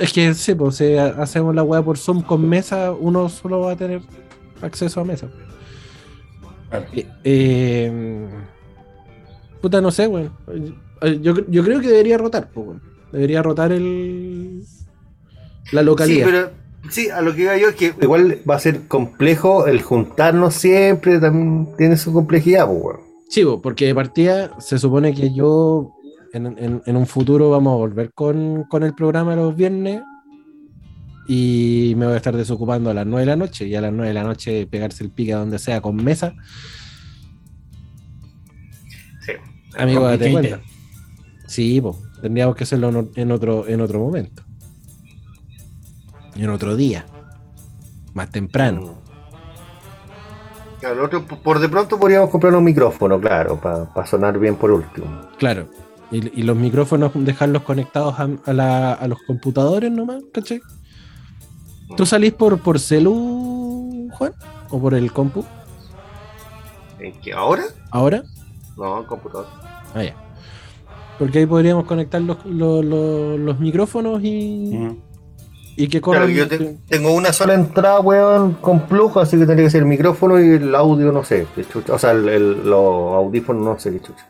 es 0.01 0.13
que 0.13 0.35
sí, 0.35 0.55
pues 0.55 0.77
si 0.77 0.97
hacemos 0.97 1.55
la 1.55 1.63
weá 1.63 1.83
por 1.83 1.97
Zoom 1.97 2.23
con 2.23 2.49
mesa, 2.49 2.93
uno 2.93 3.29
solo 3.29 3.61
va 3.61 3.73
a 3.73 3.77
tener 3.77 4.03
acceso 4.61 5.01
a 5.01 5.05
mesa. 5.05 5.29
Eh, 6.93 7.07
eh, 7.25 8.29
puta, 9.61 9.81
no 9.81 9.91
sé, 9.91 10.07
weón. 10.07 10.33
Yo, 11.21 11.65
creo 11.65 11.81
que 11.81 11.89
debería 11.89 12.19
rotar, 12.19 12.49
pues, 12.51 12.79
Debería 13.11 13.43
rotar 13.43 13.73
el 13.73 14.63
la 15.71 15.83
localidad. 15.83 16.27
Sí, 16.27 16.33
pero 16.33 16.51
sí, 16.91 17.11
a 17.11 17.21
lo 17.21 17.35
que 17.35 17.43
iba 17.43 17.57
yo 17.57 17.69
es 17.69 17.75
que 17.77 17.95
igual 18.01 18.39
va 18.49 18.57
a 18.57 18.59
ser 18.59 18.87
complejo 18.89 19.67
el 19.67 19.83
juntarnos 19.83 20.55
siempre, 20.55 21.21
también 21.21 21.69
tiene 21.79 21.97
su 21.97 22.13
complejidad, 22.13 22.67
pues, 22.67 22.83
weón. 22.83 23.01
Sí, 23.29 23.45
porque 23.63 23.87
de 23.87 23.95
partida 23.95 24.61
se 24.61 24.79
supone 24.79 25.15
que 25.15 25.33
yo 25.33 25.95
en, 26.35 26.97
un 26.97 27.07
futuro 27.07 27.51
vamos 27.51 27.73
a 27.73 27.77
volver 27.77 28.13
con, 28.13 28.67
el 28.83 28.95
programa 28.95 29.37
los 29.37 29.57
viernes 29.57 30.03
y 31.29 31.95
me 31.97 32.07
voy 32.07 32.15
a 32.15 32.19
estar 32.19 32.37
desocupando 32.37 32.91
a 32.91 32.95
las 32.95 33.07
9 33.07 33.21
de 33.21 33.27
la 33.27 33.37
noche 33.37 33.67
y 33.67 33.75
a 33.75 33.81
las 33.81 33.93
9 33.93 34.09
de 34.09 34.15
la 34.15 34.25
noche 34.25 34.67
pegarse 34.67 35.05
el 35.05 35.11
pique 35.11 35.33
a 35.33 35.39
donde 35.39 35.59
sea 35.59 35.81
con 35.81 35.97
mesa. 35.97 36.35
Sí. 39.25 39.33
Amigo, 39.79 40.03
date 40.05 40.31
cuenta. 40.31 40.61
Sí, 41.47 41.81
pues, 41.81 41.97
tendríamos 42.21 42.57
que 42.57 42.65
hacerlo 42.65 43.09
en 43.15 43.31
otro, 43.31 43.67
en 43.67 43.81
otro 43.81 43.99
momento. 43.99 44.43
En 46.37 46.51
otro 46.51 46.77
día. 46.77 47.05
Más 48.15 48.31
temprano. 48.31 48.81
Mm. 48.81 49.03
Claro, 50.81 51.09
por 51.45 51.61
de 51.61 51.69
pronto 51.69 51.99
podríamos 51.99 52.29
comprar 52.29 52.53
un 52.57 52.65
micrófono, 52.65 53.21
claro, 53.21 53.61
para 53.61 54.05
sonar 54.05 54.37
bien 54.37 54.57
por 54.57 54.73
último. 54.73 55.07
Claro. 55.39 55.69
Y, 56.11 56.43
los 56.43 56.57
micrófonos 56.57 57.13
dejarlos 57.15 57.63
conectados 57.63 58.17
a, 58.19 59.07
los 59.07 59.23
computadores 59.23 59.91
nomás, 59.91 60.23
¿cachai? 60.33 60.61
¿Tú 61.97 62.05
salís 62.05 62.33
por, 62.33 62.59
por 62.59 62.81
celu, 62.81 64.09
Juan? 64.13 64.35
¿O 64.71 64.81
por 64.81 64.95
el 64.95 65.11
compu? 65.13 65.45
¿En 66.99 67.13
qué? 67.21 67.33
¿Ahora? 67.33 67.63
¿Ahora? 67.91 68.25
No, 68.77 69.07
computador. 69.07 69.47
Ah, 69.95 70.03
ya. 70.03 70.15
Porque 71.19 71.39
ahí 71.39 71.47
podríamos 71.47 71.85
conectar 71.85 72.21
los, 72.21 72.45
los, 72.45 73.59
micrófonos 73.61 74.21
y. 74.23 74.99
Y 75.77 75.89
que 75.89 76.01
corran. 76.01 76.29
yo 76.29 76.47
tengo 76.49 77.13
una 77.13 77.33
sola 77.33 77.55
entrada, 77.55 78.01
weón, 78.01 78.55
con 78.55 78.87
flujo, 78.89 79.21
así 79.21 79.39
que 79.39 79.47
tendría 79.47 79.67
que 79.67 79.71
ser 79.71 79.83
el 79.83 79.89
micrófono 79.89 80.39
y 80.39 80.51
el 80.51 80.75
audio, 80.75 81.13
no 81.13 81.25
sé. 81.25 81.47
O 81.89 81.99
sea, 81.99 82.11
el, 82.11 82.69
los 82.69 83.15
audífonos, 83.15 83.65
no 83.65 83.79
sé 83.79 83.93
qué 83.93 84.01
chucha 84.01 84.27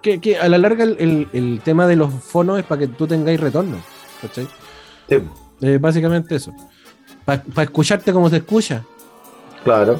que, 0.00 0.38
a 0.38 0.48
la 0.48 0.58
larga 0.58 0.84
el, 0.84 1.60
tema 1.64 1.86
de 1.86 1.96
los 1.96 2.12
fonos 2.12 2.58
es 2.58 2.64
para 2.64 2.80
que 2.80 2.88
tú 2.88 3.06
tengáis 3.06 3.40
retorno. 3.40 3.76
¿Cachai? 4.22 4.48
Sí. 5.08 5.78
básicamente 5.78 6.36
eso. 6.36 6.52
Para 7.24 7.42
escucharte 7.62 8.12
como 8.12 8.30
se 8.30 8.38
escucha. 8.38 8.84
Claro. 9.64 9.98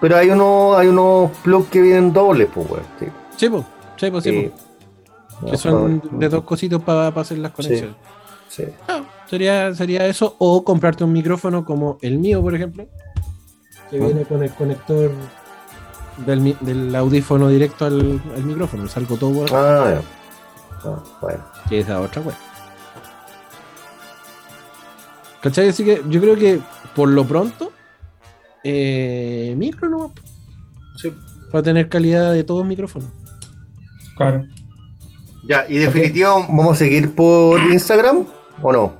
Pero 0.00 0.16
hay 0.16 0.30
unos 0.30 0.76
hay 0.76 0.88
unos 0.88 1.30
plugs 1.42 1.68
que 1.68 1.80
vienen 1.80 2.12
dobles, 2.12 2.48
pues, 2.52 2.70
weón. 2.70 2.84
Sí, 3.36 3.48
pues. 3.48 3.64
Sí, 3.96 4.10
pues, 4.10 4.24
sí. 4.24 4.50
Que 5.50 5.56
son 5.56 6.02
de 6.12 6.28
dos 6.28 6.44
cositos 6.44 6.82
para 6.82 7.08
hacer 7.08 7.38
las 7.38 7.52
conexiones. 7.52 7.94
Sí. 7.94 8.13
Ah, 8.88 9.02
sería, 9.28 9.74
sería 9.74 10.06
eso. 10.06 10.36
O 10.38 10.64
comprarte 10.64 11.04
un 11.04 11.12
micrófono 11.12 11.64
como 11.64 11.98
el 12.02 12.18
mío, 12.18 12.42
por 12.42 12.54
ejemplo. 12.54 12.86
Que 13.90 13.98
viene 13.98 14.24
con 14.24 14.42
el 14.42 14.50
conector 14.50 15.12
del, 16.26 16.56
del 16.60 16.94
audífono 16.94 17.48
directo 17.48 17.86
al, 17.86 18.20
al 18.34 18.44
micrófono. 18.44 18.88
Salgo 18.88 19.16
todo. 19.16 19.44
Ah, 19.54 19.94
ya. 19.94 20.02
Ah, 20.84 21.02
bueno. 21.20 21.44
Que 21.68 21.80
es 21.80 21.88
la 21.88 22.00
otra, 22.00 22.22
weón. 22.22 22.36
¿Cachai? 25.40 25.68
Así 25.68 25.84
que 25.84 26.02
yo 26.08 26.20
creo 26.20 26.36
que 26.36 26.60
por 26.94 27.08
lo 27.08 27.26
pronto, 27.26 27.72
eh, 28.62 29.54
micro 29.58 29.88
no 29.90 30.12
sí. 30.96 31.12
va 31.54 31.58
a 31.58 31.62
tener 31.62 31.88
calidad 31.88 32.32
de 32.32 32.44
todos 32.44 32.60
los 32.60 32.68
micrófonos. 32.68 33.08
Claro. 34.16 34.46
Ya, 35.46 35.66
y 35.68 35.76
definitivo, 35.76 36.46
¿vamos 36.48 36.72
a 36.72 36.76
seguir 36.76 37.14
por 37.14 37.60
Instagram 37.60 38.24
o 38.62 38.72
no? 38.72 38.92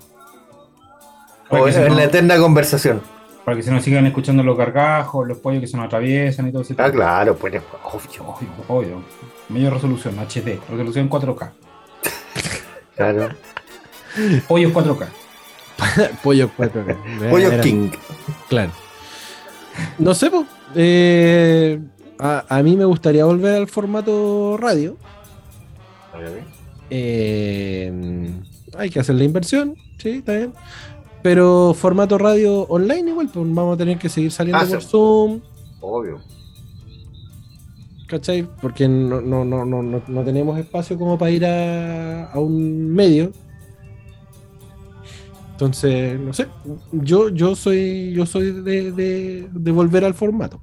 O 1.50 1.68
en 1.68 1.96
la 1.96 2.04
eterna 2.04 2.36
conversación. 2.38 3.00
Para 3.44 3.56
que 3.56 3.62
se 3.62 3.70
nos 3.70 3.82
sigan 3.84 4.06
escuchando 4.06 4.42
los 4.42 4.56
gargajos, 4.56 5.28
los 5.28 5.38
pollos 5.38 5.60
que 5.60 5.66
se 5.66 5.76
nos 5.76 5.86
atraviesan 5.86 6.48
y 6.48 6.52
todo 6.52 6.62
eso. 6.62 6.74
Ah, 6.78 6.90
claro, 6.90 7.36
pues 7.36 7.62
obvio. 7.84 8.26
Obvio, 8.26 8.48
obvio. 8.68 9.04
Medio 9.50 9.70
resolución, 9.70 10.18
HD, 10.18 10.58
resolución 10.70 11.10
4K. 11.10 11.50
claro. 12.96 13.28
Pollos 14.48 14.72
4K. 14.72 15.06
Pollo 16.22 16.50
4K. 16.56 17.30
Pollo 17.30 17.60
King. 17.60 17.90
Claro. 18.48 18.70
No 19.98 20.14
sé, 20.14 20.30
pues. 20.30 20.46
Eh, 20.74 21.78
a, 22.18 22.62
mí 22.62 22.76
me 22.76 22.84
gustaría 22.84 23.24
volver 23.24 23.54
al 23.54 23.68
formato 23.68 24.56
radio. 24.56 24.96
Eh, 26.90 27.92
hay 28.78 28.90
que 28.90 29.00
hacer 29.00 29.14
la 29.16 29.24
inversión, 29.24 29.74
sí, 29.98 30.10
está 30.10 30.36
bien. 30.36 30.52
Pero 31.22 31.74
formato 31.74 32.18
radio 32.18 32.62
online 32.62 33.10
igual, 33.10 33.30
pues 33.32 33.46
vamos 33.54 33.74
a 33.74 33.78
tener 33.78 33.98
que 33.98 34.08
seguir 34.08 34.30
saliendo 34.30 34.62
ah, 34.62 34.68
por 34.68 34.82
Zoom. 34.82 35.40
Obvio. 35.80 36.20
¿Cachai? 38.06 38.46
Porque 38.60 38.86
no, 38.86 39.20
no, 39.20 39.44
no, 39.44 39.64
no, 39.64 39.82
no 39.82 40.24
tenemos 40.24 40.58
espacio 40.58 40.98
como 40.98 41.16
para 41.16 41.30
ir 41.30 41.46
a, 41.46 42.30
a 42.30 42.38
un 42.38 42.92
medio. 42.92 43.32
Entonces, 45.54 46.18
no 46.18 46.32
sé, 46.32 46.48
yo, 46.90 47.28
yo 47.28 47.54
soy, 47.54 48.12
yo 48.12 48.26
soy 48.26 48.50
de, 48.50 48.90
de, 49.52 49.72
volver 49.72 50.04
al 50.04 50.12
formato. 50.12 50.60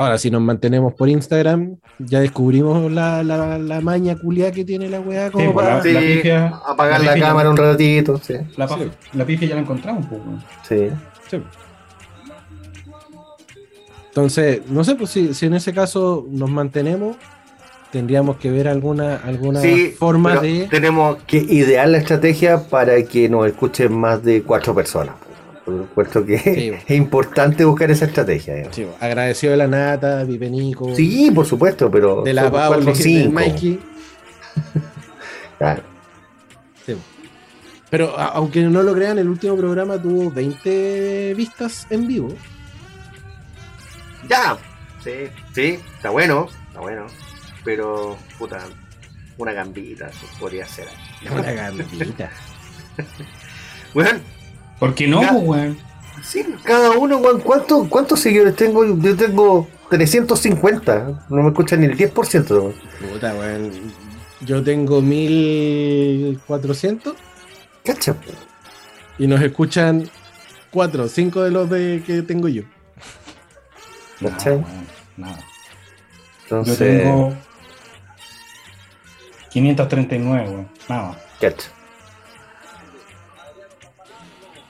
Ahora, 0.00 0.16
si 0.16 0.30
nos 0.30 0.40
mantenemos 0.40 0.94
por 0.94 1.10
Instagram, 1.10 1.76
ya 1.98 2.20
descubrimos 2.20 2.90
la, 2.90 3.22
la, 3.22 3.58
la 3.58 3.82
maña 3.82 4.16
culia 4.16 4.50
que 4.50 4.64
tiene 4.64 4.88
la 4.88 4.98
weá 4.98 5.30
como 5.30 5.52
pues, 5.52 5.66
para 5.66 5.84
la, 5.84 6.62
apagar 6.66 7.02
la, 7.02 7.18
cámara 7.18 7.50
un 7.50 7.56
ratito. 7.58 8.18
Sí. 8.22 8.32
La, 8.56 8.66
la 9.12 9.24
pifia 9.26 9.48
ya 9.48 9.56
la 9.56 9.60
encontramos, 9.60 10.06
pues, 10.06 10.20
Sí. 10.66 10.88
sí. 11.30 11.42
Entonces, 14.08 14.62
no 14.70 14.84
sé, 14.84 14.94
pues 14.94 15.10
si, 15.10 15.34
si 15.34 15.44
en 15.44 15.52
ese 15.52 15.74
caso 15.74 16.26
nos 16.30 16.50
mantenemos, 16.50 17.18
tendríamos 17.92 18.38
que 18.38 18.50
ver 18.50 18.68
alguna, 18.68 19.16
alguna 19.16 19.60
forma 19.98 20.36
de. 20.40 20.66
Tenemos 20.70 21.18
que 21.26 21.36
idear 21.36 21.86
la 21.90 21.98
estrategia 21.98 22.70
para 22.70 23.02
que 23.02 23.28
nos 23.28 23.46
escuchen 23.46 23.92
más 23.92 24.24
de 24.24 24.42
cuatro 24.44 24.74
personas. 24.74 25.14
Por 25.70 26.06
supuesto 26.06 26.24
que 26.24 26.80
es 26.86 26.90
importante 26.96 27.64
buscar 27.64 27.90
esa 27.90 28.06
estrategia. 28.06 28.68
agradecido 29.00 29.52
de 29.52 29.56
la 29.56 29.66
Nata, 29.66 30.24
Vipenico. 30.24 30.94
Sí, 30.94 31.30
por 31.30 31.46
supuesto, 31.46 31.90
pero. 31.90 32.22
De 32.22 32.32
la 32.32 32.50
Pauli, 32.50 32.92
de 32.92 33.28
Mikey. 33.28 33.80
claro. 35.58 35.82
Pero 37.90 38.16
aunque 38.16 38.62
no 38.62 38.84
lo 38.84 38.94
crean, 38.94 39.18
el 39.18 39.28
último 39.28 39.56
programa 39.56 40.00
tuvo 40.00 40.30
20 40.30 41.34
vistas 41.34 41.88
en 41.90 42.06
vivo. 42.06 42.28
Ya, 44.28 44.56
sí, 45.02 45.10
sí, 45.52 45.80
está 45.96 46.10
bueno, 46.10 46.46
está 46.68 46.80
bueno 46.80 47.06
pero 47.64 48.16
puta, 48.38 48.58
una 49.38 49.52
gambita 49.52 50.10
podría 50.38 50.66
ser. 50.66 50.86
Una 51.30 51.52
gambita. 51.52 52.30
bueno, 53.94 54.20
¿por 54.80 54.94
qué 54.94 55.06
no, 55.06 55.20
weón? 55.20 55.78
Sí, 56.24 56.44
cada 56.64 56.90
uno, 56.90 57.18
weón. 57.18 57.40
¿Cuántos 57.40 57.86
cuánto 57.88 58.16
seguidores 58.16 58.56
tengo? 58.56 58.84
Yo 58.84 59.16
tengo 59.16 59.68
350. 59.90 61.26
No 61.28 61.42
me 61.42 61.48
escuchan 61.48 61.80
ni 61.80 61.86
el 61.86 61.96
10%. 61.96 62.12
Puta, 62.12 63.34
weón. 63.34 63.70
Yo 64.40 64.64
tengo 64.64 65.00
1400. 65.00 67.14
Cacha. 67.84 68.16
Y 69.18 69.26
nos 69.26 69.42
escuchan 69.42 70.08
4, 70.70 71.08
5 71.08 71.42
de 71.42 71.50
los 71.50 71.68
de 71.70 72.04
que 72.06 72.22
tengo 72.22 72.46
yo. 72.48 72.62
¿Cachai? 74.20 74.64
Nada. 75.16 75.40
Entonces... 76.44 76.78
Yo 76.78 76.86
tengo 76.86 77.34
539, 79.50 80.68
Nada. 80.88 81.18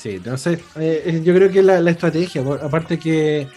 Sí, 0.00 0.12
entonces 0.12 0.60
eh, 0.76 1.02
eh, 1.04 1.20
yo 1.22 1.34
creo 1.34 1.50
que 1.50 1.62
la, 1.62 1.78
la 1.78 1.90
estrategia, 1.90 2.42
aparte 2.62 2.98
que 2.98 3.48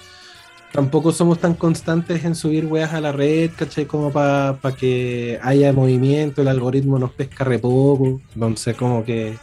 tampoco 0.73 1.13
somos 1.13 1.39
tan 1.39 1.53
constantes 1.53 2.25
en 2.25 2.35
subir 2.35 2.65
weas 2.65 2.93
a 2.93 2.99
la 2.99 3.13
red, 3.13 3.51
¿cachai? 3.55 3.85
Como 3.85 4.11
para 4.11 4.57
que 4.77 5.39
haya 5.41 5.71
movimiento, 5.71 6.41
el 6.41 6.49
algoritmo 6.49 6.99
nos 6.99 7.11
pesca 7.11 7.45
re 7.45 7.59
poco, 7.59 8.19
entonces 8.33 8.75
como 8.75 9.05
que... 9.05 9.37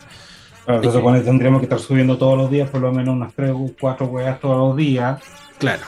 Claro, 0.66 0.82
se 0.82 0.92
supone 0.92 1.20
que 1.20 1.24
tendríamos 1.24 1.60
que 1.60 1.64
estar 1.64 1.78
subiendo 1.78 2.18
todos 2.18 2.36
los 2.36 2.50
días 2.50 2.68
por 2.68 2.82
lo 2.82 2.92
menos 2.92 3.14
unas 3.14 3.32
3 3.32 3.50
o 3.54 3.70
4 3.80 4.06
weas 4.06 4.38
todos 4.38 4.58
los 4.58 4.76
días. 4.76 5.22
Claro. 5.58 5.84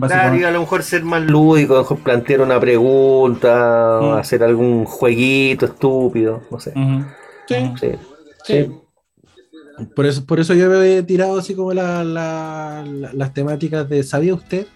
Claro, 0.00 0.48
a 0.48 0.50
lo 0.50 0.60
mejor 0.60 0.82
ser 0.82 1.04
más 1.04 1.22
lúdico, 1.22 1.74
a 1.74 1.76
lo 1.76 1.82
mejor 1.82 1.98
plantear 1.98 2.40
una 2.40 2.58
pregunta, 2.58 4.00
mm. 4.02 4.12
hacer 4.14 4.42
algún 4.42 4.86
jueguito 4.86 5.66
estúpido, 5.66 6.42
no 6.50 6.58
sé. 6.58 6.72
sí. 7.46 7.92
sí. 8.44 8.66
Por 9.94 10.06
eso, 10.06 10.24
por 10.24 10.40
eso 10.40 10.54
yo 10.54 10.68
me 10.70 10.96
he 10.96 11.02
tirado 11.02 11.38
así 11.38 11.54
como 11.54 11.74
la, 11.74 12.02
las 12.04 13.34
temáticas 13.34 13.88
de 13.88 14.02
¿sabía 14.02 14.34
usted? 14.34 14.66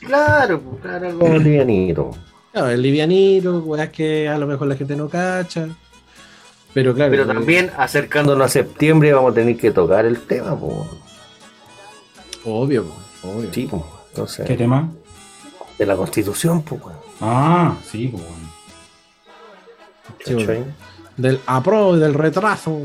Claro, 0.00 0.60
pues, 0.60 0.82
claro, 0.82 1.08
algo 1.08 1.28
livianito. 1.38 2.10
Claro, 2.52 2.68
el 2.68 2.82
livianito, 2.82 3.76
es 3.76 3.90
que 3.90 4.28
a 4.28 4.38
lo 4.38 4.46
mejor 4.46 4.68
la 4.68 4.76
gente 4.76 4.96
no 4.96 5.08
cacha. 5.08 5.68
Pero 6.74 6.94
claro. 6.94 7.10
Pero 7.10 7.26
también 7.26 7.70
acercándonos 7.76 8.46
a 8.46 8.48
septiembre 8.48 9.12
vamos 9.12 9.32
a 9.32 9.34
tener 9.34 9.56
que 9.56 9.70
tocar 9.70 10.06
el 10.06 10.20
tema, 10.20 10.58
pues. 10.58 10.74
Obvio, 12.44 12.86
obvio. 13.22 13.52
Sí, 13.52 13.68
pues. 13.70 13.82
¿Qué 14.46 14.56
tema? 14.56 14.90
De 15.78 15.86
la 15.86 15.96
constitución, 15.96 16.62
pues, 16.62 16.80
Ah, 17.20 17.76
sí, 17.84 18.12
pues, 20.24 20.36
Del 21.16 21.40
apro 21.46 21.96
y 21.96 22.00
del 22.00 22.14
retraso. 22.14 22.78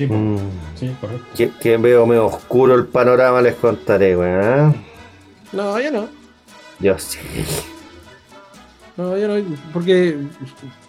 Sí. 0.00 0.06
Mm. 0.06 0.38
sí 0.76 0.96
correcto. 0.98 1.52
Que, 1.60 1.76
veo 1.76 2.06
medio 2.06 2.24
oscuro 2.26 2.74
el 2.74 2.86
panorama, 2.86 3.42
les 3.42 3.54
contaré, 3.56 4.16
weón. 4.16 4.74
No, 5.52 5.78
yo 5.78 5.90
no. 5.90 6.08
Yo 6.78 6.98
sí. 6.98 7.18
No, 8.96 9.18
yo 9.18 9.28
no, 9.28 9.44
porque 9.74 10.16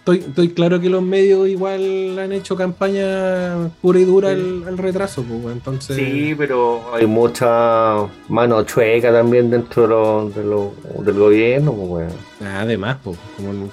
estoy, 0.06 0.48
claro 0.54 0.80
que 0.80 0.88
los 0.88 1.02
medios 1.02 1.46
igual 1.46 2.18
han 2.18 2.32
hecho 2.32 2.56
campaña 2.56 3.70
pura 3.82 4.00
y 4.00 4.04
dura 4.04 4.32
el, 4.32 4.78
retraso, 4.78 5.22
pues, 5.22 5.54
entonces... 5.54 5.96
Sí, 5.96 6.34
pero 6.36 6.94
hay 6.94 7.06
mucha 7.06 7.96
mano 8.28 8.62
chueca 8.64 9.12
también 9.12 9.50
dentro 9.50 10.30
de 10.30 10.42
lo, 10.42 10.72
del 11.00 11.18
gobierno, 11.18 11.72
pues, 11.72 12.12
Además, 12.42 12.96
pues, 13.04 13.18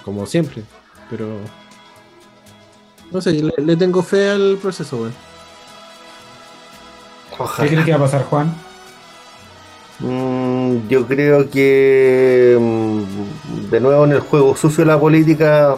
como, 0.04 0.26
siempre, 0.26 0.64
pero... 1.10 1.28
No 3.12 3.22
sé, 3.22 3.32
le, 3.34 3.76
tengo 3.78 4.04
fe 4.04 4.30
al 4.30 4.58
proceso, 4.62 4.98
weón. 4.98 5.29
¿Qué 7.62 7.68
crees 7.68 7.86
que 7.86 7.92
va 7.92 7.98
a 7.98 8.02
pasar, 8.02 8.24
Juan? 8.26 8.54
Mm, 10.00 10.88
yo 10.88 11.06
creo 11.08 11.50
que 11.50 12.58
mm, 12.60 13.70
de 13.70 13.80
nuevo 13.80 14.06
en 14.06 14.14
el 14.14 14.20
juego 14.22 14.56
sucio 14.56 14.86
de 14.86 14.92
la 14.92 15.00
política 15.00 15.78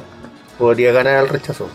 podría 0.58 0.92
ganar 0.92 1.24
el 1.24 1.30
rechazo. 1.30 1.68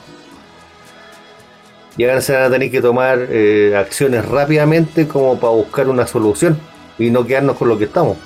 Y 1.97 2.05
ahora 2.05 2.21
se 2.21 2.35
van 2.35 2.43
a 2.43 2.51
tener 2.51 2.71
que 2.71 2.83
tomar 2.83 3.19
eh, 3.31 3.75
acciones 3.77 4.25
rápidamente 4.25 5.09
como 5.09 5.41
para 5.41 5.53
buscar 5.53 5.89
una 5.89 6.07
solución 6.07 6.59
y 6.99 7.11
no 7.11 7.27
quedarnos 7.27 7.57
con 7.57 7.69
lo 7.69 7.79
que 7.79 7.85
estamos. 7.85 8.17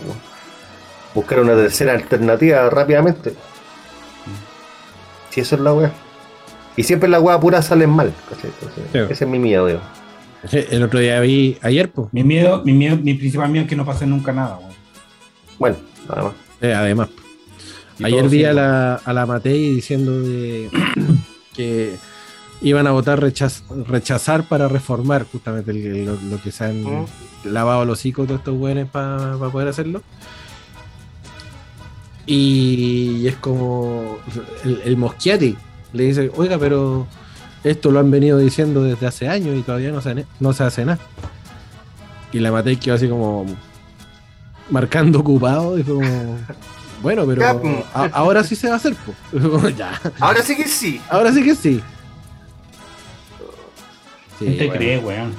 buscar 1.14 1.40
una 1.40 1.54
tercera 1.54 1.92
alternativa 1.92 2.68
rápidamente. 2.68 3.34
Si 5.30 5.40
eso 5.40 5.54
es 5.54 5.60
la 5.60 5.72
weá. 5.72 5.92
Y 6.76 6.82
siempre 6.82 7.08
la 7.08 7.20
weá 7.20 7.38
pura 7.38 7.62
salen 7.62 7.90
mal. 7.90 8.12
Ese 8.92 9.24
es 9.24 9.26
mi 9.26 9.38
miedo, 9.38 9.66
digo. 9.66 9.80
El 10.50 10.82
otro 10.82 11.00
día 11.00 11.20
vi, 11.20 11.58
ayer, 11.62 11.90
pues. 11.90 12.08
Mi 12.12 12.24
miedo, 12.24 12.62
mi 12.64 12.72
miedo, 12.72 12.96
mi 12.96 13.14
principal 13.14 13.50
miedo 13.50 13.64
es 13.64 13.68
que 13.68 13.76
no 13.76 13.84
pase 13.84 14.06
nunca 14.06 14.32
nada, 14.32 14.56
weón. 14.58 14.72
Bueno, 15.58 15.76
además. 16.08 16.32
Eh, 16.60 16.72
además. 16.72 17.08
Ayer 18.02 18.28
vi 18.28 18.44
a 18.44 18.54
la, 18.54 18.94
a 18.94 19.12
la 19.12 19.26
Matei 19.26 19.74
diciendo 19.74 20.22
de 20.22 20.70
que 21.54 21.96
iban 22.62 22.86
a 22.86 22.92
votar 22.92 23.20
rechazar 23.20 24.48
para 24.48 24.68
reformar 24.68 25.26
justamente 25.30 25.72
lo, 25.72 26.42
que 26.42 26.50
se 26.50 26.64
han 26.64 27.06
lavado 27.44 27.84
los 27.84 27.98
hocico 27.98 28.24
todos 28.24 28.40
estos 28.40 28.56
buenos 28.56 28.88
para 28.88 29.36
poder 29.52 29.68
hacerlo. 29.68 30.02
Y 32.24 33.26
es 33.26 33.36
como 33.36 34.18
el, 34.64 34.80
el 34.84 34.96
Moschiati 34.96 35.56
le 35.92 36.04
dice, 36.04 36.30
oiga, 36.36 36.58
pero 36.58 37.06
esto 37.64 37.90
lo 37.90 38.00
han 38.00 38.10
venido 38.10 38.38
diciendo 38.38 38.82
desde 38.82 39.06
hace 39.06 39.28
años 39.28 39.56
y 39.56 39.62
todavía 39.62 39.92
no 39.92 40.00
se, 40.00 40.26
no 40.38 40.52
se 40.52 40.64
hace 40.64 40.84
nada. 40.84 40.98
Y 42.32 42.38
la 42.38 42.52
Matei 42.52 42.76
quedó 42.76 42.94
así 42.94 43.08
como 43.08 43.46
marcando 44.70 45.20
ocupado 45.20 45.78
y 45.78 45.82
como, 45.82 46.38
bueno, 47.02 47.26
pero 47.26 47.44
ahora 47.92 48.44
sí 48.44 48.54
se 48.56 48.68
va 48.68 48.74
a 48.74 48.76
hacer, 48.76 48.94
ya. 49.76 50.00
Ahora 50.20 50.42
sí 50.42 50.56
que 50.56 50.68
sí. 50.68 51.00
Ahora 51.08 51.32
sí 51.32 51.42
que 51.42 51.54
sí. 51.54 51.82
¿Quién 54.38 54.56
te 54.56 54.70
cree, 54.70 54.98
weón? 54.98 55.34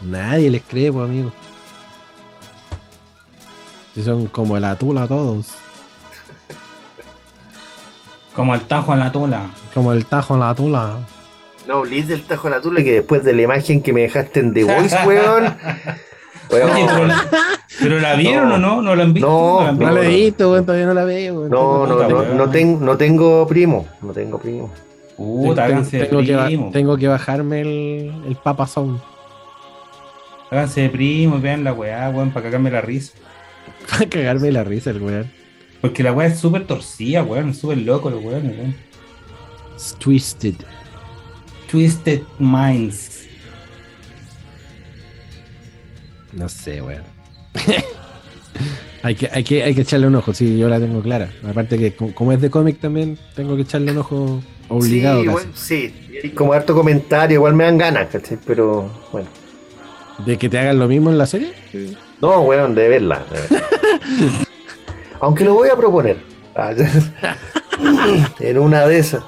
Nadie 0.00 0.50
les 0.50 0.62
cree, 0.62 0.90
pues, 0.90 1.04
amigo. 1.04 1.32
Si 3.94 4.02
son 4.02 4.26
como 4.26 4.58
la 4.58 4.76
tula 4.76 5.06
todos. 5.06 5.46
Como 8.34 8.54
el 8.54 8.60
tajo 8.62 8.92
en 8.92 9.00
la 9.00 9.12
tula. 9.12 9.50
Como 9.74 9.92
el 9.92 10.06
tajo 10.06 10.34
en 10.34 10.40
la 10.40 10.54
tula. 10.54 10.98
No, 11.66 11.84
Liz 11.84 12.08
del 12.08 12.22
tajo 12.22 12.48
en 12.48 12.54
la 12.54 12.60
tula 12.60 12.82
que 12.82 12.92
después 12.92 13.22
de 13.24 13.32
la 13.32 13.42
imagen 13.42 13.82
que 13.82 13.92
me 13.92 14.02
dejaste 14.02 14.40
en 14.40 14.54
The 14.54 14.64
Voice, 14.64 14.96
weón. 15.06 15.54
pero, 16.48 18.00
la, 18.00 18.14
vieron 18.14 18.52
o 18.52 18.58
no? 18.58 18.82
¿No 18.82 18.96
la 18.96 19.04
han 19.04 19.12
visto? 19.12 19.28
No, 19.28 19.72
no, 19.72 19.90
la, 19.90 20.04
he 20.04 20.08
visto, 20.08 20.50
weón, 20.50 20.64
todavía 20.64 20.86
no 20.86 20.94
la 20.94 21.04
veo. 21.04 21.48
No, 21.48 21.86
no, 21.86 22.08
no, 22.08 22.24
no, 22.34 22.50
tengo, 22.50 22.84
no 22.84 22.96
tengo 22.96 23.46
primo. 23.46 23.86
No 24.02 24.12
tengo 24.12 24.38
primo. 24.38 24.72
Puta, 25.16 25.64
háganse 25.64 26.06
tengo, 26.06 26.22
primo. 26.22 26.66
Que, 26.66 26.72
tengo 26.72 26.96
que 26.96 27.08
bajarme 27.08 27.60
el, 27.60 28.22
el 28.26 28.36
Papa 28.36 28.66
Sound. 28.66 29.00
Háganse 30.50 30.80
de 30.82 30.90
primo 30.90 31.36
y 31.36 31.40
vean 31.40 31.62
la 31.62 31.72
weá, 31.72 32.10
weón, 32.10 32.30
para 32.30 32.44
cagarme 32.44 32.70
la 32.70 32.80
risa. 32.80 33.12
Para 33.90 34.08
cagarme 34.08 34.50
la 34.50 34.64
risa 34.64 34.90
el 34.90 35.02
weón. 35.02 35.39
Porque 35.80 36.02
la 36.02 36.12
weá 36.12 36.28
es 36.28 36.38
súper 36.38 36.66
torcida, 36.66 37.22
weón, 37.22 37.54
súper 37.54 37.78
loco 37.78 38.08
el 38.10 38.16
weón, 38.16 38.46
weón. 38.46 38.74
twisted. 39.98 40.54
Twisted 41.70 42.22
Minds. 42.38 43.26
No 46.32 46.48
sé, 46.48 46.82
weón. 46.82 47.02
hay, 49.02 49.14
que, 49.14 49.28
hay, 49.32 49.42
que, 49.42 49.62
hay 49.62 49.74
que 49.74 49.80
echarle 49.80 50.06
un 50.06 50.16
ojo, 50.16 50.34
sí, 50.34 50.58
yo 50.58 50.68
la 50.68 50.78
tengo 50.78 51.00
clara. 51.00 51.30
Aparte 51.48 51.78
que 51.78 51.94
como 51.94 52.32
es 52.32 52.40
de 52.40 52.50
cómic 52.50 52.78
también, 52.78 53.18
tengo 53.34 53.56
que 53.56 53.62
echarle 53.62 53.92
un 53.92 53.98
ojo 53.98 54.42
Obligado. 54.70 55.24
Sí, 55.54 55.92
sí. 56.22 56.30
como 56.30 56.52
harto 56.52 56.74
comentario, 56.74 57.34
igual 57.34 57.54
me 57.54 57.64
dan 57.64 57.76
ganas, 57.76 58.08
¿cachai? 58.08 58.38
Pero 58.46 58.88
bueno. 59.10 59.28
¿De 60.24 60.38
que 60.38 60.48
te 60.48 60.58
hagan 60.58 60.78
lo 60.78 60.86
mismo 60.86 61.10
en 61.10 61.18
la 61.18 61.26
serie? 61.26 61.52
No, 62.20 62.42
weón, 62.42 62.74
de 62.76 62.88
verla. 62.88 63.24
Aunque 65.20 65.44
lo 65.44 65.54
voy 65.54 65.68
a 65.68 65.76
proponer. 65.76 66.18
Ah, 66.56 66.72
en 68.40 68.58
una 68.58 68.86
de 68.86 68.98
esas. 68.98 69.22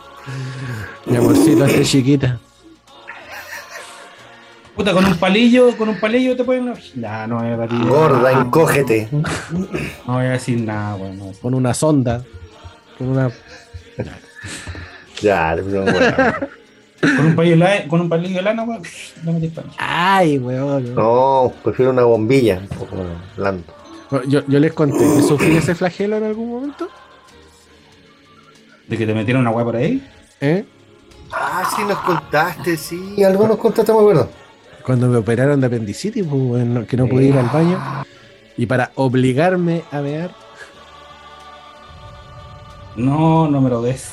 Mi 1.07 1.17
amorcito, 1.17 1.65
esté 1.65 1.83
chiquita. 1.85 2.39
Puta, 4.75 4.95
con 4.95 5.05
un 5.05 5.17
palillo, 5.17 5.77
con 5.77 5.91
un 5.91 6.01
palillo 6.01 6.35
te 6.35 6.45
pueden. 6.45 6.73
Nah, 6.95 7.27
no 7.27 7.39
voy 7.39 7.49
a 7.49 7.57
decir 7.59 7.87
Gorda, 7.87 8.33
encógete. 8.33 9.09
No 9.13 10.15
voy 10.15 10.25
a 10.25 10.31
decir 10.31 10.61
nada, 10.61 10.97
weón. 10.97 11.35
Con 11.43 11.55
una 11.55 11.75
sonda. 11.75 12.25
Con 12.97 13.09
una. 13.09 13.31
Ya, 15.21 15.55
no, 15.57 15.85
Con 17.01 17.27
un 17.27 17.37
palillo, 17.37 17.67
con 17.89 18.01
un 18.01 18.09
palillo 18.09 18.37
de 18.37 18.43
lana, 18.43 18.65
weón, 18.65 18.83
no 19.25 19.33
me 19.33 19.51
Ay, 19.77 20.39
weón. 20.39 20.95
No, 20.95 21.53
prefiero 21.63 21.91
una 21.91 22.05
bombilla, 22.05 22.59
un 22.59 22.69
poco 22.69 22.97
blando. 23.37 23.82
Yo, 24.27 24.47
yo 24.47 24.59
les 24.59 24.73
conté 24.73 24.99
que 24.99 25.23
sufrí 25.23 25.57
ese 25.57 25.75
flagelo 25.75 26.17
en 26.17 26.25
algún 26.25 26.51
momento. 26.51 26.89
¿De 28.89 28.99
que 28.99 29.07
te 29.07 29.15
metieron 29.15 29.43
una 29.43 29.51
weá 29.51 29.65
por 29.65 29.77
ahí? 29.77 30.07
¿Eh? 30.41 30.65
Ah, 31.33 31.63
sí, 31.75 31.83
nos 31.85 31.99
contaste, 32.01 32.77
sí, 32.77 33.25
algo 33.25 33.49
nos 33.49 33.57
contaste, 33.57 33.93
me 33.93 33.99
acuerdo. 33.99 34.29
Cuando 34.85 35.09
me 35.09 35.17
operaron 35.17 35.61
de 35.61 35.67
apendicitis, 35.67 36.27
pues, 36.27 36.87
que 36.87 36.97
no 36.97 37.07
pude 37.07 37.25
ir 37.25 37.39
al 37.39 37.49
baño. 37.49 37.81
Y 38.57 38.67
para 38.67 38.93
obligarme 38.97 39.85
a 39.91 40.01
ver. 40.01 40.31
No, 42.97 43.49
no 43.49 43.61
me 43.61 43.71
lo 43.71 43.81
des 43.81 44.13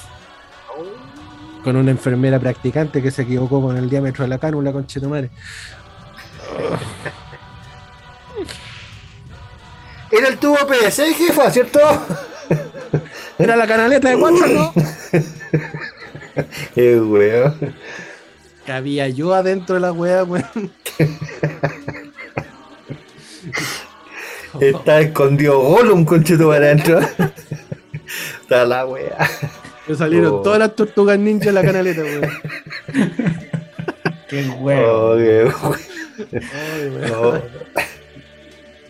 con 1.63 1.75
una 1.75 1.91
enfermera 1.91 2.39
practicante 2.39 3.01
que 3.01 3.11
se 3.11 3.23
equivocó 3.23 3.61
con 3.61 3.77
el 3.77 3.89
diámetro 3.89 4.23
de 4.23 4.29
la 4.29 4.37
cánula, 4.37 4.71
con 4.71 4.85
madre. 5.09 5.29
Era 10.11 10.27
el 10.27 10.37
tubo 10.37 10.57
PSI, 10.67 11.13
jefa, 11.13 11.49
¿cierto? 11.51 11.79
Era 13.37 13.55
la 13.55 13.67
canaleta 13.67 14.09
de 14.09 14.17
cuatro, 14.17 14.47
¿no? 14.47 14.73
Qué 16.75 16.99
weón. 16.99 17.75
Cabía 18.65 19.07
yo 19.09 19.33
adentro 19.33 19.75
de 19.75 19.81
la 19.81 19.91
wea, 19.91 20.23
weón. 20.23 20.71
Está 24.59 25.01
escondido 25.01 25.59
Gollum, 25.59 26.05
conchito 26.05 26.49
para 26.49 26.65
adentro. 26.65 26.99
Está 28.41 28.65
la 28.65 28.85
wea 28.85 29.29
salieron 29.95 30.35
oh. 30.35 30.41
todas 30.41 30.59
las 30.59 30.75
tortugas 30.75 31.17
ninja 31.17 31.49
en 31.49 31.55
la 31.55 31.63
canaleta, 31.63 32.01
weón. 32.01 32.29
qué 34.27 34.49
huevo. 34.49 35.11
Oh, 35.11 35.17
qué 35.17 35.51
oh. 37.13 37.41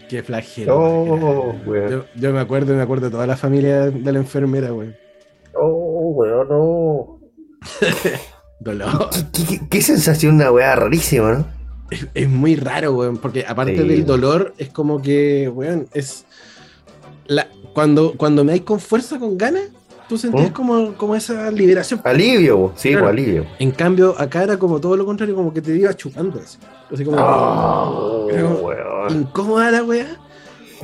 Qué 0.10 0.23
flagelo. 0.23 0.76
Oh, 0.76 1.53
yo, 1.65 2.06
yo, 2.15 2.34
me 2.34 2.40
acuerdo, 2.40 2.73
me 2.73 2.81
acuerdo 2.81 3.06
de 3.06 3.11
toda 3.11 3.27
la 3.27 3.38
familia 3.38 3.91
de 3.91 4.11
la 4.11 4.18
enfermera, 4.18 4.73
weón. 4.73 4.95
Oh, 5.53 6.14
weón, 6.15 6.48
no. 6.49 7.19
Dolor. 8.60 9.10
¿Qué, 9.69 9.81
sensación 9.84 10.36
una 10.36 10.52
weá 10.52 10.76
rarísima, 10.76 11.31
¿no? 11.34 11.48
Es, 12.15 12.27
muy 12.27 12.56
raro, 12.56 12.94
weón, 12.94 13.18
porque 13.18 13.45
aparte 13.48 13.84
del 13.84 14.03
dolor, 14.03 14.56
es 14.57 14.69
como 14.69 14.99
que, 14.99 15.48
weón, 15.48 15.88
es. 15.94 16.26
La, 17.27 17.48
cuando, 17.76 18.15
cuando 18.18 18.44
me 18.44 18.53
hay 18.53 18.61
con 18.61 18.80
fuerza, 18.80 19.19
con 19.19 19.38
ganas, 19.38 19.69
tú 20.10 20.18
sentías 20.18 20.49
¿Mm? 20.49 20.53
como, 20.53 20.94
como 20.95 21.15
esa 21.15 21.52
liberación. 21.52 22.02
Alivio, 22.03 22.73
sí, 22.76 22.94
pues, 22.94 23.06
alivio. 23.06 23.45
En 23.60 23.72
cambio, 23.72 24.15
acá 24.18 24.44
era 24.44 24.57
como 24.57 24.81
todo 24.81 24.98
lo 24.98 25.06
contrario, 25.06 25.36
como 25.36 25.53
que 25.53 25.61
te 25.61 25.76
iba 25.76 25.94
chupando 25.94 26.41
así. 26.44 26.57
Así 26.91 27.06
como, 27.06 27.18
oh, 27.22 28.27
incómoda 29.10 29.69
la 29.69 29.84
weá. 29.84 30.07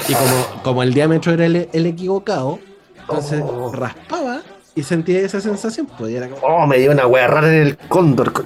Y 0.07 0.13
como, 0.13 0.63
como 0.63 0.83
el 0.83 0.93
diámetro 0.93 1.33
era 1.33 1.45
el, 1.45 1.85
equivocado, 1.85 2.59
entonces 2.99 3.41
oh. 3.43 3.71
raspaba 3.73 4.41
y 4.75 4.83
sentía 4.83 5.21
esa 5.21 5.41
sensación. 5.41 5.87
Pues, 5.97 6.21
como... 6.29 6.45
Oh, 6.45 6.67
me 6.67 6.77
dio 6.77 6.91
una 6.91 7.07
weá 7.07 7.27
rara 7.27 7.47
en 7.47 7.67
el 7.67 7.77
cóndor. 7.77 8.31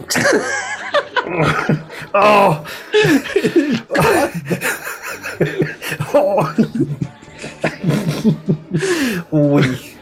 oh. 2.14 2.64
oh. 6.14 6.50
Uy. 9.32 9.99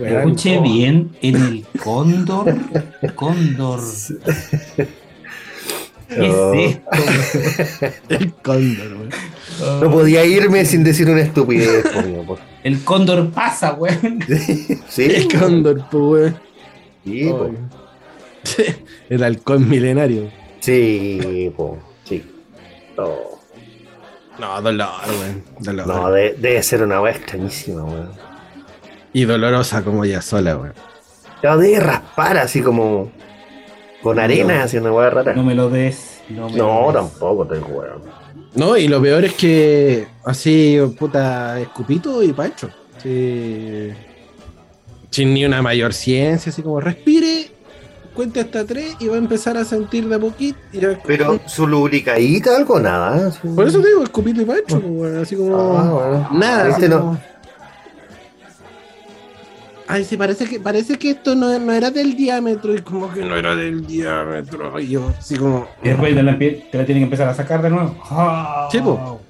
Escuche 0.00 0.60
bien 0.60 1.16
en 1.20 1.36
el 1.36 1.66
cóndor. 1.82 2.54
Cóndor. 3.14 3.80
¿Qué 6.08 6.28
es 6.28 6.76
esto? 6.76 7.86
El 8.08 8.32
cóndor, 8.34 8.94
güey. 8.96 9.08
No 9.80 9.90
podía 9.90 10.24
irme 10.24 10.64
sin 10.64 10.84
decir 10.84 11.08
una 11.08 11.20
estupidez, 11.22 11.84
El 12.62 12.84
cóndor 12.84 13.30
pasa, 13.30 13.70
güey. 13.70 13.94
Sí, 14.88 15.04
El 15.04 15.38
cóndor, 15.38 15.84
pues, 15.90 16.34
güey. 17.04 17.52
Sí, 18.44 18.74
El 19.08 19.22
halcón 19.22 19.68
milenario. 19.68 20.30
Sí, 20.60 21.52
pues, 21.56 21.72
sí. 22.04 22.22
No. 22.96 23.32
No, 24.38 24.62
dolor, 24.62 24.88
güey. 25.06 25.76
No, 25.86 26.10
debe 26.10 26.62
ser 26.62 26.82
una 26.82 27.00
weá 27.00 27.12
extrañísima, 27.12 27.82
güey. 27.82 28.31
Y 29.12 29.24
dolorosa 29.24 29.82
como 29.82 30.04
ella 30.04 30.22
sola, 30.22 30.56
weón. 30.56 30.74
La 31.42 31.56
de 31.56 31.80
raspar 31.80 32.38
así 32.38 32.62
como 32.62 33.10
con 34.02 34.18
arena, 34.18 34.62
así 34.62 34.78
una 34.78 34.92
weá 34.92 35.10
rara. 35.10 35.34
No 35.34 35.42
me 35.42 35.54
lo 35.54 35.68
des. 35.68 36.22
No, 36.28 36.92
tampoco 36.92 37.46
te 37.46 37.58
weón. 37.58 38.02
No, 38.54 38.76
y 38.76 38.86
lo 38.86 39.00
peor 39.00 39.24
es 39.24 39.34
que 39.34 40.06
así, 40.24 40.78
puta, 40.98 41.60
escupito 41.60 42.22
y 42.22 42.32
pancho. 42.32 42.70
Sí. 43.02 43.90
Sin 45.10 45.34
ni 45.34 45.44
una 45.44 45.62
mayor 45.62 45.92
ciencia, 45.92 46.50
así 46.50 46.62
como 46.62 46.80
respire, 46.80 47.50
cuente 48.14 48.40
hasta 48.40 48.64
tres 48.64 48.96
y 48.98 49.08
va 49.08 49.16
a 49.16 49.18
empezar 49.18 49.56
a 49.56 49.64
sentir 49.64 50.08
de 50.08 50.18
poquito. 50.18 50.58
Pero 51.06 51.40
su 51.46 51.66
lubricadita, 51.66 52.56
algo, 52.56 52.78
nada. 52.78 53.28
¿eh? 53.28 53.48
Por 53.54 53.66
eso 53.66 53.80
te 53.80 53.88
digo, 53.88 54.02
escupito 54.02 54.40
y 54.40 54.44
pancho, 54.44 54.80
pues, 54.80 55.16
así 55.16 55.36
como. 55.36 55.78
Ah, 55.78 55.90
bueno. 55.90 56.28
Nada. 56.32 56.68
Este 56.70 56.88
no. 56.88 57.18
Ay, 59.88 60.04
sí, 60.04 60.16
parece 60.16 60.46
que, 60.46 60.58
parece 60.60 60.98
que 60.98 61.10
esto 61.10 61.34
no, 61.34 61.58
no 61.58 61.72
era 61.72 61.90
del 61.90 62.16
diámetro, 62.16 62.74
y 62.74 62.80
como 62.82 63.12
que 63.12 63.24
no 63.24 63.36
era 63.36 63.54
del 63.54 63.86
diámetro. 63.86 64.78
Y 64.80 64.88
yo, 64.88 65.12
así 65.18 65.36
como. 65.36 65.68
Y 65.82 65.88
después 65.90 66.14
te 66.14 66.22
la, 66.22 66.32
empie- 66.32 66.70
te 66.70 66.78
la 66.78 66.84
tienen 66.86 67.02
que 67.02 67.04
empezar 67.04 67.28
a 67.28 67.34
sacar 67.34 67.60
de 67.62 67.70
nuevo. 67.70 67.94
Ah. 68.10 68.68
Sí, 68.70 68.78
po. 68.80 69.20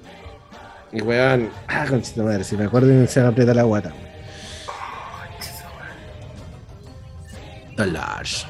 Y 0.91 1.01
weón, 1.01 1.49
ah, 1.67 1.85
conchita 1.89 2.21
madre, 2.23 2.43
si 2.43 2.55
me 2.55 2.65
acuerdo 2.65 3.07
se 3.07 3.21
me 3.21 3.27
aprieta 3.27 3.53
la 3.53 3.63
guata. 3.63 3.91
Dollars. 7.75 8.45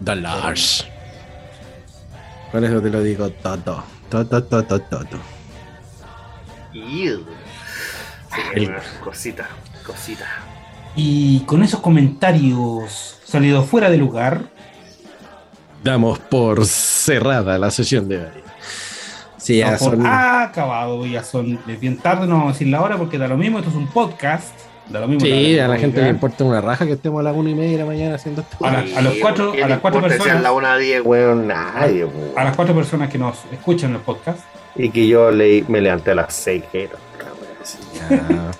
Dollars. 0.00 0.86
Con 2.50 2.64
eso 2.64 2.80
te 2.82 2.90
lo 2.90 3.00
digo 3.02 3.30
todo. 3.30 3.84
Todo, 4.10 4.42
todo. 4.44 5.20
Iu. 6.72 7.24
Sí, 8.34 8.40
El- 8.56 8.74
cosita, 9.02 9.48
cosita. 9.84 10.26
Y 10.96 11.40
con 11.40 11.62
esos 11.62 11.80
comentarios 11.80 13.18
salidos 13.24 13.66
fuera 13.66 13.90
de 13.90 13.96
lugar, 13.98 14.42
Damos 15.82 16.18
por 16.18 16.64
cerrada 16.64 17.58
la 17.58 17.70
sesión 17.70 18.08
de 18.08 18.16
hoy. 18.18 18.24
Sí, 19.36 19.58
ya 19.58 19.66
damos 19.66 19.80
por 19.82 19.90
son. 19.96 20.06
acabado. 20.06 21.04
Ya 21.04 21.22
son 21.22 21.60
es 21.68 21.78
bien 21.78 21.98
tarde, 21.98 22.26
no 22.26 22.36
vamos 22.36 22.48
a 22.50 22.52
decir 22.54 22.68
la 22.68 22.80
hora 22.80 22.96
porque 22.96 23.18
da 23.18 23.28
lo 23.28 23.36
mismo. 23.36 23.58
Esto 23.58 23.68
es 23.70 23.76
un 23.76 23.88
podcast. 23.88 24.54
Da 24.88 25.00
lo 25.00 25.08
mismo. 25.08 25.26
Sí, 25.26 25.58
a 25.58 25.68
la 25.68 25.74
que 25.74 25.82
gente 25.82 26.00
le 26.00 26.08
importa 26.08 26.42
una 26.44 26.62
raja 26.62 26.86
que 26.86 26.92
estemos 26.92 27.20
a 27.20 27.24
las 27.24 27.36
una 27.36 27.50
y 27.50 27.54
media 27.54 27.72
de 27.72 27.78
la 27.78 27.84
mañana 27.84 28.14
haciendo 28.14 28.40
esto. 28.40 28.64
A 28.64 28.70
la- 28.72 28.98
a 28.98 29.02
los 29.02 29.14
cuatro- 29.20 29.52
¿Qué 29.52 29.62
a 29.62 29.68
las 29.68 29.80
cuatro 29.80 30.00
personas- 30.00 30.36
a 30.36 30.40
la 30.40 30.52
una 30.52 30.72
a 30.72 30.78
diez, 30.78 31.02
weón, 31.04 31.46
nadie, 31.48 32.06
weón. 32.06 32.30
A 32.34 32.44
las 32.44 32.56
cuatro 32.56 32.74
personas 32.74 33.10
que 33.10 33.18
nos 33.18 33.36
escuchan 33.52 33.90
en 33.90 33.96
el 33.96 34.02
podcast. 34.02 34.40
Y 34.76 34.88
que 34.88 35.06
yo 35.06 35.30
le, 35.30 35.64
me 35.68 35.82
levanté 35.82 36.12
a 36.12 36.14
las 36.14 36.32
seis, 36.34 36.64
que 36.72 36.84
era. 36.84 38.50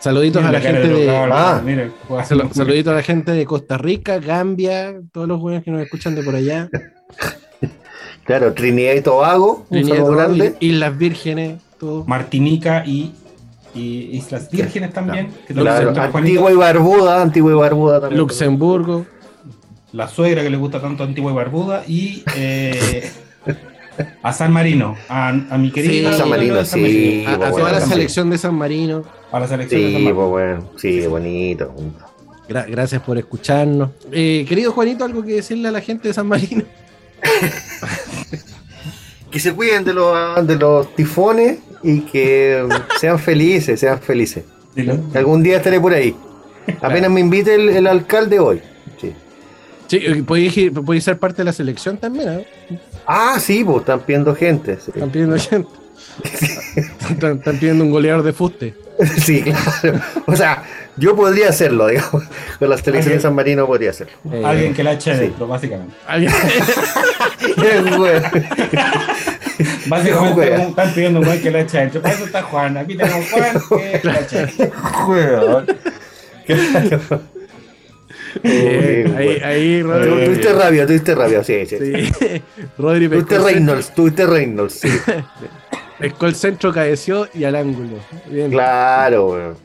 Saluditos 0.00 0.42
Mira 0.42 0.48
a 0.50 0.52
la 0.52 0.60
gente 0.60 0.88
de. 0.88 1.10
Ah. 1.32 1.62
mira, 1.64 1.90
juega- 2.06 2.24
Sal- 2.24 2.48
Saluditos 2.52 2.92
a 2.92 2.96
la 2.96 3.02
gente 3.02 3.32
de 3.32 3.44
Costa 3.46 3.76
Rica, 3.78 4.18
Gambia, 4.18 4.94
todos 5.12 5.26
los 5.26 5.40
buenos 5.40 5.64
que 5.64 5.70
nos 5.70 5.80
escuchan 5.82 6.14
de 6.14 6.22
por 6.22 6.34
allá. 6.34 6.68
Claro, 8.24 8.52
Trinidad 8.54 8.94
y 8.94 9.02
Tobago, 9.02 9.66
un 9.70 9.76
Trinidad 9.82 9.96
Tobago, 9.98 10.16
grande. 10.16 10.56
Islas 10.58 10.98
Vírgenes, 10.98 11.60
todo. 11.78 12.04
Martinica 12.06 12.82
y, 12.84 13.12
y 13.72 14.16
Islas 14.16 14.50
Vírgenes 14.50 14.92
también. 14.92 15.28
que 15.46 15.54
Claro, 15.54 15.92
Juanito. 15.94 16.18
Antigua 16.18 16.50
y 16.50 16.56
Barbuda, 16.56 17.22
Antigua 17.22 17.52
y 17.52 17.54
Barbuda 17.54 18.00
también. 18.00 18.18
Luxemburgo. 18.18 19.06
La 19.92 20.08
suegra 20.08 20.42
que 20.42 20.50
le 20.50 20.56
gusta 20.56 20.80
tanto 20.80 21.04
Antigua 21.04 21.30
y 21.30 21.34
Barbuda. 21.36 21.84
Y 21.86 22.24
eh, 22.34 23.08
a 24.22 24.32
San 24.32 24.52
Marino. 24.52 24.96
A, 25.08 25.28
a 25.28 25.58
mi 25.58 25.70
querido. 25.70 26.10
Sí, 26.12 26.18
San 26.18 26.28
Marino, 26.28 26.64
San 26.64 26.80
sí. 26.80 27.24
A, 27.26 27.34
a 27.34 27.50
toda 27.50 27.72
la 27.72 27.80
selección 27.80 28.30
de 28.30 28.38
San 28.38 28.54
Marino. 28.54 29.04
A 29.32 29.40
la 29.40 29.48
selección 29.48 29.80
de 29.80 29.86
San 29.92 29.98
Sí, 29.98 30.04
Marino. 30.04 30.28
bueno, 30.28 30.70
sí, 30.76 31.06
bonito. 31.06 31.74
Gra- 32.48 32.66
gracias 32.68 33.02
por 33.02 33.18
escucharnos. 33.18 33.90
Eh, 34.12 34.44
querido 34.48 34.70
Juanito, 34.72 35.04
algo 35.04 35.24
que 35.24 35.32
decirle 35.34 35.68
a 35.68 35.72
la 35.72 35.80
gente 35.80 36.08
de 36.08 36.14
San 36.14 36.26
Marino. 36.28 36.64
Que 39.30 39.40
se 39.40 39.52
cuiden 39.52 39.84
de 39.84 39.92
los, 39.92 40.46
de 40.46 40.56
los 40.56 40.94
tifones 40.94 41.58
y 41.82 42.00
que 42.02 42.66
sean 42.98 43.18
felices, 43.18 43.78
sean 43.80 44.00
felices. 44.00 44.44
Dilo. 44.74 44.98
Algún 45.14 45.42
día 45.42 45.56
estaré 45.58 45.80
por 45.80 45.92
ahí. 45.92 46.14
Apenas 46.80 47.10
me 47.10 47.20
invite 47.20 47.54
el, 47.54 47.68
el 47.70 47.86
alcalde 47.86 48.38
hoy. 48.38 48.60
Sí. 49.00 49.12
Sí, 49.88 49.96
eh, 50.02 50.22
podéis, 50.26 50.56
ir- 50.56 50.72
podéis 50.84 51.04
ser 51.04 51.18
parte 51.18 51.38
de 51.38 51.44
la 51.44 51.52
selección 51.52 51.98
también, 51.98 52.28
¿eh? 52.30 52.46
Ah, 53.06 53.38
sí, 53.40 53.64
pues 53.64 53.78
están 53.78 54.00
pidiendo 54.00 54.34
gente. 54.34 54.78
Sí, 54.80 54.90
Están 54.94 55.10
pidiendo 55.10 55.38
gente. 55.38 55.68
Están, 57.10 57.38
están 57.38 57.58
pidiendo 57.58 57.84
un 57.84 57.90
goleador 57.90 58.22
de 58.22 58.32
fuste. 58.32 58.74
Sí, 59.18 59.42
claro. 59.42 60.00
O 60.26 60.34
sea, 60.34 60.62
yo 60.96 61.14
podría 61.14 61.50
hacerlo, 61.50 61.86
digamos. 61.88 62.24
Con 62.58 62.70
la 62.70 62.78
selección 62.78 63.14
de 63.14 63.20
San 63.20 63.34
Marino 63.34 63.66
podría 63.66 63.90
hacerlo. 63.90 64.14
Eh, 64.32 64.42
Alguien 64.44 64.72
que 64.72 64.82
la 64.82 64.92
eche 64.92 65.12
sí. 65.14 65.20
dentro, 65.20 65.46
básicamente. 65.46 65.94
alguien- 66.06 66.32
Básicamente 69.86 70.54
están 70.54 70.94
pidiendo 70.94 71.20
un 71.20 71.26
güey 71.26 71.40
que 71.40 71.50
la 71.50 71.60
eche 71.60 71.78
dentro. 71.78 72.00
Para 72.02 72.14
eso 72.14 72.24
está 72.24 72.42
Juan. 72.42 72.76
Aquí 72.78 72.96
tenemos 72.96 73.30
Juan 73.30 73.58
que 74.02 74.08
la 74.08 74.20
eche 74.20 74.46
dentro. 74.46 74.70
Eh, 78.42 79.04
Uy, 79.06 79.14
ahí, 79.14 79.26
bueno. 79.34 79.46
ahí, 79.46 79.80
Tu- 79.82 79.86
Rodri. 79.88 80.24
Tuviste 80.26 80.52
rabia, 80.52 80.86
tuviste 80.86 81.14
rabia, 81.14 81.44
sí, 81.44 81.66
sí. 81.66 81.76
Sí. 81.78 82.42
Rodri 82.78 83.08
Tuviste 83.08 83.38
Reynolds, 83.38 83.94
tuviste 83.94 84.26
Reynolds, 84.26 84.74
sí. 84.74 84.88
pescó 85.98 86.26
el 86.26 86.34
centro, 86.34 86.72
cabeció 86.72 87.28
y 87.34 87.44
al 87.44 87.56
ángulo. 87.56 87.98
Bien, 88.30 88.50
Claro, 88.50 89.28
weón. 89.28 89.56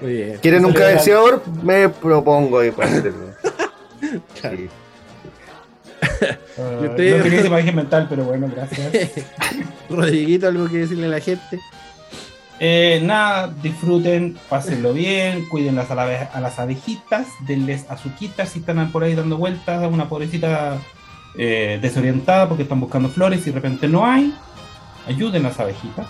muy 0.00 0.12
bien. 0.12 0.38
¿Quieren 0.42 0.64
un 0.64 0.72
cabeceador? 0.72 1.42
Me 1.62 1.88
propongo 1.88 2.58
ahí 2.60 2.70
para 2.70 2.88
hacerlo. 2.88 3.26
Sí. 4.40 4.68
Ah, 6.58 6.80
Y 6.82 6.86
usted- 6.86 7.16
No 7.16 7.22
quería 7.24 7.40
ese 7.40 7.50
país 7.50 7.74
mental, 7.74 8.06
pero 8.08 8.24
bueno, 8.24 8.50
gracias. 8.54 9.10
Rodriguito, 9.88 10.46
algo 10.48 10.68
que 10.68 10.78
decirle 10.78 11.06
a 11.06 11.10
la 11.10 11.20
gente. 11.20 11.58
Eh, 12.58 13.00
nada, 13.02 13.52
disfruten, 13.62 14.38
pásenlo 14.48 14.94
bien, 14.94 15.46
cuiden 15.48 15.76
las 15.76 15.90
a 15.90 16.40
las 16.40 16.58
abejitas, 16.58 17.26
denles 17.40 17.84
azuquitas 17.90 18.48
si 18.48 18.60
están 18.60 18.90
por 18.90 19.04
ahí 19.04 19.14
dando 19.14 19.36
vueltas 19.36 19.82
a 19.82 19.88
una 19.88 20.08
pobrecita 20.08 20.78
eh, 21.36 21.78
desorientada 21.82 22.48
porque 22.48 22.62
están 22.62 22.80
buscando 22.80 23.10
flores 23.10 23.46
y 23.46 23.50
de 23.50 23.56
repente 23.56 23.88
no 23.88 24.06
hay. 24.06 24.34
Ayuden 25.06 25.44
a 25.44 25.48
las 25.50 25.60
abejitas. 25.60 26.06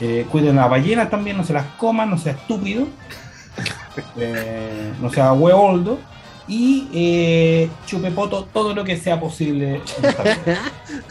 Eh, 0.00 0.26
cuiden 0.30 0.58
a 0.58 0.62
las 0.62 0.70
ballenas 0.70 1.10
también, 1.10 1.36
no 1.36 1.44
se 1.44 1.52
las 1.52 1.66
coman, 1.76 2.10
no 2.10 2.18
sea 2.18 2.32
estúpido. 2.32 2.86
Eh, 4.16 4.92
no 5.00 5.10
sea 5.10 5.32
hueoldo. 5.32 5.98
Y 6.48 6.88
eh, 6.92 7.70
chupe 7.86 8.10
poto 8.10 8.44
todo 8.52 8.74
lo 8.74 8.82
que 8.82 8.96
sea 8.96 9.20
posible. 9.20 9.76
en 9.98 10.04
esta 10.04 10.22
vida, 10.22 10.62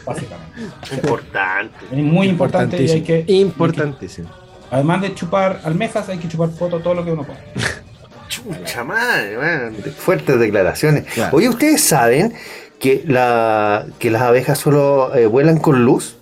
básicamente. 0.05 0.95
Importante. 0.95 1.85
Es 1.91 1.97
muy 1.97 2.27
importante 2.27 2.83
y 2.83 2.89
hay 2.89 3.01
que, 3.01 3.23
Importantísimo. 3.27 4.29
Además 4.71 5.01
de 5.01 5.15
chupar 5.15 5.61
almejas, 5.63 6.07
hay 6.09 6.17
que 6.17 6.27
chupar 6.27 6.49
poto 6.49 6.79
todo 6.79 6.93
lo 6.93 7.05
que 7.05 7.11
uno 7.11 7.23
pueda. 7.23 7.39
Chucha 8.29 8.83
madre, 8.83 9.37
weón. 9.37 9.75
Fuertes 9.97 10.39
declaraciones. 10.39 11.05
Claro. 11.13 11.35
Oye, 11.35 11.49
¿ustedes 11.49 11.83
saben 11.83 12.33
que, 12.79 13.03
la, 13.07 13.87
que 13.97 14.11
las 14.11 14.21
abejas 14.21 14.59
solo 14.59 15.13
eh, 15.15 15.25
vuelan 15.25 15.57
con 15.57 15.83
luz? 15.83 16.15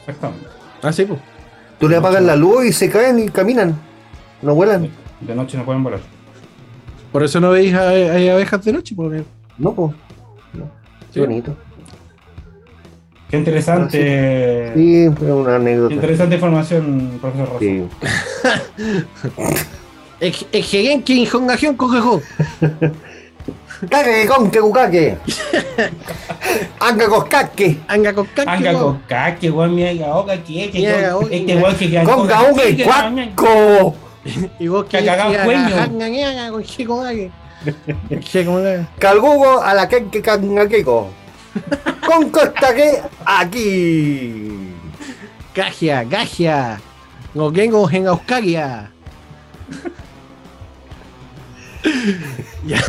Exactamente. 0.00 0.46
Ah, 0.82 0.92
sí, 0.92 1.04
pues. 1.04 1.18
Tú 1.80 1.88
le 1.88 1.96
apagas 1.96 2.22
la 2.22 2.36
luz 2.36 2.64
y 2.66 2.72
se 2.72 2.88
caen 2.88 3.18
y 3.18 3.28
caminan. 3.28 3.76
No 4.42 4.54
vuelan. 4.54 4.90
De 5.20 5.34
noche 5.34 5.56
no 5.58 5.64
pueden 5.64 5.82
volar. 5.82 6.00
Por 7.10 7.24
eso 7.24 7.40
no 7.40 7.50
veis 7.50 7.74
hay 7.74 8.28
abejas 8.28 8.64
de 8.64 8.72
noche, 8.72 8.94
porque 8.94 9.24
No, 9.58 9.72
pues. 9.74 9.92
No. 10.52 10.64
Sí. 11.00 11.14
Qué 11.14 11.20
bonito. 11.20 11.56
Qué 13.34 13.38
interesante. 13.38 14.72
Sí, 14.76 15.10
fue 15.18 15.32
una 15.32 15.50
Qué 15.50 15.56
anécdota. 15.56 15.94
interesante 15.94 16.34
información, 16.36 17.18
profesor 17.20 17.48
Rosa. 17.48 17.58
Sí. 17.58 17.84
Ejegenki, 20.52 21.28
Hongajion, 21.32 21.74
Cojejo. 21.74 22.22
¡Cague 23.90 24.26
con 24.28 24.52
que 24.52 24.60
cucaque! 24.60 25.18
¡Anga 26.78 27.08
coscaque! 27.08 27.80
Anga 27.88 28.14
con 28.14 28.28
Anga 28.46 28.72
con 28.72 28.98
caque, 29.00 29.50
weón, 29.50 29.74
mi 29.74 29.84
aga 29.84 30.14
oga, 30.14 30.36
que 30.42 30.66
este 30.66 31.12
weón 31.56 31.76
que 31.76 31.90
queda 31.90 32.04
¡Con 32.04 32.26
gaunga 32.28 32.68
y 32.68 32.82
cuaco! 32.84 33.96
Y 34.60 34.68
vos 34.68 34.84
Que 34.84 35.04
cagado 35.04 35.34
cuello. 35.44 35.76
Anga, 35.76 36.06
anga, 36.06 36.50
con 36.52 36.62
chico, 36.62 37.02
anga. 37.02 37.30
Chico, 38.20 38.56
anga. 38.58 38.88
Calgugo 39.00 39.60
a 39.60 39.74
la 39.74 39.88
que 39.88 40.04
que 40.06 40.22
cangaqueco. 40.22 41.10
Con 42.06 42.30
costa 42.30 42.74
que 42.74 43.00
aquí. 43.24 44.48
Gagia, 45.54 46.04
gagia. 46.04 46.80
Gogengo, 47.34 47.88
Hengauskagia. 47.90 48.90
ya. 52.66 52.80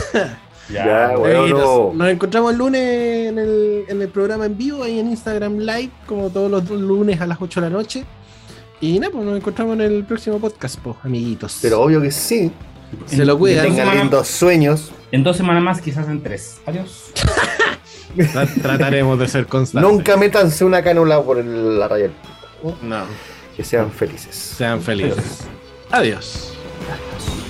Ya, 0.68 1.10
Amiguitos, 1.10 1.62
bueno. 1.62 1.92
Nos 1.94 2.10
encontramos 2.10 2.52
el 2.54 2.58
lunes 2.58 2.82
en 3.30 3.38
el, 3.38 3.86
en 3.88 4.02
el 4.02 4.10
programa 4.10 4.48
en 4.48 4.58
vivo, 4.58 4.82
ahí 4.84 5.00
en 5.00 5.10
Instagram 5.12 5.60
Live, 5.60 5.92
como 6.08 6.30
todos 6.32 6.50
los 6.50 6.68
lunes 6.72 7.22
a 7.22 7.28
las 7.28 7.40
8 7.40 7.62
de 7.62 7.70
la 7.70 7.76
noche. 7.76 8.04
Y 8.82 8.98
nada, 9.00 9.12
pues 9.14 9.24
nos 9.26 9.38
encontramos 9.38 9.76
en 9.76 9.82
el 9.82 10.04
próximo 10.06 10.40
podcast, 10.40 10.80
pues, 10.80 10.96
amiguitos. 11.04 11.60
Pero 11.62 11.82
obvio 11.82 12.02
que 12.02 12.10
sí. 12.12 12.52
se 13.06 13.26
lo 13.26 13.38
cuidan. 13.38 13.66
Tenga- 13.68 13.76
tengan 13.84 13.98
lindos 14.00 14.28
sueños. 14.28 14.92
En 15.12 15.24
dos 15.24 15.38
semanas 15.38 15.62
más, 15.62 15.82
quizás 15.82 16.08
en 16.10 16.24
tres. 16.24 16.58
Adiós. 16.66 17.12
Trataremos 18.62 19.20
de 19.20 19.28
ser 19.28 19.48
constantes. 19.48 19.90
Nunca 19.90 20.18
métanse 20.18 20.64
una 20.64 20.84
cánula 20.84 21.22
por 21.22 21.44
la 21.44 21.88
raya. 21.88 22.10
No. 22.82 23.04
Que 23.56 23.64
sean 23.64 23.92
felices. 23.92 24.36
Sean 24.36 24.82
felices. 24.82 25.48
Adiós. 25.92 26.54
Adiós. 26.84 27.45